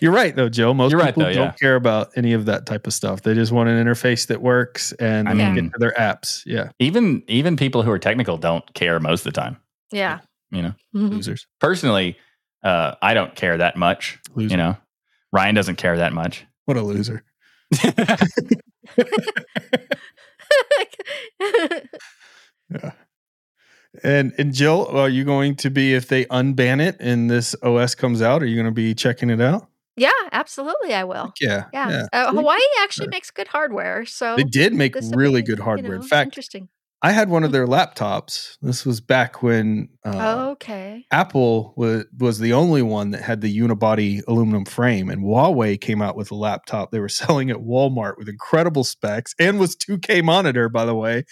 You're 0.00 0.12
right, 0.12 0.34
though, 0.34 0.48
Joe. 0.48 0.74
Most 0.74 0.90
You're 0.90 1.00
right, 1.00 1.14
people 1.14 1.24
though, 1.24 1.32
don't 1.32 1.44
yeah. 1.46 1.52
care 1.52 1.76
about 1.76 2.10
any 2.16 2.32
of 2.32 2.46
that 2.46 2.66
type 2.66 2.86
of 2.86 2.92
stuff. 2.92 3.22
They 3.22 3.34
just 3.34 3.52
want 3.52 3.68
an 3.68 3.84
interface 3.84 4.26
that 4.28 4.42
works 4.42 4.92
and 4.92 5.28
I 5.28 5.34
they 5.34 5.44
mean- 5.44 5.54
get 5.54 5.72
to 5.74 5.78
their 5.78 5.92
apps. 5.92 6.42
Yeah, 6.46 6.70
Even 6.80 7.22
even 7.28 7.56
people 7.56 7.82
who 7.82 7.90
are 7.90 7.98
technical 7.98 8.36
don't 8.36 8.64
care 8.74 8.98
most 9.00 9.26
of 9.26 9.32
the 9.32 9.40
time. 9.40 9.56
yeah. 9.92 10.20
You 10.52 10.62
know, 10.62 10.72
Mhm. 10.96 11.10
losers. 11.10 11.46
personally, 11.60 12.16
uh, 12.64 12.96
I 13.00 13.14
don't 13.14 13.34
care 13.36 13.56
that 13.58 13.76
much. 13.76 14.18
Loser. 14.34 14.50
You 14.50 14.56
know, 14.56 14.76
Ryan 15.32 15.54
doesn't 15.54 15.76
care 15.76 15.96
that 15.98 16.12
much. 16.12 16.44
What 16.64 16.76
a 16.76 16.82
loser. 16.82 17.22
And 24.04 24.32
and 24.38 24.52
Jill, 24.54 24.86
are 24.86 25.08
you 25.08 25.24
going 25.24 25.56
to 25.56 25.70
be 25.70 25.94
if 25.94 26.08
they 26.08 26.24
unban 26.26 26.80
it 26.80 26.96
and 27.00 27.30
this 27.30 27.54
OS 27.62 27.94
comes 27.94 28.22
out? 28.22 28.42
Are 28.42 28.46
you 28.46 28.54
going 28.54 28.66
to 28.66 28.72
be 28.72 28.94
checking 28.94 29.30
it 29.30 29.40
out? 29.40 29.66
yeah, 29.96 30.10
absolutely. 30.32 30.94
I 30.94 31.04
will. 31.04 31.32
Yeah, 31.40 31.66
Yeah. 31.74 32.06
Uh, 32.12 32.32
Huawei 32.32 32.58
actually 32.80 33.08
makes 33.08 33.30
good 33.30 33.48
hardware. 33.48 34.06
So 34.06 34.34
They 34.36 34.44
did 34.44 34.72
make 34.72 34.94
really 35.14 35.42
be, 35.42 35.46
good 35.46 35.58
you 35.58 35.64
hardware. 35.64 35.96
know, 35.96 36.02
In 36.02 36.08
fact, 36.08 36.28
interesting. 36.28 36.68
I 37.02 37.12
had 37.12 37.30
one 37.30 37.44
of 37.44 37.52
their 37.52 37.66
laptops. 37.66 38.58
This 38.60 38.84
was 38.84 39.00
back 39.00 39.42
when 39.42 39.88
uh, 40.04 40.50
okay. 40.52 41.06
Apple 41.10 41.72
was 41.76 42.04
was 42.18 42.38
the 42.38 42.52
only 42.52 42.82
one 42.82 43.10
that 43.12 43.22
had 43.22 43.40
the 43.40 43.58
unibody 43.58 44.22
aluminum 44.28 44.66
frame, 44.66 45.08
and 45.08 45.22
Huawei 45.22 45.80
came 45.80 46.02
out 46.02 46.14
with 46.14 46.30
a 46.30 46.34
laptop 46.34 46.90
they 46.90 47.00
were 47.00 47.08
selling 47.20 47.50
at 47.50 47.56
Walmart 47.58 48.18
with 48.18 48.28
incredible 48.28 48.84
specs 48.84 49.34
and 49.38 49.58
was 49.58 49.76
2K 49.76 50.22
monitor, 50.22 50.68
by 50.68 50.84
the 50.84 50.94
way, 50.94 51.24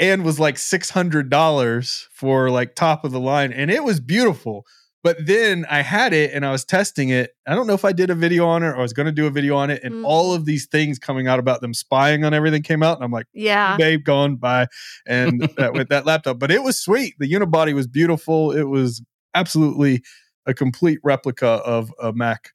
and 0.00 0.24
was 0.24 0.40
like 0.40 0.58
six 0.58 0.90
hundred 0.90 1.30
dollars 1.30 2.08
for 2.12 2.50
like 2.50 2.74
top 2.74 3.04
of 3.04 3.12
the 3.12 3.20
line, 3.20 3.52
and 3.52 3.70
it 3.70 3.84
was 3.84 4.00
beautiful. 4.00 4.66
But 5.02 5.16
then 5.24 5.64
I 5.70 5.80
had 5.80 6.12
it 6.12 6.34
and 6.34 6.44
I 6.44 6.52
was 6.52 6.62
testing 6.62 7.08
it. 7.08 7.30
I 7.46 7.54
don't 7.54 7.66
know 7.66 7.72
if 7.72 7.86
I 7.86 7.92
did 7.92 8.10
a 8.10 8.14
video 8.14 8.46
on 8.46 8.62
it 8.62 8.66
or 8.66 8.76
I 8.76 8.82
was 8.82 8.92
going 8.92 9.06
to 9.06 9.12
do 9.12 9.26
a 9.26 9.30
video 9.30 9.56
on 9.56 9.70
it, 9.70 9.82
and 9.82 9.94
Mm. 9.94 10.04
all 10.04 10.34
of 10.34 10.44
these 10.44 10.66
things 10.66 10.98
coming 10.98 11.26
out 11.26 11.38
about 11.38 11.62
them 11.62 11.72
spying 11.72 12.22
on 12.24 12.34
everything 12.34 12.62
came 12.62 12.82
out, 12.82 12.96
and 12.98 13.04
I'm 13.04 13.10
like 13.12 13.24
Yeah. 13.32 13.76
babe 13.78 14.04
gone 14.04 14.36
by 14.36 14.66
and 15.06 15.40
that 15.56 15.72
with 15.72 15.88
that 15.88 16.04
laptop 16.04 16.38
but 16.38 16.50
it 16.50 16.62
was 16.62 16.78
sweet 16.78 17.14
the 17.18 17.30
unibody 17.32 17.72
was 17.74 17.86
beautiful 17.86 18.52
it 18.52 18.64
was 18.64 19.02
absolutely 19.34 20.02
a 20.46 20.52
complete 20.52 20.98
replica 21.02 21.46
of 21.46 21.90
a 22.02 22.12
mac 22.12 22.50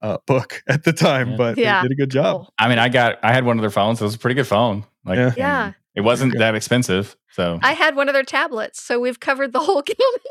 uh, 0.00 0.18
book 0.26 0.62
at 0.68 0.84
the 0.84 0.92
time 0.92 1.30
Yeah. 1.30 1.36
but 1.36 1.58
Yeah. 1.58 1.82
they 1.82 1.88
did 1.88 1.94
a 1.98 2.00
good 2.00 2.10
job 2.12 2.36
Cool. 2.42 2.54
I 2.60 2.68
mean, 2.68 2.78
I 2.78 2.88
got 2.90 3.18
I 3.24 3.32
had 3.32 3.44
one 3.44 3.58
of 3.58 3.62
their 3.62 3.70
phones. 3.70 4.00
It 4.00 4.04
was 4.04 4.14
a 4.14 4.18
pretty 4.18 4.34
good 4.36 4.46
phone. 4.46 4.84
Like, 5.04 5.16
Yeah. 5.16 5.34
Yeah. 5.36 5.72
It 5.98 6.02
wasn't 6.04 6.38
that 6.38 6.54
expensive. 6.54 7.16
So 7.32 7.58
I 7.62 7.72
had 7.72 7.96
one 7.96 8.08
of 8.08 8.14
their 8.14 8.22
tablets, 8.22 8.80
so 8.82 8.98
we've 9.00 9.20
covered 9.20 9.52
the 9.52 9.60
whole 9.60 9.82
gamut. 9.86 10.22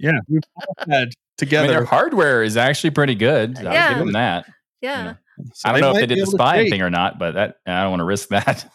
yeah 0.00 0.18
we've 0.28 0.42
all 0.56 0.74
had 0.78 0.88
I 0.90 0.98
mean, 1.04 1.10
together 1.36 1.68
their 1.68 1.84
hardware 1.84 2.42
is 2.42 2.56
actually 2.56 2.90
pretty 2.90 3.14
good. 3.14 3.58
I'll 3.58 3.72
Yeah. 3.72 3.88
give 3.90 3.98
them 3.98 4.12
that. 4.12 4.46
Yeah. 4.80 5.14
So 5.54 5.68
I 5.68 5.72
don't 5.72 5.80
know 5.82 5.90
if 5.90 5.96
they 5.96 6.06
did 6.06 6.16
the 6.18 6.22
able 6.22 6.32
to 6.32 6.36
spying 6.36 6.70
thing 6.70 6.82
or 6.82 6.90
not, 6.90 7.18
but 7.18 7.34
that 7.34 7.56
I 7.66 7.82
don't 7.82 7.90
want 7.90 8.00
to 8.00 8.04
risk 8.04 8.28
that. 8.36 8.70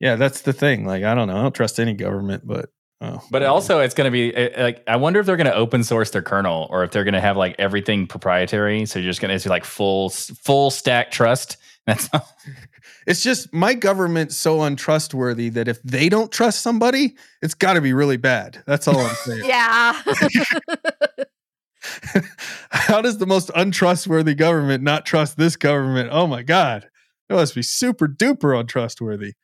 yeah 0.00 0.16
that's 0.16 0.42
the 0.42 0.52
thing 0.52 0.84
like 0.84 1.02
i 1.04 1.14
don't 1.14 1.26
know 1.26 1.38
i 1.38 1.42
don't 1.42 1.54
trust 1.54 1.80
any 1.80 1.94
government 1.94 2.46
but 2.46 2.68
oh, 3.00 3.22
But 3.30 3.42
also, 3.42 3.80
it's 3.80 3.94
going 3.94 4.04
to 4.06 4.10
be 4.10 4.34
uh, 4.36 4.62
like 4.62 4.82
I 4.86 4.96
wonder 4.96 5.20
if 5.20 5.26
they're 5.26 5.36
going 5.38 5.46
to 5.46 5.54
open 5.54 5.82
source 5.84 6.10
their 6.10 6.22
kernel 6.22 6.66
or 6.70 6.84
if 6.84 6.90
they're 6.90 7.04
going 7.04 7.14
to 7.14 7.20
have 7.20 7.36
like 7.36 7.54
everything 7.58 8.06
proprietary. 8.06 8.84
So 8.86 8.98
you're 8.98 9.10
just 9.10 9.20
going 9.20 9.36
to 9.36 9.42
do 9.42 9.48
like 9.50 9.64
full 9.64 10.08
full 10.10 10.70
stack 10.70 11.10
trust. 11.10 11.56
That's 11.86 12.08
it's 13.06 13.22
just 13.22 13.52
my 13.52 13.72
government's 13.74 14.36
so 14.36 14.62
untrustworthy 14.62 15.48
that 15.50 15.68
if 15.68 15.82
they 15.82 16.08
don't 16.08 16.32
trust 16.32 16.60
somebody 16.60 17.14
it's 17.42 17.54
got 17.54 17.74
to 17.74 17.80
be 17.80 17.92
really 17.92 18.16
bad 18.16 18.62
that's 18.66 18.86
all 18.88 18.98
i'm 18.98 19.14
saying 19.24 19.44
Yeah. 19.44 20.00
How 22.70 23.00
does 23.00 23.18
the 23.18 23.26
most 23.26 23.50
untrustworthy 23.54 24.34
government 24.34 24.82
not 24.82 25.06
trust 25.06 25.36
this 25.36 25.56
government? 25.56 26.08
Oh 26.12 26.26
my 26.26 26.42
God. 26.42 26.88
It 27.28 27.34
must 27.34 27.54
be 27.54 27.62
super 27.62 28.08
duper 28.08 28.58
untrustworthy. 28.58 29.34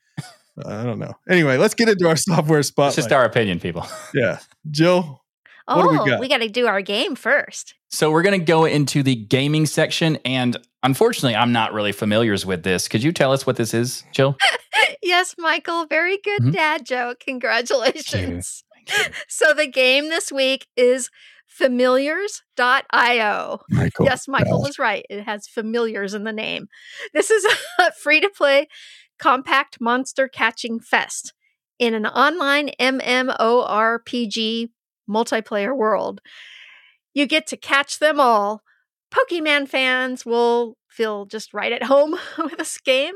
I 0.67 0.83
don't 0.85 0.99
know. 0.99 1.15
Anyway, 1.29 1.57
let's 1.57 1.75
get 1.75 1.89
into 1.89 2.09
our 2.09 2.17
software 2.17 2.59
it's 2.61 2.69
spotlight. 2.69 2.97
just 2.97 3.13
our 3.13 3.25
opinion, 3.25 3.59
people. 3.61 3.87
yeah. 4.15 4.39
Jill, 4.71 5.23
What 5.67 5.83
do 5.83 5.89
we 5.89 5.99
oh, 5.99 6.07
got? 6.07 6.21
we 6.21 6.29
got 6.29 6.39
to 6.39 6.49
do 6.49 6.67
our 6.67 6.83
game 6.83 7.15
first. 7.15 7.75
So 7.91 8.11
we're 8.11 8.23
going 8.23 8.39
to 8.39 8.45
go 8.45 8.65
into 8.65 9.03
the 9.03 9.15
gaming 9.15 9.67
section, 9.67 10.19
and 10.25 10.57
unfortunately, 10.83 11.37
I'm 11.37 11.53
not 11.53 11.73
really 11.73 11.93
familiar 11.93 12.37
with 12.47 12.63
this. 12.63 12.89
Could 12.89 13.03
you 13.03 13.13
tell 13.13 13.33
us 13.33 13.47
what 13.47 13.57
this 13.57 13.75
is, 13.75 14.05
Jill? 14.13 14.37
yes, 15.03 15.35
Michael. 15.39 15.87
Very 15.87 16.19
good 16.19 16.43
Mhm. 16.43 16.53
dad 16.53 16.87
joke. 16.87 17.21
Congratulations. 17.21 18.65
So 19.29 19.55
the 19.55 19.69
game 19.69 20.09
this 20.09 20.33
week 20.33 20.67
is 20.77 21.09
familiars.io. 21.47 23.61
Michael. 23.71 24.07
Yes, 24.07 24.27
Michael 24.27 24.61
was 24.61 24.79
right. 24.79 25.07
It 25.09 25.23
has 25.23 25.47
familiars 25.47 26.15
in 26.15 26.25
the 26.25 26.33
name. 26.33 26.67
This 27.15 27.31
is 27.31 27.47
a 27.79 27.93
free 28.03 28.21
to 28.21 28.29
play 28.29 28.67
compact 29.19 29.81
monster 29.81 30.29
catching 30.29 30.81
fest 30.81 31.33
in 31.79 31.95
an 31.95 32.07
online 32.07 32.71
MMORPG 32.81 34.71
multiplayer 35.09 35.77
world. 35.77 36.21
You 37.15 37.27
get 37.27 37.47
to 37.49 37.57
catch 37.57 37.99
them 37.99 38.19
all. 38.19 38.63
Pokemon 39.13 39.69
fans 39.69 40.25
will 40.27 40.77
feel 40.89 41.27
just 41.27 41.55
right 41.55 41.73
at 41.73 41.83
home 41.83 42.17
with 42.39 42.57
this 42.59 42.79
game. 42.79 43.15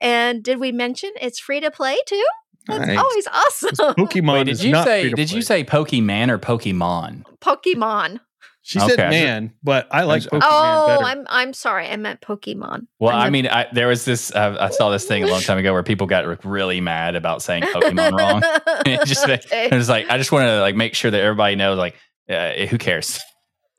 And 0.00 0.42
did 0.42 0.58
we 0.60 0.72
mention 0.72 1.10
it's 1.20 1.38
free 1.38 1.60
to 1.60 1.70
play 1.70 1.98
too? 2.06 2.24
That's 2.66 2.86
Nice. 2.86 2.98
always 2.98 3.26
awesome. 3.26 3.94
Pokemon 3.94 4.32
Wait, 4.34 4.44
did 4.44 4.52
is 4.52 4.64
you 4.64 4.72
not 4.72 4.84
say 4.86 5.02
free 5.02 5.10
to 5.10 5.16
did 5.16 5.32
you 5.32 5.42
say 5.42 5.64
Pokemon 5.64 6.28
or 6.30 6.38
Pokemon? 6.38 7.24
Pokemon. 7.40 8.20
She 8.62 8.78
said 8.78 8.98
man, 8.98 9.54
but 9.62 9.88
I 9.90 10.04
like 10.04 10.22
I'm- 10.30 10.40
Pokemon 10.40 10.48
Oh, 10.50 10.86
better. 10.88 11.04
I'm 11.04 11.26
I'm 11.30 11.52
sorry. 11.54 11.88
I 11.88 11.96
meant 11.96 12.20
Pokemon. 12.20 12.86
Well, 12.98 13.16
I 13.16 13.26
I 13.26 13.30
mean, 13.30 13.46
I, 13.48 13.66
there 13.72 13.88
was 13.88 14.04
this. 14.04 14.30
Uh, 14.34 14.54
I 14.60 14.68
saw 14.68 14.90
this 14.90 15.06
thing 15.06 15.24
a 15.24 15.26
long 15.26 15.40
time 15.40 15.56
ago 15.56 15.72
where 15.72 15.82
people 15.82 16.06
got 16.06 16.44
really 16.44 16.80
mad 16.82 17.16
about 17.16 17.40
saying 17.42 17.62
Pokemon 17.62 18.18
wrong. 18.18 18.42
It 18.86 19.06
just 19.06 19.24
Okay. 19.26 19.40
it 19.70 19.74
was 19.74 19.88
like 19.88 20.10
I 20.10 20.18
just 20.18 20.30
wanted 20.30 20.48
to 20.48 20.60
like 20.60 20.76
make 20.76 20.94
sure 20.94 21.10
that 21.10 21.20
everybody 21.20 21.56
knows 21.56 21.78
like 21.78 21.96
uh, 22.28 22.52
who 22.66 22.76
cares. 22.76 23.18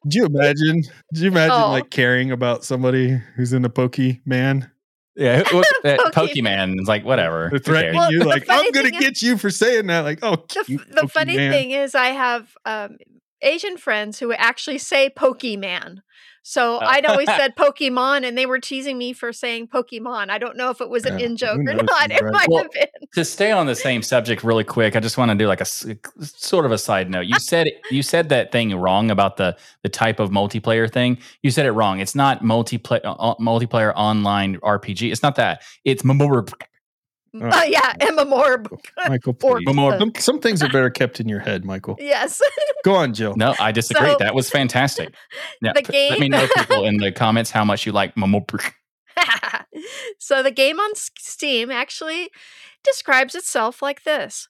Did 0.03 0.13
you 0.15 0.25
imagine? 0.25 0.81
Did 1.13 1.21
you 1.23 1.27
imagine 1.31 1.51
Oh. 1.61 1.69
like 1.71 1.89
caring 1.89 2.31
about 2.31 2.63
somebody 2.63 3.09
who's 3.35 3.53
in 3.53 3.65
a 3.65 3.69
Pokemon? 3.69 4.69
Yeah, 5.15 5.43
who- 5.43 5.57
who- 5.57 5.63
Pokemon. 5.83 6.11
Pokemon 6.13 6.81
is 6.81 6.87
like 6.87 7.03
whatever. 7.05 7.49
They're 7.51 7.59
threatening? 7.59 7.95
Well, 7.97 8.11
you 8.11 8.19
like 8.21 8.45
I'm 8.49 8.71
gonna 8.71 8.85
thing 8.89 8.95
is- 8.95 8.99
get 9.01 9.21
you 9.21 9.37
for 9.37 9.49
saying 9.49 9.87
that. 9.87 10.01
Like, 10.01 10.19
oh, 10.23 10.37
the, 10.37 10.63
cute 10.65 10.81
the 10.91 11.07
funny 11.07 11.35
Pokemon. 11.37 11.51
thing 11.51 11.71
is 11.71 11.93
i 11.95 12.07
have 12.07 12.47
um, 12.65 12.97
asian 13.41 13.77
friends 13.77 14.19
who 14.19 14.31
actually 14.33 14.77
say 14.77 15.09
pokemon 15.09 15.97
so 16.43 16.79
Oh. 16.81 16.85
i'd 16.85 17.05
always 17.05 17.27
said 17.37 17.55
pokemon 17.55 18.25
and 18.27 18.37
they 18.37 18.45
were 18.45 18.59
teasing 18.59 18.97
me 18.97 19.13
for 19.13 19.31
saying 19.31 19.67
pokemon 19.67 20.29
i 20.29 20.37
don't 20.37 20.57
know 20.57 20.69
if 20.71 20.81
it 20.81 20.89
was 20.89 21.05
an 21.05 21.19
Yeah, 21.19 21.25
in 21.27 21.37
joke 21.37 21.59
or 21.59 21.73
not 21.73 22.11
it 22.11 22.21
right. 22.21 22.31
might 22.33 22.47
Well, 22.49 22.63
have 22.63 22.71
been 22.71 22.87
to 23.13 23.25
stay 23.25 23.51
on 23.51 23.65
the 23.67 23.75
same 23.75 24.01
subject 24.01 24.41
really 24.41 24.63
quick, 24.63 24.95
I 24.95 25.01
just 25.01 25.17
want 25.17 25.31
to 25.31 25.35
do 25.37 25.45
like 25.45 25.59
a 25.59 25.65
sort 25.65 26.65
of 26.65 26.71
a 26.71 26.77
side 26.77 27.09
note. 27.09 27.25
You 27.25 27.37
said 27.39 27.67
you 27.89 28.03
said 28.03 28.29
that 28.29 28.53
thing 28.53 28.73
wrong 28.73 29.11
about 29.11 29.35
the 29.35 29.57
the 29.83 29.89
type 29.89 30.21
of 30.21 30.29
multiplayer 30.29 30.89
thing. 30.89 31.17
You 31.43 31.51
said 31.51 31.65
it 31.65 31.71
wrong. 31.73 31.99
It's 31.99 32.15
not 32.15 32.41
multiplayer 32.41 33.01
uh, 33.03 33.35
multiplayer 33.35 33.91
online 33.97 34.57
RPG. 34.61 35.11
It's 35.11 35.21
not 35.21 35.35
that. 35.35 35.61
It's 35.83 36.03
Oh. 37.33 37.39
oh 37.53 37.63
yeah 37.63 37.93
emma 38.01 38.25
moore 38.25 38.61
Michael, 39.07 39.35
Or- 39.43 39.57
please. 39.57 39.65
memor- 39.65 39.97
Some, 39.97 40.11
some 40.17 40.39
things 40.39 40.61
are 40.61 40.67
better 40.69 40.89
kept 40.89 41.19
in 41.21 41.29
your 41.29 41.39
head, 41.39 41.63
Michael. 41.63 41.95
yes 41.99 42.41
Go 42.83 42.95
on, 42.95 43.13
Jill. 43.13 43.35
No, 43.35 43.53
I 43.59 43.71
disagree. 43.71 44.09
So- 44.11 44.17
that 44.19 44.33
was 44.35 44.49
fantastic. 44.49 45.13
Now, 45.61 45.71
The 45.73 45.83
p- 45.83 46.09
Let 46.09 46.19
me 46.19 46.29
know, 46.29 46.47
people, 46.57 46.83
in 46.85 46.97
the 46.97 47.11
comments 47.11 47.51
how 47.51 47.63
much 47.63 47.85
you 47.85 47.91
like 47.91 48.17
memor- 48.17 48.41
so 50.19 50.41
the 50.43 50.51
game 50.51 50.79
on 50.79 50.91
Steam 50.95 51.69
actually 51.71 52.29
describes 52.83 53.35
itself 53.35 53.81
like 53.81 54.03
this 54.03 54.47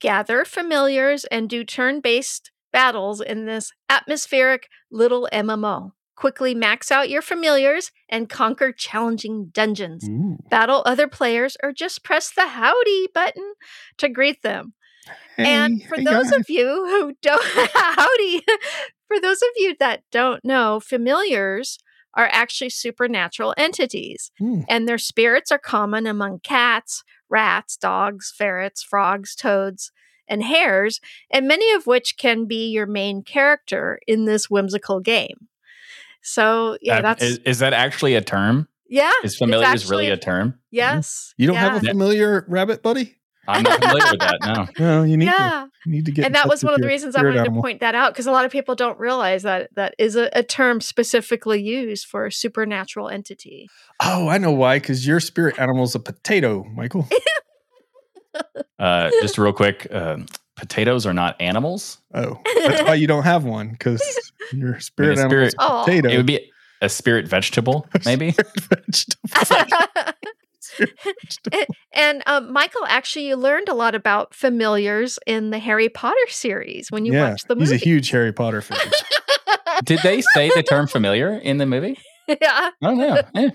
gather 0.00 0.44
familiars 0.44 1.24
and 1.26 1.48
do 1.48 1.62
turn 1.64 2.00
based 2.00 2.50
battles 2.72 3.20
in 3.20 3.44
this 3.46 3.70
atmospheric 3.88 4.68
little 4.90 5.28
MMO. 5.32 5.92
Quickly 6.16 6.54
max 6.54 6.92
out 6.92 7.08
your 7.10 7.22
familiars 7.22 7.90
and 8.08 8.28
conquer 8.28 8.70
challenging 8.72 9.46
dungeons. 9.52 10.08
Ooh. 10.08 10.38
Battle 10.48 10.82
other 10.86 11.08
players 11.08 11.56
or 11.62 11.72
just 11.72 12.04
press 12.04 12.30
the 12.30 12.46
howdy 12.48 13.08
button 13.12 13.54
to 13.98 14.08
greet 14.08 14.42
them. 14.42 14.74
and 15.36 15.82
for 15.84 15.96
hey, 15.96 16.04
those 16.04 16.30
guys. 16.30 16.40
of 16.40 16.48
you 16.50 16.64
who 16.66 17.14
don't, 17.20 17.44
howdy, 17.74 18.42
for 19.08 19.20
those 19.20 19.42
of 19.42 19.48
you 19.56 19.74
that 19.80 20.02
don't 20.12 20.44
know, 20.44 20.80
familiars 20.80 21.78
are 22.14 22.28
actually 22.32 22.70
supernatural 22.70 23.52
entities, 23.56 24.30
Hmm. 24.38 24.60
and 24.68 24.88
their 24.88 24.98
spirits 24.98 25.50
are 25.50 25.58
common 25.58 26.06
among 26.06 26.38
cats, 26.40 27.02
rats, 27.28 27.76
dogs, 27.76 28.32
ferrets, 28.38 28.82
frogs, 28.84 29.34
toads, 29.34 29.90
and 30.28 30.44
hares, 30.44 31.00
and 31.30 31.48
many 31.48 31.72
of 31.72 31.86
which 31.88 32.16
can 32.16 32.46
be 32.46 32.68
your 32.70 32.86
main 32.86 33.22
character 33.24 33.98
in 34.06 34.24
this 34.26 34.48
whimsical 34.48 35.00
game. 35.00 35.48
So, 36.24 36.76
yeah, 36.80 36.98
Uh, 36.98 37.02
that's 37.02 37.22
is, 37.22 37.38
is 37.38 37.58
that 37.60 37.72
actually 37.72 38.14
a 38.14 38.20
term? 38.20 38.66
yeah. 38.88 39.10
Is 39.22 39.32
it's 39.32 39.36
familiar 39.36 39.72
is 39.74 39.88
really 39.90 40.08
a 40.08 40.16
term? 40.16 40.58
yes. 40.70 41.34
you 41.36 41.46
don't 41.46 41.54
yeah. 41.54 41.74
have 41.74 41.82
a 41.82 41.86
familiar 41.86 42.44
rabbit 42.48 42.82
buddy? 42.82 43.16
I'm 43.46 43.62
not 43.62 43.78
familiar 43.78 44.10
with 44.10 44.20
that. 44.20 44.38
No. 44.42 44.66
No, 44.78 45.02
you 45.02 45.18
need 45.18 45.26
to. 45.26 45.32
yeah. 45.32 45.66
You 45.84 45.92
need 45.92 46.06
to 46.06 46.12
get. 46.12 46.22
in 46.22 46.26
and 46.26 46.34
that 46.34 46.48
was 46.48 46.64
one 46.64 46.72
of 46.72 46.80
the 46.80 46.86
reasons 46.86 47.14
I 47.14 47.22
wanted 47.22 47.40
animal. 47.40 47.60
to 47.60 47.66
point 47.66 47.80
that 47.80 47.94
out 47.94 48.14
because 48.14 48.26
a 48.26 48.32
lot 48.32 48.46
of 48.46 48.50
people 48.52 48.74
don't 48.74 48.98
realize 48.98 49.42
that 49.42 49.68
that 49.74 49.94
is 49.98 50.16
a, 50.16 50.30
a 50.32 50.42
term 50.42 50.80
specifically 50.80 51.62
used 51.62 52.06
for 52.06 52.24
a 52.24 52.32
supernatural 52.32 53.10
entity. 53.10 53.68
Oh, 54.00 54.28
I 54.28 54.38
know 54.38 54.50
why. 54.52 54.78
Because 54.78 55.06
your 55.06 55.20
spirit 55.20 55.58
animal 55.58 55.84
is 55.84 55.94
a 55.94 56.00
potato, 56.00 56.64
Michael. 56.64 57.06
Uh, 58.80 59.10
just 59.22 59.38
real 59.38 59.52
quick, 59.52 59.86
uh, 59.92 60.16
potatoes 60.66 61.04
are 61.06 61.12
not 61.12 61.40
animals. 61.40 61.98
Oh, 62.14 62.40
that's 62.66 62.82
why 62.82 62.94
you 62.94 63.06
don't 63.06 63.24
have 63.24 63.44
one. 63.44 63.70
Because 63.70 64.02
your 64.52 64.80
spirit 64.80 65.18
animal 65.18 65.38
is 65.42 65.50
spirit- 65.50 65.54
Oh. 65.58 65.82
potato. 65.84 66.08
It 66.08 66.16
would 66.16 66.26
be 66.26 66.50
a 66.80 66.88
spirit 66.88 67.28
vegetable, 67.28 67.86
maybe. 68.06 68.34
vegetable. 68.58 69.76
and 71.52 71.66
and, 71.92 72.22
um, 72.26 72.52
Michael, 72.52 72.84
actually, 72.88 73.28
you 73.28 73.36
learned 73.36 73.68
a 73.68 73.74
lot 73.74 73.94
about 73.94 74.34
familiars 74.34 75.18
in 75.26 75.50
the 75.50 75.58
Harry 75.58 75.88
Potter 75.88 76.16
series 76.28 76.90
when 76.90 77.04
you 77.04 77.12
yeah, 77.12 77.30
watched 77.30 77.48
the 77.48 77.54
movie. 77.54 77.72
he's 77.72 77.82
a 77.82 77.84
huge 77.84 78.10
Harry 78.10 78.32
Potter 78.32 78.60
fan. 78.62 78.78
Did 79.84 80.00
they 80.02 80.20
say 80.34 80.50
the 80.54 80.62
term 80.62 80.86
familiar 80.86 81.34
in 81.34 81.58
the 81.58 81.66
movie? 81.66 81.98
yeah. 82.26 82.70
Oh 82.82 82.94
no. 82.94 83.20
Eh. 83.34 83.50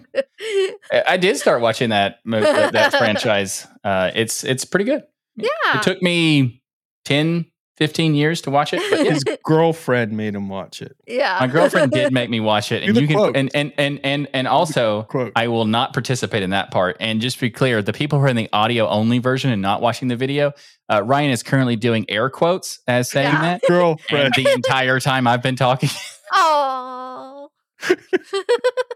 I- 0.91 1.03
I 1.07 1.17
did 1.17 1.37
start 1.37 1.61
watching 1.61 1.89
that 1.89 2.19
mo- 2.23 2.39
that, 2.41 2.71
that 2.73 2.91
franchise. 2.93 3.67
Uh, 3.83 4.11
it's 4.15 4.43
it's 4.43 4.63
pretty 4.63 4.85
good. 4.85 5.03
yeah. 5.35 5.47
It 5.75 5.81
took 5.81 6.01
me 6.03 6.61
10, 7.09 7.45
15 7.77 8.13
years 8.13 8.41
to 8.41 8.51
watch 8.51 8.73
it. 8.73 8.81
But 8.89 9.05
yeah, 9.05 9.11
His 9.13 9.23
girlfriend 9.45 10.11
made 10.11 10.35
him 10.35 10.47
watch 10.49 10.81
it. 10.81 10.95
yeah. 11.07 11.37
my 11.39 11.47
girlfriend 11.47 11.91
did 11.91 12.13
make 12.19 12.29
me 12.29 12.39
watch 12.39 12.71
it, 12.71 12.83
and 12.83 12.95
you 12.95 13.07
can 13.07 13.15
quote. 13.15 13.35
and 13.37 13.49
and 13.55 13.73
and 13.77 13.99
and 14.03 14.27
and 14.33 14.47
also. 14.47 15.03
Quote. 15.03 15.31
I 15.35 15.47
will 15.47 15.65
not 15.65 15.93
participate 15.93 16.43
in 16.43 16.49
that 16.51 16.71
part. 16.71 16.97
And 16.99 17.19
just 17.21 17.37
to 17.37 17.41
be 17.41 17.49
clear, 17.49 17.81
the 17.81 17.93
people 17.93 18.19
who 18.19 18.25
are 18.25 18.29
in 18.29 18.35
the 18.35 18.49
audio 18.53 18.87
only 18.87 19.19
version 19.19 19.49
and 19.51 19.61
not 19.61 19.81
watching 19.81 20.07
the 20.07 20.15
video, 20.17 20.51
uh, 20.91 21.01
Ryan 21.03 21.31
is 21.31 21.41
currently 21.41 21.75
doing 21.77 22.05
air 22.09 22.29
quotes 22.29 22.79
as 22.87 23.09
saying 23.09 23.33
Yeah. 23.33 23.41
that. 23.41 23.61
girlfriend. 23.67 24.33
And 24.37 24.45
the 24.45 24.51
entire 24.51 24.99
time 24.99 25.25
I've 25.27 25.41
been 25.41 25.55
talking, 25.55 25.89
Oh. 26.33 27.49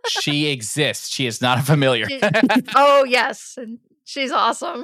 she 0.10 0.48
exists. 0.52 1.08
She 1.10 1.26
is 1.26 1.42
not 1.42 1.58
a 1.60 1.62
familiar. 1.64 2.06
Oh 2.76 3.06
yes, 3.06 3.56
and 3.58 3.80
she's 4.04 4.32
awesome. 4.32 4.84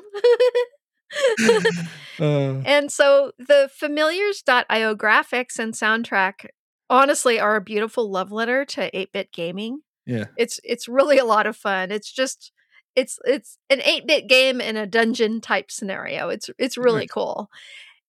Uh, 2.19 2.61
And 2.65 2.91
so 2.91 3.31
the 3.38 3.69
familiars.io 3.73 4.95
graphics 4.95 5.57
and 5.57 5.73
soundtrack 5.73 6.48
honestly 6.90 7.40
are 7.40 7.56
a 7.56 7.61
beautiful 7.61 8.11
love 8.11 8.31
letter 8.31 8.65
to 8.65 8.91
8-bit 8.94 9.31
gaming. 9.31 9.81
yeah. 10.06 10.26
It's 10.38 10.60
it's 10.64 10.88
really 10.88 11.18
a 11.18 11.23
lot 11.26 11.48
of 11.48 11.56
fun. 11.56 11.91
It's 11.91 12.11
just 12.11 12.52
it's 12.95 13.19
it's 13.23 13.57
an 13.69 13.80
8-bit 13.80 14.27
game 14.27 14.60
in 14.60 14.76
a 14.76 14.86
dungeon 14.88 15.40
type 15.40 15.72
scenario. 15.72 16.27
It's 16.30 16.49
it's 16.57 16.77
really 16.77 17.02
Nice. 17.02 17.10
cool. 17.11 17.49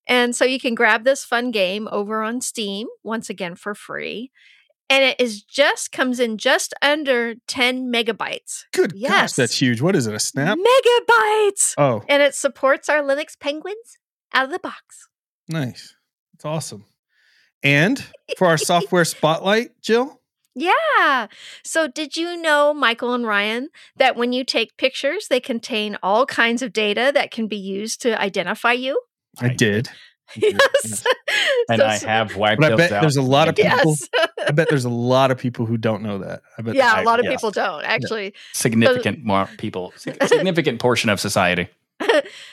And 0.09 0.35
so 0.35 0.45
you 0.45 0.59
can 0.59 0.75
grab 0.75 1.05
this 1.05 1.25
fun 1.25 1.53
game 1.53 1.89
over 1.93 2.23
on 2.23 2.41
Steam 2.41 2.89
once 3.05 3.31
again 3.31 3.55
for 3.55 3.75
free. 3.77 4.33
And 4.91 5.05
it 5.05 5.21
is 5.21 5.43
just 5.43 5.93
comes 5.93 6.19
in 6.21 6.37
just 6.37 6.75
under 6.83 7.35
10 7.47 7.91
megabytes. 7.93 8.65
Good 8.73 8.93
gosh, 8.93 9.01
Yes. 9.01 9.37
that's 9.37 9.59
huge. 9.63 9.81
What 9.81 9.95
is 9.97 10.07
it? 10.09 10.15
A 10.15 10.19
snap? 10.19 10.59
Megabytes! 10.59 11.75
Oh, 11.79 12.03
And 12.09 12.23
it 12.23 12.35
supports 12.35 12.89
our 12.89 13.01
Linux 13.01 13.39
penguins 13.39 13.99
out 14.35 14.45
of 14.47 14.51
the 14.51 14.59
box. 14.59 15.09
nice. 15.49 15.95
It's 16.35 16.45
awesome. 16.45 16.87
And 17.63 18.03
for 18.39 18.47
our 18.49 18.57
software 18.57 19.05
spotlight, 19.17 19.81
Jill, 19.83 20.21
Yeah. 20.55 21.27
So, 21.63 21.87
did 21.87 22.17
you 22.17 22.37
know, 22.41 22.73
Michael 22.75 23.13
and 23.15 23.27
Ryan, 23.27 23.69
that 23.97 24.17
when 24.17 24.33
you 24.33 24.43
take 24.45 24.77
pictures, 24.79 25.29
they 25.29 25.39
contain 25.41 25.97
all 26.03 26.25
kinds 26.27 26.63
of 26.63 26.73
data 26.73 27.11
that 27.15 27.31
can 27.31 27.47
be 27.47 27.57
used 27.59 28.01
to 28.03 28.21
identify 28.21 28.73
you? 28.73 29.01
I, 29.39 29.49
did. 29.51 29.89
Yes. 30.37 30.61
Mm-hmm. 30.87 31.69
and 31.73 31.81
So- 31.81 31.87
I 31.87 31.97
have 32.13 32.37
wiped 32.37 32.61
But 32.61 32.67
I 32.67 32.71
those 32.71 32.79
bet 32.79 32.93
out. 32.93 33.01
there's 33.03 33.17
a 33.17 33.23
lot 33.23 33.49
of 33.49 33.57
people. 33.57 33.97
Yes. 33.97 34.09
I 34.49 34.53
bet 34.53 34.69
there's 34.69 34.85
a 34.85 34.91
lot 34.91 35.31
of 35.31 35.39
people 35.39 35.67
who 35.67 35.77
don't 35.77 36.03
know 36.03 36.19
that. 36.19 36.43
I 36.59 36.63
bet. 36.63 36.75
yeah, 36.75 36.95
I- 36.95 37.03
a 37.03 37.05
lot 37.05 37.19
of 37.19 37.25
yes. 37.27 37.35
people 37.37 37.51
don't 37.51 37.85
actually. 37.85 38.35
significant 38.53 39.25
more 39.25 39.49
people, 39.59 39.93
significant 39.97 40.81
portion 40.81 41.11
of 41.11 41.21
society. 41.21 41.69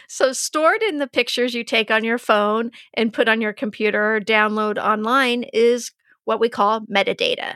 So, 0.08 0.34
stored 0.34 0.82
in 0.84 0.98
the 0.98 1.08
pictures 1.08 1.54
you 1.54 1.64
take 1.64 1.90
on 1.90 2.04
your 2.04 2.18
phone 2.18 2.72
and 2.94 3.14
put 3.14 3.30
on 3.30 3.40
your 3.40 3.54
computer 3.54 4.16
or 4.18 4.20
download 4.20 4.78
online 4.78 5.44
is 5.54 5.92
what 6.26 6.40
we 6.42 6.50
call 6.50 6.82
metadata. 6.82 7.56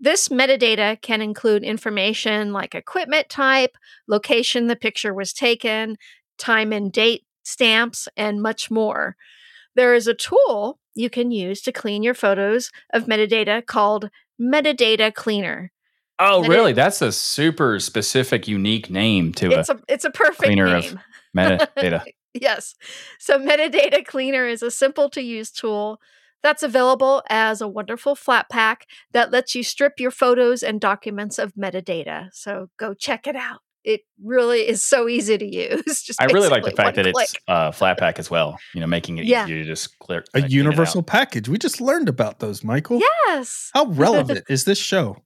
This 0.00 0.28
metadata 0.28 1.00
can 1.00 1.20
include 1.20 1.62
information 1.62 2.52
like 2.52 2.74
equipment 2.74 3.28
type, 3.28 3.76
location 4.08 4.66
the 4.66 4.74
picture 4.76 5.14
was 5.14 5.32
taken, 5.32 5.96
time 6.38 6.72
and 6.72 6.90
date 6.92 7.24
stamps, 7.44 8.08
and 8.16 8.42
much 8.42 8.70
more. 8.70 9.14
There 9.76 9.94
is 9.94 10.06
a 10.06 10.14
tool 10.14 10.78
you 10.94 11.08
can 11.10 11.30
use 11.30 11.60
to 11.62 11.72
clean 11.72 12.02
your 12.02 12.14
photos 12.14 12.70
of 12.92 13.04
metadata 13.06 13.64
called 13.64 14.10
Metadata 14.40 15.14
Cleaner. 15.14 15.70
Oh, 16.18 16.40
And 16.40 16.48
really? 16.48 16.72
it- 16.72 16.74
That's 16.74 17.00
a 17.02 17.12
super 17.12 17.78
specific, 17.80 18.46
unique 18.48 18.90
name 18.90 19.32
to 19.34 19.50
It's 19.52 19.68
a 19.68 19.80
it's 19.88 20.04
a 20.04 20.10
perfect 20.10 20.42
cleaner 20.44 20.80
name. 20.80 21.00
a 21.36 21.38
metadata. 21.38 22.04
yes. 22.34 22.74
So 23.18 23.38
Metadata 23.38 24.04
Cleaner 24.04 24.46
is 24.46 24.62
a 24.62 24.70
simple 24.70 25.08
to 25.10 25.22
use 25.22 25.50
tool 25.50 25.98
that's 26.42 26.62
available 26.62 27.22
as 27.28 27.60
a 27.60 27.68
wonderful 27.68 28.16
Flatpak 28.16 28.82
that 29.12 29.30
lets 29.30 29.54
you 29.54 29.62
strip 29.62 30.00
your 30.00 30.10
photos 30.10 30.62
and 30.62 30.80
documents 30.80 31.38
of 31.38 31.52
metadata. 31.54 32.28
So 32.32 32.68
go 32.78 32.94
check 32.94 33.26
it 33.26 33.36
out. 33.36 33.60
It 33.82 34.02
really 34.22 34.60
is 34.68 34.82
so 34.82 35.08
easy 35.08 35.38
to 35.38 35.44
use. 35.44 36.02
Just 36.02 36.20
I 36.20 36.26
really 36.26 36.48
like 36.48 36.64
the 36.64 36.70
fact 36.70 36.96
that 36.96 37.04
click. 37.12 37.24
it's 37.30 37.34
uh, 37.48 37.70
Flatpak 37.70 38.18
as 38.18 38.30
well. 38.30 38.58
You 38.74 38.80
know, 38.80 38.86
making 38.86 39.18
it 39.18 39.24
Yeah. 39.24 39.44
easier 39.44 39.58
to 39.62 39.64
just 39.64 39.98
clear 40.00 40.24
A 40.34 40.46
universal 40.48 41.02
package. 41.02 41.48
We 41.48 41.56
just 41.58 41.80
learned 41.80 42.08
about 42.08 42.40
those, 42.40 42.62
Michael. 42.62 43.00
Yes. 43.26 43.70
How 43.72 43.86
relevant 43.86 44.44
is 44.50 44.64
this 44.64 44.78
show? 44.78 45.16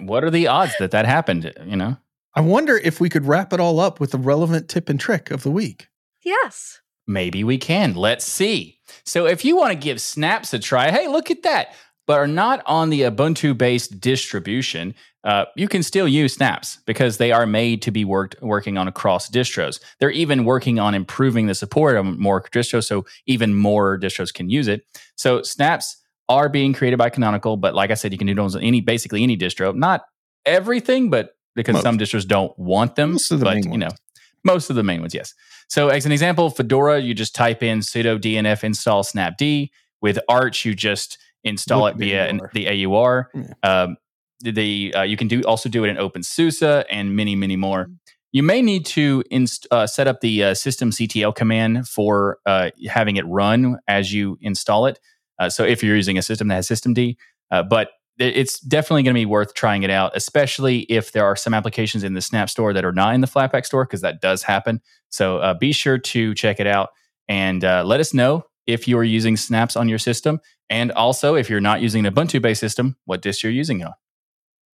What 0.00 0.22
are 0.22 0.30
the 0.30 0.46
odds 0.46 0.74
that 0.78 0.90
that 0.92 1.06
happened? 1.06 1.52
You 1.66 1.76
know, 1.76 1.96
I 2.34 2.40
wonder 2.40 2.76
if 2.76 3.00
we 3.00 3.08
could 3.08 3.24
wrap 3.26 3.52
it 3.52 3.58
all 3.60 3.80
up 3.80 3.98
with 4.00 4.12
the 4.12 4.18
relevant 4.18 4.68
tip 4.68 4.88
and 4.88 5.00
trick 5.00 5.30
of 5.30 5.42
the 5.42 5.50
week. 5.50 5.88
Yes. 6.24 6.80
maybe 7.08 7.42
we 7.42 7.58
can. 7.58 7.94
Let's 7.94 8.24
see. 8.24 8.78
So, 9.04 9.26
if 9.26 9.44
you 9.44 9.56
want 9.56 9.72
to 9.72 9.78
give 9.78 10.00
Snaps 10.00 10.54
a 10.54 10.58
try, 10.60 10.90
hey, 10.92 11.08
look 11.08 11.30
at 11.32 11.42
that. 11.42 11.74
But 12.06 12.18
are 12.18 12.26
not 12.28 12.62
on 12.66 12.90
the 12.90 13.00
Ubuntu 13.02 13.56
based 13.58 14.00
distribution, 14.00 14.94
uh, 15.24 15.44
you 15.54 15.68
can 15.68 15.82
still 15.82 16.08
use 16.08 16.34
Snaps 16.34 16.78
because 16.84 17.18
they 17.18 17.30
are 17.30 17.46
made 17.46 17.80
to 17.82 17.90
be 17.90 18.04
worked 18.04 18.40
working 18.42 18.76
on 18.76 18.88
across 18.88 19.30
distros. 19.30 19.80
They're 20.00 20.10
even 20.10 20.44
working 20.44 20.78
on 20.78 20.94
improving 20.94 21.46
the 21.46 21.54
support 21.54 21.96
of 21.96 22.04
more 22.18 22.42
distros, 22.42 22.84
so 22.84 23.06
even 23.26 23.54
more 23.54 23.98
distros 23.98 24.34
can 24.34 24.50
use 24.50 24.68
it. 24.68 24.84
So 25.16 25.42
Snaps 25.42 25.96
are 26.28 26.48
being 26.48 26.72
created 26.72 26.98
by 26.98 27.10
Canonical, 27.10 27.56
but 27.56 27.74
like 27.74 27.90
I 27.90 27.94
said, 27.94 28.12
you 28.12 28.18
can 28.18 28.26
do 28.26 28.34
those 28.34 28.56
on 28.56 28.62
any 28.62 28.80
basically 28.80 29.22
any 29.22 29.36
distro. 29.36 29.74
Not 29.74 30.02
everything, 30.44 31.10
but 31.10 31.36
because 31.54 31.74
Most. 31.74 31.82
some 31.82 31.98
distros 31.98 32.26
don't 32.26 32.56
want 32.58 32.96
them. 32.96 33.12
Most 33.12 33.30
of 33.30 33.38
the 33.38 33.44
but 33.44 33.54
main 33.54 33.72
you 33.72 33.78
know, 33.78 33.86
ones. 33.86 34.00
most 34.44 34.70
of 34.70 34.76
the 34.76 34.82
main 34.82 35.00
ones, 35.00 35.14
yes. 35.14 35.34
So 35.68 35.88
as 35.88 36.04
an 36.04 36.12
example, 36.12 36.50
Fedora, 36.50 37.00
you 37.00 37.14
just 37.14 37.34
type 37.34 37.62
in 37.62 37.80
sudo 37.80 38.18
dnf 38.18 38.64
install 38.64 39.04
snapd. 39.04 39.70
With 40.00 40.18
Arch, 40.28 40.64
you 40.64 40.74
just 40.74 41.16
install 41.44 41.84
With 41.84 41.94
it 41.94 41.98
the 41.98 42.10
via 42.10 42.28
an, 42.28 42.40
the 42.54 42.86
AUR. 42.86 43.30
Yeah. 43.34 43.42
Um, 43.62 43.96
the 44.42 44.94
uh, 44.94 45.02
you 45.02 45.16
can 45.16 45.28
do 45.28 45.42
also 45.42 45.68
do 45.68 45.84
it 45.84 45.88
in 45.88 45.96
OpenSUSE 45.96 46.84
and 46.90 47.16
many 47.16 47.36
many 47.36 47.56
more. 47.56 47.84
Mm-hmm. 47.84 47.94
You 48.32 48.42
may 48.42 48.62
need 48.62 48.86
to 48.86 49.22
inst- 49.30 49.66
uh, 49.70 49.86
set 49.86 50.08
up 50.08 50.20
the 50.22 50.42
uh, 50.42 50.50
systemctl 50.52 51.34
command 51.34 51.86
for 51.86 52.38
uh, 52.46 52.70
having 52.88 53.16
it 53.16 53.26
run 53.26 53.78
as 53.86 54.12
you 54.12 54.38
install 54.40 54.86
it. 54.86 54.98
Uh, 55.38 55.50
so 55.50 55.64
if 55.64 55.82
you're 55.82 55.96
using 55.96 56.16
a 56.16 56.22
system 56.22 56.48
that 56.48 56.54
has 56.54 56.68
systemd, 56.68 57.16
uh, 57.50 57.62
but 57.62 57.90
it's 58.18 58.60
definitely 58.60 59.02
going 59.02 59.14
to 59.14 59.20
be 59.20 59.26
worth 59.26 59.54
trying 59.54 59.82
it 59.82 59.90
out, 59.90 60.12
especially 60.14 60.80
if 60.80 61.12
there 61.12 61.24
are 61.24 61.36
some 61.36 61.54
applications 61.54 62.04
in 62.04 62.14
the 62.14 62.20
Snap 62.20 62.48
Store 62.48 62.72
that 62.72 62.84
are 62.84 62.92
not 62.92 63.14
in 63.14 63.20
the 63.20 63.26
Flatpak 63.26 63.66
Store, 63.66 63.84
because 63.84 64.02
that 64.02 64.20
does 64.20 64.42
happen. 64.42 64.80
So 65.08 65.38
uh, 65.38 65.54
be 65.54 65.72
sure 65.72 65.98
to 65.98 66.34
check 66.34 66.60
it 66.60 66.66
out 66.66 66.90
and 67.28 67.64
uh, 67.64 67.84
let 67.84 68.00
us 68.00 68.14
know 68.14 68.44
if 68.66 68.86
you 68.86 68.96
are 68.98 69.04
using 69.04 69.36
Snaps 69.36 69.76
on 69.76 69.88
your 69.88 69.98
system, 69.98 70.40
and 70.70 70.92
also 70.92 71.34
if 71.34 71.50
you're 71.50 71.60
not 71.60 71.80
using 71.80 72.06
an 72.06 72.14
Ubuntu-based 72.14 72.60
system, 72.60 72.96
what 73.06 73.22
disk 73.22 73.42
you're 73.42 73.52
using 73.52 73.82
on. 73.82 73.92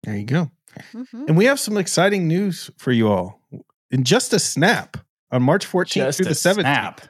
There 0.09 0.17
you 0.17 0.25
go. 0.25 0.51
Mhm. 0.95 1.29
And 1.29 1.37
we 1.37 1.45
have 1.45 1.61
some 1.61 1.77
exciting 1.77 2.27
news 2.27 2.71
for 2.79 2.93
you 2.93 3.09
all. 3.09 3.43
In 3.91 4.05
just 4.05 4.33
a 4.33 4.39
snap, 4.39 4.97
on 5.31 5.43
March 5.43 5.67
14th 5.67 6.07
Just 6.07 6.19
through 6.19 6.27
a 6.27 6.29
the 6.31 6.35
17th, 6.35 6.61
snap. 6.63 7.01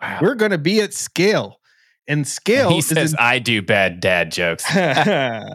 Wow. 0.00 0.18
we're 0.22 0.34
going 0.36 0.52
to 0.52 0.58
be 0.58 0.80
at 0.80 0.94
scale. 0.94 1.58
And 2.06 2.28
scale 2.28 2.70
he 2.70 2.78
is 2.78 2.86
says, 2.86 3.12
in- 3.12 3.18
"I 3.18 3.38
do 3.40 3.60
bad 3.62 3.98
dad 4.00 4.30
jokes." 4.30 4.64
and 4.76 5.48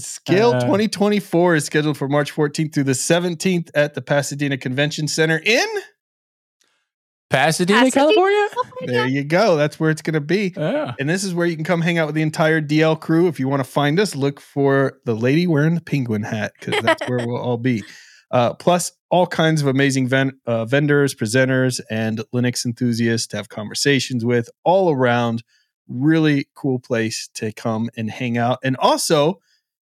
Scale 0.00 0.52
Uh. 0.52 0.60
2024 0.60 1.56
is 1.56 1.64
scheduled 1.64 1.98
for 1.98 2.08
March 2.08 2.32
14th 2.32 2.72
through 2.72 2.84
the 2.84 2.94
17th 2.94 3.70
at 3.74 3.94
the 3.94 4.00
Pasadena 4.02 4.56
Convention 4.56 5.08
Center 5.08 5.38
in. 5.44 5.66
Pasadena, 7.30 7.80
Pasadena? 7.80 8.12
California. 8.14 8.48
There 8.86 9.06
you 9.08 9.24
go. 9.24 9.56
That's 9.56 9.80
where 9.80 9.90
it's 9.90 10.02
going 10.02 10.14
to 10.14 10.20
be. 10.20 10.52
Yeah. 10.56 10.94
And 11.00 11.08
this 11.08 11.24
is 11.24 11.34
where 11.34 11.46
you 11.46 11.56
can 11.56 11.64
come 11.64 11.80
hang 11.80 11.98
out 11.98 12.06
with 12.06 12.14
the 12.14 12.22
entire 12.22 12.60
DL 12.60 13.00
crew. 13.00 13.26
If 13.28 13.40
you 13.40 13.48
want 13.48 13.60
to 13.64 13.68
find 13.68 13.98
us, 13.98 14.14
look 14.14 14.40
for 14.40 15.00
the 15.04 15.14
lady 15.14 15.46
wearing 15.46 15.74
the 15.74 15.80
penguin 15.80 16.22
hat 16.22 16.52
because 16.60 16.80
that's 16.82 17.08
where 17.08 17.18
we'll 17.26 17.36
all 17.40 17.58
be. 17.58 17.82
Uh, 18.30 18.52
plus, 18.52 18.90
all 19.10 19.28
kinds 19.28 19.62
of 19.62 19.68
amazing 19.68 20.08
ven- 20.08 20.40
uh, 20.44 20.64
vendors, 20.64 21.14
presenters, 21.14 21.80
and 21.88 22.20
Linux 22.34 22.64
enthusiasts 22.66 23.28
to 23.28 23.36
have 23.36 23.48
conversations 23.48 24.24
with 24.24 24.48
all 24.64 24.90
around. 24.92 25.44
Really 25.86 26.48
cool 26.56 26.80
place 26.80 27.28
to 27.34 27.52
come 27.52 27.90
and 27.96 28.10
hang 28.10 28.36
out. 28.36 28.58
And 28.64 28.76
also, 28.78 29.38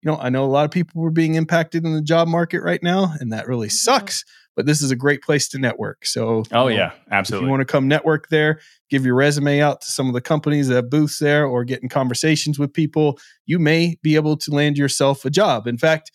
you 0.02 0.10
know, 0.10 0.16
I 0.16 0.31
know 0.31 0.47
a 0.47 0.47
lot 0.47 0.65
of 0.65 0.70
people 0.70 1.02
were 1.02 1.10
being 1.10 1.35
impacted 1.35 1.85
in 1.85 1.93
the 1.93 2.01
job 2.01 2.27
market 2.27 2.62
right 2.62 2.82
now, 2.82 3.12
and 3.20 3.31
that 3.35 3.48
really 3.48 3.69
Mhm. 3.69 3.73
sucks. 3.73 4.24
But 4.59 4.66
this 4.66 4.82
is 4.82 4.90
a 4.90 4.97
great 4.97 5.22
place 5.22 5.48
to 5.51 5.59
network. 5.60 6.05
So, 6.05 6.43
Oh 6.51 6.66
you 6.66 6.74
know, 6.74 6.82
yeah, 6.82 6.90
if 6.93 7.12
absolutely. 7.12 7.47
you 7.47 7.51
want 7.52 7.60
to 7.60 7.64
come 7.64 7.86
network 7.86 8.28
there, 8.28 8.59
give 8.90 9.06
your 9.06 9.14
resume 9.14 9.60
out 9.60 9.82
to 9.82 9.86
some 9.93 10.09
of 10.09 10.14
the 10.14 10.20
companies 10.20 10.66
that 10.66 10.74
have 10.74 10.90
booths 10.90 11.20
there 11.20 11.47
or 11.47 11.62
get 11.62 11.80
in 11.80 11.89
conversations 11.89 12.59
with 12.59 12.72
people, 12.72 13.20
you 13.47 13.60
may 13.60 13.97
be 14.02 14.16
able 14.16 14.36
to 14.39 14.51
land 14.51 14.76
yourself 14.76 15.24
a 15.24 15.30
job. 15.30 15.68
In 15.68 15.78
fact, 15.78 16.10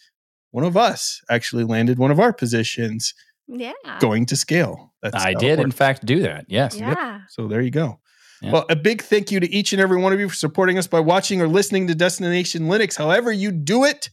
one 0.52 0.65
of 0.65 0.76
us 0.76 1.22
actually 1.30 1.64
landed 1.64 1.98
one 1.98 2.11
of 2.11 2.20
our 2.20 2.34
positions 2.34 3.14
Yeah. 3.48 3.72
going 4.02 4.26
to 4.26 4.36
scale. 4.36 4.94
That's 5.02 5.15
I 5.15 5.36
did, 5.36 5.61
in 5.61 5.72
fact, 5.72 6.03
do 6.06 6.20
that. 6.24 6.44
Yes. 6.49 6.76
Yeah. 6.78 7.22
So 7.30 7.48
there 7.48 7.61
you 7.61 7.72
go. 7.72 8.02
Yeah. 8.41 8.52
Well, 8.52 8.65
a 8.70 8.76
big 8.76 9.02
thank 9.02 9.32
you 9.32 9.40
to 9.40 9.49
each 9.49 9.72
and 9.72 9.82
every 9.82 9.98
one 10.02 10.11
of 10.11 10.20
you 10.20 10.28
for 10.28 10.36
supporting 10.36 10.78
us 10.78 10.86
by 10.86 10.99
watching 10.99 11.41
or 11.41 11.48
listening 11.48 11.88
to 11.88 11.95
Destination 11.95 12.64
Linux. 12.64 12.98
However, 12.98 13.32
you 13.32 13.53
do 13.53 13.86
it, 13.86 14.10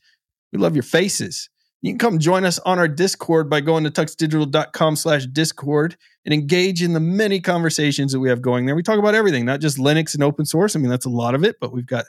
we 0.52 0.60
love 0.60 0.76
your 0.76 0.84
faces. 0.84 1.50
You 1.82 1.92
can 1.92 1.98
come 1.98 2.18
join 2.18 2.44
us 2.44 2.58
on 2.60 2.78
our 2.78 2.88
Discord 2.88 3.48
by 3.48 3.60
going 3.62 3.84
to 3.84 3.90
tuxdigital.com 3.90 4.96
slash 4.96 5.26
Discord 5.26 5.96
and 6.26 6.34
engage 6.34 6.82
in 6.82 6.92
the 6.92 7.00
many 7.00 7.40
conversations 7.40 8.12
that 8.12 8.20
we 8.20 8.28
have 8.28 8.42
going 8.42 8.66
there. 8.66 8.74
We 8.76 8.82
talk 8.82 8.98
about 8.98 9.14
everything, 9.14 9.46
not 9.46 9.60
just 9.60 9.78
Linux 9.78 10.12
and 10.14 10.22
open 10.22 10.44
source. 10.44 10.76
I 10.76 10.78
mean, 10.78 10.90
that's 10.90 11.06
a 11.06 11.10
lot 11.10 11.34
of 11.34 11.42
it, 11.42 11.56
but 11.58 11.72
we've 11.72 11.86
got 11.86 12.04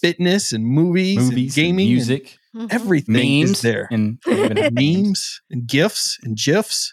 fitness 0.00 0.52
and 0.52 0.66
movies, 0.66 1.16
Movies, 1.18 1.56
and 1.56 1.64
gaming, 1.64 1.86
and 1.86 1.94
music, 1.94 2.38
Mhm. 2.54 2.72
everything 2.72 3.14
memes, 3.40 3.50
is 3.52 3.62
there. 3.62 3.88
and 3.90 4.18
even 4.28 4.74
memes 4.74 5.40
and 5.50 5.66
gifs 5.66 6.18
and 6.22 6.36
gifs. 6.36 6.92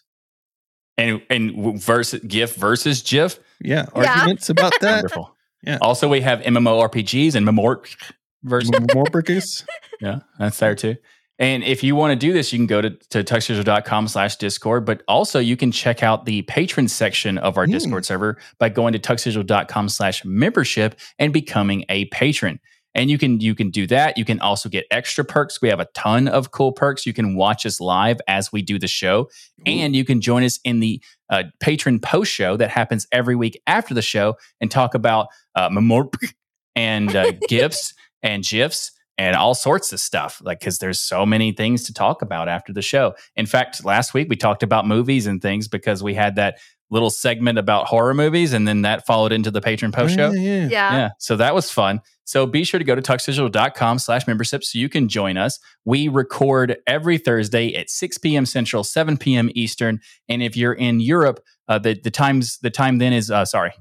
and 0.98 1.22
and 1.30 1.82
versus 1.82 2.22
GIF 2.26 2.56
versus 2.56 3.02
GIF. 3.02 3.40
Yeah, 3.60 3.88
Yeah. 3.96 4.10
arguments 4.12 4.50
about 4.50 4.72
that. 4.82 4.96
Wonderful. 5.04 5.36
Yeah. 5.64 5.80
Also, 5.82 6.08
we 6.08 6.22
have 6.22 6.40
MMORPGs 6.42 7.36
and 7.36 7.46
Memort 7.46 7.96
versus. 8.44 8.72
More 8.94 9.06
yeah, 10.02 10.20
that's 10.40 10.58
there 10.60 10.76
too. 10.76 10.96
And 11.42 11.64
if 11.64 11.84
you 11.84 11.96
want 11.96 12.12
to 12.12 12.16
do 12.16 12.34
this, 12.34 12.54
you 12.54 12.60
can 12.60 12.68
go 12.68 12.82
to, 12.82 12.92
to 12.92 13.24
tuxdigital.com 13.24 14.08
slash 14.08 14.36
Discord, 14.36 14.86
but 14.86 15.02
also 15.08 15.40
you 15.40 15.58
can 15.58 15.72
check 15.72 16.04
out 16.04 16.26
the 16.26 16.44
patron 16.44 16.88
section 16.88 17.40
of 17.40 17.58
our 17.58 17.66
Mm. 17.66 17.72
Discord 17.72 18.06
server 18.06 18.38
by 18.60 18.70
going 18.70 18.94
to 18.94 19.00
tuxdigital.com 19.00 19.90
slash 19.90 20.24
membership 20.24 20.94
and 21.18 21.34
becoming 21.34 21.84
a 21.90 22.06
patron. 22.06 22.60
And 22.94 23.10
you 23.10 23.18
can 23.18 23.40
you 23.40 23.56
can 23.56 23.72
do 23.72 23.88
that. 23.88 24.20
You 24.20 24.26
can 24.26 24.40
also 24.40 24.70
get 24.70 24.86
extra 24.92 25.26
perks. 25.26 25.62
We 25.64 25.70
have 25.70 25.80
a 25.80 25.88
ton 25.96 26.28
of 26.28 26.52
cool 26.52 26.74
perks. 26.74 27.08
You 27.08 27.14
can 27.14 27.36
watch 27.36 27.66
us 27.66 27.80
live 27.80 28.20
as 28.28 28.52
we 28.52 28.62
do 28.62 28.78
the 28.78 28.88
show, 28.90 29.30
and 29.66 29.96
you 29.96 30.04
can 30.06 30.20
join 30.22 30.44
us 30.44 30.60
in 30.64 30.80
the 30.82 31.02
uh, 31.30 31.44
patron 31.62 32.00
post 32.00 32.32
show 32.32 32.58
that 32.58 32.70
happens 32.70 33.08
every 33.12 33.36
week 33.36 33.60
after 33.66 33.94
the 33.94 34.02
show 34.02 34.36
and 34.60 34.70
talk 34.70 34.94
about 34.94 35.28
uh, 35.56 35.70
memor 35.70 36.10
and 36.76 37.16
uh, 37.16 37.32
gifs 37.48 37.94
and 38.24 38.44
gifs 38.44 38.92
and 39.22 39.36
all 39.36 39.54
sorts 39.54 39.94
of 39.94 40.00
stuff. 40.00 40.42
Like 40.44 40.60
because 40.60 40.80
there's 40.80 41.00
so 41.00 41.26
many 41.26 41.52
things 41.52 41.84
to 41.84 41.94
talk 41.94 42.24
about 42.24 42.50
after 42.50 42.74
the 42.74 42.82
show. 42.82 43.14
In 43.36 43.46
fact, 43.46 43.86
last 43.86 44.16
week 44.16 44.28
we 44.30 44.36
talked 44.36 44.64
about 44.64 44.88
movies 44.88 45.28
and 45.28 45.40
things 45.40 45.68
because 45.68 46.02
we 46.02 46.16
had 46.16 46.36
that 46.38 46.58
little 46.90 47.12
segment 47.12 47.58
about 47.58 47.86
horror 47.86 48.14
movies, 48.14 48.52
and 48.52 48.68
then 48.68 48.82
that 48.82 49.06
followed 49.06 49.32
into 49.32 49.52
the 49.52 49.62
patron 49.62 49.92
post 49.92 50.16
show. 50.16 50.32
Yeah, 50.32 50.42
yeah. 50.42 50.68
Yeah. 50.68 50.68
Yeah. 50.68 51.10
So 51.20 51.38
that 51.38 51.54
was 51.54 51.72
fun. 51.72 52.02
So 52.26 52.46
be 52.48 52.64
sure 52.64 52.80
to 52.80 52.84
go 52.84 52.96
to 52.96 53.02
tuxdigital.com 53.02 54.00
slash 54.00 54.26
membership 54.26 54.64
so 54.64 54.80
you 54.80 54.90
can 54.90 55.08
join 55.08 55.38
us. 55.38 55.60
We 55.86 56.08
record 56.08 56.78
every 56.88 57.18
Thursday 57.18 57.76
at 57.76 57.90
6 57.90 58.18
p.m. 58.18 58.46
Central, 58.46 58.84
7 58.84 59.18
p.m. 59.18 59.50
Eastern. 59.54 60.00
And 60.28 60.42
if 60.42 60.58
you're 60.58 60.74
in 60.74 61.00
Europe, 61.00 61.42
uh, 61.68 61.78
the, 61.80 61.94
the 61.94 62.12
times 62.12 62.58
the 62.60 62.70
time 62.70 62.98
then 62.98 63.14
is 63.14 63.30
uh, 63.30 63.46
sorry. 63.46 63.74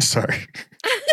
Sorry. 0.00 0.46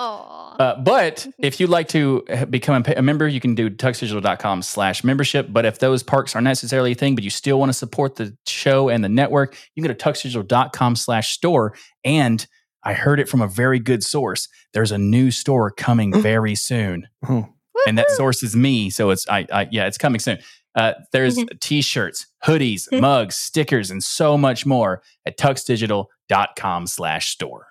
Aw. 0.00 0.56
Uh, 0.58 0.80
but 0.80 1.26
if 1.38 1.60
you'd 1.60 1.70
like 1.70 1.88
to 1.88 2.24
become 2.48 2.82
a, 2.86 2.94
a 2.96 3.02
member, 3.02 3.28
you 3.28 3.38
can 3.38 3.54
do 3.54 3.68
tuxdigital.com 3.68 4.62
slash 4.62 5.04
membership. 5.04 5.48
But 5.50 5.66
if 5.66 5.78
those 5.78 6.02
perks 6.02 6.34
aren't 6.34 6.46
necessarily 6.46 6.92
a 6.92 6.94
thing, 6.94 7.14
but 7.14 7.22
you 7.22 7.30
still 7.30 7.58
want 7.58 7.68
to 7.68 7.74
support 7.74 8.16
the 8.16 8.36
show 8.46 8.88
and 8.88 9.04
the 9.04 9.08
network, 9.10 9.56
you 9.74 9.82
can 9.82 9.92
go 9.92 9.94
to 9.94 10.10
tuxdigital.com 10.10 10.96
slash 10.96 11.32
store. 11.32 11.74
And 12.02 12.46
I 12.82 12.94
heard 12.94 13.20
it 13.20 13.28
from 13.28 13.42
a 13.42 13.46
very 13.46 13.78
good 13.78 14.02
source. 14.02 14.48
There's 14.72 14.90
a 14.90 14.98
new 14.98 15.30
store 15.30 15.70
coming 15.70 16.18
very 16.22 16.54
soon. 16.54 17.06
Oh, 17.28 17.48
and 17.86 17.98
that 17.98 18.08
Woohoo. 18.08 18.16
source 18.16 18.42
is 18.42 18.56
me. 18.56 18.90
So 18.90 19.10
it's 19.10 19.28
I, 19.28 19.46
I 19.52 19.68
yeah, 19.70 19.86
it's 19.86 19.98
coming 19.98 20.18
soon. 20.18 20.38
Uh, 20.74 20.94
there's 21.12 21.36
t-shirts, 21.60 22.26
hoodies, 22.44 22.86
mugs, 23.00 23.36
stickers, 23.36 23.90
and 23.90 24.02
so 24.02 24.38
much 24.38 24.64
more 24.64 25.02
at 25.26 25.36
tuxdigital.com 25.36 26.86
slash 26.86 27.30
store. 27.32 27.66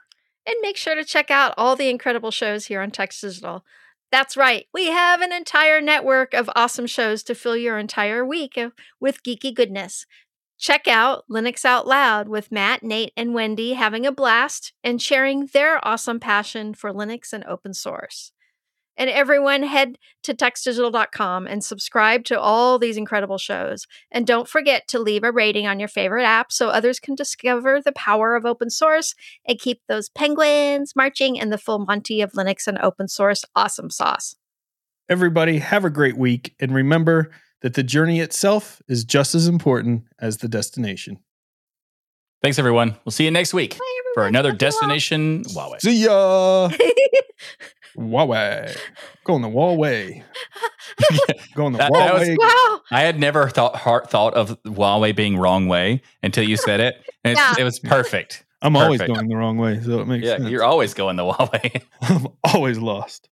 And 0.50 0.58
make 0.64 0.78
sure 0.78 0.96
to 0.96 1.06
check 1.06 1.30
out 1.30 1.54
all 1.58 1.76
the 1.76 1.90
incredible 1.90 2.32
shows 2.32 2.66
here 2.66 2.82
on 2.82 2.90
Tux 2.90 3.22
Digital. 3.22 3.64
That's 4.12 4.36
right, 4.36 4.66
we 4.74 4.88
have 4.88 5.22
an 5.22 5.32
entire 5.32 5.80
network 5.80 6.34
of 6.34 6.50
awesome 6.56 6.88
shows 6.88 7.22
to 7.24 7.36
fill 7.36 7.56
your 7.56 7.78
entire 7.78 8.26
week 8.26 8.60
with 9.00 9.22
geeky 9.22 9.54
goodness. 9.54 10.08
Check 10.58 10.88
out 10.88 11.26
Linux 11.30 11.66
Out 11.66 11.86
Loud 11.86 12.28
with 12.28 12.52
Matt, 12.52 12.82
Nate, 12.82 13.14
and 13.16 13.36
Wendy 13.36 13.74
having 13.74 14.08
a 14.08 14.12
blast 14.12 14.74
and 14.84 15.00
sharing 15.00 15.46
their 15.46 15.88
awesome 15.88 16.20
passion 16.20 16.74
for 16.74 16.92
Linux 16.92 17.32
and 17.32 17.44
open 17.44 17.76
source. 17.76 18.32
And 19.00 19.10
everyone 19.10 19.64
head 19.64 19.98
to 20.24 20.34
tuxdigital.com 20.34 21.48
and 21.48 21.64
subscribe 21.64 22.26
to 22.26 22.40
all 22.40 22.78
these 22.78 22.98
incredible 22.98 23.38
shows. 23.38 23.88
And 24.12 24.28
don't 24.28 24.48
forget 24.48 24.90
to 24.90 25.00
leave 25.00 25.24
a 25.24 25.32
rating 25.32 25.66
on 25.66 25.80
your 25.80 25.88
favorite 25.88 26.26
app 26.26 26.52
so 26.52 26.68
others 26.68 27.00
can 27.00 27.16
discover 27.16 27.82
the 27.82 27.94
power 27.94 28.36
of 28.36 28.46
open 28.46 28.70
source 28.70 29.16
and 29.48 29.58
keep 29.58 29.82
those 29.88 30.10
penguins 30.10 30.98
marching 30.98 31.38
in 31.38 31.50
the 31.50 31.58
full 31.58 31.80
Monty 31.80 32.22
of 32.22 32.34
Linux 32.34 32.68
and 32.68 32.78
open 32.80 33.08
source 33.08 33.46
awesome 33.56 33.90
sauce. 33.90 34.36
Everybody, 35.08 35.60
have 35.60 35.86
a 35.86 35.90
great 35.90 36.18
week. 36.18 36.54
And 36.60 36.76
remember 36.76 37.32
that 37.62 37.76
the 37.76 37.84
journey 37.84 38.20
itself 38.20 38.82
is 38.90 39.06
just 39.06 39.34
as 39.34 39.48
important 39.48 40.04
as 40.20 40.38
the 40.38 40.50
destination. 40.50 41.20
Thanks, 42.42 42.60
everyone. 42.60 42.98
We'll 43.06 43.12
see 43.12 43.26
you 43.26 43.32
next 43.32 43.54
week 43.54 43.78
Bye, 43.78 43.86
for 44.14 44.26
another 44.26 44.50
Love 44.50 44.62
you 44.62 44.66
all. 44.66 44.72
destination 44.72 45.44
Huawei. 45.46 45.82
See 45.82 46.04
ya. 46.04 46.70
Huawei. 47.98 48.78
Going 49.24 49.42
the 49.42 49.50
Huawei. 49.50 50.24
Going 51.56 51.74
the 51.74 51.80
That- 51.80 51.94
that 51.94 52.14
was- 52.14 52.28
Huawei. 52.28 52.38
wow. 52.40 52.82
I 52.92 53.02
had 53.02 53.20
never 53.20 53.50
thought 53.50 53.76
heart 53.76 54.10
thought 54.10 54.34
of 54.34 54.62
Huawei 54.64 55.16
being 55.16 55.38
wrong 55.38 55.68
way 55.68 56.02
until 56.24 56.44
you 56.44 56.58
said 56.58 56.80
it. 56.80 56.96
And 57.24 57.38
Yeah. 57.38 57.56
it 57.58 57.64
was 57.64 57.80
perfect. 57.80 58.46
I'm 58.62 58.76
always 58.76 59.02
going 59.02 59.30
the 59.30 59.38
wrong 59.38 59.58
way, 59.58 59.80
so 59.82 60.02
it 60.02 60.08
makes 60.08 60.26
Yeah, 60.26 60.38
sense. 60.38 60.50
you're 60.50 60.64
always 60.66 60.94
going 60.94 61.16
the 61.16 61.24
Huawei. 61.32 61.82
I'm 62.02 62.28
always 62.44 62.78
lost. 62.78 63.30